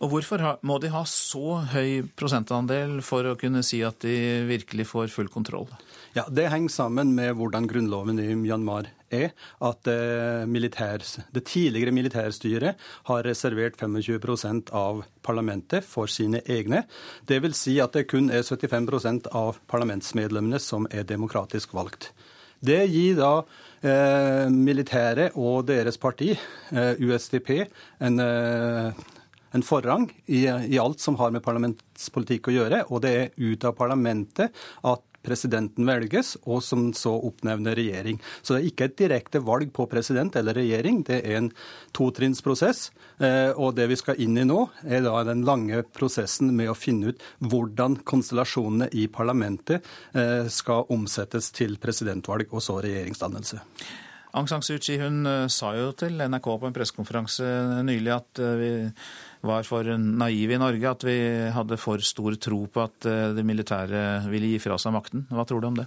Og 0.00 0.14
Hvorfor 0.14 0.44
må 0.66 0.78
de 0.82 0.92
ha 0.92 1.04
så 1.08 1.60
høy 1.72 2.06
prosentandel 2.18 3.00
for 3.06 3.26
å 3.26 3.36
kunne 3.40 3.64
si 3.66 3.82
at 3.86 4.00
de 4.04 4.16
virkelig 4.48 4.88
får 4.90 5.12
full 5.14 5.30
kontroll? 5.32 5.68
Ja, 6.16 6.24
Det 6.28 6.48
henger 6.50 6.68
sammen 6.68 7.14
med 7.14 7.36
hvordan 7.38 7.68
grunnloven 7.70 8.18
i 8.18 8.34
Myanmar 8.34 8.88
er. 9.10 9.30
At 9.62 9.86
eh, 9.90 10.46
militær, 10.46 11.02
det 11.34 11.44
tidligere 11.46 11.94
militærstyret 11.94 12.80
har 13.06 13.26
reservert 13.26 13.78
25% 13.78 14.72
av 14.74 15.04
parlamentet 15.22 15.86
for 15.86 16.10
sine 16.10 16.42
egne. 16.46 16.84
Det 17.26 17.40
vil 17.42 17.54
si 17.54 17.78
at 17.82 17.94
det 17.94 18.08
kun 18.10 18.30
er 18.30 18.42
75% 18.42 19.30
av 19.36 19.60
parlamentsmedlemmene 19.70 20.58
som 20.62 20.88
er 20.90 21.06
demokratisk 21.06 21.74
valgt. 21.74 22.12
Det 22.60 22.80
gir 22.92 23.16
da 23.16 23.30
eh, 23.80 24.46
militæret 24.52 25.36
og 25.40 25.64
deres 25.70 25.96
parti, 26.00 26.34
eh, 26.34 27.00
USDP, 27.00 27.54
en, 28.04 28.20
eh, 28.20 29.04
en 29.56 29.64
forrang 29.64 30.10
i, 30.26 30.44
i, 30.44 30.78
alt 30.78 31.00
som 31.00 31.16
har 31.20 31.32
med 31.32 31.44
parlamentspolitikk 31.46 32.50
å 32.50 32.56
gjøre. 32.58 32.82
Og 32.92 33.00
det 33.06 33.14
er 33.16 33.30
ut 33.40 33.64
av 33.64 33.76
parlamentet 33.78 34.52
at 34.84 35.04
presidenten 35.24 35.88
velges, 35.88 36.34
og 36.46 36.62
som 36.64 36.90
så 36.96 37.12
oppnevner 37.28 37.76
regjering. 37.78 38.20
Så 38.42 38.54
det 38.54 38.60
er 38.60 38.68
ikke 38.70 38.88
et 38.88 38.98
direkte 39.00 39.42
valg 39.44 39.72
på 39.76 39.86
president 39.90 40.36
eller 40.38 40.56
regjering, 40.56 41.02
det 41.06 41.20
er 41.22 41.38
en 41.38 41.50
totrinnsprosess. 41.96 42.90
Eh, 43.20 43.52
og 43.52 43.74
det 43.76 43.90
vi 43.90 43.98
skal 44.00 44.20
inn 44.22 44.38
i 44.40 44.46
nå, 44.48 44.62
er 44.84 45.04
da 45.04 45.20
den 45.28 45.44
lange 45.48 45.82
prosessen 45.96 46.54
med 46.56 46.72
å 46.72 46.78
finne 46.78 47.12
ut 47.12 47.24
hvordan 47.44 48.00
konstellasjonene 48.08 48.90
i 48.96 49.06
parlamentet 49.12 49.86
eh, 50.14 50.46
skal 50.52 50.88
omsettes 50.92 51.50
til 51.56 51.76
presidentvalg 51.82 52.52
og 52.54 52.64
så 52.64 52.80
regjeringsdannelse. 52.84 53.60
Aung 54.38 54.46
San 54.46 54.62
Suu 54.62 54.78
Kyi 54.78 55.00
hun 55.02 55.26
eh, 55.26 55.48
sa 55.52 55.74
jo 55.76 55.90
til 55.98 56.20
NRK 56.22 56.48
på 56.62 56.70
en 56.70 56.76
pressekonferanse 56.76 57.50
nylig 57.86 58.14
at 58.14 58.44
vi 58.60 58.70
var 59.46 59.66
for 59.68 59.88
naive 59.96 60.56
i 60.56 60.60
Norge, 60.60 60.90
at 60.90 61.04
vi 61.06 61.16
hadde 61.54 61.78
for 61.80 62.02
stor 62.04 62.36
tro 62.40 62.64
på 62.68 62.84
at 62.84 63.08
eh, 63.08 63.30
det 63.36 63.44
militære 63.46 64.02
ville 64.30 64.52
gi 64.52 64.62
fra 64.62 64.76
seg 64.80 64.94
makten. 64.96 65.24
Hva 65.32 65.46
tror 65.48 65.62
du 65.62 65.70
om 65.70 65.78
det? 65.80 65.86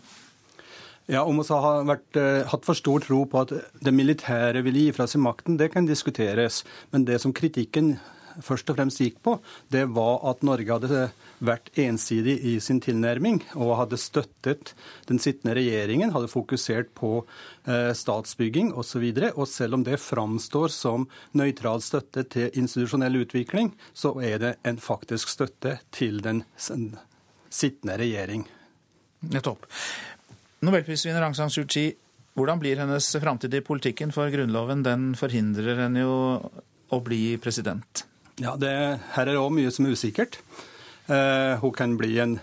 Ja, 1.12 1.26
Om 1.28 1.42
vi 1.42 1.46
har 1.52 1.84
vært, 1.84 2.16
uh, 2.16 2.46
hatt 2.48 2.64
for 2.64 2.80
stor 2.80 3.04
tro 3.04 3.26
på 3.28 3.42
at 3.42 3.52
det 3.84 3.92
militære 3.92 4.62
ville 4.64 4.86
gi 4.86 4.94
fra 4.96 5.04
seg 5.10 5.20
makten, 5.26 5.58
det 5.60 5.74
kan 5.74 5.88
diskuteres. 5.90 6.62
Men 6.96 7.04
det 7.04 7.20
som 7.20 7.34
kritikken 7.36 7.98
først 8.42 8.70
og 8.72 8.78
fremst 8.78 9.02
gikk 9.02 9.20
på, 9.26 9.36
det 9.74 9.86
var 9.94 10.22
at 10.32 10.44
Norge 10.46 10.74
hadde 10.74 11.04
vært 11.44 11.70
ensidig 11.80 12.38
i 12.50 12.54
sin 12.64 12.80
tilnærming 12.84 13.42
og 13.54 13.76
hadde 13.82 14.00
støttet 14.02 14.74
den 15.10 15.22
sittende 15.22 15.56
regjeringen, 15.58 16.14
hadde 16.16 16.32
fokusert 16.32 16.94
på 16.98 17.16
eh, 17.68 17.92
statsbygging 17.98 18.74
osv. 18.74 19.04
Og, 19.04 19.22
så 19.22 19.32
og 19.34 19.50
selv 19.52 19.80
om 19.80 19.86
det 19.86 20.02
framstår 20.02 20.74
som 20.74 21.08
nøytral 21.38 21.84
støtte 21.84 22.26
til 22.34 22.52
institusjonell 22.60 23.22
utvikling, 23.24 23.74
så 23.94 24.16
er 24.24 24.40
det 24.42 24.54
en 24.68 24.80
faktisk 24.82 25.32
støtte 25.34 25.78
til 25.94 26.22
den 26.24 26.44
sittende 26.58 27.98
regjering. 28.00 28.48
Nettopp. 29.34 29.68
Nobelprisvinner 30.64 31.24
Aung 31.26 31.36
San 31.36 31.52
Suu 31.52 31.66
Kyi, 31.68 31.92
hvordan 32.34 32.62
blir 32.62 32.80
hennes 32.82 33.10
framtid 33.22 33.54
i 33.54 33.62
politikken? 33.62 34.14
For 34.16 34.32
Grunnloven 34.34 34.82
den 34.86 35.12
forhindrer 35.20 35.84
henne 35.84 36.06
jo 36.06 36.16
å 36.94 37.00
bli 37.04 37.36
president. 37.42 38.06
Ja, 38.42 38.56
det, 38.58 38.72
Her 39.14 39.28
er 39.28 39.36
det 39.36 39.42
òg 39.42 39.54
mye 39.54 39.72
som 39.74 39.86
er 39.86 39.94
usikkert. 39.94 40.40
Eh, 41.12 41.54
hun 41.62 41.74
kan 41.76 41.94
bli 42.00 42.16
en, 42.24 42.40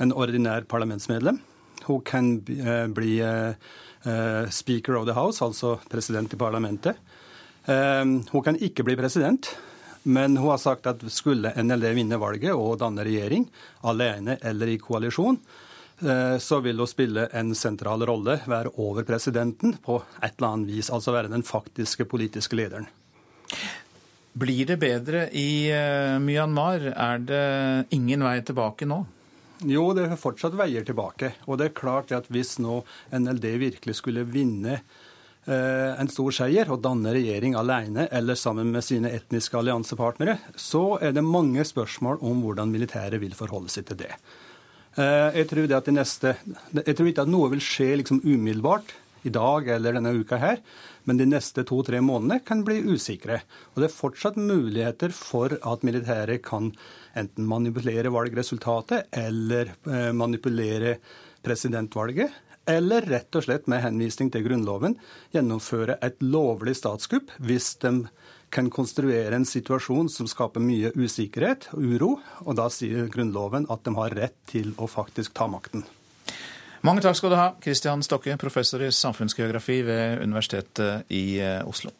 en, 0.00 0.14
ordinær 0.16 0.64
parlamentsmedlem. 0.70 1.40
Hun 1.84 2.00
kan 2.06 2.30
eh, 2.48 2.86
bli 2.88 3.18
eh, 3.20 4.48
speaker 4.48 4.96
of 4.96 5.04
the 5.08 5.16
house, 5.18 5.44
altså 5.44 5.76
president 5.90 6.32
i 6.32 6.40
parlamentet. 6.40 6.96
Eh, 7.68 8.04
hun 8.04 8.44
kan 8.44 8.56
ikke 8.56 8.86
bli 8.88 8.96
president. 8.96 9.52
Men 10.08 10.36
hun 10.36 10.54
har 10.54 10.60
sagt 10.62 10.86
at 10.88 11.02
skulle 11.12 11.52
NLD 11.52 11.90
vinne 11.92 12.16
valget 12.20 12.54
og 12.56 12.78
danne 12.80 13.04
regjering, 13.04 13.44
alene 13.84 14.38
eller 14.46 14.70
i 14.72 14.78
koalisjon, 14.80 15.36
eh, 16.00 16.38
så 16.40 16.62
vil 16.64 16.80
hun 16.80 16.88
spille 16.88 17.26
en 17.36 17.52
sentral 17.58 18.06
rolle, 18.08 18.38
være 18.48 18.72
over 18.80 19.04
presidenten 19.04 19.76
på 19.84 19.98
et 20.22 20.38
eller 20.38 20.54
annet 20.54 20.72
vis. 20.72 20.88
Altså 20.88 21.12
være 21.12 21.34
den 21.34 21.44
faktiske 21.44 22.08
politiske 22.08 22.56
lederen. 22.56 22.88
Blir 24.38 24.66
det 24.68 24.76
bedre 24.78 25.26
i 25.34 25.70
eh, 25.72 26.18
Myanmar? 26.22 26.84
Er 26.92 27.22
det 27.24 27.44
ingen 27.96 28.22
vei 28.26 28.38
tilbake 28.46 28.86
nå? 28.86 29.00
Jo, 29.66 29.88
det 29.96 30.04
er 30.06 30.20
fortsatt 30.20 30.54
veier 30.58 30.84
tilbake. 30.86 31.32
Og 31.48 31.58
det 31.58 31.68
er 31.68 31.78
klart 31.78 32.12
at 32.14 32.28
hvis 32.30 32.58
nå 32.62 32.82
NLD 33.10 33.48
virkelig 33.64 33.98
skulle 33.98 34.26
vinne 34.28 34.80
en 35.48 36.10
stor 36.12 36.34
seier 36.36 36.68
og 36.68 36.82
danne 36.84 37.08
regjering 37.14 37.54
alene 37.56 38.02
eller 38.12 38.36
sammen 38.36 38.68
med 38.68 38.84
sine 38.84 39.08
etniske 39.16 39.56
alliansepartnere, 39.56 40.34
så 40.60 40.98
er 41.00 41.14
det 41.16 41.24
mange 41.24 41.64
spørsmål 41.64 42.20
om 42.20 42.42
hvordan 42.44 42.68
militæret 42.68 43.16
vil 43.22 43.32
forholde 43.32 43.72
seg 43.72 43.86
til 43.88 44.02
det. 44.02 44.10
Jeg 44.98 45.48
tror, 45.48 45.70
det 45.72 45.94
neste, 45.96 46.34
jeg 46.76 46.92
tror 46.98 47.08
ikke 47.08 47.24
at 47.24 47.32
noe 47.32 47.48
vil 47.54 47.64
skje 47.64 47.94
liksom 48.02 48.20
umiddelbart 48.26 48.92
i 49.24 49.32
dag 49.32 49.72
eller 49.74 49.96
denne 49.96 50.12
uka 50.20 50.38
her, 50.40 50.60
men 51.08 51.20
de 51.20 51.26
neste 51.28 51.64
to-tre 51.68 52.02
månedene 52.04 52.42
kan 52.44 52.60
bli 52.66 52.82
usikre. 52.84 53.40
Og 53.72 53.80
det 53.80 53.88
er 53.88 53.96
fortsatt 53.96 54.36
muligheter 54.36 55.14
for 55.16 55.56
at 55.56 55.86
militæret 55.86 56.44
kan 56.44 56.70
enten 57.18 57.48
manipulere 57.48 58.12
valgresultatet 58.12 59.08
eller 59.16 59.72
manipulere 60.12 60.98
presidentvalget 61.44 62.44
eller 62.68 63.06
rett 63.08 63.36
og 63.38 63.46
slett 63.46 63.68
med 63.70 63.80
henvisning 63.80 64.28
til 64.32 64.44
Grunnloven 64.44 64.98
gjennomføre 65.32 65.96
et 66.04 66.18
lovlig 66.20 66.76
statskupp 66.76 67.32
hvis 67.40 67.72
de 67.84 67.94
kan 68.52 68.68
konstruere 68.72 69.36
en 69.36 69.48
situasjon 69.48 70.08
som 70.12 70.28
skaper 70.28 70.62
mye 70.64 70.92
usikkerhet 70.96 71.70
og 71.76 71.84
uro. 71.84 72.10
Og 72.44 72.56
da 72.60 72.68
sier 72.72 73.08
Grunnloven 73.12 73.68
at 73.72 73.84
de 73.84 73.94
har 73.96 74.16
rett 74.16 74.36
til 74.48 74.74
å 74.76 74.88
faktisk 74.88 75.36
ta 75.36 75.48
makten. 75.50 75.84
Mange 76.86 77.02
takk 77.02 77.16
skal 77.18 77.32
du 77.32 77.38
ha, 77.38 77.48
Kristian 77.62 78.04
Stokke, 78.06 78.36
professor 78.38 78.82
i 78.86 78.92
samfunnsgeografi 78.94 79.80
ved 79.86 80.22
Universitetet 80.22 81.10
i 81.10 81.40
eh, 81.42 81.66
Oslo. 81.66 81.90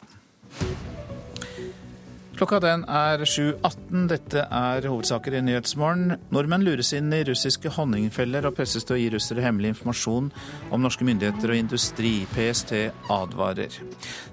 Klokka 2.39 2.61
den 2.63 2.85
er 2.87 3.19
7.18. 3.27 4.05
Dette 4.07 4.45
er 4.47 4.85
hovedsaker 4.87 5.33
i 5.35 5.41
Nyhetsmorgen. 5.43 6.13
Nordmenn 6.31 6.63
lures 6.63 6.93
inn 6.95 7.11
i 7.11 7.25
russiske 7.27 7.67
honningfeller 7.75 8.47
og 8.47 8.55
presses 8.55 8.87
til 8.87 8.95
å 8.95 8.99
gi 9.01 9.09
russere 9.11 9.43
hemmelig 9.43 9.73
informasjon 9.73 10.29
om 10.71 10.85
norske 10.85 11.03
myndigheter 11.03 11.51
og 11.51 11.59
industri. 11.59 12.13
PST 12.31 12.71
advarer. 13.11 13.75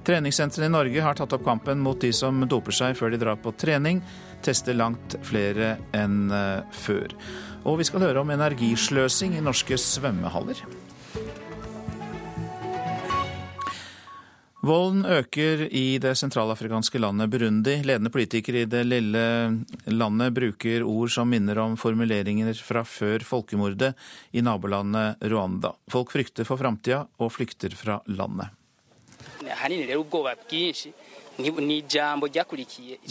Treningssentrene 0.06 0.70
i 0.70 0.74
Norge 0.76 1.02
har 1.02 1.18
tatt 1.18 1.34
opp 1.34 1.42
kampen 1.48 1.82
mot 1.82 1.98
de 1.98 2.12
som 2.14 2.46
doper 2.46 2.78
seg 2.78 2.94
før 2.94 3.10
de 3.10 3.22
drar 3.24 3.42
på 3.42 3.56
trening. 3.58 3.98
Tester 4.46 4.78
langt 4.78 5.18
flere 5.26 5.74
enn 5.90 6.30
eh, 6.30 6.62
før. 6.86 7.10
Og 7.66 7.80
vi 7.80 7.86
skal 7.88 8.04
høre 8.06 8.22
om 8.22 8.30
energisløsing 8.30 9.34
i 9.34 9.42
norske 9.42 9.78
svømmehaller. 9.80 10.60
Volden 14.66 15.04
øker 15.06 15.66
i 15.68 15.98
det 16.02 16.16
sentralafrikanske 16.18 16.98
landet 16.98 17.30
Burundi. 17.30 17.76
Ledende 17.86 18.10
politikere 18.10 18.64
i 18.64 18.70
det 18.70 18.82
lille 18.86 19.22
landet 19.92 20.34
bruker 20.34 20.82
ord 20.82 21.12
som 21.14 21.30
minner 21.30 21.60
om 21.62 21.76
formuleringer 21.78 22.54
fra 22.66 22.82
før 22.82 23.22
folkemordet 23.26 23.92
i 24.34 24.42
nabolandet 24.42 25.22
Rwanda. 25.30 25.70
Folk 25.90 26.10
frykter 26.14 26.48
for 26.48 26.58
framtida 26.58 27.04
og 27.18 27.30
flykter 27.34 27.76
fra 27.78 28.00
landet. 28.10 28.50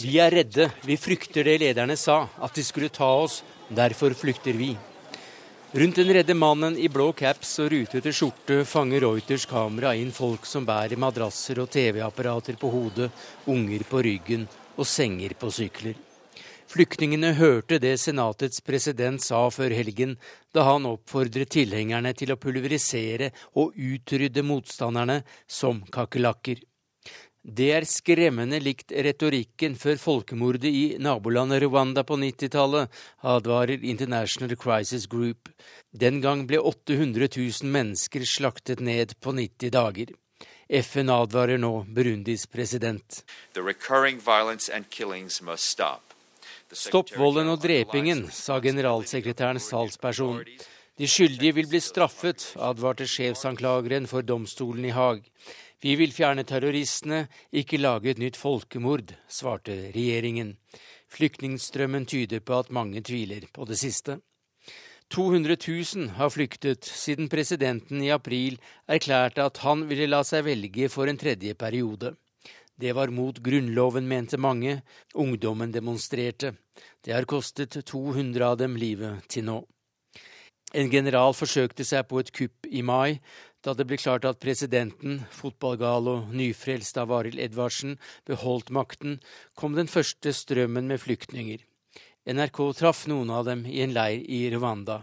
Vi 0.02 0.16
er 0.18 0.30
redde. 0.34 0.70
Vi 0.84 0.96
frykter 1.00 1.46
det 1.46 1.60
lederne 1.62 1.96
sa, 1.96 2.24
at 2.42 2.56
de 2.58 2.64
skulle 2.66 2.92
ta 2.92 3.08
oss. 3.22 3.42
Derfor 3.68 4.10
flykter 4.10 4.52
vi. 4.52 4.76
Rundt 5.72 5.96
den 5.96 6.12
redde 6.14 6.34
mannen 6.34 6.76
i 6.78 6.88
blå 6.88 7.10
caps 7.12 7.58
og 7.58 7.72
rutete 7.72 8.12
skjorte 8.14 8.60
fanger 8.64 9.02
Reuters 9.02 9.46
kamera 9.50 9.90
inn 9.98 10.12
folk 10.14 10.46
som 10.46 10.64
bærer 10.64 10.96
madrasser 10.96 11.58
og 11.60 11.68
TV-apparater 11.74 12.56
på 12.60 12.70
hodet, 12.70 13.10
unger 13.50 13.82
på 13.90 14.04
ryggen 14.06 14.46
og 14.76 14.86
senger 14.86 15.34
på 15.40 15.50
sykler. 15.50 15.98
Flyktningene 16.70 17.32
hørte 17.38 17.80
det 17.82 17.96
senatets 18.02 18.62
president 18.62 19.22
sa 19.22 19.42
før 19.50 19.74
helgen, 19.74 20.16
da 20.54 20.64
han 20.70 20.86
oppfordret 20.86 21.50
tilhengerne 21.54 22.14
til 22.14 22.32
å 22.32 22.38
pulverisere 22.38 23.32
og 23.58 23.74
utrydde 23.74 24.46
motstanderne 24.46 25.20
som 25.50 25.82
kakerlakker. 25.94 26.62
Det 27.46 27.68
er 27.70 27.84
skremmende 27.86 28.58
likt 28.58 28.90
retorikken 28.90 29.76
før 29.78 30.00
folkemordet 30.02 30.66
i 30.66 30.84
nabolandet 30.98 31.62
Rwanda 31.62 32.02
på 32.02 32.16
90-tallet, 32.18 32.90
advarer 33.22 33.84
International 33.86 34.56
Crisis 34.58 35.06
Group. 35.06 35.52
Den 35.94 36.18
gang 36.24 36.42
ble 36.50 36.58
800 36.58 37.28
000 37.36 37.70
mennesker 37.70 38.26
slaktet 38.26 38.82
ned 38.82 39.14
på 39.22 39.30
90 39.36 39.70
dager. 39.70 40.10
FN 40.66 41.12
advarer 41.14 41.60
nå 41.62 41.84
Burundis 41.86 42.48
president. 42.50 43.22
Stopp 46.74 47.12
volden 47.14 47.52
og 47.52 47.60
drepingen, 47.62 48.24
sa 48.34 48.58
generalsekretærens 48.58 49.70
salgsperson. 49.70 50.42
De 50.98 51.06
skyldige 51.06 51.54
vil 51.60 51.70
bli 51.70 51.78
straffet, 51.84 52.56
advarte 52.58 53.06
sjefsanklageren 53.06 54.10
for 54.10 54.26
domstolen 54.26 54.88
i 54.88 54.94
Haag. 54.96 55.22
Vi 55.82 55.92
vil 56.00 56.12
fjerne 56.12 56.44
terroristene, 56.48 57.26
ikke 57.52 57.80
lage 57.80 58.14
et 58.14 58.20
nytt 58.20 58.38
folkemord, 58.40 59.12
svarte 59.28 59.74
regjeringen. 59.94 60.54
Flyktningstrømmen 61.12 62.06
tyder 62.08 62.40
på 62.40 62.58
at 62.58 62.72
mange 62.72 63.02
tviler 63.04 63.44
på 63.52 63.68
det 63.68 63.78
siste. 63.78 64.18
200 65.12 65.56
000 65.62 66.08
har 66.16 66.32
flyktet 66.34 66.84
siden 66.84 67.28
presidenten 67.30 68.00
i 68.02 68.10
april 68.10 68.56
erklærte 68.90 69.44
at 69.44 69.60
han 69.62 69.84
ville 69.86 70.08
la 70.10 70.24
seg 70.26 70.48
velge 70.48 70.88
for 70.90 71.06
en 71.06 71.20
tredje 71.20 71.54
periode. 71.54 72.16
Det 72.76 72.92
var 72.92 73.12
mot 73.14 73.38
Grunnloven, 73.38 74.08
mente 74.08 74.36
mange. 74.36 74.82
Ungdommen 75.14 75.72
demonstrerte. 75.72 76.56
Det 77.04 77.14
har 77.14 77.24
kostet 77.24 77.78
200 77.86 78.44
av 78.44 78.58
dem 78.58 78.76
livet 78.76 79.28
til 79.28 79.46
nå. 79.46 79.62
En 80.74 80.90
general 80.90 81.32
forsøkte 81.32 81.86
seg 81.86 82.08
på 82.10 82.18
et 82.20 82.32
kupp 82.34 82.66
i 82.66 82.82
mai, 82.82 83.20
da 83.66 83.74
det 83.74 83.88
ble 83.90 83.98
klart 83.98 84.24
at 84.28 84.38
presidenten, 84.38 85.24
fotballgal 85.34 86.06
og 86.12 86.34
nyfrelst 86.38 87.00
av 87.02 87.10
Arild 87.16 87.40
Edvardsen, 87.42 87.96
beholdt 88.28 88.70
makten, 88.70 89.18
kom 89.58 89.74
den 89.74 89.90
første 89.90 90.30
strømmen 90.30 90.86
med 90.86 91.02
flyktninger. 91.02 91.64
NRK 92.30 92.60
traff 92.78 93.04
noen 93.10 93.32
av 93.34 93.44
dem 93.48 93.66
i 93.66 93.80
en 93.82 93.94
leir 93.94 94.22
i 94.22 94.44
Rwanda. 94.54 95.00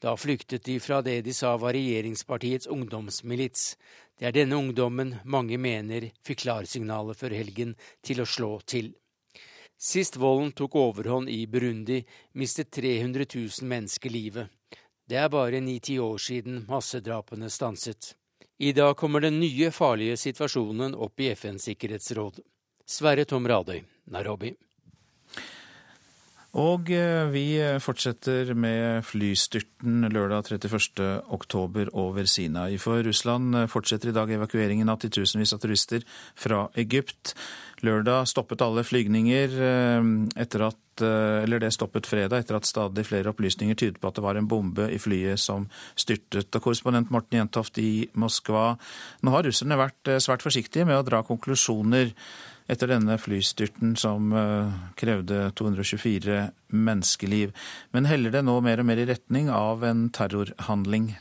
Da 0.00 0.16
flyktet 0.16 0.64
de 0.64 0.78
fra 0.80 1.02
det 1.04 1.22
de 1.28 1.32
sa 1.36 1.54
var 1.60 1.76
regjeringspartiets 1.76 2.68
ungdomsmilits. 2.72 3.76
Det 4.16 4.28
er 4.28 4.36
denne 4.36 4.56
ungdommen 4.56 5.18
mange 5.24 5.60
mener 5.60 6.08
fikk 6.24 6.46
klarsignalet 6.46 7.20
før 7.20 7.36
helgen 7.36 7.76
til 8.04 8.24
å 8.24 8.28
slå 8.28 8.54
til. 8.64 8.94
Sist 9.76 10.16
volden 10.16 10.54
tok 10.56 10.76
overhånd 10.80 11.28
i 11.28 11.42
Burundi, 11.52 12.00
mistet 12.32 12.72
300 12.72 13.28
000 13.28 13.68
mennesker 13.68 14.12
livet. 14.12 14.48
Det 15.06 15.18
er 15.22 15.28
bare 15.30 15.60
ni-ti 15.62 16.00
år 16.02 16.18
siden 16.18 16.64
massedrapene 16.66 17.46
stanset. 17.50 18.16
I 18.58 18.72
dag 18.74 18.96
kommer 18.98 19.22
den 19.22 19.36
nye 19.38 19.70
farlige 19.70 20.16
situasjonen 20.18 20.96
opp 20.98 21.20
i 21.22 21.28
FNs 21.36 21.68
sikkerhetsråd. 21.68 22.40
Sverre 22.86 23.26
Tom 23.28 23.46
Radøy, 23.46 23.84
Nairobi. 24.10 24.50
Og 26.56 26.90
eh, 26.90 27.28
vi 27.30 27.44
fortsetter 27.84 28.50
med 28.56 29.04
flystyrten 29.06 30.08
lørdag 30.08 30.48
31. 30.56 31.04
oktober 31.36 31.92
over 31.92 32.26
Sinai. 32.26 32.78
For 32.80 33.04
Russland 33.06 33.54
fortsetter 33.70 34.10
i 34.10 34.16
dag 34.16 34.32
evakueringen 34.32 34.90
av 34.90 34.98
titusenvis 35.04 35.52
av 35.54 35.60
turister 35.62 36.02
fra 36.34 36.64
Egypt. 36.80 37.36
Lørdag 37.86 38.26
stoppet 38.32 38.64
alle 38.64 38.86
flygninger 38.88 39.54
eh, 39.68 40.10
etter 40.42 40.66
at 40.70 40.80
Eh, 40.80 40.85
eller 41.04 41.60
det 41.62 41.72
stoppet 41.74 42.08
fredag 42.08 42.44
etter 42.44 42.58
at 42.58 42.68
stadig 42.68 43.06
flere 43.08 43.32
opplysninger 43.32 43.78
tydet 43.78 44.00
på 44.00 44.10
at 44.10 44.18
det 44.18 44.24
var 44.24 44.38
en 44.38 44.48
bombe 44.48 44.88
i 44.92 44.98
flyet 45.00 45.40
som 45.40 45.68
styrtet. 45.98 46.50
Og 46.50 46.62
korrespondent 46.62 47.12
Morten 47.14 47.40
Jentoft 47.40 47.78
i 47.82 48.08
Moskva, 48.18 48.74
nå 49.22 49.34
har 49.34 49.46
russerne 49.46 49.78
vært 49.80 50.12
eh, 50.12 50.22
svært 50.22 50.44
forsiktige 50.46 50.86
med 50.88 51.00
å 51.00 51.06
dra 51.06 51.22
konklusjoner 51.26 52.12
etter 52.70 52.90
denne 52.90 53.18
flystyrten 53.22 53.94
som 54.00 54.32
eh, 54.34 54.74
krevde 54.98 55.50
224 55.58 56.40
menneskeliv. 56.74 57.54
Men 57.94 58.10
heller 58.10 58.34
det 58.34 58.44
nå 58.46 58.58
mer 58.64 58.82
og 58.82 58.88
mer 58.88 59.02
i 59.02 59.08
retning 59.08 59.50
av 59.52 59.86
en 59.86 60.08
terrorhandling? 60.14 61.12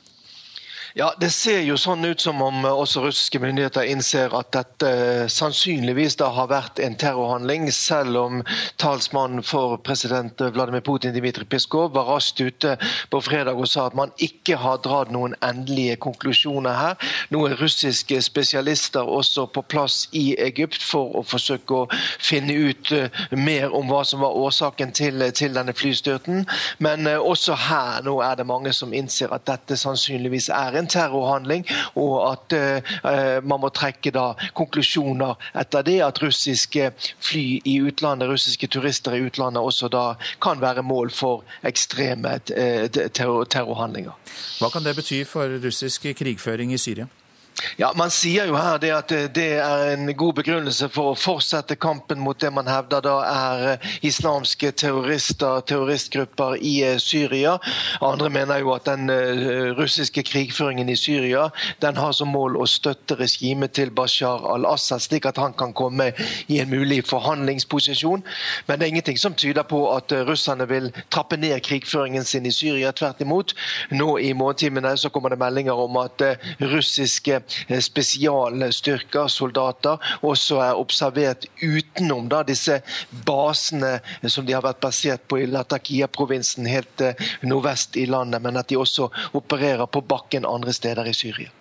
Ja, 0.97 1.09
Det 1.19 1.27
ser 1.35 1.57
jo 1.67 1.75
sånn 1.75 2.05
ut 2.07 2.21
som 2.23 2.37
om 2.39 2.63
også 2.69 3.01
russiske 3.03 3.41
myndigheter 3.43 3.83
innser 3.91 4.31
at 4.37 4.53
dette 4.55 4.91
sannsynligvis 5.27 6.15
da 6.21 6.29
har 6.31 6.47
vært 6.47 6.79
en 6.79 6.93
terrorhandling, 6.95 7.65
selv 7.75 8.15
om 8.21 8.37
talsmannen 8.79 9.43
for 9.43 9.75
president 9.83 10.39
Vladimir 10.55 10.85
Putin, 10.87 11.11
Dmitrij 11.11 11.49
Peskov 11.51 11.89
var 11.97 12.07
raskt 12.07 12.39
ute 12.39 12.77
på 13.11 13.19
fredag 13.25 13.59
og 13.59 13.67
sa 13.67 13.89
at 13.89 13.97
man 13.99 14.13
ikke 14.23 14.55
har 14.61 14.79
dratt 14.85 15.11
noen 15.11 15.35
endelige 15.43 15.97
konklusjoner 16.05 16.79
her. 16.79 17.11
Nå 17.27 17.43
er 17.49 17.57
russiske 17.59 18.21
spesialister 18.23 19.03
også 19.03 19.49
på 19.51 19.65
plass 19.67 20.05
i 20.15 20.23
Egypt 20.47 20.79
for 20.79 21.11
å 21.19 21.25
forsøke 21.27 21.81
å 21.81 21.89
finne 22.23 22.55
ut 22.55 22.93
eh, 22.95 23.11
mer 23.35 23.75
om 23.75 23.91
hva 23.91 24.05
som 24.07 24.23
var 24.23 24.39
årsaken 24.45 24.95
til, 24.95 25.27
til 25.35 25.59
denne 25.59 25.75
flystyrten. 25.75 26.47
Men 26.79 27.03
eh, 27.11 27.19
også 27.19 27.59
her 27.67 27.99
nå 28.07 28.21
er 28.23 28.39
det 28.39 28.47
mange 28.47 28.71
som 28.71 28.95
innser 28.95 29.35
at 29.35 29.43
dette 29.51 29.75
sannsynligvis 29.83 30.47
er 30.55 30.79
en 30.79 30.84
en 30.85 30.91
terrorhandling, 30.91 31.65
og 31.99 32.15
at 32.29 32.55
eh, 32.55 33.39
man 33.43 33.63
må 33.63 33.71
trekke 33.73 34.13
da 34.15 34.27
konklusjoner 34.57 35.35
etter 35.57 35.85
det. 35.85 35.99
At 36.05 36.21
russiske 36.23 36.91
fly 37.23 37.45
i 37.65 37.79
utlandet, 37.85 38.29
russiske 38.29 38.69
turister 38.71 39.17
i 39.17 39.25
utlandet 39.25 39.63
også 39.65 39.89
da 39.91 40.05
kan 40.43 40.61
være 40.61 40.85
mål 40.85 41.11
for 41.13 41.43
ekstreme 41.65 42.37
uh, 42.37 42.85
terror 42.89 43.45
terrorhandlinger. 43.49 44.15
Hva 44.59 44.71
kan 44.73 44.85
det 44.85 44.95
bety 44.97 45.23
for 45.27 45.57
russisk 45.63 46.07
krigføring 46.17 46.73
i 46.73 46.81
Syria? 46.81 47.07
Ja, 47.77 47.93
Man 47.95 48.11
sier 48.11 48.49
jo 48.49 48.55
her 48.59 48.79
det 48.83 48.91
at 48.91 49.11
det 49.35 49.47
er 49.63 49.93
en 49.93 50.09
god 50.17 50.35
begrunnelse 50.39 50.89
for 50.91 51.13
å 51.13 51.19
fortsette 51.19 51.77
kampen 51.79 52.19
mot 52.19 52.39
det 52.39 52.51
man 52.51 52.67
hevder 52.67 53.03
da 53.03 53.15
er 53.29 53.63
eh, 53.71 53.85
islamske 54.07 54.73
terrorister, 54.75 55.61
terroristgrupper 55.67 56.57
i 56.59 56.73
eh, 56.83 56.97
Syria. 56.99 57.55
Andre 58.03 58.29
mener 58.29 58.59
jo 58.59 58.73
at 58.75 58.87
den 58.89 59.09
eh, 59.11 59.71
russiske 59.77 60.23
krigføringen 60.27 60.91
i 60.91 60.97
Syria 60.99 61.47
den 61.83 61.99
har 61.99 62.11
som 62.15 62.33
mål 62.35 62.57
å 62.59 62.67
støtte 62.67 63.17
regimet 63.19 63.75
til 63.79 63.91
Bashar 63.95 64.43
al-Assad, 64.55 65.03
slik 65.05 65.27
at 65.29 65.39
han 65.39 65.55
kan 65.55 65.73
komme 65.75 66.11
i 66.51 66.59
en 66.59 66.71
mulig 66.71 67.01
forhandlingsposisjon. 67.07 68.23
Men 68.67 68.79
det 68.79 68.87
er 68.87 68.95
ingenting 68.95 69.21
som 69.21 69.35
tyder 69.35 69.67
på 69.67 69.81
at 69.93 70.11
russerne 70.27 70.67
vil 70.69 70.91
trappe 71.07 71.39
ned 71.39 71.55
krigføringen 71.63 72.27
sin 72.27 72.47
i 72.47 72.53
Syria. 72.55 72.91
Tvert 72.95 73.23
imot. 73.23 73.55
Nå 73.95 74.17
i 74.19 74.33
morgentimene 74.35 74.95
så 74.99 75.11
kommer 75.11 75.31
det 75.31 75.39
meldinger 75.39 75.85
om 75.87 76.03
at 76.03 76.23
russiske 76.59 77.35
Eh, 77.35 77.44
spesialstyrker, 77.81 79.27
soldater, 79.31 80.01
også 80.25 80.59
er 80.63 80.79
observert 80.79 81.47
utenom 81.61 82.29
da, 82.31 82.43
disse 82.47 82.79
basene 83.25 83.99
som 84.27 84.45
de 84.45 84.55
har 84.55 84.65
vært 84.65 84.81
basert 84.83 85.27
på 85.29 85.41
i 85.43 85.49
Latakia-provinsen 85.49 86.67
helt 86.69 87.05
eh, 87.05 87.27
nordvest 87.45 87.97
i 88.01 88.07
landet, 88.09 88.43
men 88.43 88.57
at 88.59 88.69
de 88.69 88.79
også 88.79 89.09
opererer 89.37 89.85
på 89.91 90.03
bakken 90.05 90.47
andre 90.49 90.73
steder 90.73 91.07
i 91.09 91.15
Syria. 91.15 91.53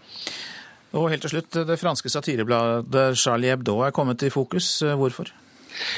Og 0.94 1.08
helt 1.10 1.24
til 1.26 1.32
slutt, 1.32 1.56
Det 1.66 1.78
franske 1.80 2.10
satirebladet 2.10 3.18
Charlie 3.18 3.50
Hebdo 3.50 3.80
er 3.82 3.90
kommet 3.90 4.22
i 4.22 4.30
fokus. 4.30 4.78
Hvorfor? 4.82 5.32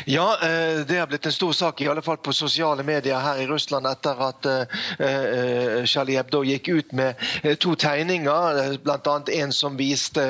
Ja, 0.04 0.38
eh, 0.42 0.86
det 0.86 0.98
har 0.98 1.06
blitt 1.06 1.26
en 1.26 1.32
stor 1.32 1.52
sak, 1.52 1.80
i 1.80 1.88
alle 1.88 2.02
fall 2.02 2.16
på 2.16 2.32
sosiale 2.32 2.82
medier 2.82 3.18
her 3.20 3.40
i 3.42 3.46
Russland, 3.46 3.86
etter 3.86 4.20
at 4.28 4.46
eh, 4.46 4.78
eh, 5.06 5.84
Charlie 5.84 6.16
Hebdo 6.16 6.42
gikk 6.46 6.68
ut 6.68 6.92
med 6.96 7.20
to 7.60 7.74
tegninger. 7.74 8.76
Bl.a. 8.84 9.16
en 9.32 9.52
som 9.52 9.76
viste 9.76 10.24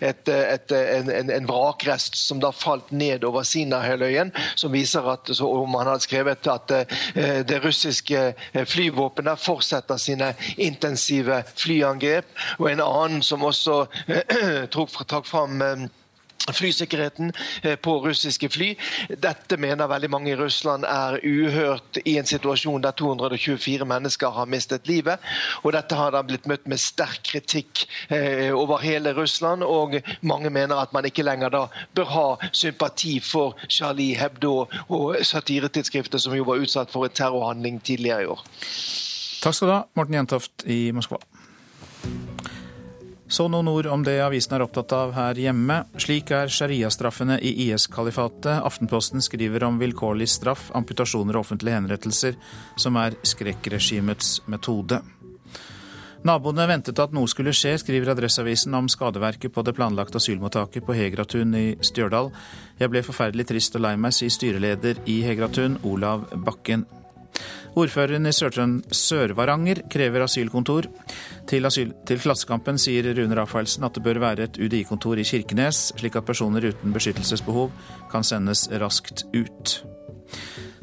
et, 0.00 0.28
et, 0.28 0.72
en, 0.72 1.30
en, 1.30 1.48
vrakrest 1.48 2.16
som 2.18 2.40
da 2.42 2.52
falt 2.52 2.90
ned 2.92 3.24
over 3.24 3.46
Sinai-halvøyen. 3.46 4.32
Som 4.60 4.74
viser 4.74 5.06
at 5.12 5.30
om 5.40 5.74
han 5.78 5.90
hadde 5.92 6.06
skrevet 6.06 6.48
at 6.50 6.72
det 7.48 7.60
russiske 7.64 8.22
flyvåpenet 8.54 9.40
fortsetter 9.40 10.00
sine 10.00 10.32
intensive 10.56 11.42
flyangrep. 11.56 12.28
Og 12.58 12.70
en 12.72 12.84
annen 12.84 13.22
som 13.22 13.44
også 13.44 13.84
trakk 14.74 15.28
fram 15.28 15.62
flysikkerheten 16.52 17.32
eh, 17.62 17.76
på 17.76 17.98
russiske 18.04 18.48
fly. 18.48 18.74
Dette 19.08 19.56
mener 19.60 19.88
veldig 19.88 20.10
mange 20.12 20.32
i 20.32 20.36
Russland 20.38 20.84
er 20.88 21.18
uhørt 21.24 22.00
i 22.04 22.16
en 22.20 22.28
situasjon 22.28 22.82
der 22.84 22.96
224 22.98 23.86
mennesker 23.88 24.34
har 24.36 24.50
mistet 24.50 24.88
livet. 24.88 25.22
Og 25.62 25.72
dette 25.76 25.96
har 25.96 26.12
da 26.14 26.22
blitt 26.26 26.48
møtt 26.50 26.68
med 26.70 26.80
sterk 26.80 27.22
kritikk 27.24 27.86
eh, 28.08 28.52
over 28.54 28.82
hele 28.84 29.14
Russland, 29.16 29.64
og 29.64 29.96
mange 30.20 30.50
mener 30.50 30.80
at 30.82 30.92
man 30.92 31.08
ikke 31.08 31.24
lenger 31.24 31.52
da 31.54 31.64
bør 31.94 32.10
ha 32.14 32.26
sympati 32.52 33.18
for 33.24 33.56
Charlie 33.68 34.18
Hebdo 34.18 34.66
og 34.88 35.16
satiretidsskriftet 35.24 36.22
som 36.22 36.34
jo 36.36 36.46
var 36.48 36.60
utsatt 36.62 36.92
for 36.92 37.08
en 37.08 37.14
terrorhandling 37.14 37.80
tidligere 37.84 38.24
i 38.24 38.30
år. 38.34 38.44
Takk 39.44 39.56
skal 39.56 39.68
du 39.68 39.74
ha, 39.74 39.82
Morten 39.96 40.16
Jentoft 40.16 40.64
i 40.70 40.88
Moskva. 40.96 41.20
Så 43.26 43.46
noen 43.48 43.68
ord 43.68 43.86
om 43.88 44.02
det 44.04 44.18
avisen 44.20 44.52
er 44.54 44.62
opptatt 44.66 44.92
av 44.92 45.14
her 45.16 45.38
hjemme. 45.40 45.80
Slik 45.96 46.30
er 46.36 46.52
sharia-straffene 46.52 47.38
i 47.40 47.54
IS-kalifatet. 47.66 48.60
Aftenposten 48.60 49.24
skriver 49.24 49.64
om 49.64 49.80
vilkårlig 49.80 50.28
straff, 50.28 50.68
amputasjoner 50.76 51.38
og 51.38 51.46
offentlige 51.46 51.78
henrettelser, 51.78 52.36
som 52.76 53.00
er 53.00 53.16
skrekkregimets 53.24 54.42
metode. 54.52 55.00
Naboene 56.24 56.64
ventet 56.68 57.00
at 57.00 57.12
noe 57.12 57.28
skulle 57.28 57.52
skje, 57.52 57.74
skriver 57.82 58.14
Adresseavisen 58.14 58.72
om 58.76 58.86
skadeverket 58.88 59.52
på 59.52 59.64
det 59.64 59.74
planlagte 59.76 60.20
asylmottaket 60.20 60.86
på 60.86 60.96
Hegratun 60.96 61.52
i 61.58 61.66
Stjørdal. 61.84 62.30
Jeg 62.80 62.92
ble 62.92 63.04
forferdelig 63.04 63.48
trist 63.50 63.76
og 63.76 63.84
lei 63.84 63.92
meg, 64.00 64.16
sier 64.16 64.32
styreleder 64.32 65.02
i 65.04 65.20
Hegratun, 65.26 65.80
Olav 65.84 66.24
Bakken. 66.46 66.86
Ordføreren 67.74 68.28
i 68.30 68.32
Sør-Varanger 68.34 69.82
krever 69.90 70.24
asylkontor. 70.24 70.86
Til, 71.50 71.66
asyl, 71.66 71.90
til 72.06 72.20
Klassekampen 72.22 72.78
sier 72.78 73.10
Rune 73.16 73.36
Rafaelsen 73.38 73.86
at 73.86 73.96
det 73.96 74.04
bør 74.04 74.22
være 74.22 74.46
et 74.48 74.60
UDI-kontor 74.60 75.18
i 75.18 75.26
Kirkenes, 75.26 75.88
slik 75.98 76.16
at 76.16 76.28
personer 76.28 76.70
uten 76.70 76.94
beskyttelsesbehov 76.94 77.72
kan 78.12 78.26
sendes 78.26 78.68
raskt 78.80 79.26
ut. 79.34 79.80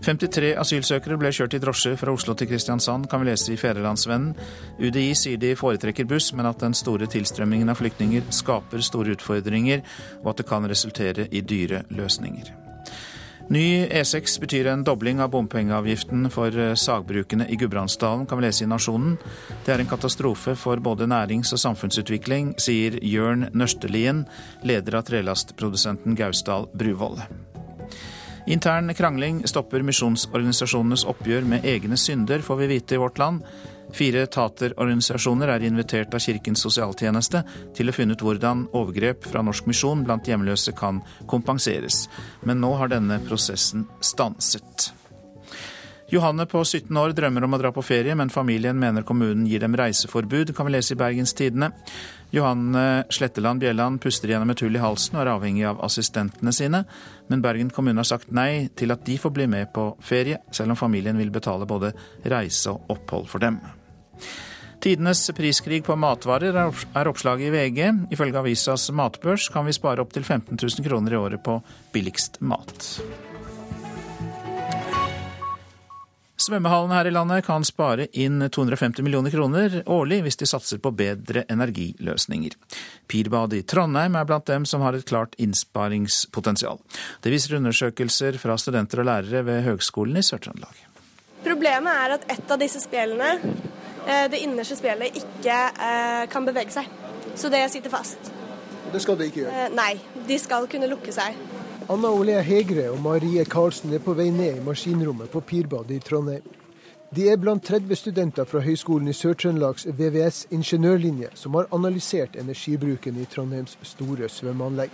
53 0.02 0.56
asylsøkere 0.58 1.18
ble 1.22 1.30
kjørt 1.36 1.54
i 1.54 1.60
drosje 1.62 1.94
fra 2.00 2.14
Oslo 2.14 2.34
til 2.34 2.50
Kristiansand, 2.50 3.06
kan 3.10 3.22
vi 3.22 3.30
lese 3.30 3.54
i 3.54 3.60
Fædrelandsvennen. 3.62 4.34
UDI 4.82 5.12
sier 5.18 5.42
de 5.42 5.54
foretrekker 5.58 6.10
buss, 6.10 6.32
men 6.34 6.50
at 6.50 6.64
den 6.64 6.74
store 6.78 7.10
tilstrømmingen 7.12 7.70
av 7.70 7.78
flyktninger 7.82 8.26
skaper 8.34 8.82
store 8.82 9.14
utfordringer, 9.18 9.86
og 10.24 10.34
at 10.34 10.42
det 10.42 10.50
kan 10.50 10.66
resultere 10.70 11.30
i 11.30 11.46
dyre 11.46 11.86
løsninger. 11.94 12.61
Ny 13.52 13.84
E6 13.92 14.38
betyr 14.40 14.70
en 14.72 14.84
dobling 14.88 15.20
av 15.20 15.34
bompengeavgiften 15.34 16.30
for 16.32 16.56
eh, 16.56 16.72
sagbrukene 16.80 17.50
i 17.52 17.58
Gudbrandsdalen, 17.60 18.24
kan 18.24 18.40
vi 18.40 18.46
lese 18.46 18.64
i 18.64 18.68
Nasjonen. 18.72 19.18
Det 19.66 19.74
er 19.74 19.84
en 19.84 19.90
katastrofe 19.92 20.54
for 20.56 20.80
både 20.80 21.04
nærings- 21.12 21.52
og 21.52 21.60
samfunnsutvikling, 21.60 22.54
sier 22.56 22.96
Jørn 23.04 23.50
Nørstelien, 23.52 24.24
leder 24.64 24.96
av 24.96 25.04
trelastprodusenten 25.10 26.16
Gausdal 26.16 26.70
Bruvoll. 26.72 27.20
Intern 28.48 28.96
krangling 28.96 29.44
stopper 29.52 29.84
misjonsorganisasjonenes 29.84 31.04
oppgjør 31.12 31.44
med 31.52 31.68
egne 31.68 32.00
synder, 32.00 32.40
får 32.40 32.64
vi 32.64 32.72
vite 32.78 32.96
i 32.96 33.04
Vårt 33.04 33.20
Land. 33.20 33.44
Fire 33.96 34.24
taterorganisasjoner 34.32 35.52
er 35.52 35.66
invitert 35.68 36.14
av 36.16 36.24
Kirkens 36.24 36.64
sosialtjeneste 36.64 37.44
til 37.76 37.92
å 37.92 37.96
finne 37.96 38.16
ut 38.16 38.24
hvordan 38.24 38.68
overgrep 38.78 39.28
fra 39.28 39.44
Norsk 39.46 39.68
Misjon 39.70 40.06
blant 40.08 40.30
hjemløse 40.30 40.74
kan 40.78 41.04
kompenseres. 41.32 42.06
Men 42.48 42.64
nå 42.64 42.74
har 42.80 42.94
denne 42.94 43.20
prosessen 43.28 43.88
stanset. 44.00 44.92
Johanne 46.12 46.44
på 46.46 46.60
17 46.66 46.98
år 47.00 47.14
drømmer 47.16 47.46
om 47.48 47.54
å 47.56 47.58
dra 47.62 47.70
på 47.72 47.84
ferie, 47.88 48.12
men 48.20 48.32
familien 48.34 48.76
mener 48.76 49.06
kommunen 49.08 49.46
gir 49.48 49.64
dem 49.64 49.78
reiseforbud, 49.80 50.52
kan 50.58 50.68
vi 50.68 50.74
lese 50.74 50.92
i 50.92 51.00
Bergens 51.00 51.32
Tidende. 51.40 51.70
Johanne 52.36 53.06
Sletteland 53.08 53.64
Bjelland 53.64 54.02
puster 54.04 54.28
gjennom 54.28 54.52
et 54.52 54.60
hull 54.64 54.76
i 54.76 54.84
halsen 54.84 55.16
og 55.16 55.24
er 55.24 55.32
avhengig 55.38 55.64
av 55.72 55.80
assistentene 55.88 56.52
sine, 56.56 56.84
men 57.32 57.44
Bergen 57.44 57.72
kommune 57.72 58.04
har 58.04 58.12
sagt 58.12 58.36
nei 58.36 58.68
til 58.76 58.92
at 58.92 59.08
de 59.08 59.16
får 59.24 59.36
bli 59.40 59.48
med 59.52 59.72
på 59.72 59.94
ferie, 60.04 60.44
selv 60.52 60.76
om 60.76 60.80
familien 60.84 61.20
vil 61.20 61.32
betale 61.32 61.68
både 61.68 61.94
reise 62.28 62.76
og 62.76 62.92
opphold 62.92 63.32
for 63.32 63.48
dem. 63.48 63.62
Tidenes 64.82 65.28
priskrig 65.38 65.84
på 65.86 65.96
matvarer 65.96 66.56
er 66.58 67.10
oppslaget 67.12 67.52
i 67.52 67.54
VG. 67.54 67.82
Ifølge 68.16 68.42
avisas 68.42 68.88
matbørs 68.90 69.46
kan 69.54 69.68
vi 69.68 69.76
spare 69.78 70.02
opptil 70.02 70.26
15 70.26 70.58
000 70.58 70.88
kroner 70.88 71.14
i 71.14 71.20
året 71.20 71.44
på 71.46 71.60
billigst 71.94 72.42
mat. 72.42 72.88
Svømmehallene 76.42 76.96
her 76.98 77.06
i 77.06 77.14
landet 77.14 77.46
kan 77.46 77.62
spare 77.68 78.08
inn 78.18 78.42
250 78.42 79.06
millioner 79.06 79.34
kroner 79.34 79.76
årlig 79.86 80.24
hvis 80.26 80.40
de 80.42 80.48
satser 80.50 80.82
på 80.82 80.90
bedre 80.98 81.44
energiløsninger. 81.54 82.56
Pirbadet 83.12 83.60
i 83.62 83.66
Trondheim 83.70 84.18
er 84.18 84.26
blant 84.26 84.50
dem 84.50 84.66
som 84.66 84.82
har 84.82 84.98
et 84.98 85.06
klart 85.06 85.38
innsparingspotensial. 85.38 86.82
Det 87.22 87.34
viser 87.34 87.60
undersøkelser 87.60 88.42
fra 88.42 88.58
studenter 88.58 89.04
og 89.04 89.12
lærere 89.12 89.46
ved 89.46 89.62
Høgskolen 89.68 90.18
i 90.18 90.26
Sør-Trøndelag. 90.26 90.88
Problemet 91.46 92.02
er 92.08 92.18
at 92.18 92.26
et 92.34 92.54
av 92.54 92.62
disse 92.62 92.82
spjelene 92.82 93.36
det 94.32 94.40
innerste 94.42 94.78
spjeldet 94.80 95.18
ikke 95.22 95.58
eh, 95.88 96.24
kan 96.32 96.46
bevege 96.48 96.74
seg. 96.74 96.88
Så 97.36 97.50
det 97.50 97.64
sitter 97.72 97.94
fast. 97.94 98.32
Det 98.94 99.02
skal 99.02 99.18
det 99.20 99.32
ikke 99.32 99.44
gjøre? 99.46 99.66
Eh, 99.66 99.76
nei, 99.76 99.92
de 100.28 100.38
skal 100.40 100.68
kunne 100.72 100.90
lukke 100.92 101.14
seg. 101.16 101.38
Anna 101.92 102.12
Olea 102.14 102.42
Hegre 102.46 102.90
og 102.92 103.00
Marie 103.04 103.46
Karlsen 103.46 103.94
er 103.96 104.04
på 104.04 104.16
vei 104.18 104.30
ned 104.32 104.60
i 104.60 104.66
maskinrommet 104.66 105.32
på 105.32 105.42
Pirbadet 105.42 105.98
i 105.98 106.04
Trondheim. 106.04 106.44
De 107.12 107.26
er 107.28 107.40
blant 107.40 107.64
30 107.68 107.98
studenter 108.00 108.48
fra 108.48 108.62
Høgskolen 108.64 109.10
i 109.12 109.16
Sør-Trøndelags 109.16 109.84
VVS 109.98 110.46
ingeniørlinje 110.56 111.34
som 111.36 111.58
har 111.60 111.68
analysert 111.76 112.38
energibruken 112.40 113.20
i 113.20 113.28
Trondheims 113.28 113.76
store 113.84 114.30
svømmeanlegg. 114.32 114.94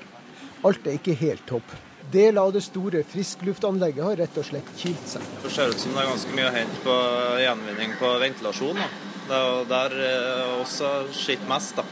Alt 0.66 0.88
er 0.88 0.98
ikke 0.98 1.14
helt 1.20 1.46
topp. 1.46 1.76
Deler 2.12 2.42
av 2.42 2.54
det 2.56 2.62
store 2.64 3.02
friskluftanlegget 3.04 4.04
har 4.06 4.16
rett 4.22 4.38
og 4.40 4.46
slett 4.48 4.68
kilt 4.80 5.10
seg. 5.12 5.24
Det 5.44 5.52
ser 5.52 5.74
ut 5.74 5.82
som 5.82 5.92
det 5.92 6.04
er 6.04 6.12
ganske 6.12 6.36
mye 6.38 6.48
å 6.48 6.54
hente 6.56 6.84
på 6.86 6.96
gjenvinning 7.44 7.96
på 8.00 8.12
ventilasjon. 8.22 8.80
Da. 8.80 8.88
Det 9.28 9.40
er 9.40 9.66
der 9.72 9.96
eh, 10.06 10.54
også 10.62 10.92
skitt 11.12 11.44
mest, 11.50 11.76
da. 11.76 11.84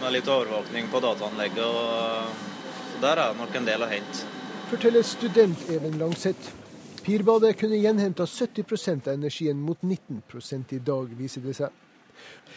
med 0.00 0.14
litt 0.16 0.28
overvåkning 0.32 0.88
på 0.92 1.02
dataanlegget. 1.04 1.60
og 1.66 3.02
Der 3.02 3.18
er 3.18 3.34
det 3.34 3.40
nok 3.42 3.60
en 3.60 3.68
del 3.68 3.84
å 3.84 3.90
hente. 3.90 4.24
Forteller 4.70 5.04
student 5.04 5.68
Even 5.68 5.98
Langseth. 6.00 6.56
Pirbadet 7.04 7.56
kunne 7.60 7.80
gjenhenta 7.80 8.24
70% 8.24 9.08
av 9.08 9.14
energien 9.14 9.60
mot 9.60 9.82
19 9.82 10.22
i 10.70 10.78
dag, 10.78 11.12
viser 11.16 11.44
det 11.44 11.56
seg. 11.56 11.72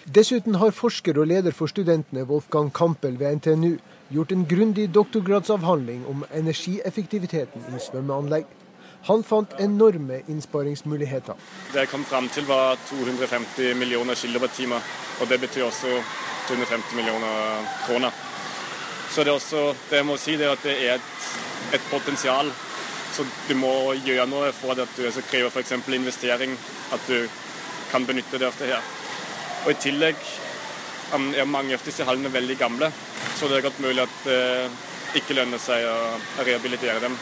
Dessuten 0.04 0.56
har 0.60 0.76
forsker 0.76 1.18
og 1.20 1.28
leder 1.32 1.56
for 1.56 1.72
studentene 1.72 2.26
Wolfgang 2.28 2.72
Kampel 2.72 3.16
ved 3.20 3.40
NTNU 3.40 3.78
gjort 4.14 4.32
en 4.32 4.46
grundig 4.46 4.90
doktorgradsavhandling 4.94 6.06
om 6.10 6.26
energieffektiviteten 6.34 7.66
i 7.74 7.80
svømmeanlegg. 7.82 8.46
Han 9.08 9.24
fant 9.28 9.56
enorme 9.60 10.22
innsparingsmuligheter. 10.32 11.40
Det 11.74 11.82
jeg 11.82 11.90
kom 11.92 12.06
fram 12.08 12.30
til 12.32 12.46
var 12.48 12.78
250 12.90 13.74
millioner 13.76 14.16
kilowattimer, 14.16 14.86
og 15.20 15.30
det 15.30 15.40
betyr 15.42 15.66
også 15.68 15.98
250 16.48 16.96
millioner 16.96 17.66
kroner. 17.88 18.12
Så 19.10 19.24
det, 19.24 19.34
er 19.34 19.40
også, 19.40 19.64
det 19.90 20.00
jeg 20.00 20.06
må 20.08 20.18
si 20.18 20.38
det 20.40 20.48
er 20.48 20.56
at 20.56 20.64
det 20.66 20.78
er 20.88 20.96
et, 20.96 21.28
et 21.76 21.90
potensial. 21.92 22.52
Så 23.14 23.26
du 23.50 23.54
må 23.60 23.94
gjøre 24.06 24.26
noe 24.30 24.54
for 24.58 24.74
at 24.74 24.96
du 24.98 25.04
så 25.12 25.22
krever 25.30 25.52
f.eks. 25.52 25.76
investering, 25.94 26.56
at 26.94 27.10
du 27.10 27.28
kan 27.92 28.06
benytte 28.06 28.40
det 28.42 28.48
av 28.48 28.58
det 28.62 28.72
her. 28.72 28.88
Og 29.66 29.74
I 29.74 29.82
tillegg 29.84 30.24
er 31.14 31.46
mange 31.46 31.76
av 31.76 31.84
disse 31.86 32.06
hallene 32.08 32.32
veldig 32.34 32.58
gamle, 32.58 32.90
så 33.36 33.50
det 33.50 33.58
er 33.58 33.68
godt 33.68 33.80
mulig 33.84 34.04
at 34.04 34.20
det 34.26 34.42
ikke 35.20 35.38
lønner 35.38 35.62
seg 35.62 35.86
å 35.86 35.98
rehabilitere 36.46 37.00
dem. 37.04 37.16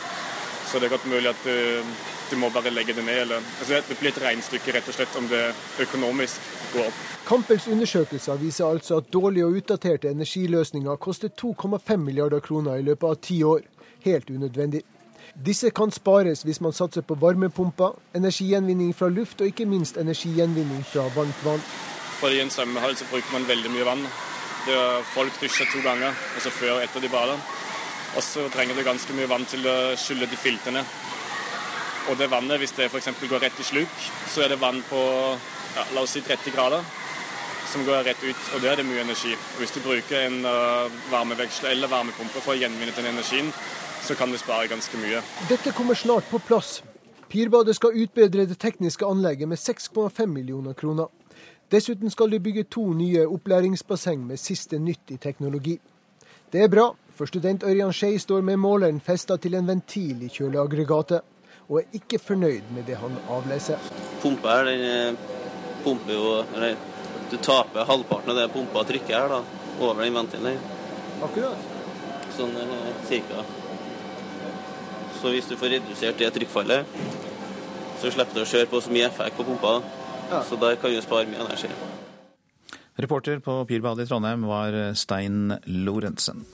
Så 0.71 0.79
det 0.79 0.87
er 0.87 0.93
godt 0.93 1.07
mulig 1.11 1.27
at 1.31 1.41
du, 1.43 1.83
du 2.31 2.37
må 2.39 2.49
bare 2.53 2.71
legge 2.71 2.95
det 2.95 3.03
ned. 3.03 3.25
Eller, 3.25 3.43
altså 3.59 3.81
det 3.89 3.97
blir 3.99 4.13
et 4.13 4.21
regnestykke 4.23 4.75
rett 4.77 4.87
og 4.87 4.95
slett 4.95 5.17
om 5.19 5.27
det 5.31 5.41
økonomisk 5.83 6.53
går 6.71 6.87
opp. 6.87 7.01
Kampels 7.27 7.67
undersøkelser 7.67 8.39
viser 8.39 8.69
altså 8.69 9.01
at 9.01 9.11
dårlige 9.13 9.45
og 9.45 9.59
utdaterte 9.59 10.09
energiløsninger 10.11 10.95
koster 11.03 11.29
2,5 11.41 11.97
milliarder 11.97 12.39
kroner 12.39 12.79
i 12.79 12.87
løpet 12.87 13.07
av 13.09 13.19
ti 13.21 13.41
år. 13.43 13.67
Helt 14.05 14.29
unødvendig. 14.29 14.81
Disse 15.45 15.69
kan 15.71 15.91
spares 15.91 16.41
hvis 16.43 16.59
man 16.61 16.73
satser 16.75 17.05
på 17.07 17.15
varmepumper, 17.19 17.93
energigjenvinning 18.15 18.95
fra 18.95 19.07
luft 19.09 19.41
og 19.41 19.47
ikke 19.51 19.65
minst 19.65 19.97
energigjenvinning 19.97 20.83
fra 20.87 21.07
varmt 21.15 21.45
vann. 21.45 21.63
For 22.19 22.31
I 22.31 22.41
en 22.43 22.51
svømmehall 22.53 22.95
så 22.95 23.07
bruker 23.11 23.33
man 23.33 23.47
veldig 23.47 23.71
mye 23.71 23.87
vann. 23.87 24.03
Folk 25.13 25.37
dusjer 25.41 25.67
to 25.71 25.81
ganger, 25.85 26.13
altså 26.35 26.51
før 26.53 26.75
og 26.75 26.83
etter 26.83 27.01
de 27.01 27.09
bader. 27.09 27.39
Og 28.15 28.23
så 28.23 28.43
trenger 28.51 28.75
du 28.75 28.83
ganske 28.83 29.15
mye 29.15 29.29
vann 29.31 29.45
til 29.47 29.65
å 29.67 29.75
skylle 29.99 30.27
de 30.29 30.37
filtene. 30.39 30.83
Og 32.09 32.17
det 32.19 32.31
vannet, 32.31 32.59
hvis 32.59 32.73
det 32.77 32.89
f.eks. 32.89 33.11
går 33.29 33.43
rett 33.45 33.61
i 33.61 33.65
sluk, 33.65 34.07
så 34.29 34.43
er 34.43 34.51
det 34.51 34.59
vann 34.61 34.81
på 34.89 35.01
ja, 35.77 35.85
la 35.95 36.03
oss 36.03 36.17
si 36.17 36.23
30 36.25 36.55
grader 36.55 36.83
som 37.71 37.85
går 37.87 38.03
rett 38.03 38.23
ut, 38.23 38.39
og 38.55 38.63
da 38.63 38.71
er 38.71 38.81
det 38.81 38.87
mye 38.87 39.03
energi. 39.05 39.31
Og 39.31 39.61
hvis 39.61 39.71
du 39.71 39.79
bruker 39.85 40.25
en 40.25 40.41
uh, 40.43 40.91
varmeveksler 41.11 41.71
eller 41.71 41.91
varmepumpe 41.91 42.41
for 42.41 42.55
å 42.55 42.59
gjenvinne 42.59 42.95
den 42.97 43.07
energien, 43.13 43.51
så 44.03 44.17
kan 44.19 44.33
du 44.33 44.39
spare 44.41 44.67
ganske 44.67 44.97
mye. 44.99 45.21
Dette 45.47 45.71
kommer 45.77 45.95
snart 45.95 46.27
på 46.31 46.41
plass. 46.43 46.81
Pirbadet 47.31 47.77
skal 47.77 47.95
utbedre 47.95 48.43
det 48.49 48.57
tekniske 48.59 49.07
anlegget 49.07 49.47
med 49.47 49.61
6,5 49.61 50.25
millioner 50.27 50.75
kroner. 50.75 51.07
Dessuten 51.71 52.11
skal 52.11 52.31
de 52.31 52.39
bygge 52.43 52.63
to 52.67 52.81
nye 52.93 53.21
opplæringsbasseng 53.31 54.25
med 54.27 54.39
siste 54.39 54.79
nytt 54.79 55.11
i 55.11 55.17
teknologi. 55.17 55.77
Det 56.51 56.63
er 56.63 56.67
bra, 56.67 56.89
for 57.15 57.29
student 57.31 57.63
Ørjan 57.63 57.93
Skei 57.95 58.17
står 58.19 58.41
med 58.43 58.59
måleren 58.59 58.99
festa 58.99 59.37
til 59.39 59.55
en 59.55 59.69
ventil 59.69 60.25
i 60.25 60.27
kjøleaggregatet, 60.27 61.21
og 61.69 61.77
er 61.79 61.95
ikke 61.95 62.19
fornøyd 62.19 62.73
med 62.75 62.83
det 62.89 62.97
han 62.99 63.15
avleser. 63.31 63.79
Pumpa 64.19 64.57
her, 64.57 64.67
den 64.67 64.83
eh, 64.83 65.37
pumper 65.85 66.13
jo 66.13 66.33
eller, 66.55 66.75
Du 67.31 67.37
taper 67.37 67.87
halvparten 67.87 68.33
av 68.33 68.35
det 68.41 68.49
pumpa 68.51 68.83
trykket 68.83 69.15
her, 69.15 69.31
da, 69.31 69.39
over 69.79 70.03
den 70.03 70.17
ventilen. 70.19 70.59
Akkurat. 71.23 71.71
Sånn 72.35 72.51
eh, 72.59 72.91
cirka. 73.07 73.45
Så 75.21 75.31
hvis 75.31 75.47
du 75.47 75.55
får 75.55 75.77
redusert 75.77 76.19
det 76.19 76.33
trykkfallet, 76.35 76.99
så 78.01 78.11
slipper 78.11 78.35
du 78.35 78.43
å 78.43 78.51
kjøre 78.57 78.67
på 78.67 78.83
så 78.83 78.91
mye 78.91 79.07
effekt 79.07 79.39
på 79.39 79.47
pumpa. 79.47 79.77
Så 80.31 80.55
der 80.55 80.79
kan 80.79 80.93
vi 80.93 81.01
spare 81.03 81.27
mye 81.27 81.43
energi. 81.43 81.69
Reporter 83.01 83.39
på 83.43 83.57
Pirbadet 83.67 84.05
i 84.05 84.09
Trondheim 84.09 84.43
var 84.47 84.75
Stein 84.95 85.55
Lorentzen. 85.65 86.45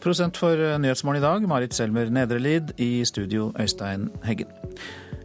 Prosent 0.00 0.36
for 0.36 0.60
Nyhetsmorgen 0.78 1.22
i 1.22 1.24
dag, 1.24 1.46
Marit 1.48 1.74
Selmer 1.74 2.10
Nedrelid. 2.12 2.74
I 2.76 3.04
studio, 3.08 3.52
Øystein 3.58 4.10
Heggen. 4.24 4.50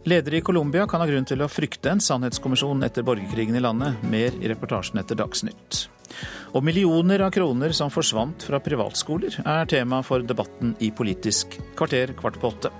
Ledere 0.04 0.36
i 0.36 0.44
Colombia 0.44 0.86
kan 0.86 1.00
ha 1.00 1.08
grunn 1.08 1.24
til 1.24 1.40
å 1.40 1.48
frykte 1.48 1.92
en 1.92 2.02
sannhetskommisjon 2.02 2.84
etter 2.84 3.06
borgerkrigen 3.06 3.56
i 3.56 3.62
landet. 3.62 4.02
Mer 4.12 4.34
i 4.40 4.50
reportasjen 4.52 5.00
etter 5.00 5.16
Dagsnytt. 5.16 5.86
Og 6.54 6.64
millioner 6.66 7.24
av 7.24 7.32
kroner 7.34 7.72
som 7.76 7.92
forsvant 7.92 8.44
fra 8.46 8.60
privatskoler, 8.62 9.40
er 9.40 9.70
tema 9.70 10.02
for 10.06 10.26
debatten 10.26 10.74
i 10.84 10.90
Politisk 10.94 11.56
kvarter 11.78 12.12
kvart 12.18 12.40
på 12.40 12.52
åtte. 12.52 12.72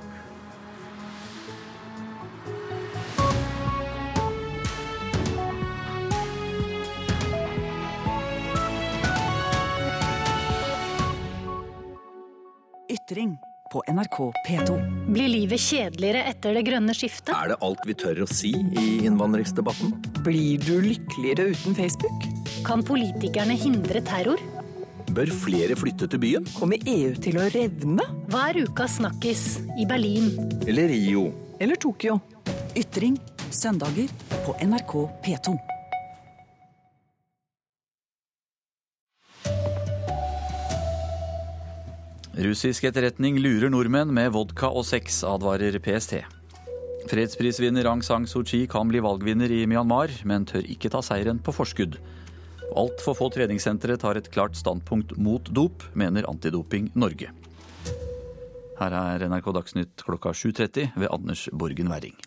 Ytring 12.95 13.39
på 13.73 13.83
NRK 13.89 14.19
P2. 14.47 14.75
Blir 15.11 15.27
livet 15.29 15.59
kjedeligere 15.59 16.21
etter 16.31 16.55
det 16.55 16.63
grønne 16.69 16.95
skiftet? 16.95 17.33
Er 17.35 17.51
det 17.51 17.57
alt 17.67 17.83
vi 17.89 17.97
tør 17.99 18.21
å 18.23 18.29
si 18.31 18.53
i 18.55 18.85
innvandringsdebatten? 19.09 19.97
Blir 20.23 20.63
du 20.63 20.77
lykkeligere 20.85 21.49
uten 21.57 21.75
Facebook? 21.75 22.29
Kan 22.67 22.85
politikerne 22.87 23.57
hindre 23.59 24.05
terror? 24.07 24.39
Bør 25.11 25.35
flere 25.43 25.75
flytte 25.79 26.07
til 26.13 26.23
byen? 26.23 26.47
Kommer 26.55 26.87
EU 26.87 27.19
til 27.25 27.41
å 27.43 27.49
revne? 27.57 28.07
Hva 28.31 28.47
er 28.53 28.63
ukas 28.69 29.01
snakkis 29.01 29.45
i 29.75 29.89
Berlin? 29.91 30.31
Eller 30.63 30.93
Rio? 30.95 31.33
Eller 31.59 31.81
Tokyo? 31.81 32.21
Ytring 32.79 33.19
søndager 33.51 34.07
på 34.47 34.55
NRK 34.63 35.01
P2. 35.27 35.59
Russisk 42.35 42.83
etterretning 42.89 43.37
lurer 43.39 43.71
nordmenn 43.71 44.11
med 44.11 44.33
vodka 44.35 44.67
og 44.67 44.83
sex, 44.89 45.21
advarer 45.23 45.77
PST. 45.79 46.17
Fredsprisvinner 47.07 47.87
Aung 47.87 48.03
San 48.03 48.27
Suu 48.27 48.43
Kyi 48.43 48.65
kan 48.67 48.91
bli 48.91 48.99
valgvinner 49.05 49.53
i 49.55 49.61
Myanmar, 49.71 50.11
men 50.27 50.43
tør 50.51 50.67
ikke 50.67 50.91
ta 50.91 50.99
seieren 51.05 51.39
på 51.39 51.55
forskudd. 51.55 52.01
Altfor 52.75 53.15
få 53.15 53.31
treningssentre 53.31 53.95
tar 54.03 54.19
et 54.19 54.33
klart 54.35 54.59
standpunkt 54.59 55.15
mot 55.15 55.47
dop, 55.55 55.87
mener 55.95 56.27
Antidoping 56.27 56.91
Norge. 56.99 57.31
Her 58.81 58.99
er 58.99 59.29
NRK 59.31 59.55
Dagsnytt 59.55 60.03
klokka 60.03 60.35
7.30 60.35 60.97
ved 60.99 61.13
Anders 61.15 61.47
Borgen 61.55 61.95
Werring. 61.95 62.19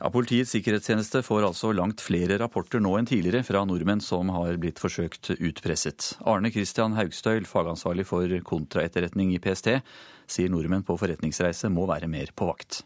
Ja, 0.00 0.08
Politiets 0.08 0.54
sikkerhetstjeneste 0.54 1.20
får 1.20 1.44
altså 1.50 1.74
langt 1.76 2.00
flere 2.00 2.38
rapporter 2.40 2.80
nå 2.80 2.94
enn 2.96 3.08
tidligere 3.08 3.44
fra 3.44 3.60
nordmenn 3.68 4.00
som 4.00 4.30
har 4.32 4.56
blitt 4.56 4.80
forsøkt 4.80 5.28
utpresset. 5.34 6.14
Arne 6.24 6.48
Christian 6.54 6.96
Haugstøyl, 6.96 7.44
fagansvarlig 7.44 8.06
for 8.08 8.32
kontraetterretning 8.48 9.34
i 9.36 9.42
PST, 9.44 9.74
sier 10.24 10.48
nordmenn 10.48 10.86
på 10.88 10.96
forretningsreise 10.96 11.68
må 11.68 11.84
være 11.90 12.08
mer 12.08 12.32
på 12.32 12.48
vakt. 12.48 12.80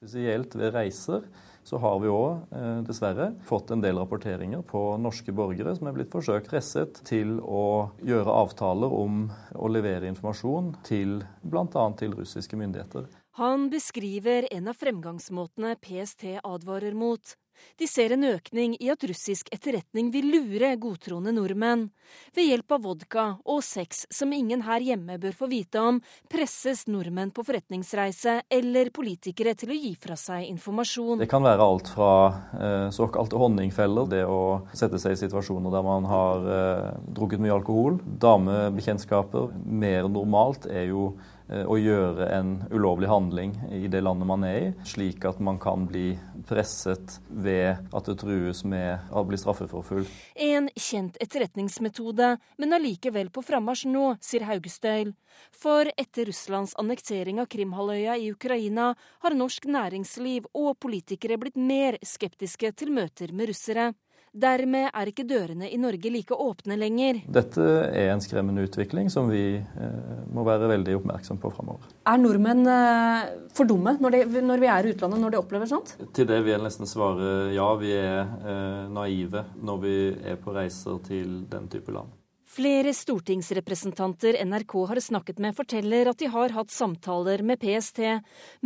Spesielt 0.00 0.56
ved 0.56 0.72
reiser 0.72 1.28
så 1.68 1.76
har 1.76 2.00
vi 2.00 2.08
òg, 2.08 2.40
eh, 2.56 2.80
dessverre, 2.88 3.34
fått 3.44 3.70
en 3.70 3.84
del 3.84 4.00
rapporteringer 4.00 4.64
på 4.64 4.96
norske 4.96 5.36
borgere 5.36 5.76
som 5.76 5.90
er 5.90 5.98
blitt 5.98 6.10
forsøkt 6.10 6.48
presset 6.48 7.04
til 7.04 7.36
å 7.44 7.90
gjøre 8.00 8.32
avtaler 8.32 8.88
om 8.88 9.26
å 9.54 9.68
levere 9.68 10.08
informasjon 10.08 10.72
til 10.88 11.18
bl.a. 11.44 11.84
til 12.00 12.16
russiske 12.16 12.56
myndigheter. 12.56 13.12
Han 13.38 13.70
beskriver 13.70 14.48
en 14.50 14.68
av 14.68 14.74
fremgangsmåtene 14.74 15.76
PST 15.78 16.24
advarer 16.42 16.94
mot. 16.94 17.36
De 17.78 17.86
ser 17.88 18.12
en 18.14 18.24
økning 18.24 18.74
i 18.80 18.90
at 18.92 19.04
russisk 19.08 19.48
etterretning 19.54 20.10
vil 20.12 20.28
lure 20.32 20.72
godtroende 20.80 21.32
nordmenn. 21.36 21.86
Ved 22.36 22.48
hjelp 22.48 22.74
av 22.76 22.82
vodka 22.84 23.24
og 23.44 23.62
sex 23.64 24.04
som 24.12 24.32
ingen 24.34 24.64
her 24.66 24.82
hjemme 24.84 25.18
bør 25.22 25.36
få 25.36 25.48
vite 25.50 25.80
om, 25.80 26.00
presses 26.32 26.86
nordmenn 26.90 27.32
på 27.36 27.44
forretningsreise 27.46 28.40
eller 28.50 28.90
politikere 28.96 29.54
til 29.58 29.72
å 29.72 29.78
gi 29.78 29.94
fra 30.00 30.18
seg 30.18 30.48
informasjon. 30.50 31.22
Det 31.22 31.30
kan 31.30 31.46
være 31.46 31.66
alt 31.66 31.90
fra 31.94 32.12
eh, 32.58 32.86
såkalte 32.94 33.40
honningfeller, 33.40 34.08
det 34.10 34.24
å 34.28 34.62
sette 34.76 35.00
seg 35.00 35.16
i 35.16 35.20
situasjoner 35.22 35.74
der 35.74 35.86
man 35.86 36.08
har 36.10 36.48
eh, 36.56 36.86
drukket 37.16 37.44
mye 37.44 37.56
alkohol. 37.60 38.00
Damebekjentskaper. 38.20 39.52
Mer 39.64 40.10
normalt 40.10 40.66
er 40.70 40.90
jo 40.90 41.12
å 41.50 41.76
gjøre 41.80 42.28
en 42.36 42.52
ulovlig 42.70 43.08
handling 43.10 43.54
i 43.74 43.88
det 43.90 44.02
landet 44.04 44.28
man 44.28 44.44
er 44.46 44.58
i, 44.60 44.68
slik 44.86 45.24
at 45.26 45.40
man 45.42 45.58
kan 45.62 45.86
bli 45.88 46.12
presset 46.48 47.18
ved 47.28 47.80
at 47.90 48.06
det 48.06 48.16
trues 48.20 48.62
med 48.68 49.10
å 49.10 49.24
bli 49.26 49.38
straffeforfulgt. 49.40 50.10
En 50.34 50.68
kjent 50.76 51.18
etterretningsmetode, 51.22 52.36
men 52.60 52.76
allikevel 52.76 53.32
på 53.34 53.42
frammarsj 53.46 53.88
nå, 53.90 54.14
sier 54.22 54.46
Haugestøyl. 54.48 55.14
For 55.54 55.90
etter 55.98 56.28
Russlands 56.30 56.76
annektering 56.78 57.40
av 57.42 57.48
Krimhalvøya 57.50 58.16
i 58.20 58.30
Ukraina 58.34 58.92
har 59.24 59.36
norsk 59.38 59.66
næringsliv 59.70 60.46
og 60.54 60.76
politikere 60.82 61.38
blitt 61.40 61.58
mer 61.58 61.98
skeptiske 62.06 62.72
til 62.78 62.94
møter 62.94 63.34
med 63.34 63.50
russere. 63.50 63.90
Dermed 64.30 64.92
er 64.94 65.08
ikke 65.10 65.24
dørene 65.26 65.66
i 65.66 65.78
Norge 65.80 66.10
like 66.14 66.36
åpne 66.38 66.76
lenger. 66.78 67.18
Dette 67.34 67.64
er 67.90 68.12
en 68.12 68.22
skremmende 68.22 68.62
utvikling 68.62 69.08
som 69.10 69.26
vi 69.26 69.58
eh, 69.58 70.20
må 70.30 70.44
være 70.46 70.68
veldig 70.70 70.94
oppmerksom 71.00 71.40
på 71.42 71.50
framover. 71.50 71.88
Er 72.06 72.20
nordmenn 72.22 72.62
eh, 72.70 73.32
for 73.56 73.66
dumme 73.66 73.96
når, 73.98 74.14
de, 74.14 74.44
når, 74.46 74.62
vi 74.62 74.70
er 74.70 74.86
i 74.86 74.94
utlandet, 74.94 75.22
når 75.24 75.34
de 75.34 75.40
opplever 75.40 75.72
sånt? 75.72 75.96
Til 76.14 76.30
det 76.30 76.38
vil 76.44 76.54
jeg 76.54 76.62
nesten 76.62 76.86
svare 76.86 77.50
ja. 77.56 77.66
Vi 77.80 77.90
er 77.96 78.22
eh, 78.22 78.86
naive 78.94 79.48
når 79.58 79.82
vi 79.82 79.98
er 80.30 80.38
på 80.38 80.54
reiser 80.54 81.02
til 81.10 81.40
den 81.50 81.66
type 81.72 81.90
land. 81.90 82.14
Flere 82.50 82.94
stortingsrepresentanter 82.94 84.38
NRK 84.46 84.74
har 84.90 84.98
snakket 85.02 85.42
med, 85.42 85.54
forteller 85.58 86.10
at 86.10 86.18
de 86.22 86.30
har 86.30 86.54
hatt 86.54 86.70
samtaler 86.74 87.42
med 87.46 87.58
PST, 87.62 88.00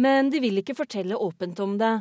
men 0.01 0.33
de 0.33 0.41
vil 0.45 0.61
ikke 0.61 0.77
fortelle 0.77 1.17
åpent 1.21 1.61
om 1.61 1.77
det. 1.81 1.99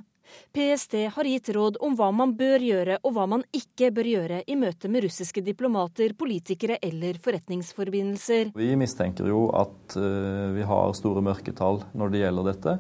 PST 0.54 0.94
har 1.16 1.28
gitt 1.28 1.50
råd 1.56 1.78
om 1.84 1.96
hva 1.98 2.10
man 2.16 2.36
bør 2.38 2.64
gjøre 2.64 3.00
og 3.04 3.16
hva 3.16 3.28
man 3.30 3.46
ikke 3.56 3.92
bør 3.96 4.10
gjøre 4.10 4.42
i 4.48 4.58
møte 4.60 4.90
med 4.92 5.08
russiske 5.08 5.44
diplomater, 5.46 6.16
politikere 6.18 6.80
eller 6.84 7.20
forretningsforbindelser. 7.24 8.54
Vi 8.58 8.74
mistenker 8.80 9.30
jo 9.30 9.48
at 9.58 9.98
eh, 10.00 10.52
vi 10.58 10.68
har 10.68 10.98
store 10.98 11.24
mørketall 11.26 11.84
når 11.98 12.14
det 12.14 12.22
gjelder 12.26 12.52
dette. 12.52 12.76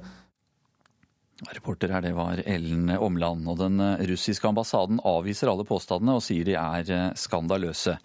Reporter 1.43 1.91
her, 1.91 2.03
det 2.05 2.13
var 2.15 2.39
Ellen 2.47 2.93
Omland. 2.93 3.47
Og 3.51 3.57
den 3.59 3.81
eh, 3.83 4.05
russiske 4.11 4.47
ambassaden 4.47 5.01
avviser 5.03 5.51
alle 5.51 5.65
påstandene 5.67 6.19
og 6.19 6.23
sier 6.23 6.47
de 6.47 6.55
er 6.59 6.93
eh, 6.93 7.09
skandaløse. 7.19 7.97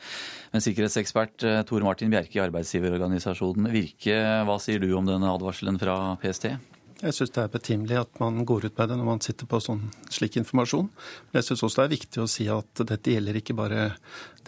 Men 0.55 0.65
sikkerhetsekspert 0.65 1.45
Tor 1.69 1.85
Martin 1.85 2.11
Bjerke 2.13 2.41
i 2.41 2.43
arbeidsgiverorganisasjonen 2.47 3.69
Virke, 3.75 4.17
hva 4.49 4.57
sier 4.65 4.81
du 4.81 4.89
om 4.97 5.07
denne 5.07 5.29
advarselen 5.29 5.77
fra 5.81 6.17
PST? 6.23 6.55
Jeg 6.99 7.15
syns 7.15 7.31
det 7.31 7.43
er 7.45 7.51
betimelig 7.53 7.99
at 8.01 8.17
man 8.19 8.41
går 8.43 8.65
ut 8.67 8.79
med 8.81 8.89
det 8.91 8.97
når 8.99 9.07
man 9.07 9.21
sitter 9.23 9.47
på 9.47 9.61
sånn 9.63 9.85
slik 10.11 10.35
informasjon. 10.41 10.89
Men 11.29 11.39
jeg 11.39 11.47
syns 11.47 11.63
også 11.63 11.83
det 11.83 11.85
er 11.85 11.93
viktig 11.93 12.23
å 12.25 12.31
si 12.31 12.49
at 12.51 12.83
dette 12.91 13.13
gjelder 13.13 13.39
ikke 13.39 13.55
bare 13.59 13.85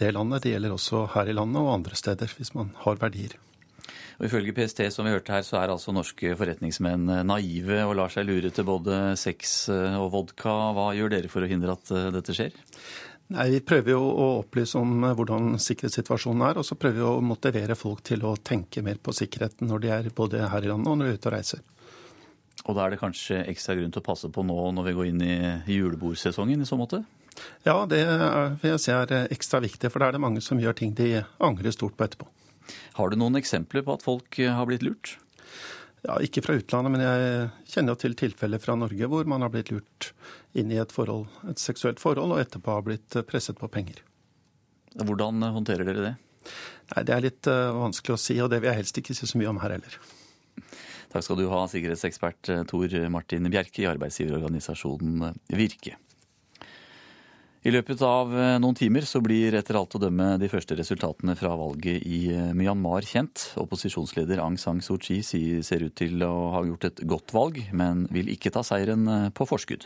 det 0.01 0.09
landet, 0.11 0.43
det 0.43 0.57
gjelder 0.57 0.75
også 0.75 1.05
her 1.13 1.31
i 1.31 1.37
landet 1.37 1.61
og 1.61 1.71
andre 1.77 1.95
steder, 1.95 2.33
hvis 2.35 2.51
man 2.57 2.73
har 2.83 2.99
verdier. 2.99 3.37
Og 4.19 4.27
Ifølge 4.27 4.53
PST 4.53 4.83
som 4.91 5.07
vi 5.07 5.13
hørte 5.15 5.31
her, 5.33 5.45
så 5.47 5.61
er 5.61 5.71
altså 5.71 5.93
norske 5.95 6.35
forretningsmenn 6.37 7.07
eh, 7.09 7.23
naive 7.25 7.79
og 7.87 7.95
lar 7.97 8.11
seg 8.11 8.27
lure 8.27 8.51
til 8.53 8.67
både 8.67 8.99
sex 9.17 9.55
eh, 9.71 9.95
og 9.95 10.11
vodka. 10.13 10.51
Hva 10.75 10.91
gjør 10.97 11.15
dere 11.15 11.31
for 11.31 11.47
å 11.47 11.49
hindre 11.49 11.77
at 11.79 11.95
eh, 11.95 12.11
dette 12.13 12.35
skjer? 12.35 12.53
Nei, 13.31 13.47
Vi 13.55 13.63
prøver 13.63 13.95
jo 13.95 14.03
å 14.03 14.29
opplyse 14.41 14.75
om 14.77 15.07
hvordan 15.07 15.55
sikkerhetssituasjonen 15.55 16.49
er, 16.51 16.59
og 16.59 16.67
så 16.67 16.75
prøver 16.75 16.99
vi 16.99 17.07
å 17.07 17.23
motivere 17.23 17.79
folk 17.79 18.03
til 18.11 18.27
å 18.27 18.35
tenke 18.35 18.83
mer 18.83 18.99
på 18.99 19.15
sikkerheten 19.15 19.71
når 19.71 19.85
de 19.85 19.93
er 19.95 20.11
både 20.13 20.51
her 20.51 20.67
i 20.67 20.73
landet 20.73 20.91
og 20.91 20.99
når 20.99 21.07
de 21.07 21.15
er 21.15 21.21
ute 21.21 21.31
og 21.31 21.37
reiser. 21.39 21.63
Og 22.67 22.77
da 22.77 22.85
er 22.85 22.93
det 22.93 23.01
kanskje 23.01 23.41
ekstra 23.49 23.75
grunn 23.77 23.93
til 23.93 24.03
å 24.03 24.05
passe 24.05 24.29
på 24.29 24.43
nå 24.45 24.57
når 24.75 24.89
vi 24.89 24.97
går 24.97 25.09
inn 25.09 25.23
i 25.25 25.77
julebordsesongen 25.77 26.61
i 26.61 26.67
så 26.69 26.77
måte? 26.77 27.01
Ja, 27.65 27.85
det 27.89 28.03
vil 28.61 28.73
jeg 28.73 28.83
si 28.83 28.93
er 28.93 29.31
ekstra 29.31 29.61
viktig, 29.63 29.89
for 29.89 30.03
da 30.03 30.09
er 30.11 30.17
det 30.17 30.23
mange 30.23 30.43
som 30.45 30.59
gjør 30.61 30.77
ting 30.77 30.93
de 30.97 31.23
angrer 31.41 31.73
stort 31.73 31.97
på 31.97 32.05
etterpå. 32.05 32.27
Har 32.97 33.11
du 33.11 33.17
noen 33.19 33.39
eksempler 33.39 33.85
på 33.85 33.95
at 33.95 34.05
folk 34.05 34.39
eh, 34.39 34.51
har 34.53 34.67
blitt 34.69 34.85
lurt? 34.85 35.15
Ja, 36.05 36.17
Ikke 36.23 36.41
fra 36.41 36.57
utlandet, 36.57 36.93
men 36.93 37.03
jeg 37.03 37.49
kjenner 37.73 37.97
til 37.99 38.15
tilfeller 38.17 38.61
fra 38.61 38.75
Norge 38.77 39.09
hvor 39.09 39.27
man 39.29 39.45
har 39.45 39.51
blitt 39.53 39.69
lurt 39.73 40.11
inn 40.57 40.71
i 40.73 40.79
et, 40.81 40.93
forhold, 40.93 41.27
et 41.49 41.61
seksuelt 41.61 42.01
forhold 42.01 42.33
og 42.35 42.41
etterpå 42.41 42.73
har 42.73 42.85
blitt 42.87 43.17
eh, 43.17 43.25
presset 43.27 43.59
på 43.59 43.69
penger. 43.71 44.01
Hvordan 44.97 45.43
eh, 45.45 45.55
håndterer 45.57 45.87
dere 45.87 46.07
det? 46.09 46.15
Nei, 46.91 47.03
Det 47.07 47.13
er 47.15 47.23
litt 47.23 47.47
vanskelig 47.47 48.17
å 48.17 48.19
si, 48.19 48.35
og 48.43 48.49
det 48.51 48.59
vil 48.59 48.71
jeg 48.71 48.81
helst 48.81 48.97
ikke 48.99 49.15
si 49.15 49.29
så 49.29 49.39
mye 49.39 49.51
om 49.53 49.61
her 49.61 49.77
heller. 49.77 49.99
Takk 51.11 51.25
skal 51.27 51.41
du 51.41 51.49
ha, 51.51 51.65
sikkerhetsekspert 51.67 52.53
Tor 52.71 52.95
Martin 53.11 53.49
Bjerke 53.51 53.83
i 53.83 53.89
arbeidsgiverorganisasjonen 53.91 55.35
Virke. 55.51 55.97
I 57.61 57.69
løpet 57.69 58.01
av 58.01 58.31
eh, 58.33 58.55
noen 58.57 58.73
timer 58.73 59.05
så 59.05 59.19
blir 59.21 59.53
etter 59.53 59.77
alt 59.77 59.93
å 59.93 59.99
dømme 60.01 60.31
de 60.41 60.47
første 60.49 60.73
resultatene 60.79 61.35
fra 61.37 61.51
valget 61.53 62.01
i 62.09 62.23
eh, 62.33 62.47
Myanmar 62.57 63.05
kjent. 63.05 63.51
Opposisjonsleder 63.61 64.41
Aung 64.41 64.57
San 64.57 64.81
Suu 64.81 64.97
Kyi 64.97 65.21
ser 65.61 65.85
ut 65.85 65.93
til 65.93 66.25
å 66.25 66.31
ha 66.55 66.63
gjort 66.65 66.87
et 66.89 67.03
godt 67.05 67.35
valg, 67.37 67.59
men 67.69 68.07
vil 68.09 68.33
ikke 68.33 68.49
ta 68.55 68.65
seieren 68.65 69.05
eh, 69.05 69.27
på 69.29 69.45
forskudd. 69.45 69.85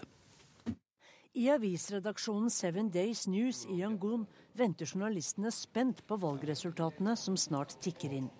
I 1.35 1.49
avisredaksjonen 1.51 2.47
Seven 2.47 2.87
Days 2.93 3.25
News 3.27 3.65
i 3.67 3.81
Yangon 3.81 4.23
venter 4.55 4.87
journalistene 4.87 5.51
spent 5.51 5.99
på 6.07 6.15
valgresultatene 6.21 7.17
som 7.19 7.35
snart 7.35 7.75
tikker 7.83 8.15
inn. 8.21 8.31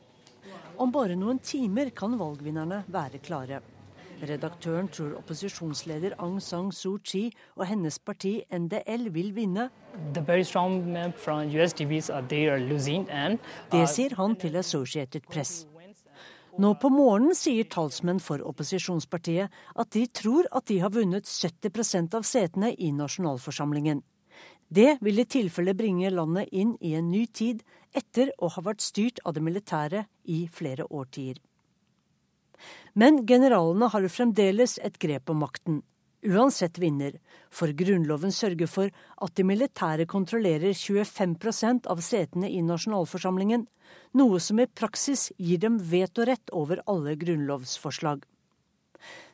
Om 0.77 0.91
bare 0.91 1.15
noen 1.15 1.39
timer 1.39 1.89
kan 1.95 2.17
valgvinnerne 2.19 2.83
være 2.91 3.21
klare. 3.23 3.61
Redaktøren 4.25 4.87
tror 4.87 5.17
opposisjonsleder 5.19 6.15
Aung 6.23 6.39
San 6.43 6.71
Suu 6.71 6.97
Kyi 7.03 7.29
og 7.57 7.65
hennes 7.67 7.99
parti 7.99 8.37
NDL 8.47 9.09
vil 9.11 9.33
vinne. 9.35 9.69
Det 13.71 13.85
sier 13.91 14.15
han 14.19 14.35
til 14.39 14.59
Associated 14.61 15.27
Press. 15.31 15.65
Nå 16.55 16.71
på 16.79 16.87
morgenen 16.87 17.35
sier 17.35 17.67
talsmenn 17.67 18.21
for 18.23 18.39
opposisjonspartiet 18.47 19.51
at 19.75 19.89
de 19.91 20.05
tror 20.07 20.47
at 20.55 20.69
de 20.71 20.79
har 20.79 20.93
vunnet 20.95 21.27
70% 21.27 22.15
av 22.15 22.23
setene 22.23 22.71
i 22.71 22.93
nasjonalforsamlingen. 22.95 23.99
Det 24.71 24.95
vil 25.03 25.19
i 25.19 25.27
tilfelle 25.29 25.75
bringe 25.77 26.09
landet 26.09 26.49
inn 26.55 26.77
i 26.79 26.95
en 26.95 27.11
ny 27.11 27.25
tid, 27.27 27.59
etter 27.95 28.31
å 28.37 28.51
ha 28.53 28.63
vært 28.65 28.83
styrt 28.83 29.21
av 29.25 29.35
det 29.35 29.43
militære 29.45 30.05
i 30.31 30.45
flere 30.51 30.87
årtier. 30.89 31.39
Men 32.93 33.25
generalene 33.27 33.89
har 33.91 34.07
fremdeles 34.11 34.77
et 34.83 34.97
grep 35.01 35.29
om 35.29 35.43
makten. 35.43 35.81
Uansett 36.25 36.79
vinner, 36.81 37.19
for 37.53 37.69
Grunnloven 37.77 38.31
sørger 38.33 38.69
for 38.69 38.93
at 39.21 39.35
de 39.37 39.43
militære 39.45 40.07
kontrollerer 40.09 40.73
25% 40.73 41.85
av 41.91 42.01
setene 42.01 42.49
i 42.49 42.63
nasjonalforsamlingen, 42.65 43.67
noe 44.17 44.39
som 44.41 44.59
i 44.59 44.65
praksis 44.65 45.27
gir 45.37 45.61
dem 45.61 45.77
vetorett 45.77 46.49
over 46.51 46.81
alle 46.89 47.13
grunnlovsforslag. 47.21 48.23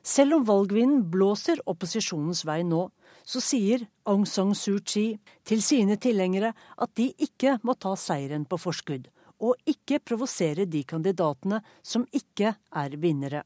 Selv 0.04 0.40
om 0.40 0.48
valgvinden 0.50 1.06
blåser 1.14 1.62
opposisjonens 1.70 2.44
vei 2.50 2.60
nå, 2.68 2.90
så 3.26 3.42
sier 3.44 3.86
Aung 4.10 4.26
San 4.26 4.56
Suu 4.58 4.80
Kyi 4.80 5.20
til 5.48 5.62
sine 5.66 5.98
tilhengere 6.02 6.54
at 6.54 6.94
de 6.98 7.12
ikke 7.22 7.58
må 7.64 7.76
ta 7.80 7.94
seieren 8.00 8.46
på 8.50 8.60
forskudd, 8.62 9.08
og 9.42 9.58
ikke 9.66 10.02
provosere 10.06 10.68
de 10.70 10.84
kandidatene 10.88 11.62
som 11.82 12.06
ikke 12.14 12.54
er 12.56 12.98
vinnere. 13.02 13.44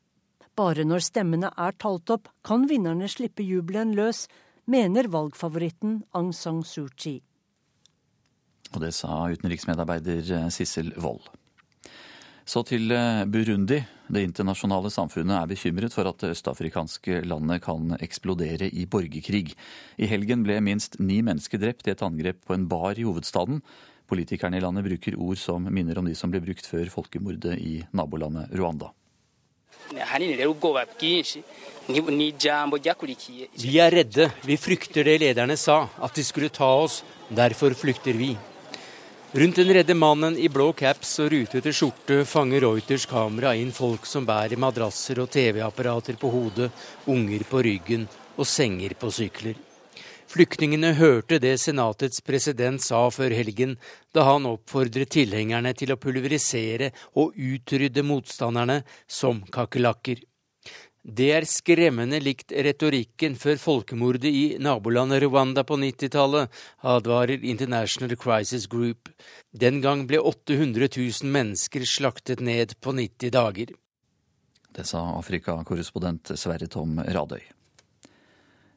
Bare 0.56 0.86
når 0.88 1.04
stemmene 1.04 1.52
er 1.52 1.76
talt 1.80 2.12
opp, 2.14 2.30
kan 2.44 2.68
vinnerne 2.70 3.08
slippe 3.12 3.44
jubelen 3.44 3.94
løs, 3.96 4.26
mener 4.66 5.10
valgfavoritten 5.12 6.04
Aung 6.16 6.32
San 6.34 6.64
Suu 6.64 6.88
Kyi. 6.96 7.20
Og 8.74 8.82
det 8.82 8.94
sa 8.98 9.26
utenriksmedarbeider 9.32 10.32
eh, 10.36 10.48
Sissel 10.52 10.92
Wold. 11.00 11.28
Så 12.46 12.62
til 12.62 12.92
eh, 12.94 13.26
Burundi. 13.26 13.80
Det 14.06 14.22
internasjonale 14.22 14.92
samfunnet 14.94 15.34
er 15.34 15.50
bekymret 15.50 15.94
for 15.96 16.06
at 16.06 16.20
det 16.22 16.36
østafrikanske 16.36 17.24
landet 17.26 17.64
kan 17.66 17.96
eksplodere 17.98 18.70
i 18.70 18.86
borgerkrig. 18.86 19.56
I 19.98 20.10
helgen 20.12 20.44
ble 20.46 20.60
minst 20.62 21.00
ni 21.02 21.24
mennesker 21.26 21.58
drept 21.58 21.90
i 21.90 21.96
et 21.96 22.04
angrep 22.06 22.44
på 22.46 22.54
en 22.54 22.68
bar 22.70 23.02
i 23.02 23.08
hovedstaden. 23.08 23.64
Politikerne 24.06 24.60
i 24.60 24.62
landet 24.62 24.86
bruker 24.86 25.18
ord 25.18 25.42
som 25.42 25.66
minner 25.74 25.98
om 25.98 26.06
de 26.06 26.14
som 26.14 26.30
ble 26.30 26.44
brukt 26.46 26.70
før 26.70 26.86
folkemordet 26.94 27.58
i 27.58 27.80
nabolandet 27.98 28.54
Rwanda. 28.54 28.94
Vi 33.58 33.78
er 33.82 33.92
redde. 33.94 34.30
Vi 34.46 34.58
frykter 34.58 35.06
det 35.10 35.22
lederne 35.26 35.58
sa, 35.58 35.88
at 35.98 36.14
de 36.14 36.24
skulle 36.26 36.54
ta 36.54 36.70
oss. 36.86 37.02
Derfor 37.30 37.74
flykter 37.74 38.14
vi. 38.14 38.36
Rundt 39.36 39.56
den 39.56 39.74
redde 39.74 39.94
mannen 39.94 40.38
i 40.40 40.48
blå 40.48 40.70
caps 40.80 41.10
og 41.20 41.34
rutete 41.34 41.74
skjorte 41.76 42.22
fanger 42.24 42.62
Reuters 42.64 43.04
kamera 43.12 43.50
inn 43.60 43.74
folk 43.76 44.06
som 44.08 44.24
bærer 44.24 44.56
madrasser 44.56 45.20
og 45.20 45.28
TV-apparater 45.34 46.16
på 46.22 46.30
hodet, 46.32 46.70
unger 47.12 47.44
på 47.50 47.60
ryggen 47.68 48.06
og 48.38 48.48
senger 48.48 48.96
på 48.96 49.10
sykler. 49.12 49.58
Flyktningene 50.32 50.94
hørte 50.96 51.42
det 51.44 51.52
senatets 51.60 52.24
president 52.24 52.80
sa 52.80 53.02
før 53.12 53.36
helgen, 53.36 53.76
da 54.16 54.24
han 54.30 54.48
oppfordret 54.48 55.12
tilhengerne 55.18 55.76
til 55.76 55.92
å 55.92 56.00
pulverisere 56.00 56.94
og 57.20 57.36
utrydde 57.36 58.08
motstanderne 58.08 58.86
som 59.04 59.44
kakerlakker. 59.52 60.24
Det 61.06 61.28
er 61.38 61.46
skremmende 61.46 62.18
likt 62.18 62.50
retorikken 62.66 63.36
før 63.38 63.60
folkemordet 63.62 64.26
i 64.26 64.46
nabolandet 64.58 65.22
Rwanda 65.22 65.62
på 65.62 65.78
90-tallet, 65.78 66.50
advarer 66.82 67.46
International 67.46 68.16
Crisis 68.18 68.66
Group. 68.66 69.12
Den 69.54 69.84
gang 69.86 70.08
ble 70.10 70.18
800 70.18 70.90
000 70.98 71.30
mennesker 71.30 71.86
slaktet 71.86 72.42
ned 72.42 72.74
på 72.82 72.96
90 72.98 73.36
dager. 73.38 73.76
Det 74.74 74.88
sa 74.90 75.04
Afrikakorrespondent 75.20 76.34
Sverre 76.42 76.66
Tom 76.68 76.98
Radøy. 76.98 77.46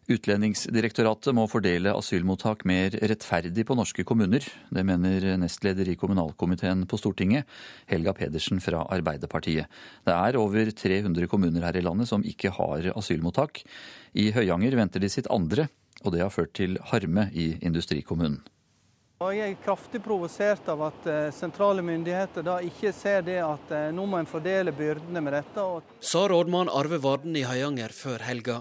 Utlendingsdirektoratet 0.08 1.34
må 1.36 1.42
fordele 1.52 1.92
asylmottak 1.92 2.62
mer 2.68 2.94
rettferdig 2.96 3.66
på 3.68 3.74
norske 3.76 4.06
kommuner. 4.08 4.40
Det 4.72 4.84
mener 4.88 5.26
nestleder 5.36 5.90
i 5.92 5.98
kommunalkomiteen 6.00 6.86
på 6.88 6.96
Stortinget, 6.96 7.44
Helga 7.90 8.14
Pedersen 8.16 8.62
fra 8.64 8.86
Arbeiderpartiet. 8.88 9.68
Det 10.08 10.14
er 10.14 10.38
over 10.40 10.70
300 10.72 11.28
kommuner 11.28 11.66
her 11.68 11.76
i 11.76 11.82
landet 11.84 12.08
som 12.08 12.24
ikke 12.24 12.54
har 12.56 12.88
asylmottak. 12.94 13.60
I 14.16 14.30
Høyanger 14.32 14.78
venter 14.80 15.04
de 15.04 15.10
sitt 15.12 15.28
andre, 15.28 15.68
og 16.00 16.16
det 16.16 16.24
har 16.24 16.32
ført 16.32 16.54
til 16.56 16.80
harme 16.88 17.26
i 17.36 17.50
industrikommunen. 17.60 18.40
Jeg 19.18 19.44
er 19.44 19.60
kraftig 19.60 20.00
provosert 20.00 20.68
av 20.72 20.86
at 20.88 21.06
eh, 21.10 21.28
sentrale 21.34 21.82
myndigheter 21.84 22.44
da 22.46 22.60
ikke 22.64 22.94
ser 22.94 23.24
det 23.26 23.40
at 23.42 23.72
eh, 23.74 23.88
nå 23.92 24.06
må 24.08 24.22
en 24.22 24.30
fordele 24.30 24.72
byrdene 24.72 25.20
med 25.20 25.34
dette. 25.34 25.68
Sa 26.00 26.24
rådmann 26.30 26.70
Arve 26.70 27.02
Varden 27.02 27.36
i 27.36 27.42
Høyanger 27.44 27.92
før 27.92 28.22
helga. 28.24 28.60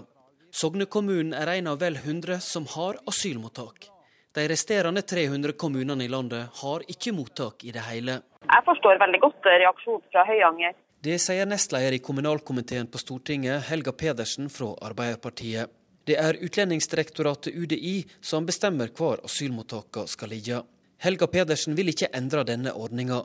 Sognekommunen 0.50 1.34
er 1.36 1.50
en 1.58 1.66
av 1.68 1.78
vel 1.82 1.96
100 1.96 2.40
som 2.40 2.66
har 2.74 2.96
asylmottak. 3.06 3.90
De 4.34 4.46
resterende 4.48 5.02
300 5.02 5.52
kommunene 5.52 6.04
i 6.04 6.08
landet 6.08 6.60
har 6.62 6.84
ikke 6.88 7.12
mottak 7.12 7.64
i 7.64 7.72
det 7.74 7.84
hele. 7.88 8.20
Jeg 8.48 8.64
forstår 8.64 9.00
veldig 9.02 9.20
godt 9.24 9.48
reaksjonen 9.50 10.04
fra 10.12 10.24
Høyanger. 10.28 10.76
Det 11.04 11.18
sier 11.22 11.46
nestleder 11.46 11.94
i 11.94 12.00
kommunalkomiteen 12.02 12.88
på 12.90 12.98
Stortinget, 12.98 13.68
Helga 13.68 13.92
Pedersen 13.92 14.48
fra 14.50 14.72
Arbeiderpartiet. 14.88 15.70
Det 16.08 16.16
er 16.16 16.40
Utlendingsdirektoratet 16.40 17.54
UDI 17.54 18.00
som 18.24 18.46
bestemmer 18.48 18.88
hvor 18.96 19.20
asylmottakene 19.28 20.08
skal 20.08 20.32
ligge. 20.32 20.62
Helga 20.98 21.28
Pedersen 21.30 21.76
vil 21.78 21.92
ikke 21.92 22.08
endre 22.16 22.42
denne 22.48 22.72
ordninga 22.74 23.20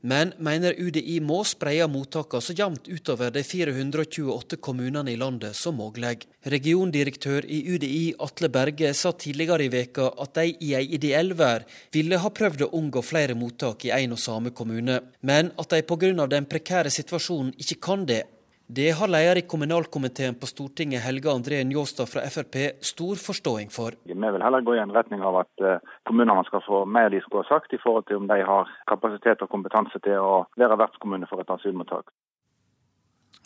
men 0.00 0.32
mener 0.38 0.76
UDI 0.78 1.18
må 1.24 1.42
spreie 1.48 1.86
mottakene 1.90 2.44
så 2.44 2.54
jevnt 2.56 2.88
utover 2.88 3.32
de 3.34 3.42
428 3.46 4.58
kommunene 4.62 5.12
i 5.12 5.18
landet 5.20 5.56
som 5.56 5.78
mulig. 5.80 6.26
Regiondirektør 6.46 7.46
i 7.48 7.62
UDI 7.74 8.14
Atle 8.22 8.50
Berge 8.52 8.92
sa 8.94 9.12
tidligere 9.12 9.66
i 9.66 9.72
veka 9.72 10.10
at 10.22 10.34
de 10.38 10.46
i 10.60 10.74
ei 10.78 10.86
ideell 10.98 11.34
vær 11.38 11.66
ville 11.94 12.20
ha 12.22 12.30
prøvd 12.30 12.66
å 12.66 12.72
unngå 12.78 13.02
flere 13.02 13.34
mottak 13.38 13.88
i 13.88 13.94
en 13.96 14.14
og 14.16 14.22
samme 14.22 14.54
kommune, 14.54 15.00
men 15.20 15.52
at 15.58 15.70
de 15.70 15.82
pga. 15.82 16.26
den 16.26 16.46
prekære 16.46 16.90
situasjonen 16.90 17.54
ikke 17.58 17.80
kan 17.80 18.06
det. 18.06 18.24
Det 18.68 18.90
har 18.90 19.06
leder 19.08 19.38
i 19.38 19.42
kommunalkomiteen 19.46 20.34
på 20.34 20.46
Stortinget, 20.46 21.04
Helge 21.04 21.30
André 21.30 21.60
Njåstad 21.64 22.08
fra 22.10 22.24
Frp, 22.26 22.56
stor 22.82 23.14
forståing 23.14 23.70
for. 23.70 23.94
Vi 24.02 24.14
vil 24.14 24.42
heller 24.42 24.60
gå 24.60 24.74
i 24.74 24.80
en 24.82 24.90
retning 24.90 25.22
av 25.22 25.38
at 25.44 25.62
eh, 25.62 25.78
kommunene 26.02 26.42
skal 26.48 26.64
få 26.66 26.80
mer 26.84 27.12
de 27.14 27.20
skulle 27.22 27.44
ha 27.46 27.52
sagt, 27.54 27.72
i 27.72 27.78
forhold 27.78 28.08
til 28.10 28.18
om 28.18 28.26
de 28.26 28.40
har 28.42 28.72
kapasitet 28.90 29.44
og 29.46 29.52
kompetanse 29.54 30.02
til 30.02 30.18
å 30.18 30.48
være 30.58 30.80
vertskommune 30.82 31.30
for 31.30 31.44
et 31.44 31.52
asylmottak. 31.54 32.10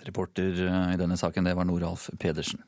Reporter 0.09 0.65
eh, 0.65 0.95
i 0.95 1.01
denne 1.03 1.21
saken, 1.21 1.45
det 1.45 1.53
var 1.59 1.69
Noralf 1.69 2.09
Pedersen. 2.17 2.65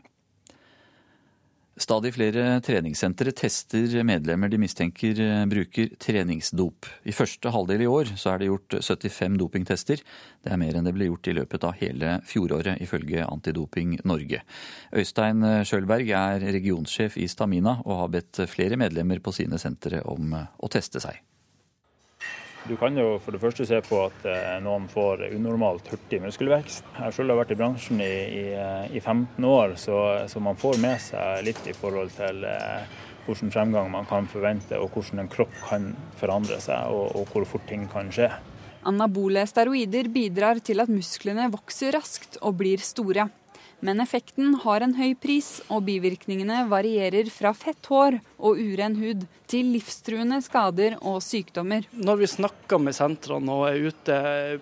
Stadig 1.80 2.10
flere 2.12 2.58
treningssentre 2.60 3.32
tester 3.32 3.94
medlemmer 4.04 4.50
de 4.52 4.58
mistenker 4.60 5.16
eh, 5.24 5.44
bruker 5.48 5.94
treningsdop. 5.96 6.88
I 7.08 7.14
første 7.16 7.48
halvdel 7.54 7.86
i 7.86 7.88
år 7.88 8.12
så 8.20 8.34
er 8.34 8.42
det 8.42 8.50
gjort 8.50 8.76
75 8.84 9.38
dopingtester. 9.40 10.04
Det 10.44 10.52
er 10.52 10.60
mer 10.60 10.76
enn 10.76 10.84
det 10.84 10.92
ble 10.92 11.08
gjort 11.08 11.32
i 11.32 11.36
løpet 11.40 11.64
av 11.64 11.80
hele 11.80 12.18
fjoråret, 12.28 12.76
ifølge 12.84 13.24
Antidoping 13.24 13.96
Norge. 14.04 14.44
Øystein 14.92 15.64
Sjølberg 15.64 16.12
er 16.12 16.44
regionssjef 16.58 17.16
i 17.16 17.28
Stamina 17.32 17.78
og 17.86 18.02
har 18.04 18.14
bedt 18.18 18.44
flere 18.52 18.76
medlemmer 18.76 19.24
på 19.24 19.32
sine 19.32 19.56
sentre 19.62 20.04
om 20.12 20.36
å 20.36 20.72
teste 20.72 21.00
seg. 21.00 21.24
Du 22.68 22.76
kan 22.78 22.94
jo 22.94 23.16
for 23.18 23.34
det 23.34 23.40
første 23.42 23.66
se 23.66 23.80
på 23.82 24.04
at 24.04 24.26
eh, 24.30 24.58
noen 24.62 24.84
får 24.90 25.24
unormalt 25.32 25.88
hurtig 25.90 26.20
muskelvekst. 26.22 26.84
Jeg 26.94 27.16
selv 27.16 27.34
har 27.34 27.40
vært 27.40 27.54
i 27.54 27.58
bransjen 27.58 28.02
i, 28.04 28.12
i, 28.38 28.44
i 28.94 29.00
15 29.02 29.48
år, 29.48 29.74
så, 29.82 29.96
så, 30.30 30.42
man 30.42 30.58
får 30.60 30.78
med 30.82 31.02
seg 31.02 31.42
litt 31.48 31.66
i 31.66 31.74
forhold 31.74 32.14
til 32.14 32.44
hvordan 32.46 33.10
hvilken 33.26 33.52
fremgang 33.54 33.90
man 33.90 34.06
kan 34.10 34.26
forvente, 34.30 34.78
og 34.78 34.94
hvordan 34.94 35.22
en 35.22 35.30
kropp 35.30 35.52
kan 35.68 35.92
forandre 36.18 36.58
seg, 36.62 36.90
og, 36.90 37.14
og 37.18 37.28
hvor 37.30 37.46
fort 37.46 37.68
ting 37.70 37.84
kan 37.90 38.10
skje. 38.14 38.30
Anabole 38.88 39.44
steroider 39.46 40.08
bidrar 40.10 40.58
til 40.64 40.82
at 40.82 40.90
musklene 40.90 41.46
vokser 41.52 41.94
raskt 41.94 42.40
og 42.42 42.56
blir 42.58 42.82
store. 42.82 43.28
Men 43.82 43.98
effekten 44.00 44.54
har 44.62 44.84
en 44.84 44.94
høy 44.94 45.16
pris, 45.18 45.56
og 45.66 45.82
bivirkningene 45.88 46.60
varierer 46.70 47.26
fra 47.34 47.50
fett 47.50 47.88
hår 47.90 48.20
og 48.38 48.60
uren 48.62 48.94
hud 48.94 49.24
til 49.50 49.72
livstruende 49.74 50.38
skader 50.44 50.94
og 51.00 51.18
sykdommer. 51.24 51.88
Når 51.90 52.20
vi 52.20 52.30
snakker 52.30 52.78
med 52.78 52.94
sentrene 52.94 53.56
og 53.58 53.66
er 53.72 53.90
ute 53.90 54.18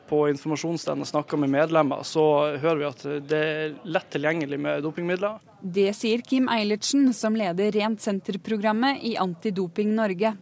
på 0.08 0.22
informasjonsstedene 0.32 1.04
og 1.04 1.12
snakker 1.12 1.42
med 1.42 1.52
medlemmer, 1.52 2.00
så 2.08 2.24
hører 2.62 2.80
vi 2.80 2.88
at 2.88 3.06
det 3.28 3.44
er 3.50 3.78
lett 3.84 4.08
tilgjengelig 4.16 4.60
med 4.64 4.86
dopingmidler. 4.88 5.36
Det 5.60 5.90
sier 5.98 6.24
Kim 6.24 6.48
Eilertsen, 6.48 7.12
som 7.12 7.36
leder 7.36 7.76
Rent 7.76 8.00
senter-programmet 8.00 9.04
i 9.04 9.18
Antidoping 9.20 9.92
Norge. 10.00 10.32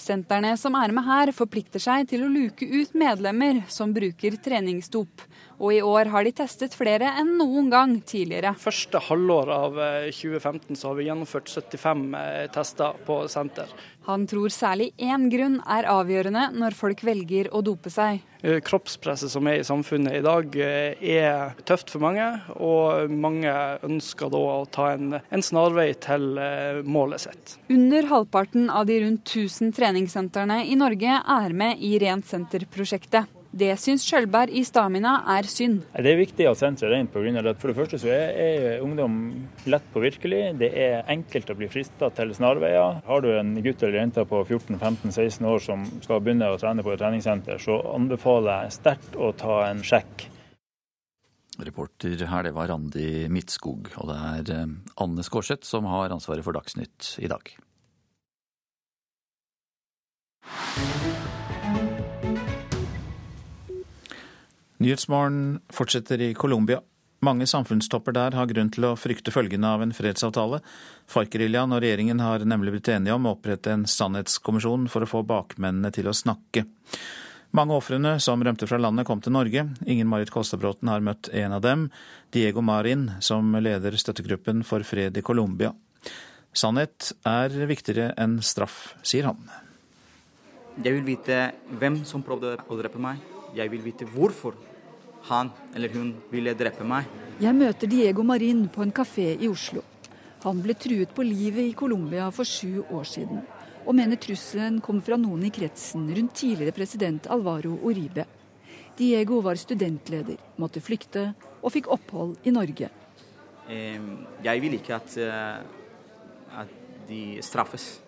Sentrene 0.00 0.54
som 0.56 0.78
er 0.78 0.94
med 0.96 1.04
her, 1.04 1.34
forplikter 1.36 1.82
seg 1.82 2.06
til 2.08 2.22
å 2.24 2.30
luke 2.32 2.64
ut 2.64 2.94
medlemmer 2.96 3.64
som 3.68 3.90
bruker 3.92 4.38
treningsdop. 4.40 5.26
Og 5.60 5.74
i 5.76 5.82
år 5.84 6.08
har 6.08 6.24
de 6.24 6.32
testet 6.32 6.72
flere 6.72 7.10
enn 7.20 7.34
noen 7.36 7.68
gang 7.72 7.98
tidligere. 8.00 8.54
Første 8.56 9.00
halvår 9.10 9.52
av 9.52 9.78
2015 10.08 10.78
så 10.78 10.88
har 10.88 10.96
vi 10.96 11.08
gjennomført 11.10 11.52
75 11.52 12.04
eh, 12.16 12.44
tester 12.54 13.00
på 13.04 13.20
senter. 13.28 13.68
Han 14.08 14.24
tror 14.26 14.48
særlig 14.48 14.88
én 14.96 15.26
grunn 15.30 15.58
er 15.68 15.84
avgjørende 15.92 16.46
når 16.56 16.76
folk 16.78 17.02
velger 17.04 17.50
å 17.52 17.60
dope 17.64 17.92
seg. 17.92 18.22
Eh, 18.40 18.56
kroppspresset 18.64 19.28
som 19.34 19.50
er 19.50 19.60
i 19.60 19.66
samfunnet 19.68 20.16
i 20.16 20.22
dag 20.24 20.56
eh, 20.56 20.96
er 20.96 21.52
tøft 21.68 21.92
for 21.92 22.06
mange, 22.06 22.24
og 22.56 23.12
mange 23.12 23.52
ønsker 23.84 24.32
da 24.32 24.40
å 24.54 24.62
ta 24.72 24.94
en, 24.94 25.18
en 25.20 25.44
snarvei 25.44 25.90
til 26.00 26.40
målet 26.88 27.26
sitt. 27.26 27.58
Under 27.68 28.08
halvparten 28.08 28.72
av 28.72 28.88
de 28.88 28.96
rundt 29.04 29.28
1000 29.28 29.76
treningssentrene 29.76 30.62
i 30.64 30.78
Norge 30.80 31.20
er 31.20 31.52
med 31.52 31.84
i 31.84 31.98
Rent 32.00 32.24
senter-prosjektet. 32.30 33.36
Det 33.50 33.72
syns 33.82 34.04
Skjølberg 34.06 34.52
i 34.54 34.60
Stamina 34.62 35.16
er 35.34 35.46
synd. 35.50 35.80
Det 35.90 36.12
er 36.12 36.20
viktig 36.20 36.46
at 36.46 36.58
senteret 36.60 36.92
er 36.92 37.00
rent 37.00 37.10
pga. 37.10 37.42
at 37.50 37.58
for 37.58 37.72
det 37.72 37.76
første 37.80 37.98
så 37.98 38.08
er, 38.14 38.30
er 38.38 38.82
ungdom 38.84 39.16
lett 39.66 39.86
påvirkelig. 39.90 40.42
Det 40.60 40.70
er 40.70 41.02
enkelt 41.10 41.50
å 41.50 41.56
bli 41.58 41.66
frista 41.66 42.12
til 42.14 42.30
snarveier. 42.34 43.00
Har 43.06 43.24
du 43.24 43.32
en 43.34 43.56
gutt 43.58 43.82
eller 43.82 43.98
jente 43.98 44.22
på 44.22 44.44
14-15-16 44.44 45.48
år 45.50 45.58
som 45.64 45.82
skal 46.04 46.22
begynne 46.22 46.46
å 46.46 46.60
trene 46.62 46.84
på 46.86 46.94
et 46.94 47.02
treningssenter, 47.02 47.58
så 47.58 47.80
anbefaler 47.96 48.68
jeg 48.68 48.76
sterkt 48.78 49.18
å 49.18 49.32
ta 49.34 49.64
en 49.66 49.82
sjekk. 49.82 50.28
Reporter 51.60 52.22
her, 52.30 52.46
det 52.46 52.54
var 52.54 52.70
Randi 52.70 53.26
Midtskog. 53.28 53.90
Og 53.98 54.12
det 54.12 54.20
er 54.30 54.54
eh, 54.60 54.78
Anne 55.02 55.26
Skårseth 55.26 55.66
som 55.66 55.90
har 55.90 56.14
ansvaret 56.14 56.46
for 56.46 56.54
Dagsnytt 56.54 57.16
i 57.18 57.28
dag. 57.28 57.50
Nyhetsmorgen 64.80 65.60
fortsetter 65.68 66.20
i 66.20 66.34
Colombia. 66.34 66.80
Mange 67.20 67.44
samfunnstopper 67.46 68.14
der 68.16 68.32
har 68.32 68.46
grunn 68.48 68.70
til 68.72 68.86
å 68.88 68.94
frykte 68.96 69.28
følgene 69.28 69.68
av 69.74 69.82
en 69.84 69.90
fredsavtale. 69.92 70.62
FARC-geriljaen 71.12 71.74
og 71.76 71.82
regjeringen 71.84 72.22
har 72.24 72.46
nemlig 72.48 72.72
blitt 72.72 72.88
enige 72.94 73.12
om 73.12 73.26
å 73.28 73.34
opprette 73.34 73.74
en 73.74 73.84
sannhetskommisjon 73.84 74.86
for 74.88 75.04
å 75.04 75.08
få 75.10 75.20
bakmennene 75.28 75.90
til 75.92 76.08
å 76.08 76.14
snakke. 76.16 76.62
Mange 77.52 77.76
ofrene 77.76 78.14
som 78.24 78.40
rømte 78.40 78.64
fra 78.70 78.78
landet, 78.80 79.04
kom 79.04 79.20
til 79.20 79.34
Norge. 79.36 79.66
Ingen 79.84 80.08
Marit 80.08 80.32
Kolstadbråten 80.32 80.88
har 80.88 81.04
møtt 81.04 81.28
en 81.28 81.58
av 81.58 81.60
dem, 81.66 81.84
Diego 82.32 82.64
Marin, 82.64 83.04
som 83.20 83.52
leder 83.60 84.00
støttegruppen 84.00 84.64
for 84.64 84.86
fred 84.88 85.20
i 85.20 85.26
Colombia. 85.26 85.74
Sannhet 86.56 87.10
er 87.28 87.52
viktigere 87.68 88.14
enn 88.16 88.40
straff, 88.40 88.94
sier 89.04 89.28
han. 89.28 89.44
Jeg 90.80 90.96
vil 90.96 91.04
vite 91.04 91.50
hvem 91.68 92.00
som 92.08 92.24
prøvde 92.24 92.56
å 92.64 92.80
drepe 92.80 93.02
meg. 93.02 93.20
Jeg 93.52 93.68
vil 93.68 93.84
vite 93.84 94.08
hvorfor 94.08 94.54
han 95.28 95.50
eller 95.74 95.92
hun 95.94 96.14
ville 96.30 96.54
drepe 96.56 96.86
meg. 96.86 97.08
Jeg 97.40 97.56
møter 97.56 97.88
Diego 97.88 98.24
Marin 98.26 98.66
på 98.68 98.82
en 98.84 98.92
kafé 98.92 99.32
i 99.36 99.48
Oslo. 99.48 99.82
Han 100.44 100.60
ble 100.64 100.74
truet 100.76 101.12
på 101.12 101.24
livet 101.24 101.68
i 101.68 101.76
Colombia 101.76 102.30
for 102.32 102.48
sju 102.48 102.82
år 102.88 103.04
siden, 103.08 103.42
og 103.84 103.96
mener 103.96 104.20
trusselen 104.20 104.78
kom 104.84 105.02
fra 105.04 105.18
noen 105.20 105.44
i 105.44 105.52
kretsen 105.52 106.08
rundt 106.16 106.36
tidligere 106.40 106.76
president 106.76 107.28
Alvaro 107.32 107.74
Uribe. 107.84 108.24
Diego 108.96 109.40
var 109.44 109.60
studentleder, 109.60 110.40
måtte 110.60 110.82
flykte 110.84 111.30
og 111.60 111.72
fikk 111.72 111.88
opphold 111.92 112.36
i 112.44 112.52
Norge. 112.52 112.90
Jeg 113.70 114.62
vil 114.64 114.74
ikke 114.74 114.96
at, 114.96 115.16
eh, 115.16 116.60
at 116.60 116.72
de 117.08 117.38
straffes. 117.40 118.00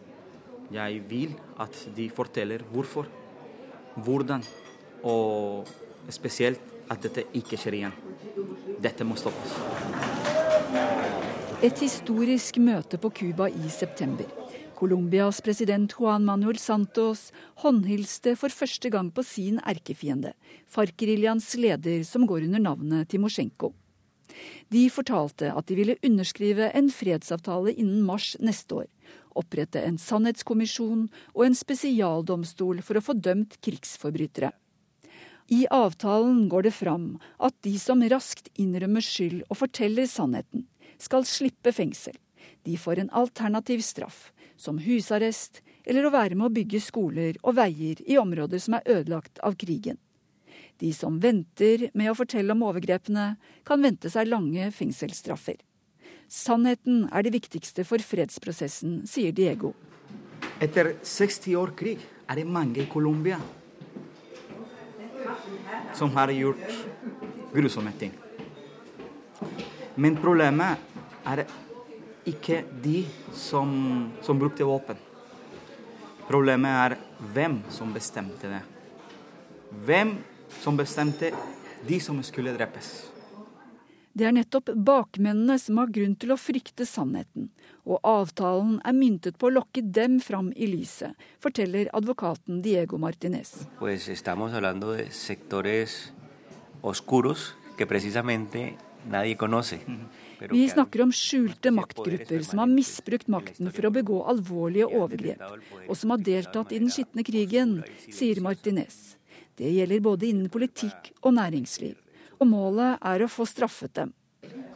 Jeg 0.72 1.02
vil 1.08 1.34
at 1.60 1.76
de 1.96 2.08
forteller 2.10 2.64
hvorfor, 2.72 3.06
hvordan, 3.96 4.42
og 5.04 5.68
spesielt 6.10 6.71
at 6.90 7.02
dette 7.04 7.26
ikke 7.38 7.58
skjer 7.60 7.78
igjen. 7.78 7.96
Dette 8.82 9.06
må 9.06 9.18
stoppes. 9.20 9.54
Et 11.62 11.78
historisk 11.78 12.58
møte 12.58 12.98
på 12.98 13.12
Cuba 13.14 13.46
i 13.46 13.68
september. 13.70 14.26
Colombias 14.82 15.38
president 15.46 15.92
Juan 15.94 16.24
Manuel 16.26 16.58
Santos 16.58 17.28
håndhilste 17.62 18.32
for 18.34 18.50
første 18.50 18.90
gang 18.90 19.12
på 19.14 19.22
sin 19.22 19.60
erkefiende, 19.62 20.32
FARC-geriljaens 20.66 21.52
leder 21.62 22.02
som 22.02 22.26
går 22.26 22.48
under 22.48 22.64
navnet 22.64 23.12
Timosjenko. 23.12 23.70
De 24.74 24.88
fortalte 24.90 25.52
at 25.54 25.68
de 25.68 25.76
ville 25.78 25.98
underskrive 26.02 26.72
en 26.74 26.90
fredsavtale 26.90 27.76
innen 27.76 28.02
mars 28.08 28.32
neste 28.42 28.80
år, 28.82 28.88
opprette 29.38 29.84
en 29.86 30.00
sannhetskommisjon 30.02 31.06
og 31.34 31.44
en 31.46 31.54
spesialdomstol 31.54 32.82
for 32.82 32.98
å 32.98 33.04
få 33.06 33.14
dømt 33.14 33.60
krigsforbrytere. 33.62 34.50
I 35.48 35.66
avtalen 35.70 36.48
går 36.48 36.62
det 36.62 36.74
fram 36.74 37.18
at 37.38 37.54
de 37.66 37.74
som 37.78 38.02
raskt 38.08 38.48
innrømmer 38.54 39.04
skyld 39.04 39.42
og 39.48 39.58
forteller 39.64 40.06
sannheten, 40.06 40.66
skal 40.98 41.26
slippe 41.26 41.72
fengsel. 41.74 42.14
De 42.62 42.76
får 42.78 43.02
en 43.02 43.10
alternativ 43.10 43.82
straff, 43.82 44.30
som 44.56 44.78
husarrest 44.78 45.62
eller 45.84 46.06
å 46.06 46.14
være 46.14 46.38
med 46.38 46.46
å 46.46 46.54
bygge 46.54 46.80
skoler 46.80 47.38
og 47.42 47.56
veier 47.58 47.98
i 48.06 48.18
områder 48.20 48.62
som 48.62 48.78
er 48.78 48.86
ødelagt 48.98 49.42
av 49.42 49.58
krigen. 49.58 49.98
De 50.78 50.92
som 50.94 51.18
venter 51.22 51.88
med 51.94 52.10
å 52.10 52.16
fortelle 52.18 52.54
om 52.54 52.62
overgrepene, 52.66 53.36
kan 53.66 53.82
vente 53.82 54.10
seg 54.10 54.30
lange 54.30 54.70
fengselsstraffer. 54.74 55.58
Sannheten 56.32 57.08
er 57.12 57.26
det 57.26 57.34
viktigste 57.34 57.84
for 57.84 58.02
fredsprosessen, 58.02 59.02
sier 59.06 59.34
Diego. 59.36 59.74
Etter 60.62 60.94
60 61.02 61.58
år 61.58 61.74
krig 61.78 62.02
er 62.26 62.38
det 62.38 62.46
mange 62.48 62.82
i 62.82 62.88
Colombia 62.90 63.40
som 65.94 66.10
har 66.16 66.32
gjort 66.32 66.66
grusomme 67.52 67.92
ting. 67.98 68.12
Men 69.94 70.16
problemet 70.16 70.80
er 71.28 71.44
ikke 72.28 72.62
de 72.82 73.02
som, 73.34 73.72
som 74.22 74.38
brukte 74.38 74.64
våpen. 74.64 74.96
Problemet 76.28 76.70
er 76.70 76.96
hvem 77.34 77.60
som 77.70 77.92
bestemte 77.92 78.48
det. 78.48 78.62
Hvem 79.84 80.16
som 80.62 80.76
bestemte 80.78 81.32
de 81.86 81.98
som 82.00 82.22
skulle 82.22 82.54
drepes. 82.56 82.92
Det 84.12 84.26
er 84.28 84.34
nettopp 84.36 84.70
bakmennene 84.76 85.56
som 85.58 85.80
har 85.80 85.92
grunn 85.92 86.14
til 86.20 86.34
å 86.34 86.40
frykte 86.40 86.86
sannheten, 86.86 87.48
og 87.88 87.98
avtalen 88.06 88.78
er 88.86 88.94
myntet 88.94 89.38
på 89.40 89.48
å 89.48 89.54
lokke 89.56 89.82
dem 89.82 90.20
fram 90.22 90.52
i 90.54 90.68
lyset, 90.70 91.18
forteller 91.42 91.90
advokaten 91.96 92.62
Diego 92.62 92.98
Martinez. 92.98 93.66
Pues 93.78 94.08
estamos 94.08 94.52
hablando 94.52 94.92
de 94.92 95.10
sectores 95.10 96.12
oscuros 96.82 97.54
que 97.76 97.86
precisamente 97.86 98.76
nadie 99.10 99.36
conoce. 99.36 99.80
Vi 100.50 100.68
snakker 100.68 101.02
om 101.02 101.12
skjulte 101.14 101.70
maktgrupper 101.74 102.42
som 102.46 102.62
har 102.62 102.70
misbrukt 102.70 103.28
makten 103.30 103.70
for 103.74 103.86
å 103.86 103.94
begå 103.94 104.22
alvorlige 104.30 104.88
overgrep, 104.90 105.42
og 105.88 105.98
som 105.98 106.14
har 106.14 106.22
deltatt 106.22 106.72
i 106.72 106.80
den 106.82 106.90
skitne 106.90 107.26
krigen, 107.26 107.80
sier 108.10 108.42
Martinez. 108.42 109.16
Det 109.58 109.70
gjelder 109.70 110.02
både 110.02 110.30
innen 110.30 110.50
politikk 110.50 111.12
og 111.22 111.36
næringsliv. 111.36 111.98
Og 112.40 112.48
målet 112.50 112.98
er 113.06 113.22
å 113.22 113.30
få 113.30 113.46
straffet 113.46 113.94
dem. 113.94 114.14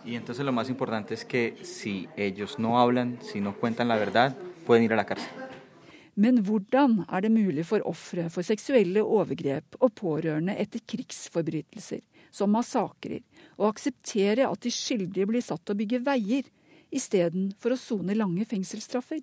Y 0.06 0.14
entonces 0.14 0.44
lo 0.44 0.52
más 0.52 0.68
importante 0.68 1.14
es 1.14 1.24
que 1.24 1.56
si 1.62 2.08
ellos 2.16 2.58
no 2.58 2.78
hablan, 2.78 3.18
si 3.20 3.40
no 3.40 3.56
cuentan 3.56 3.88
la 3.88 3.96
verdad, 3.96 4.36
pueden 4.64 4.84
ir 4.84 4.92
a 4.92 4.96
la 4.96 5.04
cárcel. 5.04 5.28
Men 6.16 6.38
hvordan 6.40 7.02
er 7.12 7.26
det 7.26 7.30
mulig 7.30 7.66
for 7.68 7.82
ofre 7.84 8.30
for 8.32 8.46
seksuelle 8.46 9.02
overgrep 9.04 9.76
og 9.84 9.92
pårørende 9.98 10.54
etter 10.56 10.80
krigsforbrytelser, 10.88 12.00
som 12.32 12.54
massakrer, 12.56 13.20
å 13.60 13.68
akseptere 13.68 14.46
at 14.48 14.62
de 14.64 14.72
skyldige 14.72 15.28
blir 15.28 15.44
satt 15.44 15.60
til 15.66 15.76
å 15.76 15.80
bygge 15.82 16.00
veier, 16.06 16.48
istedenfor 16.88 17.74
å 17.74 17.80
sone 17.80 18.16
lange 18.16 18.48
fengselsstraffer? 18.48 19.20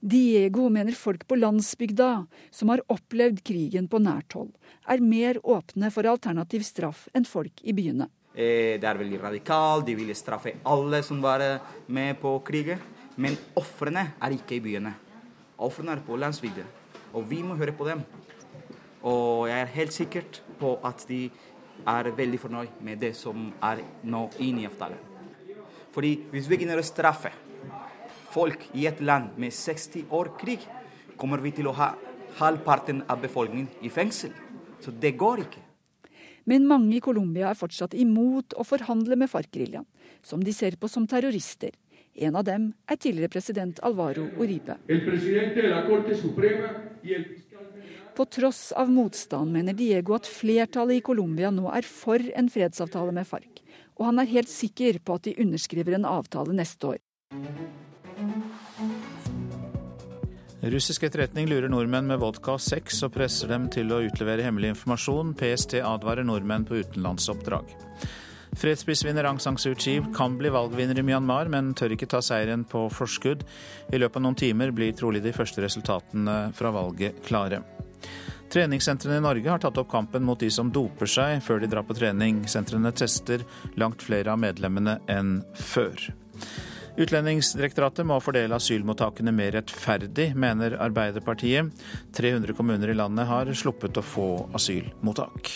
Diego 0.00 0.66
mener 0.72 0.96
folk 0.98 1.28
på 1.28 1.38
landsbygda, 1.38 2.26
som 2.50 2.72
har 2.72 2.82
opplevd 2.90 3.44
krigen 3.46 3.86
på 3.86 4.00
nært 4.02 4.34
hold, 4.34 4.54
er 4.90 5.04
mer 5.04 5.38
åpne 5.44 5.92
for 5.94 6.10
alternativ 6.10 6.66
straff 6.66 7.06
enn 7.14 7.28
folk 7.28 7.62
i 7.62 7.76
byene. 7.76 8.08
Eh, 8.34 8.78
det 8.78 8.86
er 8.86 9.00
veldig 9.00 9.20
radikalt, 9.22 9.86
de 9.86 9.96
vil 9.98 10.14
straffe 10.14 10.54
alle 10.64 11.02
som 11.02 11.22
var 11.22 11.42
med 11.88 12.18
på 12.22 12.38
krigen. 12.46 12.78
Men 13.16 13.36
ofrene 13.58 14.12
er 14.22 14.36
ikke 14.36 14.56
i 14.56 14.64
byene. 14.64 14.94
Ofrene 15.60 15.92
er 15.92 16.02
på 16.06 16.16
landsbygda, 16.16 16.64
og 17.12 17.26
vi 17.28 17.42
må 17.42 17.56
høre 17.58 17.74
på 17.76 17.88
dem. 17.88 18.00
Og 19.02 19.48
jeg 19.48 19.60
er 19.60 19.74
helt 19.74 19.92
sikker 19.92 20.24
på 20.60 20.78
at 20.84 21.04
de 21.08 21.26
er 21.88 22.10
veldig 22.16 22.40
fornøyd 22.40 22.80
med 22.84 23.00
det 23.00 23.14
som 23.16 23.50
er 23.62 23.82
nå 24.04 24.26
inne 24.38 24.64
i 24.64 24.68
avtalen. 24.68 24.98
Fordi 25.92 26.12
hvis 26.30 26.48
vi 26.48 26.56
begynner 26.56 26.80
å 26.80 26.86
straffe 26.86 27.32
folk 28.30 28.68
i 28.78 28.86
et 28.86 29.00
land 29.02 29.34
med 29.40 29.52
60 29.52 30.12
år 30.14 30.34
krig, 30.40 30.62
kommer 31.18 31.42
vi 31.42 31.52
til 31.56 31.68
å 31.68 31.74
ha 31.76 31.94
halvparten 32.38 33.02
av 33.10 33.20
befolkningen 33.24 33.68
i 33.82 33.90
fengsel. 33.92 34.32
Så 34.80 34.92
det 34.92 35.16
går 35.18 35.44
ikke. 35.44 35.64
Men 36.50 36.66
mange 36.66 36.96
i 36.96 37.04
Colombia 37.04 37.52
er 37.52 37.58
fortsatt 37.58 37.94
imot 37.94 38.56
å 38.58 38.66
forhandle 38.66 39.14
med 39.20 39.30
FARC-geriljaen, 39.30 39.86
som 40.26 40.42
de 40.42 40.54
ser 40.54 40.74
på 40.80 40.90
som 40.90 41.06
terrorister. 41.06 41.76
En 42.18 42.34
av 42.34 42.42
dem 42.48 42.72
er 42.90 42.98
tidligere 42.98 43.30
president 43.30 43.78
Alvaro 43.86 44.24
Uribe. 44.40 44.74
På 48.16 48.26
tross 48.26 48.62
av 48.76 48.90
motstand 48.90 49.54
mener 49.54 49.78
Diego 49.78 50.16
at 50.18 50.26
flertallet 50.26 50.98
i 50.98 51.04
Colombia 51.06 51.52
nå 51.54 51.70
er 51.70 51.86
for 51.86 52.18
en 52.18 52.50
fredsavtale 52.50 53.14
med 53.14 53.28
FARC, 53.30 53.62
og 54.00 54.08
han 54.10 54.18
er 54.18 54.32
helt 54.34 54.50
sikker 54.50 54.98
på 55.04 55.20
at 55.20 55.28
de 55.28 55.38
underskriver 55.44 56.00
en 56.00 56.08
avtale 56.10 56.56
neste 56.56 56.96
år. 56.96 57.00
Russisk 60.60 61.06
etterretning 61.08 61.46
lurer 61.48 61.70
nordmenn 61.72 62.04
med 62.10 62.18
vodka 62.20 62.58
og 62.58 62.60
sex 62.60 62.98
og 63.06 63.14
presser 63.14 63.48
dem 63.48 63.70
til 63.72 63.88
å 63.96 64.02
utlevere 64.04 64.44
hemmelig 64.44 64.74
informasjon. 64.74 65.32
PST 65.40 65.78
advarer 65.80 66.26
nordmenn 66.28 66.66
på 66.68 66.82
utenlandsoppdrag. 66.82 67.72
Fredsprisvinner 68.60 69.24
Aung 69.24 69.38
San 69.40 69.56
Suu 69.56 69.72
Kyi 69.72 70.02
kan 70.12 70.36
bli 70.36 70.50
valgvinner 70.52 70.98
i 71.00 71.04
Myanmar, 71.06 71.48
men 71.48 71.72
tør 71.72 71.94
ikke 71.94 72.10
ta 72.12 72.20
seieren 72.20 72.66
på 72.68 72.88
forskudd. 72.92 73.46
I 73.88 74.00
løpet 74.02 74.20
av 74.20 74.26
noen 74.26 74.36
timer 74.36 74.74
blir 74.76 74.92
trolig 74.98 75.22
de 75.24 75.32
første 75.32 75.64
resultatene 75.64 76.50
fra 76.58 76.74
valget 76.76 77.22
klare. 77.24 77.62
Treningssentrene 78.52 79.16
i 79.16 79.24
Norge 79.24 79.48
har 79.48 79.62
tatt 79.62 79.78
opp 79.80 79.88
kampen 79.92 80.26
mot 80.26 80.40
de 80.42 80.50
som 80.52 80.72
doper 80.74 81.08
seg 81.08 81.38
før 81.46 81.62
de 81.62 81.70
drar 81.72 81.86
på 81.88 81.96
trening. 81.96 82.42
Sentrene 82.50 82.92
tester 82.92 83.46
langt 83.80 84.04
flere 84.04 84.34
av 84.34 84.42
medlemmene 84.42 84.98
enn 85.08 85.38
før. 85.56 86.10
Utlendingsdirektoratet 87.00 88.04
må 88.04 88.18
fordele 88.20 88.58
asylmottakene 88.58 89.32
mer 89.32 89.54
rettferdig, 89.56 90.34
mener 90.36 90.76
Arbeiderpartiet. 90.84 91.70
300 92.16 92.52
kommuner 92.58 92.92
i 92.92 92.96
landet 92.98 93.28
har 93.30 93.48
sluppet 93.56 93.96
å 93.96 94.04
få 94.04 94.28
asylmottak. 94.58 95.54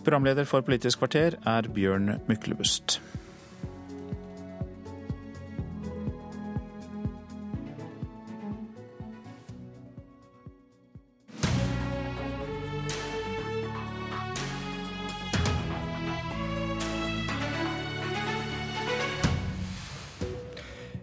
Programleder 0.00 0.48
for 0.48 0.64
Politisk 0.64 1.02
kvarter 1.02 1.36
er 1.44 1.68
Bjørn 1.76 2.14
Myklebust. 2.30 3.02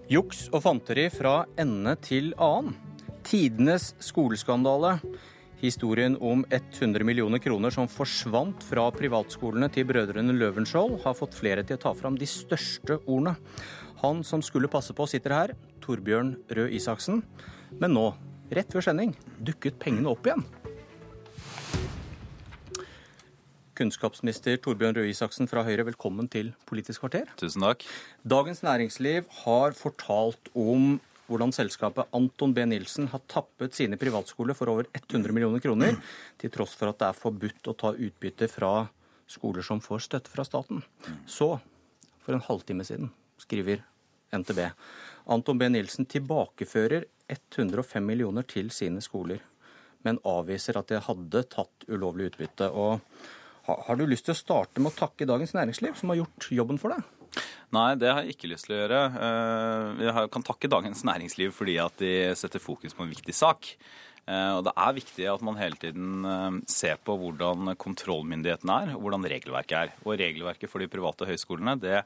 Juks 0.07 0.45
og 0.55 0.61
fanteri 0.63 1.09
fra 1.11 1.41
ende 1.59 1.91
til 1.99 2.29
annen. 2.39 2.77
Tidenes 3.27 3.89
skoleskandale. 3.99 4.93
Historien 5.59 6.15
om 6.23 6.45
100 6.47 7.03
millioner 7.03 7.41
kroner 7.43 7.73
som 7.75 7.89
forsvant 7.91 8.63
fra 8.63 8.85
privatskolene 8.95 9.67
til 9.73 9.83
brødrene 9.89 10.31
Løvenskiold, 10.37 11.01
har 11.03 11.17
fått 11.17 11.35
flere 11.35 11.65
til 11.67 11.75
å 11.75 11.81
ta 11.89 11.91
fram 11.97 12.15
de 12.15 12.29
største 12.29 13.01
ordene. 13.03 13.35
Han 13.99 14.23
som 14.23 14.39
skulle 14.39 14.71
passe 14.71 14.95
på, 14.95 15.09
sitter 15.11 15.35
her, 15.35 15.55
Torbjørn 15.83 16.37
Røe 16.55 16.71
Isaksen. 16.79 17.19
Men 17.75 17.97
nå, 17.97 18.07
rett 18.55 18.71
før 18.71 18.87
sending, 18.87 19.11
dukket 19.43 19.75
pengene 19.81 20.13
opp 20.13 20.29
igjen. 20.29 20.47
Kunnskapsminister 23.77 24.57
Torbjørn 24.57 24.95
Røe 24.97 25.11
Isaksen 25.11 25.45
fra 25.49 25.61
Høyre, 25.61 25.83
velkommen 25.85 26.25
til 26.33 26.47
Politisk 26.65 27.03
kvarter. 27.03 27.27
Tusen 27.37 27.61
takk. 27.61 27.83
Dagens 28.25 28.63
Næringsliv 28.65 29.27
har 29.43 29.75
fortalt 29.77 30.49
om 30.57 30.95
hvordan 31.27 31.53
selskapet 31.53 32.09
Anton 32.15 32.55
B. 32.57 32.65
Nilsen 32.65 33.11
har 33.11 33.21
tappet 33.29 33.77
sine 33.77 33.99
privatskoler 34.01 34.57
for 34.57 34.71
over 34.73 34.89
100 34.97 35.29
millioner 35.35 35.61
kroner, 35.61 35.99
til 36.41 36.53
tross 36.55 36.73
for 36.79 36.89
at 36.89 36.97
det 37.03 37.11
er 37.11 37.21
forbudt 37.21 37.69
å 37.69 37.77
ta 37.77 37.93
utbytte 37.93 38.49
fra 38.49 38.71
skoler 39.29 39.65
som 39.69 39.83
får 39.83 40.07
støtte 40.07 40.33
fra 40.33 40.47
staten. 40.47 40.81
Så, 41.29 41.53
for 42.25 42.33
en 42.33 42.45
halvtime 42.47 42.87
siden, 42.87 43.11
skriver 43.43 43.85
NTB, 44.33 44.71
Anton 45.29 45.61
B. 45.61 45.69
Nilsen 45.69 46.09
tilbakefører 46.09 47.05
105 47.29 48.01
millioner 48.01 48.47
til 48.47 48.73
sine 48.73 49.05
skoler, 49.05 49.43
men 50.07 50.17
avviser 50.25 50.79
at 50.79 50.89
de 50.89 51.03
hadde 51.03 51.49
tatt 51.51 51.91
ulovlig 51.91 52.31
utbytte. 52.31 52.71
og 52.71 53.03
har 53.67 53.99
du 53.99 54.05
lyst 54.07 54.27
til 54.27 54.35
å 54.35 54.39
starte 54.39 54.81
med 54.81 54.93
å 54.93 54.99
takke 55.05 55.27
Dagens 55.27 55.53
Næringsliv, 55.57 55.95
som 55.99 56.13
har 56.13 56.21
gjort 56.21 56.49
jobben 56.55 56.79
for 56.81 56.95
deg? 56.95 57.05
Nei, 57.75 57.91
det 57.99 58.09
har 58.09 58.23
jeg 58.23 58.37
ikke 58.37 58.49
lyst 58.53 58.69
til 58.69 58.77
å 58.77 58.81
gjøre. 58.81 58.99
Eh, 59.27 60.03
jeg 60.07 60.33
kan 60.33 60.45
takke 60.47 60.71
Dagens 60.71 61.03
Næringsliv 61.07 61.55
fordi 61.55 61.75
at 61.83 61.97
de 61.99 62.13
setter 62.39 62.63
fokus 62.63 62.95
på 62.95 63.03
en 63.03 63.11
viktig 63.11 63.35
sak. 63.35 63.73
Eh, 64.27 64.53
og 64.55 64.63
Det 64.67 64.73
er 64.75 64.95
viktig 64.95 65.27
at 65.31 65.43
man 65.45 65.59
hele 65.59 65.79
tiden 65.79 66.25
eh, 66.27 66.57
ser 66.71 66.99
på 67.03 67.15
hvordan 67.19 67.75
kontrollmyndigheten 67.79 68.71
er, 68.71 68.95
og 68.95 69.05
hvordan 69.05 69.27
regelverket 69.31 69.77
er. 69.79 69.93
Og 70.03 70.17
Regelverket 70.19 70.71
for 70.71 70.83
de 70.83 70.89
private 70.91 71.27
høyskolene 71.27 71.77
det 71.79 72.01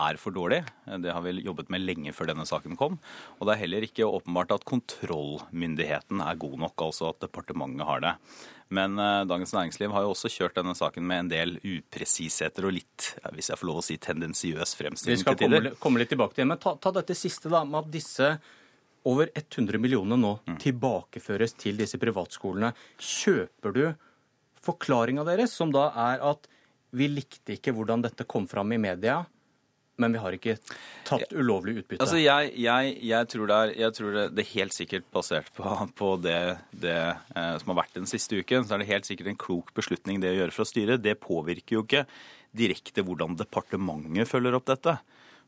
er 0.00 0.18
for 0.20 0.34
dårlig. 0.34 0.62
Det 1.02 1.12
har 1.12 1.22
vi 1.24 1.36
jobbet 1.44 1.70
med 1.72 1.84
lenge 1.84 2.12
før 2.14 2.30
denne 2.32 2.46
saken 2.48 2.78
kom. 2.78 2.98
Og 3.38 3.46
det 3.46 3.54
er 3.54 3.62
heller 3.64 3.86
ikke 3.86 4.08
åpenbart 4.08 4.54
at 4.56 4.66
kontrollmyndigheten 4.68 6.22
er 6.24 6.40
god 6.40 6.58
nok, 6.66 6.86
altså 6.88 7.12
at 7.12 7.22
departementet 7.24 7.86
har 7.88 8.04
det. 8.04 8.14
Men 8.74 8.98
uh, 8.98 9.26
Dagens 9.28 9.52
Næringsliv 9.54 9.92
har 9.92 10.06
jo 10.06 10.14
også 10.14 10.30
kjørt 10.32 10.56
denne 10.58 10.74
saken 10.76 11.04
med 11.06 11.24
en 11.24 11.30
del 11.30 11.54
upresisheter 11.60 12.66
og 12.66 12.74
litt, 12.78 13.10
hvis 13.36 13.52
jeg 13.52 13.60
får 13.60 13.70
lov 13.70 13.80
å 13.82 13.84
si, 13.84 13.98
tendensiøs 14.00 14.74
fremstilling 14.78 15.20
til. 15.20 15.20
Vi 15.20 15.66
skal 15.68 15.78
komme, 15.82 16.02
litt 16.02 16.12
tilbake 16.14 16.36
til 16.36 16.46
det. 16.46 16.50
Men 16.54 16.62
ta, 16.62 16.74
ta, 16.80 16.94
dette 16.96 17.16
siste, 17.18 17.52
da, 17.52 17.62
med 17.68 17.84
at 17.84 17.92
disse 17.92 18.32
over 19.04 19.28
100 19.36 19.78
millioner 19.82 20.16
nå 20.16 20.32
mm. 20.48 20.56
tilbakeføres 20.64 21.58
til 21.60 21.76
disse 21.76 22.00
privatskolene. 22.00 22.72
Kjøper 22.96 23.76
du 23.76 23.84
forklaringa 24.64 25.26
deres, 25.28 25.52
som 25.52 25.72
da 25.74 25.90
er 26.06 26.24
at 26.24 26.48
vi 26.94 27.10
likte 27.10 27.56
ikke 27.56 27.74
hvordan 27.74 28.04
dette 28.04 28.26
kom 28.30 28.46
fram 28.48 28.72
i 28.72 28.80
media, 28.80 29.20
men 30.00 30.14
vi 30.14 30.20
har 30.22 30.34
ikke 30.34 30.56
tatt 31.06 31.32
ulovlig 31.34 31.76
utbytte. 31.80 32.02
Altså, 32.02 32.18
jeg, 32.18 32.50
jeg, 32.58 32.94
jeg, 33.06 33.30
tror, 33.30 33.50
det 33.50 33.58
er, 33.58 33.72
jeg 33.84 33.96
tror 33.98 34.16
det, 34.16 34.24
det, 34.34 34.44
er, 34.44 34.52
helt 34.54 34.76
sikkert 34.76 35.08
basert 35.14 35.50
på, 35.54 35.74
på 35.98 36.12
det, 36.24 36.38
det 36.82 36.96
eh, 36.98 37.54
som 37.62 37.72
har 37.72 37.80
vært 37.84 37.98
den 38.00 38.10
siste 38.10 38.40
uken, 38.40 38.66
så 38.66 38.74
er 38.74 38.82
det 38.82 38.90
helt 38.90 39.08
sikkert 39.08 39.30
en 39.32 39.40
klok 39.40 39.74
beslutning 39.76 40.22
det 40.22 40.32
å 40.32 40.38
gjøre 40.40 40.56
fra 40.56 40.66
styret. 40.68 41.04
Det 41.04 41.14
påvirker 41.22 41.78
jo 41.78 41.84
ikke 41.86 42.06
direkte 42.54 43.04
hvordan 43.06 43.38
departementet 43.38 44.30
følger 44.30 44.58
opp 44.58 44.66
dette. 44.70 44.98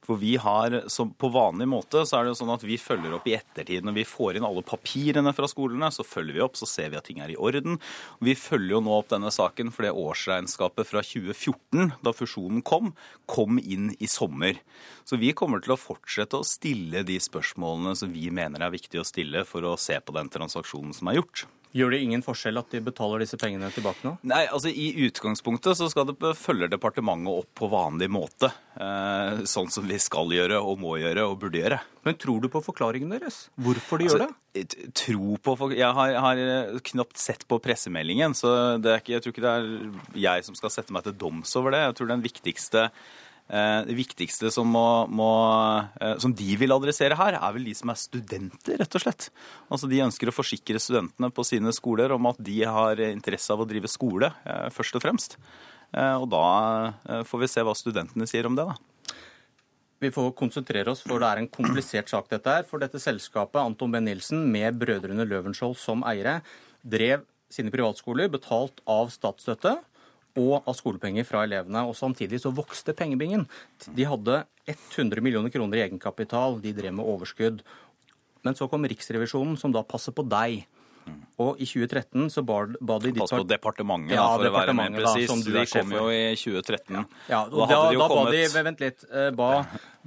For 0.06 0.20
vi 0.20 0.36
har, 0.38 0.82
På 1.18 1.28
vanlig 1.34 1.66
måte 1.68 2.04
så 2.06 2.18
er 2.18 2.24
det 2.26 2.34
jo 2.34 2.38
sånn 2.40 2.54
at 2.54 2.64
vi 2.66 2.78
følger 2.78 3.16
opp 3.16 3.26
i 3.26 3.34
ettertid. 3.34 3.84
Når 3.86 3.96
vi 3.98 4.06
får 4.06 4.38
inn 4.38 4.46
alle 4.46 4.62
papirene 4.66 5.32
fra 5.34 5.48
skolene, 5.50 5.90
så 5.90 6.06
følger 6.06 6.38
vi 6.38 6.44
opp, 6.44 6.58
så 6.58 6.68
ser 6.70 6.92
vi 6.92 7.00
at 7.00 7.08
ting 7.08 7.18
er 7.24 7.32
i 7.34 7.38
orden. 7.38 7.80
Vi 8.22 8.36
følger 8.38 8.76
jo 8.76 8.82
nå 8.86 8.94
opp 9.00 9.10
denne 9.10 9.32
saken 9.34 9.72
fordi 9.74 9.90
årsregnskapet 9.90 10.86
fra 10.86 11.02
2014, 11.02 11.96
da 12.06 12.14
fusjonen 12.14 12.62
kom, 12.66 12.94
kom 13.26 13.58
inn 13.58 13.90
i 13.98 14.10
sommer. 14.10 14.60
Så 15.06 15.18
vi 15.18 15.34
kommer 15.36 15.62
til 15.62 15.74
å 15.74 15.80
fortsette 15.80 16.38
å 16.38 16.46
stille 16.46 17.02
de 17.06 17.18
spørsmålene 17.22 17.96
som 17.98 18.14
vi 18.14 18.30
mener 18.30 18.62
er 18.62 18.74
viktig 18.74 19.02
å 19.02 19.06
stille 19.06 19.42
for 19.48 19.66
å 19.66 19.76
se 19.80 19.98
på 19.98 20.14
den 20.16 20.30
transaksjonen 20.32 20.94
som 20.94 21.10
er 21.10 21.20
gjort. 21.20 21.46
Gjør 21.76 21.92
det 21.92 21.98
ingen 22.04 22.22
forskjell 22.24 22.60
at 22.60 22.70
de 22.72 22.80
betaler 22.84 23.24
disse 23.24 23.38
pengene 23.40 23.68
tilbake 23.74 24.06
nå? 24.06 24.14
Nei, 24.30 24.44
altså 24.46 24.70
I 24.70 24.86
utgangspunktet 25.08 25.76
så 25.78 25.88
skal 25.92 26.08
det 26.08 26.32
følge 26.38 26.70
departementet 26.72 27.42
opp 27.42 27.50
på 27.58 27.68
vanlig 27.72 28.08
måte. 28.12 28.52
Eh, 28.76 29.42
sånn 29.48 29.68
som 29.72 29.88
vi 29.88 29.98
skal 30.00 30.32
gjøre 30.32 30.62
og 30.62 30.80
må 30.80 30.96
gjøre 31.02 31.26
og 31.28 31.36
burde 31.42 31.60
gjøre. 31.60 31.80
Men 32.06 32.16
tror 32.22 32.40
du 32.40 32.48
på 32.52 32.62
forklaringen 32.64 33.12
deres? 33.12 33.46
Hvorfor 33.60 34.00
de 34.00 34.08
altså, 34.08 34.22
gjør 34.22 34.32
det? 34.32 34.90
Tro 34.96 35.36
på 35.44 35.70
Jeg 35.74 35.92
har, 35.98 36.16
har, 36.24 36.40
knapt 36.86 37.20
sett 37.20 37.44
på 37.50 37.58
pressemeldingen, 37.60 38.32
så 38.38 38.78
ikke, 38.78 39.16
jeg 39.16 39.24
tror 39.24 39.34
ikke 39.34 39.44
det 39.44 39.54
er 39.58 39.70
jeg 40.30 40.48
som 40.48 40.56
skal 40.56 40.72
sette 40.72 40.96
meg 40.96 41.04
til 41.04 41.16
doms 41.18 41.52
over 41.60 41.76
det. 41.76 41.84
Jeg 41.90 41.98
tror 41.98 42.14
den 42.14 42.24
viktigste 42.24 42.88
Eh, 42.88 43.25
det 43.46 43.94
viktigste 43.94 44.50
som, 44.50 44.66
må, 44.74 45.06
må, 45.06 45.28
eh, 46.00 46.16
som, 46.22 46.32
de 46.34 46.56
vil 46.58 46.74
adressere 46.74 47.18
her, 47.18 47.36
er 47.38 47.54
vel 47.54 47.68
de 47.68 47.76
som 47.78 47.92
er 47.92 48.00
studenter, 48.00 48.80
rett 48.80 48.98
og 48.98 49.04
slett. 49.04 49.28
Altså 49.70 49.90
De 49.90 50.02
ønsker 50.02 50.32
å 50.32 50.34
forsikre 50.34 50.82
studentene 50.82 51.30
på 51.30 51.46
sine 51.46 51.70
skoler 51.76 52.14
om 52.16 52.26
at 52.32 52.40
de 52.42 52.58
har 52.66 53.02
interesse 53.06 53.54
av 53.54 53.62
å 53.62 53.68
drive 53.70 53.90
skole, 53.92 54.32
eh, 54.44 54.66
først 54.74 54.98
og 54.98 55.06
fremst. 55.06 55.38
Og 55.96 56.24
da 56.28 57.22
får 57.24 57.40
vi 57.40 57.48
se 57.48 57.62
hva 57.64 57.72
studentene 57.78 58.26
sier 58.28 58.44
om 58.48 58.56
det, 58.58 58.64
da. 58.66 58.74
Vi 60.02 60.10
får 60.12 60.34
konsentrere 60.36 60.90
oss, 60.92 61.00
for 61.06 61.22
det 61.22 61.28
er 61.30 61.40
en 61.40 61.48
komplisert 61.48 62.10
sak 62.10 62.26
dette 62.28 62.52
her. 62.52 62.66
For 62.68 62.82
dette 62.82 63.00
selskapet, 63.00 63.62
Anton 63.62 63.94
B. 63.94 64.02
Nilsen, 64.02 64.42
med 64.52 64.76
brødrene 64.82 65.24
Løvenskiold 65.24 65.78
som 65.80 66.02
eiere, 66.04 66.40
drev 66.84 67.22
sine 67.48 67.72
privatskoler 67.72 68.28
betalt 68.28 68.82
av 68.90 69.08
statsstøtte 69.14 69.78
og 70.36 70.68
av 70.68 70.76
skolepenger 70.78 71.26
fra 71.26 71.44
elevene. 71.46 71.86
og 71.88 71.96
Samtidig 71.96 72.40
så 72.42 72.52
vokste 72.54 72.94
pengebingen. 72.96 73.46
De 73.88 74.06
hadde 74.08 74.44
100 74.66 75.24
millioner 75.24 75.52
kroner 75.54 75.80
i 75.80 75.84
egenkapital, 75.86 76.60
de 76.60 76.74
drev 76.76 76.94
med 76.94 77.08
overskudd. 77.08 77.62
Men 78.46 78.54
så 78.54 78.68
kom 78.70 78.86
Riksrevisjonen, 78.86 79.56
som 79.58 79.74
da 79.74 79.82
passer 79.86 80.14
på 80.14 80.26
deg. 80.28 80.66
Og 81.36 81.58
i 81.60 81.66
2013 81.68 82.30
så 82.32 82.42
ba, 82.46 82.62
ba 82.80 82.96
de 83.02 83.12
Pass 83.14 83.34
på 83.34 83.44
departementet, 83.46 84.14
ja, 84.16 84.22
da, 84.24 84.38
for 84.38 84.48
å 84.48 84.52
være 84.54 84.74
mer 84.74 84.94
presis. 84.94 85.44
De 85.44 85.64
kom 85.68 85.92
jo 85.92 86.06
i 86.10 86.22
2013. 86.32 86.96
Ja, 87.28 87.42
og 87.44 87.58
da, 87.60 87.66
da, 87.68 87.80
da 87.92 88.08
kommet... 88.08 88.32
ba 88.32 88.54
de 88.56 88.64
Vent 88.66 88.82
litt. 88.82 89.04
Eh, 89.10 89.28
ba, 89.36 89.50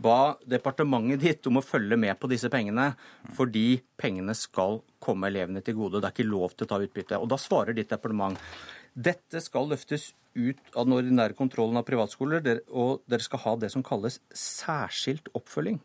ba 0.02 0.18
departementet 0.56 1.22
ditt 1.28 1.52
om 1.52 1.62
å 1.62 1.64
følge 1.64 2.00
med 2.02 2.18
på 2.20 2.32
disse 2.32 2.50
pengene, 2.52 2.90
fordi 3.38 3.68
pengene 4.00 4.34
skal 4.38 4.82
komme 5.00 5.30
elevene 5.30 5.62
til 5.66 5.78
gode. 5.78 6.02
Det 6.02 6.10
er 6.10 6.18
ikke 6.18 6.32
lov 6.32 6.58
til 6.58 6.66
å 6.66 6.74
ta 6.74 6.82
utbytte. 6.82 7.22
Og 7.22 7.30
da 7.32 7.38
svarer 7.40 7.78
ditt 7.78 7.94
departement 7.94 8.42
dette 9.00 9.42
skal 9.44 9.70
løftes 9.72 10.12
ut 10.36 10.60
av 10.76 10.86
den 10.86 10.98
ordinære 10.98 11.38
kontrollen 11.38 11.80
av 11.80 11.88
privatskoler, 11.88 12.44
og 12.70 13.04
dere 13.10 13.26
skal 13.26 13.44
ha 13.46 13.56
det 13.62 13.72
som 13.74 13.86
kalles 13.86 14.20
særskilt 14.36 15.32
oppfølging. 15.38 15.80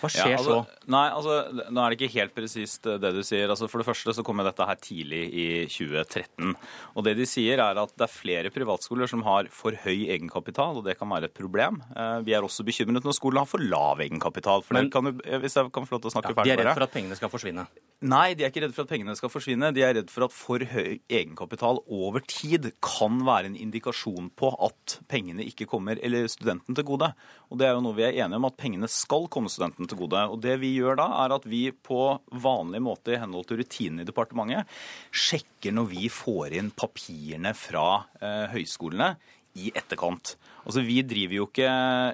Hva 0.00 0.10
skjer 0.12 0.34
ja, 0.34 0.38
altså, 0.38 0.60
så? 0.60 0.88
Nei, 0.90 1.04
altså, 1.14 1.36
Nå 1.70 1.82
er 1.82 1.92
det 1.92 1.98
ikke 1.98 2.14
helt 2.18 2.34
presist 2.36 2.86
eh, 2.88 2.98
det 3.00 3.12
du 3.16 3.20
sier. 3.26 3.48
Altså, 3.50 3.68
for 3.70 3.82
det 3.82 3.88
første 3.88 4.14
så 4.16 4.24
kommer 4.26 4.46
dette 4.46 4.66
her 4.66 4.80
tidlig 4.80 5.22
i 5.30 5.46
2013. 5.70 6.54
Og 6.94 7.06
det 7.06 7.16
de 7.18 7.28
sier 7.28 7.62
er 7.62 7.80
at 7.80 7.94
det 7.94 8.06
er 8.06 8.12
flere 8.12 8.52
privatskoler 8.54 9.10
som 9.10 9.24
har 9.26 9.50
for 9.54 9.76
høy 9.84 10.08
egenkapital, 10.12 10.80
og 10.80 10.86
det 10.86 10.96
kan 11.00 11.10
være 11.12 11.30
et 11.30 11.36
problem. 11.36 11.80
Eh, 11.94 12.18
vi 12.26 12.36
er 12.36 12.46
også 12.46 12.66
bekymret 12.66 13.06
når 13.06 13.16
skolen 13.16 13.42
har 13.42 13.50
for 13.50 13.62
lav 13.62 14.02
egenkapital. 14.04 14.64
For 14.66 14.76
Men, 14.76 14.90
kan 14.92 15.08
du, 15.08 15.14
hvis 15.44 15.56
jeg 15.56 15.72
kan 15.74 15.88
få 15.88 15.96
lov 15.96 16.04
til 16.04 16.12
å 16.12 16.16
snakke 16.16 16.34
ja, 16.34 16.40
ferdig 16.40 16.52
De 16.52 16.56
er 16.56 16.64
redd 16.64 16.76
for 16.76 16.88
at 16.88 16.96
pengene 16.96 17.18
skal 17.18 17.32
forsvinne? 17.32 17.66
Nei, 18.00 18.32
de 18.32 18.46
er 18.46 18.52
ikke 18.52 18.64
redd 18.64 18.72
for 18.76 18.86
at 18.86 18.92
pengene 18.94 19.16
skal 19.18 19.32
forsvinne. 19.32 19.72
De 19.76 19.84
er 19.84 19.98
redd 19.98 20.12
for 20.12 20.24
at 20.24 20.34
for 20.34 20.64
høy 20.72 21.00
egenkapital 21.04 21.82
over 21.84 22.24
tid 22.24 22.70
kan 22.84 23.20
være 23.26 23.50
en 23.50 23.58
indikasjon 23.60 24.30
på 24.40 24.54
at 24.64 24.98
pengene 25.10 25.44
ikke 25.44 25.68
kommer 25.68 26.00
eller 26.00 26.28
studenten 26.32 26.76
til 26.76 26.86
gode. 26.88 27.10
Og 27.50 27.60
det 27.60 27.68
er 27.68 27.76
jo 27.76 27.82
noe 27.84 27.98
vi 27.98 28.06
er 28.06 28.16
enige 28.24 28.40
om, 28.40 28.48
at 28.48 28.56
pengene 28.60 28.88
skal 28.90 29.28
komme 29.32 29.52
studenten 29.52 29.69
studenten 29.70 29.88
til 29.88 29.98
gode. 29.98 30.28
Og 30.30 30.40
Det 30.40 30.58
vi 30.60 30.74
gjør 30.76 30.98
da, 30.98 31.08
er 31.24 31.34
at 31.34 31.46
vi 31.46 31.70
på 31.72 32.20
vanlig 32.30 32.82
måte 32.82 33.14
i 33.14 33.20
henhold 33.20 33.46
til 33.46 33.60
rutinene 33.60 34.02
i 34.02 34.08
departementet 34.08 34.66
sjekker 35.12 35.72
når 35.72 35.90
vi 35.90 36.08
får 36.08 36.56
inn 36.58 36.70
papirene 36.70 37.54
fra 37.54 38.06
eh, 38.20 38.50
høyskolene 38.52 39.16
i 39.58 39.70
etterkant. 39.74 40.36
Altså, 40.64 40.82
vi 40.84 40.98
driver, 41.06 41.36
jo 41.40 41.46
ikke, 41.48 41.70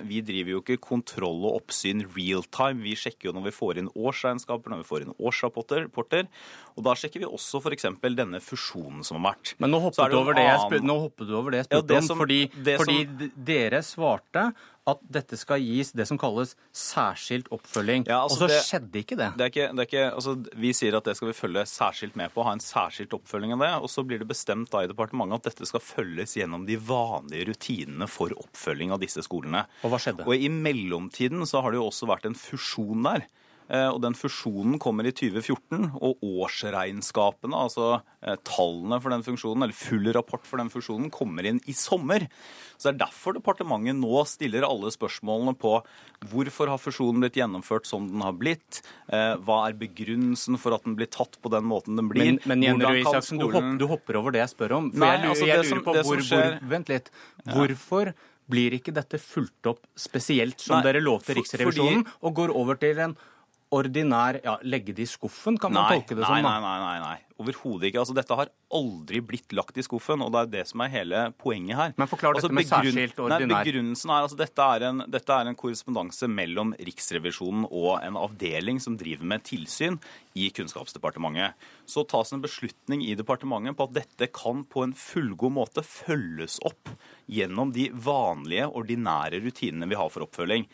vi 0.07 0.21
driver 0.27 0.55
jo 0.55 0.61
ikke 0.63 0.79
kontroll 0.83 1.43
og 1.49 1.61
oppsyn 1.63 2.05
real 2.17 2.47
time. 2.55 2.85
Vi 2.85 2.95
sjekker 2.99 3.31
jo 3.31 3.35
når 3.37 3.49
vi 3.49 3.55
får 3.57 3.81
inn 3.83 3.91
årsregnskaper, 3.95 4.73
når 4.73 4.85
vi 4.85 4.89
får 4.91 5.07
inn 5.07 5.17
årsrapporter. 5.17 6.31
Og 6.77 6.87
da 6.87 6.95
sjekker 6.99 7.25
vi 7.25 7.29
også 7.29 7.63
f.eks. 7.63 7.89
denne 8.05 8.41
fusjonen 8.45 9.03
som 9.07 9.19
har 9.19 9.33
vært. 9.33 9.57
Men 9.63 9.73
nå 9.73 9.83
hoppet, 9.89 10.13
du 10.13 10.21
over, 10.21 10.39
annen... 10.39 10.87
nå 10.87 10.99
hoppet, 11.09 11.29
du 11.29 11.37
over 11.39 11.55
det 11.55 11.65
jeg 11.65 11.71
spurte 11.71 11.99
ja, 11.99 12.05
om, 12.05 12.23
fordi, 12.23 12.41
fordi 12.77 12.99
som... 13.03 13.29
dere 13.51 13.85
svarte 13.87 14.49
at 14.87 15.01
dette 15.11 15.35
skal 15.39 15.59
gis 15.59 15.91
det 15.99 16.05
som 16.07 16.19
kalles 16.21 16.53
særskilt 16.77 17.49
oppfølging. 17.55 18.05
Ja, 18.07 18.21
altså 18.23 18.37
og 18.37 18.43
så 18.45 18.49
det, 18.53 18.61
skjedde 18.69 19.01
ikke 19.03 19.19
det. 19.19 19.31
det, 19.35 19.47
er 19.49 19.51
ikke, 19.51 19.67
det 19.73 19.83
er 19.83 19.89
ikke, 19.89 20.05
altså, 20.15 20.35
vi 20.63 20.71
sier 20.79 20.99
at 20.99 21.09
det 21.09 21.17
skal 21.19 21.33
vi 21.33 21.37
følge 21.37 21.65
særskilt 21.67 22.19
med 22.19 22.31
på, 22.35 22.45
ha 22.47 22.55
en 22.55 22.63
særskilt 22.63 23.17
oppfølging 23.17 23.57
av 23.57 23.65
det. 23.65 23.73
Og 23.83 23.91
så 23.91 24.07
blir 24.07 24.23
det 24.23 24.31
bestemt 24.31 24.71
da 24.71 24.85
i 24.85 24.91
departementet 24.91 25.41
at 25.41 25.51
dette 25.51 25.71
skal 25.73 25.83
følges 25.83 26.37
gjennom 26.39 26.69
de 26.69 26.79
vanlige 26.79 27.49
rutinene 27.51 28.07
for 28.11 28.36
oppfølging 28.43 28.93
av 28.95 29.03
disse 29.03 29.25
skolene. 29.27 29.65
Og 29.87 29.93
hva 29.93 30.01
skjedde? 30.03 30.27
Og 30.27 30.37
i 30.37 30.51
mellomtiden 30.53 31.45
så 31.49 31.63
har 31.65 31.73
det 31.73 31.81
jo 31.81 31.89
også 31.89 32.09
vært 32.11 32.29
en 32.29 32.39
fusjon 32.39 33.07
der. 33.07 33.27
Eh, 33.67 33.89
og 33.91 33.99
Den 34.05 34.15
fusjonen 34.15 34.79
kommer 34.83 35.07
i 35.09 35.13
2014, 35.15 35.97
og 35.99 36.23
årsregnskapene, 36.23 37.57
altså 37.57 37.89
eh, 38.23 38.37
tallene 38.47 39.01
for 39.03 39.15
den 39.15 39.25
funksjonen, 39.27 39.67
eller 39.67 39.77
full 39.77 40.07
rapport 40.15 40.47
for 40.47 40.63
den 40.63 40.71
fusjonen, 40.73 41.11
kommer 41.15 41.47
inn 41.49 41.59
i 41.67 41.75
sommer. 41.77 42.29
Så 42.77 42.91
Det 42.91 42.95
er 42.95 43.03
derfor 43.07 43.37
departementet 43.39 43.99
nå 43.99 44.23
stiller 44.29 44.67
alle 44.69 44.93
spørsmålene 44.95 45.57
på 45.59 45.81
hvorfor 46.31 46.71
har 46.71 46.81
fusjonen 46.81 47.25
blitt 47.25 47.41
gjennomført 47.41 47.89
som 47.89 48.07
den 48.11 48.23
har 48.25 48.37
blitt, 48.39 48.83
eh, 49.11 49.35
hva 49.43 49.65
er 49.67 49.79
begrunnelsen 49.79 50.61
for 50.63 50.77
at 50.77 50.87
den 50.87 50.97
blir 50.99 51.11
tatt 51.11 51.41
på 51.43 51.51
den 51.51 51.67
måten 51.67 51.99
den 51.99 52.11
blir. 52.13 52.37
Men, 52.37 52.41
men 52.47 52.63
Jenny 52.63 53.03
Isaksen, 53.03 53.43
du, 53.43 53.49
hopper, 53.51 53.77
du, 53.81 53.87
hopper 53.91 54.23
over 54.23 54.35
det 54.37 54.45
jeg 54.45 54.55
spør 54.55 54.79
om. 54.79 54.91
For 54.95 55.03
Nei, 55.03 55.13
jeg, 55.17 55.29
altså, 55.35 55.51
jeg 55.51 55.67
lurer 55.67 55.85
på 55.87 55.99
hvor, 56.01 56.25
skjer... 56.31 56.59
hvor, 56.61 56.73
Vent 56.77 56.91
litt. 56.93 57.15
Hvorfor 57.51 58.15
blir 58.47 58.77
ikke 58.77 58.95
dette 58.95 59.19
fulgt 59.19 59.67
opp 59.67 59.87
spesielt 59.99 60.63
som 60.63 60.79
Nei, 60.79 60.85
dere 60.87 61.03
lovte 61.03 61.35
Riksrevisjonen, 61.35 62.05
fordi... 62.07 62.21
og 62.23 62.37
går 62.37 62.53
over 62.55 62.79
til 62.79 63.01
en 63.03 63.17
ordinær 63.75 64.39
ja, 64.45 64.57
Legge 64.63 64.95
det 64.97 65.07
i 65.07 65.11
skuffen, 65.11 65.59
kan 65.59 65.75
man 65.75 65.87
nei, 65.87 65.99
tolke 65.99 66.15
det 66.15 66.23
nei, 66.23 66.29
som? 66.29 66.47
Nei, 66.47 66.61
nei, 66.63 66.79
nei. 66.85 66.99
nei. 67.03 67.23
Overhodet 67.43 67.91
ikke. 67.91 68.01
Altså, 68.01 68.15
dette 68.17 68.37
har 68.39 68.51
aldri 68.77 69.21
blitt 69.25 69.53
lagt 69.57 69.77
i 69.77 69.85
skuffen, 69.85 70.23
og 70.25 70.33
det 70.35 70.43
er 70.43 70.53
det 70.55 70.65
som 70.71 70.83
er 70.85 70.93
hele 70.93 71.23
poenget 71.41 71.77
her. 71.79 71.95
Men 72.01 72.11
forklar 72.11 72.37
altså, 72.37 72.49
dette 72.49 72.59
med 72.59 72.69
særskilt 72.71 73.21
ordinær. 73.21 73.47
Nei, 73.51 73.63
begrunnelsen 73.69 74.13
er 74.13 74.27
altså 74.27 74.39
dette 74.41 74.69
er 74.77 74.87
en, 74.89 75.05
dette 75.13 75.37
er 75.37 75.51
en 75.51 75.59
korrespondanse 75.59 76.31
mellom 76.33 76.73
Riksrevisjonen 76.81 77.69
og 77.69 77.91
en 78.01 78.19
avdeling 78.21 78.81
som 78.83 78.97
driver 78.99 79.29
med 79.35 79.45
tilsyn 79.47 80.01
i 80.37 80.49
Kunnskapsdepartementet. 80.57 81.57
Så 81.89 82.05
tas 82.09 82.33
en 82.33 82.43
beslutning 82.45 83.05
i 83.07 83.15
departementet 83.19 83.77
på 83.77 83.87
at 83.89 83.97
dette 83.97 84.31
kan 84.35 84.65
på 84.69 84.85
en 84.85 84.97
fullgod 84.97 85.55
måte 85.57 85.85
følges 85.87 86.59
opp 86.67 86.91
gjennom 87.31 87.73
de 87.75 87.89
vanlige, 87.91 88.69
ordinære 88.69 89.41
rutinene 89.45 89.89
vi 89.91 89.99
har 89.99 90.11
for 90.13 90.27
oppfølging. 90.27 90.67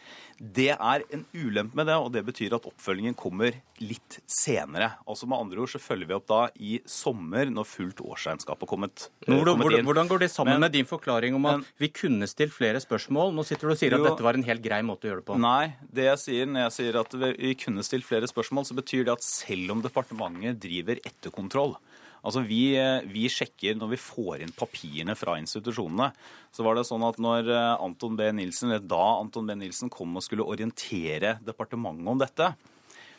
Det 0.43 0.73
er 0.75 1.05
en 1.15 1.25
ulempe 1.33 1.79
med 1.79 1.87
det, 1.89 1.97
og 1.97 2.11
det 2.15 2.25
betyr 2.27 2.57
at 2.57 2.67
oppfølgingen 2.69 3.15
kommer 3.19 3.55
litt 3.83 4.19
senere. 4.27 4.93
Altså 5.07 5.29
Med 5.31 5.39
andre 5.39 5.63
ord 5.63 5.73
så 5.73 5.81
følger 5.83 6.11
vi 6.11 6.17
opp 6.17 6.27
da 6.31 6.43
i 6.61 6.79
sommer, 6.89 7.51
når 7.53 7.69
fullt 7.69 8.03
årsregnskap 8.05 8.65
har 8.65 8.71
kommet, 8.71 9.07
hvordan, 9.27 9.61
kommet. 9.61 9.85
Hvordan 9.87 10.11
går 10.11 10.25
det 10.25 10.31
sammen 10.33 10.57
men, 10.57 10.67
med 10.67 10.75
din 10.77 10.89
forklaring 10.89 11.37
om 11.39 11.49
at 11.51 11.61
men, 11.61 11.67
vi 11.81 11.91
kunne 11.95 12.29
stilt 12.31 12.55
flere 12.55 12.81
spørsmål? 12.83 13.33
Nå 13.37 13.47
sitter 13.49 13.71
du 13.71 13.75
og 13.75 13.81
sier 13.81 13.97
jo, 13.97 14.03
at 14.03 14.11
dette 14.11 14.27
var 14.27 14.39
en 14.39 14.47
helt 14.47 14.65
grei 14.65 14.83
måte 14.87 15.09
å 15.09 15.13
gjøre 15.13 15.25
det 15.25 15.29
på. 15.31 15.39
Nei, 15.43 15.73
det 15.95 16.11
jeg 16.11 16.23
sier 16.27 16.53
når 16.53 16.67
jeg 16.67 16.77
sier 16.79 17.01
at 17.03 17.17
vi 17.23 17.55
kunne 17.63 17.87
stilt 17.87 18.09
flere 18.09 18.31
spørsmål, 18.31 18.69
så 18.69 18.79
betyr 18.79 19.09
det 19.09 19.17
at 19.17 19.27
selv 19.27 19.77
om 19.77 19.85
departementet 19.85 20.61
driver 20.63 21.03
etterkontroll, 21.09 21.77
Altså 22.23 22.45
vi, 22.47 22.77
vi, 23.11 23.25
sjekker 23.31 23.75
når 23.79 23.97
vi 23.97 23.99
får 23.99 24.45
inn 24.45 24.53
papirene 24.55 25.15
fra 25.19 25.35
institusjonene. 25.41 26.13
Så 26.55 26.63
var 26.63 26.79
det 26.79 26.85
sånn 26.87 27.03
at 27.07 27.19
når 27.23 27.51
eh, 27.51 27.83
Anton 27.83 28.15
B. 28.19 28.29
Nilsen, 28.37 28.71
eller 28.71 28.85
da 28.87 29.03
Anton 29.19 29.49
B. 29.49 29.57
Nilsen 29.59 29.91
kom 29.91 30.15
og 30.19 30.23
skulle 30.23 30.47
orientere 30.47 31.41
departementet 31.43 32.13
om 32.13 32.23
dette, 32.23 32.53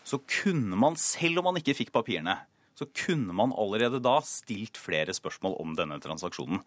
så 0.08 0.20
kunne 0.20 0.80
man, 0.80 0.96
selv 1.00 1.42
om 1.42 1.50
man 1.50 1.60
ikke 1.60 1.76
fikk 1.76 1.92
papirene, 1.96 2.38
så 2.84 2.90
kunne 3.06 3.34
man 3.36 3.54
allerede 3.56 4.02
da 4.04 4.18
stilt 4.28 4.78
flere 4.80 5.16
spørsmål 5.16 5.56
om 5.62 5.74
denne 5.78 6.00
transaksjonen. 6.04 6.62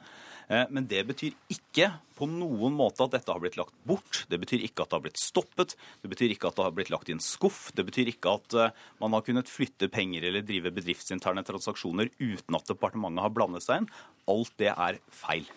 Eh, 0.49 0.65
men 0.71 0.87
det 0.89 1.03
betyr 1.09 1.37
ikke 1.53 1.91
på 2.17 2.29
noen 2.31 2.77
måte 2.79 3.05
at 3.05 3.13
dette 3.13 3.33
har 3.33 3.43
blitt 3.43 3.59
lagt 3.61 3.75
bort. 3.89 4.25
Det 4.31 4.39
betyr 4.41 4.65
ikke 4.65 4.85
at 4.85 4.91
det 4.93 4.99
har 4.99 5.05
blitt 5.05 5.21
stoppet. 5.21 5.77
Det 6.03 6.11
betyr 6.13 6.33
ikke 6.33 6.49
at 6.49 6.59
det 6.59 6.67
har 6.67 6.75
blitt 6.77 6.93
lagt 6.95 7.11
i 7.11 7.17
en 7.17 7.23
skuff. 7.23 7.69
Det 7.77 7.85
betyr 7.89 8.13
ikke 8.15 8.37
at 8.39 8.57
eh, 8.57 8.85
man 9.03 9.17
har 9.17 9.25
kunnet 9.27 9.51
flytte 9.53 9.91
penger 9.93 10.29
eller 10.29 10.47
drive 10.47 10.73
bedriftsinterne 10.75 11.45
transaksjoner 11.47 12.13
uten 12.19 12.59
at 12.59 12.71
departementet 12.71 13.27
har 13.27 13.35
blandet 13.37 13.67
seg 13.67 13.83
inn. 13.83 13.91
Alt 14.31 14.55
det 14.63 14.73
er 14.73 15.01
feil. 15.13 15.49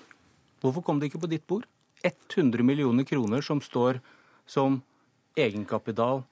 Hvorfor 0.59 0.83
kom 0.83 0.99
det 0.99 1.11
ikke 1.11 1.23
på 1.23 1.31
ditt 1.31 1.47
bord? 1.47 1.67
100 2.03 2.63
millioner 2.63 3.07
kroner 3.07 3.43
som 3.43 3.61
står 3.63 3.99
som 4.49 4.81
egenkapital 5.39 6.23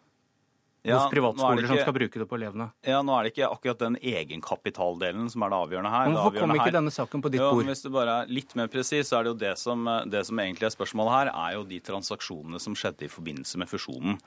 ja, 0.88 0.97
hos 1.01 1.11
privatskoler 1.11 1.64
ikke, 1.64 1.69
som 1.73 1.81
skal 1.84 1.95
bruke 1.97 2.22
det 2.22 2.27
på 2.30 2.38
elevene. 2.39 2.69
Ja, 2.88 3.01
Nå 3.05 3.15
er 3.18 3.27
det 3.27 3.34
ikke 3.34 3.49
akkurat 3.51 3.81
den 3.81 3.97
egenkapitaldelen 3.99 5.30
som 5.34 5.43
er 5.45 5.53
det 5.53 5.59
avgjørende 5.65 5.91
her. 5.93 6.07
Men 6.09 6.18
Hvorfor 6.19 6.39
kom 6.39 6.55
ikke 6.55 6.69
her. 6.69 6.77
denne 6.80 6.93
saken 6.95 7.23
på 7.26 7.31
ditt 7.34 7.43
bord? 7.43 7.65
Hvis 7.68 7.84
du 7.85 7.89
bare 7.93 8.22
er 8.23 8.31
litt 8.31 8.55
mer 8.59 8.72
presis, 8.72 9.11
så 9.11 9.19
er 9.19 9.27
det 9.27 9.34
jo 9.35 9.39
det 9.43 9.53
som, 9.59 9.84
det 10.07 10.23
som 10.30 10.39
egentlig 10.43 10.69
er 10.69 10.76
spørsmålet 10.76 11.15
her, 11.18 11.34
er 11.34 11.57
jo 11.57 11.68
de 11.68 11.80
transaksjonene 11.91 12.61
som 12.64 12.77
skjedde 12.77 13.07
i 13.07 13.11
forbindelse 13.11 13.59
med 13.61 13.69
fusjonen. 13.72 14.18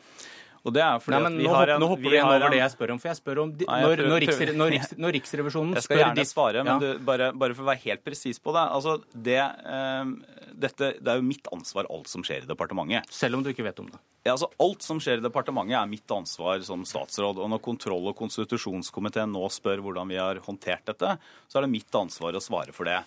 Og 0.60 0.74
det 0.76 0.82
er 0.84 0.98
fordi 1.00 1.16
Nei, 1.16 1.22
men 1.24 1.38
vi 1.40 1.46
nå, 1.46 1.52
har 1.56 1.72
en, 1.72 1.80
nå 1.80 1.88
hopper 1.88 2.12
vi 2.12 2.18
en 2.20 2.26
over 2.28 2.52
det 2.52 2.58
jeg 2.60 2.72
spør 2.74 2.92
om. 2.94 3.00
For 3.00 3.10
jeg 3.10 3.18
spør 3.20 3.38
om 3.46 3.52
de, 3.56 3.64
Nei, 3.64 3.78
jeg 3.80 3.88
når, 3.88 4.02
når, 4.12 4.24
Riksre, 4.26 4.54
når, 4.60 4.72
Riks, 4.74 4.90
når, 5.00 5.14
Riksrevisjonen 5.16 5.78
Jeg 5.78 5.86
skal 5.86 6.02
gjerne 6.02 6.26
svare, 6.28 6.64
men 6.68 6.82
du, 6.82 6.88
bare, 7.06 7.30
bare, 7.32 7.56
for 7.56 7.64
å 7.64 7.70
være 7.70 7.82
helt 7.86 8.04
presis 8.04 8.42
på 8.44 8.52
det. 8.56 8.64
Altså, 8.76 8.98
det, 9.28 9.38
eh, 9.40 10.44
dette, 10.66 10.92
det 11.00 11.14
er 11.14 11.22
jo 11.22 11.26
mitt 11.30 11.48
ansvar, 11.56 11.88
alt 11.88 12.12
som 12.12 12.24
skjer 12.26 12.44
i 12.44 12.50
departementet. 12.50 13.08
Selv 13.14 13.40
om 13.40 13.46
du 13.46 13.52
ikke 13.54 13.64
vet 13.64 13.80
om 13.80 13.88
det? 13.88 14.02
Ja, 14.26 14.34
altså 14.34 14.50
Alt 14.60 14.84
som 14.84 15.00
skjer 15.00 15.22
i 15.22 15.24
departementet, 15.24 15.78
er 15.80 15.88
mitt 15.88 16.12
ansvar 16.12 16.60
som 16.66 16.84
statsråd. 16.84 17.40
Og 17.40 17.48
når 17.54 17.64
kontroll- 17.64 18.12
og 18.12 18.18
konstitusjonskomiteen 18.20 19.32
nå 19.32 19.48
spør 19.52 19.80
hvordan 19.86 20.12
vi 20.12 20.20
har 20.20 20.42
håndtert 20.44 20.84
dette, 20.92 21.16
så 21.48 21.58
er 21.58 21.64
det 21.64 21.72
mitt 21.72 21.96
ansvar 21.96 22.36
å 22.36 22.44
svare 22.44 22.76
for 22.76 22.90
det. 22.90 23.00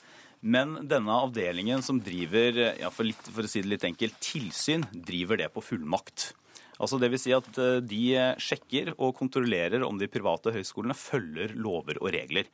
Men 0.44 0.80
denne 0.90 1.22
avdelingen 1.24 1.86
som 1.86 2.02
driver 2.04 2.58
ja, 2.82 2.90
for, 2.92 3.08
litt, 3.08 3.30
for 3.30 3.46
å 3.46 3.52
si 3.52 3.62
det 3.64 3.78
litt 3.78 3.86
enkelt, 3.88 4.18
tilsyn, 4.26 4.84
driver 4.92 5.40
det 5.40 5.54
på 5.54 5.64
fullmakt. 5.64 6.34
Altså 6.82 6.98
vil 6.98 7.20
si 7.22 7.34
at 7.36 7.48
eh, 7.62 7.80
De 7.86 8.02
sjekker 8.42 8.94
og 8.96 9.14
kontrollerer 9.18 9.86
om 9.86 10.00
de 10.00 10.10
private 10.12 10.54
høyskolene 10.56 10.98
følger 10.98 11.54
lover 11.60 12.00
og 12.02 12.12
regler. 12.16 12.50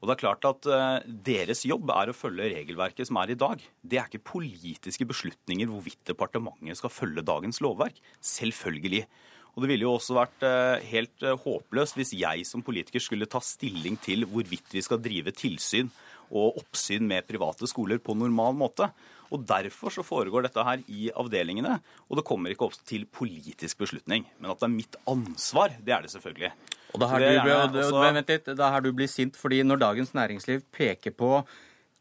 Og 0.00 0.08
det 0.08 0.16
er 0.16 0.22
klart 0.24 0.48
at 0.48 0.68
eh, 0.68 1.10
Deres 1.30 1.64
jobb 1.68 1.92
er 1.94 2.12
å 2.12 2.16
følge 2.16 2.50
regelverket 2.52 3.08
som 3.08 3.20
er 3.22 3.32
i 3.32 3.38
dag. 3.38 3.62
Det 3.80 4.00
er 4.00 4.10
ikke 4.10 4.32
politiske 4.34 5.08
beslutninger 5.08 5.70
hvorvidt 5.70 6.02
departementet 6.12 6.80
skal 6.80 6.92
følge 6.92 7.24
dagens 7.24 7.62
lovverk. 7.64 8.00
Selvfølgelig. 8.20 9.06
Og 9.52 9.64
Det 9.64 9.68
ville 9.68 9.84
jo 9.84 9.96
også 9.96 10.16
vært 10.16 10.46
eh, 10.48 10.84
helt 10.92 11.26
håpløst 11.44 11.98
hvis 11.98 12.14
jeg 12.16 12.46
som 12.48 12.64
politiker 12.64 13.02
skulle 13.04 13.28
ta 13.30 13.40
stilling 13.44 13.98
til 14.04 14.26
hvorvidt 14.28 14.76
vi 14.76 14.84
skal 14.84 15.00
drive 15.00 15.32
tilsyn 15.36 15.92
og 16.32 16.62
oppsyn 16.62 17.04
med 17.04 17.26
private 17.28 17.68
skoler 17.68 18.00
på 18.00 18.16
normal 18.16 18.56
måte. 18.56 18.88
Og 19.32 19.46
Derfor 19.48 19.94
så 19.94 20.04
foregår 20.04 20.46
dette 20.46 20.64
her 20.66 20.82
i 20.92 21.08
avdelingene, 21.16 21.78
og 22.08 22.18
det 22.18 22.26
kommer 22.28 22.52
ikke 22.52 22.68
opp 22.68 22.76
til 22.88 23.06
politisk 23.08 23.80
beslutning. 23.82 24.26
Men 24.38 24.52
at 24.52 24.60
det 24.60 24.68
er 24.68 24.74
mitt 24.76 24.98
ansvar, 25.08 25.76
det 25.80 25.96
er 25.96 26.04
det 26.04 26.12
selvfølgelig. 26.12 26.52
Og 26.92 27.00
da 27.00 27.08
her, 27.08 27.26
du, 27.72 27.78
også... 27.80 28.00
vent 28.04 28.32
litt, 28.32 28.48
da 28.58 28.70
her 28.74 28.84
du 28.84 28.90
blir 28.96 29.08
sint, 29.08 29.38
fordi 29.38 29.62
når 29.64 29.80
Dagens 29.80 30.12
Næringsliv 30.16 30.64
peker 30.74 31.14
på 31.16 31.38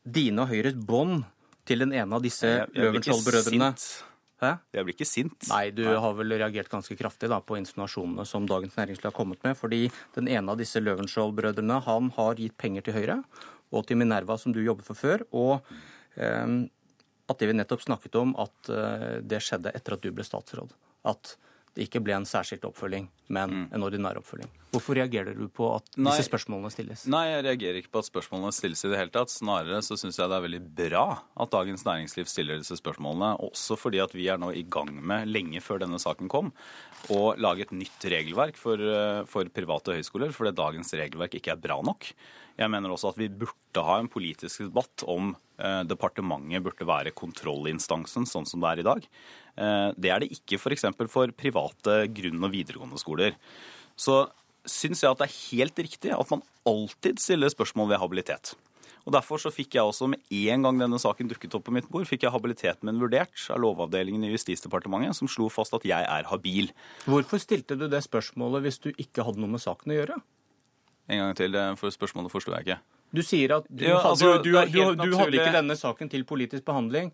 dine 0.03 0.43
og 0.43 0.51
Høyres 0.51 0.75
bånd 0.75 1.23
til 1.67 1.85
den 1.85 1.93
ene 1.95 2.17
av 2.17 2.23
disse 2.25 2.49
Løvenskiold-brødrene 2.75 3.69
Jeg 4.73 4.83
blir 4.87 4.95
ikke 4.95 5.07
sint. 5.07 5.47
Nei, 5.51 5.69
du 5.75 5.83
Nei. 5.85 5.95
har 6.01 6.15
vel 6.17 6.33
reagert 6.33 6.71
ganske 6.71 6.97
kraftig 6.97 7.29
da, 7.31 7.37
på 7.45 7.59
insinuasjonene 7.59 8.25
som 8.27 8.47
Dagens 8.49 8.75
Næringsliv 8.79 9.11
har 9.11 9.15
kommet 9.15 9.43
med. 9.45 9.55
Fordi 9.59 9.85
den 10.17 10.27
ene 10.33 10.51
av 10.51 10.59
disse 10.59 10.81
Løvenskiold-brødrene 10.81 11.77
han 11.85 12.11
har 12.17 12.41
gitt 12.41 12.57
penger 12.59 12.87
til 12.87 12.97
Høyre 12.97 13.21
og 13.71 13.85
til 13.87 14.01
Minerva, 14.01 14.35
som 14.41 14.51
du 14.51 14.59
jobber 14.63 14.83
for 14.87 14.97
før. 14.97 15.23
og 15.31 15.61
um, 16.17 16.65
at 17.31 17.41
det 17.41 17.49
vi 17.49 17.55
nettopp 17.57 17.83
snakket 17.85 18.17
om, 18.19 18.33
at 18.39 18.71
eh, 18.71 19.21
det 19.23 19.41
skjedde 19.43 19.73
etter 19.75 19.97
at 19.97 20.03
du 20.03 20.11
ble 20.15 20.25
statsråd. 20.27 20.73
At 21.07 21.35
det 21.75 21.85
ikke 21.87 22.01
ble 22.03 22.17
en 22.17 22.27
særskilt 22.27 22.65
oppfølging, 22.67 23.05
men 23.31 23.51
mm. 23.53 23.67
en 23.75 23.85
ordinær 23.85 24.17
oppfølging. 24.19 24.49
Hvorfor 24.71 24.95
reagerer 24.95 25.35
du 25.35 25.45
på 25.51 25.69
at 25.77 25.87
nei, 25.95 26.11
disse 26.11 26.27
spørsmålene 26.27 26.71
stilles? 26.71 27.03
Nei, 27.11 27.25
jeg 27.29 27.45
reagerer 27.47 27.79
ikke 27.79 27.93
på 27.95 28.01
at 28.03 28.07
spørsmålene 28.07 28.55
stilles 28.55 28.83
i 28.83 28.91
det 28.91 28.99
hele 28.99 29.11
tatt. 29.11 29.31
Snarere 29.31 29.79
så 29.83 29.97
syns 29.99 30.19
jeg 30.19 30.31
det 30.31 30.37
er 30.37 30.45
veldig 30.45 30.61
bra 30.77 31.05
at 31.43 31.53
Dagens 31.55 31.83
Næringsliv 31.87 32.27
stiller 32.31 32.59
disse 32.59 32.75
spørsmålene. 32.79 33.33
Også 33.47 33.79
fordi 33.79 33.99
at 34.03 34.15
vi 34.15 34.27
er 34.31 34.39
nå 34.39 34.51
i 34.55 34.63
gang 34.63 34.91
med, 34.99 35.31
lenge 35.31 35.63
før 35.63 35.83
denne 35.83 35.99
saken 35.99 36.31
kom, 36.31 36.51
å 37.11 37.33
lage 37.39 37.67
et 37.67 37.75
nytt 37.75 38.07
regelverk 38.15 38.59
for, 38.59 38.79
eh, 38.79 39.23
for 39.31 39.47
private 39.51 39.95
høyskoler. 39.99 40.35
Fordi 40.35 40.55
dagens 40.55 40.95
regelverk 40.95 41.39
ikke 41.39 41.55
er 41.55 41.63
bra 41.67 41.79
nok. 41.83 42.11
Jeg 42.59 42.71
mener 42.71 42.91
også 42.91 43.11
at 43.11 43.19
vi 43.19 43.31
burde 43.31 43.83
ha 43.87 43.97
en 43.99 44.11
politisk 44.11 44.67
debatt 44.67 45.03
om 45.09 45.31
eh, 45.59 45.83
departementet 45.87 46.63
burde 46.63 46.87
være 46.87 47.15
kontrollinstansen, 47.15 48.27
sånn 48.27 48.47
som 48.47 48.63
det 48.63 48.71
er 48.71 48.83
i 48.83 48.87
dag. 48.87 49.07
Eh, 49.57 49.91
det 49.97 50.11
er 50.13 50.23
det 50.23 50.31
ikke 50.35 50.59
f.eks. 50.59 50.87
For, 50.97 51.11
for 51.11 51.35
private 51.35 52.03
grunn- 52.15 52.47
og 52.47 52.53
videregående 52.53 52.99
skoler. 53.01 53.37
Så 53.99 54.23
syns 54.67 55.01
jeg 55.03 55.11
at 55.11 55.21
det 55.21 55.29
er 55.29 55.39
helt 55.51 55.79
riktig 55.87 56.11
at 56.15 56.33
man 56.33 56.43
alltid 56.69 57.21
stiller 57.21 57.51
spørsmål 57.51 57.89
ved 57.93 58.01
habilitet. 58.03 58.53
Og 59.01 59.15
Derfor 59.15 59.41
så 59.41 59.49
fikk 59.49 59.73
jeg 59.73 59.87
også 59.87 60.05
med 60.11 60.21
en 60.29 60.65
gang 60.67 60.77
denne 60.77 60.99
saken 61.01 61.29
dukket 61.31 61.55
opp 61.57 61.65
på 61.65 61.73
mitt 61.73 61.87
bord, 61.89 62.05
fikk 62.05 62.27
jeg 62.27 62.33
habiliteten 62.35 62.85
min 62.85 63.01
vurdert 63.01 63.33
av 63.49 63.57
Lovavdelingen 63.63 64.27
i 64.27 64.29
Justisdepartementet, 64.29 65.17
som 65.17 65.29
slo 65.31 65.47
fast 65.49 65.73
at 65.73 65.87
jeg 65.89 66.05
er 66.05 66.29
habil. 66.29 66.69
Hvorfor 67.09 67.41
stilte 67.41 67.77
du 67.79 67.87
det 67.89 68.03
spørsmålet 68.05 68.67
hvis 68.67 68.77
du 68.83 68.91
ikke 68.93 69.25
hadde 69.25 69.41
noe 69.41 69.55
med 69.55 69.63
saken 69.63 69.95
å 69.95 69.97
gjøre? 69.97 70.19
En 71.11 71.23
gang 71.23 71.33
til, 71.39 71.57
for 71.81 71.93
spørsmålet 71.93 72.33
forsto 72.33 72.53
jeg 72.53 72.67
ikke. 72.67 72.77
Du 73.11 73.23
sier 73.25 73.57
at 73.57 73.65
du, 73.67 73.83
ja, 73.83 73.97
altså, 74.07 74.37
du, 74.39 74.53
du, 74.53 74.77
du 74.95 75.17
hadde 75.17 75.35
ikke 75.35 75.55
denne 75.57 75.75
saken 75.75 76.11
til 76.13 76.23
politisk 76.27 76.63
behandling. 76.69 77.09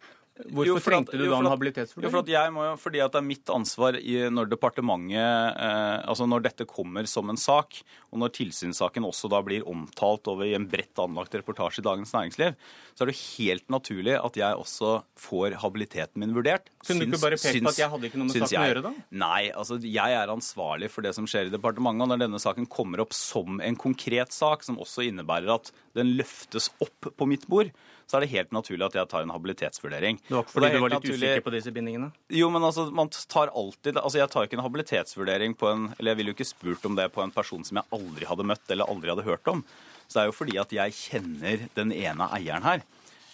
Hvorfor 0.45 0.69
jo, 0.69 0.77
trengte 0.84 1.18
du 1.18 1.26
da 1.26 1.39
en 1.39 1.49
habilitetsvurdering? 1.49 2.07
Jo, 2.07 2.14
for 2.14 2.22
at 2.23 2.31
jeg 2.31 2.53
må 2.53 2.65
jo, 2.68 2.73
fordi 2.81 3.01
at 3.03 3.14
det 3.15 3.19
er 3.19 3.26
mitt 3.26 3.51
ansvar 3.53 3.97
i, 3.97 4.18
når 4.34 4.51
departementet 4.51 5.18
eh, 5.18 5.97
Altså 6.07 6.27
når 6.30 6.45
dette 6.45 6.68
kommer 6.69 7.07
som 7.09 7.31
en 7.31 7.39
sak, 7.39 7.80
og 8.14 8.22
når 8.22 8.34
tilsynssaken 8.38 9.07
også 9.07 9.30
da 9.34 9.41
blir 9.45 9.65
omtalt 9.68 10.30
over 10.31 10.47
i 10.47 10.53
en 10.57 10.68
bredt 10.69 11.01
anlagt 11.01 11.35
reportasje 11.38 11.81
i 11.81 11.88
Dagens 11.88 12.14
Næringsliv, 12.15 12.55
så 12.93 13.05
er 13.05 13.11
det 13.11 13.18
helt 13.38 13.68
naturlig 13.73 14.15
at 14.19 14.39
jeg 14.39 14.61
også 14.61 14.93
får 15.19 15.57
habiliteten 15.64 16.22
min 16.22 16.35
vurdert. 16.38 16.72
Kunne 16.85 17.05
du 17.05 17.11
ikke 17.11 17.23
bare 17.26 17.41
pekt 17.41 17.61
på 17.65 17.73
at 17.73 17.81
jeg 17.81 17.91
hadde 17.93 18.09
ikke 18.09 18.22
noe 18.22 18.30
med 18.30 18.38
saken 18.38 18.61
å 18.61 18.69
gjøre, 18.69 18.85
da? 18.85 18.93
Nei, 19.26 19.41
altså 19.51 19.80
jeg 19.84 20.18
er 20.22 20.34
ansvarlig 20.34 20.91
for 20.93 21.05
det 21.05 21.14
som 21.18 21.27
skjer 21.30 21.49
i 21.49 21.53
departementet. 21.53 22.05
Og 22.05 22.14
når 22.14 22.23
denne 22.26 22.41
saken 22.41 22.69
kommer 22.72 23.03
opp 23.03 23.15
som 23.18 23.61
en 23.64 23.80
konkret 23.80 24.34
sak, 24.35 24.65
som 24.65 24.80
også 24.81 25.07
innebærer 25.09 25.53
at 25.57 25.73
den 25.97 26.15
løftes 26.19 26.72
opp 26.84 27.11
på 27.18 27.30
mitt 27.30 27.45
bord, 27.51 27.73
så 28.07 28.17
er 28.17 28.23
det 28.23 28.31
helt 28.31 28.53
naturlig 28.55 28.88
at 28.88 28.95
jeg 28.95 29.09
tar 29.11 29.25
en 29.25 29.34
habilitetsvurdering. 29.35 30.19
Det 30.23 30.31
var 30.31 30.45
ikke 30.45 30.55
fordi 30.55 30.69
du 30.71 30.79
var 30.79 30.93
litt 30.93 31.03
naturlig... 31.03 31.17
usikker 31.27 31.43
på 31.43 31.53
disse 31.57 31.73
bindingene? 31.75 32.09
Jo, 32.31 32.47
men 32.53 32.63
altså, 32.63 32.88
man 32.95 33.11
tar 33.11 33.51
alltid 33.51 33.99
Altså, 33.99 34.21
jeg 34.21 34.31
tar 34.31 34.47
ikke 34.47 34.59
en 34.59 34.63
habilitetsvurdering 34.63 35.57
på 35.59 35.67
en 35.73 35.88
Eller 35.97 36.13
jeg 36.13 36.19
ville 36.21 36.31
jo 36.31 36.38
ikke 36.38 36.47
spurt 36.47 36.88
om 36.88 36.95
det 36.95 37.09
på 37.11 37.23
en 37.23 37.34
person 37.35 37.65
som 37.67 37.81
jeg 37.81 37.91
aldri 37.97 38.29
hadde 38.29 38.47
møtt 38.47 38.71
eller 38.71 38.88
aldri 38.88 39.11
hadde 39.11 39.27
hørt 39.27 39.51
om. 39.51 39.65
Så 40.07 40.17
det 40.17 40.23
er 40.23 40.29
jo 40.29 40.38
fordi 40.38 40.61
at 40.61 40.77
jeg 40.77 40.95
kjenner 40.95 41.67
den 41.75 41.91
ene 41.95 42.29
eieren 42.38 42.67
her. 42.67 42.85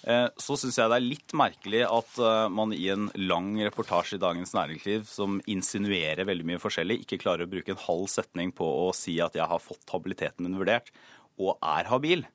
Eh, 0.04 0.26
så 0.36 0.58
syns 0.60 0.76
jeg 0.76 0.92
det 0.92 0.98
er 0.98 1.06
litt 1.06 1.34
merkelig 1.38 1.84
at 1.88 2.18
eh, 2.20 2.48
man 2.52 2.74
i 2.76 2.90
en 2.92 3.08
lang 3.22 3.54
reportasje 3.62 4.18
i 4.18 4.24
Dagens 4.24 4.52
Næringsliv 4.58 5.06
som 5.08 5.38
insinuerer 5.48 6.28
veldig 6.28 6.48
mye 6.50 6.60
forskjellig, 6.60 7.04
ikke 7.06 7.22
klarer 7.22 7.46
å 7.46 7.52
bruke 7.54 7.72
en 7.72 7.84
halv 7.86 8.10
setning 8.12 8.52
på 8.56 8.68
å 8.68 8.90
si 8.98 9.16
at 9.24 9.38
jeg 9.38 9.48
har 9.48 9.64
fått 9.64 9.94
habiliteten 9.94 10.44
min 10.44 10.58
vurdert 10.60 10.92
og 11.40 11.56
er 11.62 11.88
habil. 11.88 12.26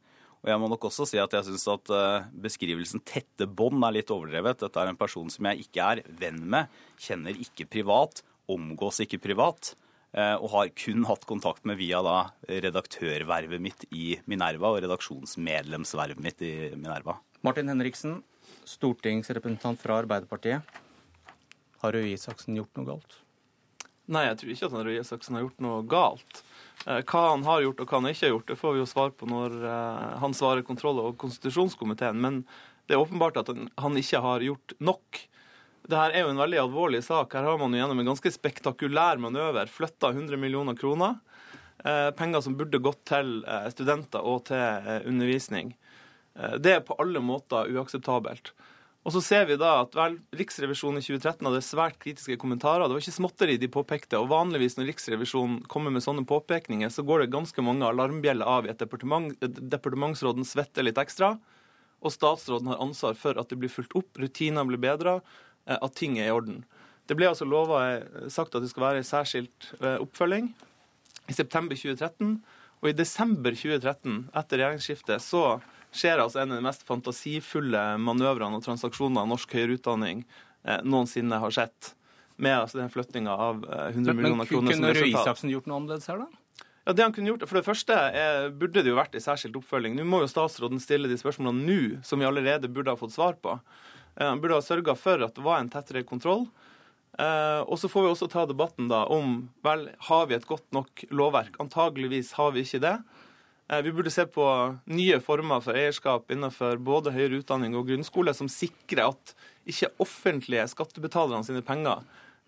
Og 0.44 0.52
jeg 0.52 0.60
må 0.62 0.68
nok 0.70 0.86
også 0.88 1.06
si 1.08 1.18
at 1.20 1.34
jeg 1.34 1.48
syns 1.48 1.66
at 1.72 1.90
eh, 1.94 2.28
beskrivelsen 2.46 3.02
'tette 3.02 3.48
bånd' 3.50 3.82
er 3.86 3.96
litt 3.98 4.12
overdrevet. 4.14 4.60
Dette 4.62 4.80
er 4.80 4.92
en 4.92 5.00
person 5.00 5.28
som 5.32 5.50
jeg 5.50 5.66
ikke 5.66 5.90
er 5.92 6.02
venn 6.20 6.40
med, 6.46 6.70
kjenner 7.00 7.34
ikke 7.34 7.66
privat, 7.66 8.22
omgås 8.48 9.02
ikke 9.04 9.20
privat. 9.22 9.74
Eh, 10.16 10.36
og 10.38 10.48
har 10.54 10.70
kun 10.72 11.04
hatt 11.04 11.26
kontakt 11.28 11.66
med 11.68 11.76
via 11.80 12.00
da 12.00 12.18
redaktørvervet 12.48 13.60
mitt 13.60 13.84
i 13.92 14.14
Minerva 14.30 14.72
og 14.72 14.80
redaksjonsmedlemsvervet 14.86 16.22
mitt 16.24 16.44
i 16.46 16.54
Minerva. 16.78 17.18
Martin 17.44 17.68
Henriksen, 17.68 18.22
stortingsrepresentant 18.66 19.80
fra 19.82 19.98
Arbeiderpartiet. 20.00 20.78
Har 21.82 21.94
Røe 21.94 22.14
Isaksen 22.14 22.56
gjort 22.58 22.78
noe 22.78 22.88
galt? 22.88 23.18
Nei, 24.08 24.24
jeg 24.30 24.38
tror 24.40 24.54
ikke 24.54 24.70
at 24.70 24.78
Røe 24.86 25.02
Isaksen 25.02 25.36
har 25.36 25.44
gjort 25.44 25.60
noe 25.62 25.82
galt. 25.86 26.40
Eh, 26.86 27.00
hva 27.02 27.22
han 27.30 27.44
har 27.46 27.64
gjort 27.64 27.80
og 27.82 27.90
hva 27.90 28.00
han 28.00 28.10
ikke 28.10 28.26
har 28.26 28.34
gjort, 28.36 28.50
det 28.50 28.58
får 28.60 28.74
vi 28.74 28.82
jo 28.82 28.90
svar 28.90 29.14
på 29.16 29.28
når 29.30 29.56
eh, 29.66 30.04
han 30.22 30.36
svarer 30.36 30.66
kontroll- 30.66 31.00
og 31.02 31.16
konstitusjonskomiteen. 31.20 32.20
Men 32.22 32.42
det 32.86 32.96
er 32.96 33.02
åpenbart 33.02 33.40
at 33.42 33.50
han 33.52 34.00
ikke 34.00 34.22
har 34.24 34.44
gjort 34.46 34.76
nok. 34.78 35.22
Dette 35.88 36.04
er 36.12 36.22
jo 36.22 36.32
en 36.32 36.42
veldig 36.42 36.60
alvorlig 36.62 37.02
sak. 37.04 37.34
Her 37.34 37.48
har 37.48 37.58
man 37.60 37.74
jo 37.74 37.80
gjennom 37.80 38.02
en 38.02 38.12
ganske 38.12 38.32
spektakulær 38.32 39.20
manøver 39.22 39.70
flytta 39.72 40.12
100 40.12 40.40
millioner 40.40 40.78
kroner. 40.78 41.18
Eh, 41.84 42.08
penger 42.18 42.44
som 42.44 42.56
burde 42.58 42.80
gått 42.82 43.04
til 43.08 43.40
studenter 43.72 44.24
og 44.24 44.48
til 44.50 45.04
undervisning. 45.08 45.74
Det 46.62 46.70
er 46.70 46.82
på 46.86 46.94
alle 47.02 47.18
måter 47.18 47.66
uakseptabelt. 47.74 48.52
Og 49.08 49.12
så 49.14 49.22
ser 49.24 49.46
vi 49.48 49.54
da 49.56 49.70
at 49.80 49.94
vel, 49.96 50.18
Riksrevisjonen 50.36 51.00
i 51.00 51.04
2013 51.06 51.46
hadde 51.48 51.62
svært 51.64 51.94
kritiske 52.02 52.36
kommentarer. 52.36 52.82
Det 52.84 52.92
var 52.92 53.00
ikke 53.00 53.14
småtteri 53.14 53.54
de 53.56 53.70
påpekte. 53.72 54.18
og 54.20 54.28
Vanligvis 54.28 54.76
når 54.76 54.90
Riksrevisjonen 54.90 55.62
kommer 55.72 55.94
med 55.94 56.04
sånne 56.04 56.26
påpekninger, 56.28 56.92
så 56.92 57.06
går 57.08 57.24
det 57.24 57.30
ganske 57.32 57.64
mange 57.64 57.88
alarmbjeller 57.88 58.44
av 58.44 58.68
i 58.68 58.72
at 58.74 58.82
departement. 58.82 59.32
Departementsråden 59.40 60.44
svetter 60.44 60.84
litt 60.84 61.00
ekstra. 61.00 61.38
Og 62.04 62.12
statsråden 62.12 62.68
har 62.68 62.82
ansvar 62.84 63.16
for 63.16 63.40
at 63.40 63.48
det 63.48 63.56
blir 63.62 63.72
fulgt 63.72 63.96
opp, 63.96 64.12
rutiner 64.20 64.68
blir 64.68 64.82
bedra, 64.82 65.22
eh, 65.64 65.80
at 65.80 65.96
ting 65.96 66.20
er 66.20 66.28
i 66.28 66.36
orden. 66.36 66.60
Det 67.08 67.16
ble 67.16 67.30
altså 67.30 67.48
lova 67.48 67.80
eh, 67.94 68.28
sagt 68.28 68.52
at 68.52 68.60
det 68.60 68.68
skal 68.74 68.90
være 68.90 69.08
særskilt 69.08 69.72
eh, 69.80 69.96
oppfølging 70.04 70.52
i 71.32 71.38
september 71.38 71.80
2013. 71.80 72.36
Og 72.84 72.92
i 72.92 72.94
desember 72.94 73.56
2013, 73.56 74.28
etter 74.36 74.60
regjeringsskiftet, 74.60 75.24
så 75.24 75.62
skjer 75.94 76.20
altså 76.22 76.42
en 76.42 76.52
av 76.52 76.60
de 76.60 76.66
mest 76.66 76.84
fantasifulle 76.88 77.84
manøvrene 78.02 78.58
og 78.58 78.66
transaksjonene 78.66 79.24
norsk 79.30 79.54
høyere 79.56 79.78
utdanning 79.78 80.24
eh, 80.64 80.82
noensinne 80.84 81.40
har 81.42 81.54
sett. 81.54 81.94
Med 82.38 82.54
altså 82.54 82.78
den 82.78 82.92
flyttinga 82.92 83.34
av 83.34 83.64
eh, 83.66 83.88
100 83.94 84.12
Men, 84.12 84.20
millioner 84.20 84.50
kroner 84.50 84.72
som 84.72 84.84
kunne 84.84 84.92
Røe 84.92 85.00
resultat. 85.00 85.24
Isaksen 85.24 85.54
gjort 85.54 85.70
noe 85.70 85.80
annerledes 85.80 86.10
her, 86.10 86.22
da? 86.22 86.64
Ja, 86.88 86.94
det 86.96 87.04
han 87.04 87.12
kunne 87.12 87.28
gjort, 87.28 87.44
For 87.50 87.58
det 87.58 87.66
første 87.66 87.96
er, 88.16 88.46
burde 88.56 88.80
det 88.80 88.88
jo 88.88 88.96
vært 88.96 89.16
i 89.18 89.20
særskilt 89.20 89.58
oppfølging. 89.60 89.98
Nå 89.98 90.06
må 90.08 90.22
jo 90.22 90.30
statsråden 90.30 90.80
stille 90.80 91.10
de 91.10 91.18
spørsmålene 91.20 91.66
nå, 91.66 91.80
som 92.06 92.20
vi 92.20 92.28
allerede 92.28 92.70
burde 92.72 92.94
ha 92.94 93.00
fått 93.00 93.12
svar 93.12 93.36
på. 93.42 93.58
Eh, 94.16 94.24
han 94.24 94.40
burde 94.40 94.56
ha 94.56 94.64
sørga 94.64 94.94
for 94.96 95.20
at 95.26 95.36
det 95.36 95.44
var 95.44 95.60
en 95.60 95.68
tettere 95.72 96.04
kontroll. 96.08 96.46
Eh, 97.18 97.60
og 97.66 97.76
så 97.82 97.90
får 97.90 98.04
vi 98.04 98.12
også 98.12 98.28
ta 98.30 98.46
debatten 98.46 98.88
da 98.88 99.02
om 99.10 99.48
vel, 99.66 99.88
har 100.08 100.28
vi 100.30 100.38
et 100.38 100.46
godt 100.48 100.66
nok 100.72 101.04
lovverk. 101.10 101.58
Antageligvis 101.60 102.32
har 102.38 102.54
vi 102.54 102.64
ikke 102.64 102.82
det. 102.86 102.96
Eh, 103.72 103.82
vi 103.82 103.92
burde 103.92 104.10
se 104.10 104.24
på 104.26 104.44
nye 104.84 105.20
former 105.20 105.60
for 105.60 105.76
eierskap 105.76 106.32
innenfor 106.32 106.80
både 106.80 107.12
høyere 107.12 107.42
utdanning 107.42 107.76
og 107.76 107.90
grunnskole, 107.90 108.32
som 108.34 108.48
sikrer 108.48 109.10
at 109.10 109.34
ikke 109.68 109.92
offentlige 110.00 110.64
skattebetalerne 110.72 111.44
sine 111.44 111.60
penger 111.64 112.00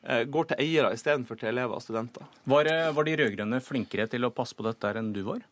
eh, 0.06 0.24
går 0.24 0.50
til 0.50 0.62
eiere 0.64 0.94
istedenfor 0.96 1.36
til 1.40 1.52
elever 1.52 1.76
og 1.76 1.84
studenter. 1.84 2.24
Var, 2.48 2.72
eh, 2.72 2.92
var 2.96 3.08
de 3.08 3.18
rød-grønne 3.20 3.60
flinkere 3.64 4.08
til 4.08 4.24
å 4.24 4.32
passe 4.32 4.56
på 4.56 4.64
dette 4.64 4.94
enn 4.96 5.12
du 5.16 5.26
var? 5.28 5.44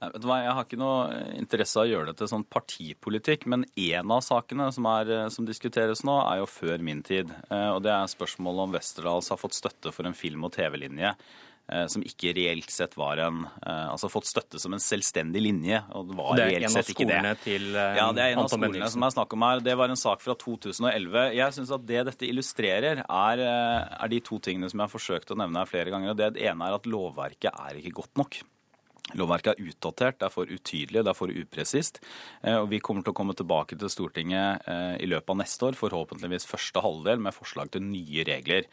Jeg 0.00 0.52
har 0.56 0.64
ikke 0.64 0.78
noe 0.80 1.18
interesse 1.36 1.76
av 1.76 1.84
å 1.84 1.90
gjøre 1.90 2.08
det 2.08 2.14
til 2.16 2.30
sånn 2.30 2.46
partipolitikk, 2.48 3.42
men 3.52 3.66
én 3.76 4.08
av 4.08 4.22
sakene 4.24 4.70
som, 4.72 4.86
er, 4.88 5.28
som 5.28 5.44
diskuteres 5.44 6.00
nå, 6.08 6.14
er 6.24 6.38
jo 6.40 6.46
før 6.48 6.80
min 6.80 7.02
tid. 7.04 7.28
Og 7.52 7.82
det 7.84 7.92
er 7.92 8.08
spørsmålet 8.08 8.64
om 8.64 8.72
Westerdals 8.78 9.28
har 9.28 9.36
fått 9.42 9.58
støtte 9.58 9.92
for 9.92 10.08
en 10.08 10.16
film- 10.16 10.48
og 10.48 10.54
TV-linje 10.56 11.12
som 11.88 12.02
ikke 12.02 12.32
reelt 12.34 12.70
sett 12.72 12.96
var 12.98 13.20
en 13.22 13.44
Altså 13.62 14.08
fått 14.10 14.26
støtte 14.26 14.58
som 14.58 14.72
en 14.74 14.82
selvstendig 14.82 15.42
linje. 15.44 15.82
og 15.94 16.08
det 16.08 16.16
var 16.18 16.36
Det 16.36 16.42
er 16.44 16.50
reelt 16.50 16.64
en 16.64 16.70
av 16.70 16.76
sett 16.84 16.90
ikke 16.94 17.06
det. 17.06 17.18
skolene 17.20 17.34
til 17.44 17.76
eh, 17.76 17.96
Ja, 18.00 18.06
det 18.12 18.22
er 18.24 18.32
en 18.32 18.38
av 18.42 18.48
skolene 18.50 18.72
Benliksen. 18.72 18.90
som 18.96 19.02
er 19.06 19.14
snakk 19.14 19.32
om 19.38 19.42
her. 19.46 19.60
Det 19.60 19.76
var 19.78 19.88
en 19.88 19.96
sak 19.96 20.20
fra 20.24 20.34
2011. 20.34 21.34
Jeg 21.36 21.52
syns 21.58 21.70
at 21.76 21.86
det 21.86 22.04
dette 22.10 22.26
illustrerer, 22.30 23.04
er, 23.06 23.38
eh, 23.46 23.96
er 24.04 24.08
de 24.08 24.20
to 24.20 24.38
tingene 24.40 24.68
som 24.70 24.80
jeg 24.80 24.88
har 24.88 24.94
forsøkt 24.98 25.30
å 25.30 25.38
nevne 25.38 25.62
her 25.62 25.66
flere 25.70 25.90
ganger. 25.94 26.10
og 26.10 26.16
Det 26.16 26.42
ene 26.42 26.66
er 26.70 26.74
at 26.74 26.82
lovverket 26.90 27.52
er 27.54 27.78
ikke 27.78 27.94
godt 28.02 28.16
nok. 28.16 28.40
Lovverket 29.18 29.58
er 29.58 29.64
utdatert, 29.66 30.18
det 30.20 30.26
er 30.28 30.30
for 30.30 30.46
utydelig, 30.46 31.02
det 31.02 31.10
er 31.10 31.14
for 31.18 31.26
upresist. 31.34 31.98
Eh, 32.44 32.54
Og 32.60 32.68
vi 32.70 32.78
kommer 32.78 33.02
til 33.02 33.12
å 33.12 33.16
komme 33.16 33.34
tilbake 33.34 33.76
til 33.78 33.88
Stortinget 33.90 34.62
eh, 34.68 34.96
i 35.02 35.06
løpet 35.06 35.30
av 35.30 35.36
neste 35.40 35.66
år, 35.66 35.74
forhåpentligvis 35.74 36.46
første 36.46 36.80
halvdel, 36.80 37.18
med 37.18 37.34
forslag 37.34 37.70
til 37.72 37.82
nye 37.82 38.22
regler. 38.24 38.66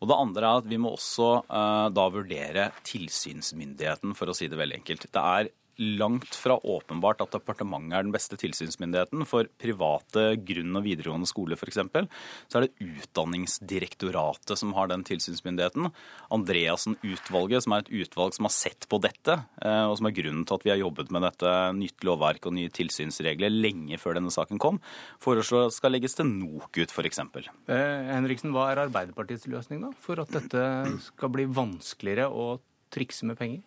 Og 0.00 0.08
det 0.08 0.16
andre 0.16 0.48
er 0.48 0.62
at 0.62 0.68
vi 0.68 0.78
må 0.80 0.94
også 0.96 1.30
eh, 1.44 1.88
da 1.92 2.06
vurdere 2.12 2.70
tilsynsmyndigheten, 2.88 4.14
for 4.16 4.32
å 4.32 4.36
si 4.36 4.48
det 4.48 4.58
veldig 4.60 4.80
enkelt. 4.80 5.08
Det 5.12 5.24
er 5.36 5.50
langt 5.80 6.36
fra 6.36 6.58
åpenbart 6.60 7.22
at 7.24 7.32
departementet 7.32 7.96
er 7.96 8.04
den 8.04 8.12
beste 8.14 8.36
tilsynsmyndigheten. 8.40 9.24
For 9.28 9.48
private 9.60 10.34
grunn- 10.44 10.76
og 10.76 10.84
videregående 10.84 11.28
skoler 11.28 11.56
f.eks. 11.56 11.80
så 11.80 12.60
er 12.60 12.66
det 12.66 12.88
Utdanningsdirektoratet 12.90 14.60
som 14.60 14.74
har 14.76 14.90
den 14.90 15.04
tilsynsmyndigheten. 15.08 15.88
Andreassen-utvalget, 16.36 17.64
som 17.64 17.74
er 17.74 17.84
et 17.84 17.92
utvalg 18.02 18.36
som 18.36 18.48
har 18.48 18.54
sett 18.54 18.86
på 18.90 19.00
dette, 19.02 19.38
eh, 19.64 19.84
og 19.88 19.96
som 19.98 20.10
er 20.10 20.16
grunnen 20.16 20.44
til 20.44 20.58
at 20.58 20.66
vi 20.66 20.74
har 20.74 20.82
jobbet 20.82 21.12
med 21.14 21.24
dette 21.24 21.54
nytt 21.78 22.06
lovverk 22.06 22.50
og 22.50 22.56
nye 22.58 22.72
tilsynsregler 22.76 23.52
lenge 23.52 23.98
før 24.00 24.20
denne 24.20 24.34
saken 24.34 24.60
kom, 24.60 24.82
foreslår 25.22 25.72
skal 25.74 25.96
legges 25.96 26.18
til 26.18 26.28
NOKUT 26.28 26.92
f.eks. 26.92 27.24
Eh, 27.24 28.12
Henriksen, 28.12 28.52
hva 28.52 28.68
er 28.70 28.84
Arbeiderpartiets 28.84 29.48
løsning 29.50 29.80
da, 29.86 29.94
for 30.04 30.20
at 30.20 30.32
dette 30.36 30.62
skal 31.08 31.32
bli 31.32 31.48
vanskeligere 31.48 32.28
å 32.28 32.52
trikse 32.92 33.24
med 33.28 33.40
penger? 33.40 33.64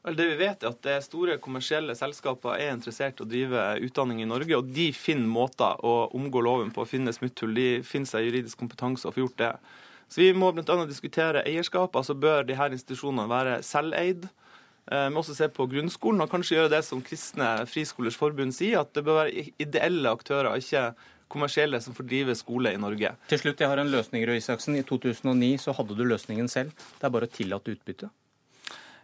Det 0.00 0.26
vi 0.30 0.36
vet 0.40 0.62
er 0.64 0.70
at 0.72 0.80
det 0.86 0.94
store 1.04 1.34
kommersielle 1.44 1.92
selskaper 1.98 2.54
er 2.56 2.72
interessert 2.72 3.18
i 3.20 3.24
å 3.24 3.28
drive 3.28 3.64
utdanning 3.84 4.22
i 4.24 4.28
Norge, 4.28 4.56
og 4.56 4.70
de 4.72 4.86
finner 4.96 5.28
måter 5.28 5.76
å 5.84 6.08
omgå 6.16 6.40
loven 6.40 6.70
på, 6.72 6.86
å 6.86 6.88
finne 6.88 7.12
smutthull. 7.12 7.52
De 7.52 7.66
finner 7.84 8.08
seg 8.08 8.24
juridisk 8.30 8.62
kompetanse 8.62 9.04
og 9.04 9.12
får 9.12 9.24
gjort 9.26 9.40
det. 9.42 9.50
Så 10.10 10.22
vi 10.22 10.30
må 10.32 10.48
bl.a. 10.56 10.78
diskutere 10.88 11.44
eierskap. 11.44 11.94
altså 12.00 12.16
Bør 12.16 12.48
de 12.48 12.56
her 12.56 12.72
institusjonene 12.72 13.28
være 13.30 13.58
selveid? 13.62 14.24
Eh, 14.90 15.04
Vi 15.04 15.12
må 15.14 15.20
også 15.20 15.36
se 15.36 15.50
på 15.52 15.68
grunnskolen, 15.70 16.24
og 16.24 16.32
kanskje 16.32 16.56
gjøre 16.56 16.72
det 16.78 16.82
som 16.88 17.04
Kristne 17.04 17.50
Friskolers 17.68 18.16
Forbund 18.18 18.56
sier, 18.56 18.80
at 18.80 18.94
det 18.96 19.04
bør 19.04 19.20
være 19.20 19.50
ideelle 19.60 20.10
aktører, 20.16 20.56
ikke 20.56 20.94
kommersielle, 21.30 21.78
som 21.84 21.94
får 21.94 22.08
drive 22.08 22.34
skole 22.40 22.72
i 22.74 22.80
Norge. 22.80 23.12
Til 23.30 23.38
slutt, 23.44 23.60
jeg 23.60 23.70
har 23.70 23.78
en 23.78 23.92
løsning, 23.92 24.24
Røe 24.26 24.40
Isaksen. 24.40 24.80
I 24.80 24.82
2009 24.82 25.52
så 25.62 25.76
hadde 25.76 25.94
du 25.94 26.02
løsningen 26.08 26.48
selv. 26.50 26.72
Det 26.96 27.06
er 27.06 27.14
bare 27.14 27.28
å 27.28 27.36
tillate 27.36 27.76
utbytte. 27.76 28.10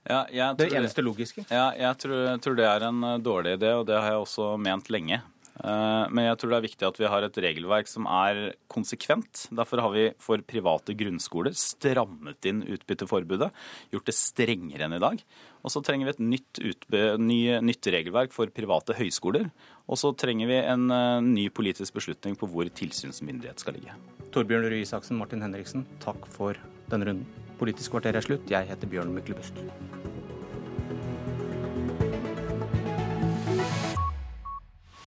Ja, 0.06 0.24
jeg 0.30 0.58
Det 0.58 0.72
eneste 0.72 1.02
logiske. 1.02 1.46
Ja, 1.50 1.70
jeg 1.74 1.98
tror, 1.98 2.36
tror 2.42 2.58
det 2.58 2.66
er 2.68 2.86
en 2.88 3.02
eh, 3.02 3.18
dårlig 3.18 3.56
idé, 3.58 3.72
og 3.74 3.86
det 3.88 3.98
har 3.98 4.12
jeg 4.14 4.22
også 4.26 4.52
ment 4.60 4.90
lenge. 4.92 5.22
Eh, 5.64 6.04
Men 6.12 6.28
jeg 6.28 6.38
tror 6.38 6.52
det 6.52 6.58
er 6.58 6.66
viktig 6.66 6.86
at 6.88 6.98
vi 7.00 7.08
har 7.10 7.26
et 7.26 7.38
regelverk 7.46 7.88
som 7.88 8.06
er 8.10 8.54
konsekvent. 8.72 9.46
Derfor 9.56 9.82
har 9.82 9.94
vi 9.94 10.04
for 10.22 10.42
private 10.46 10.94
grunnskoler 10.98 11.56
strammet 11.56 12.48
inn 12.48 12.62
utbytteforbudet, 12.62 13.50
gjort 13.94 14.10
det 14.10 14.16
strengere 14.16 14.86
enn 14.86 14.98
i 14.98 15.02
dag. 15.02 15.22
Og 15.66 15.72
så 15.72 15.82
trenger 15.82 16.06
vi 16.06 16.14
et 16.14 16.22
nytt, 16.22 16.60
utby, 16.60 17.00
ny, 17.18 17.40
nytt 17.64 17.88
regelverk 17.90 18.36
for 18.36 18.52
private 18.54 18.94
høyskoler. 18.98 19.48
Og 19.90 19.98
så 19.98 20.12
trenger 20.18 20.50
vi 20.50 20.60
en 20.60 20.90
eh, 20.90 21.24
ny 21.24 21.48
politisk 21.50 21.96
beslutning 21.98 22.38
på 22.38 22.50
hvor 22.50 22.68
tilsynsmyndighet 22.68 23.64
skal 23.64 23.78
ligge. 23.78 23.96
Torbjørn 24.36 24.68
Røe 24.68 24.84
Isaksen, 24.84 25.18
Martin 25.18 25.42
Henriksen, 25.42 25.86
takk 26.04 26.28
for 26.36 26.58
denne 26.92 27.08
runden. 27.08 27.45
Politisk 27.58 27.90
kvarter 27.90 28.16
er 28.16 28.24
slutt. 28.24 28.50
Jeg 28.50 28.68
heter 28.68 28.88
Bjørn 28.88 29.14
Myklebust. 29.14 29.64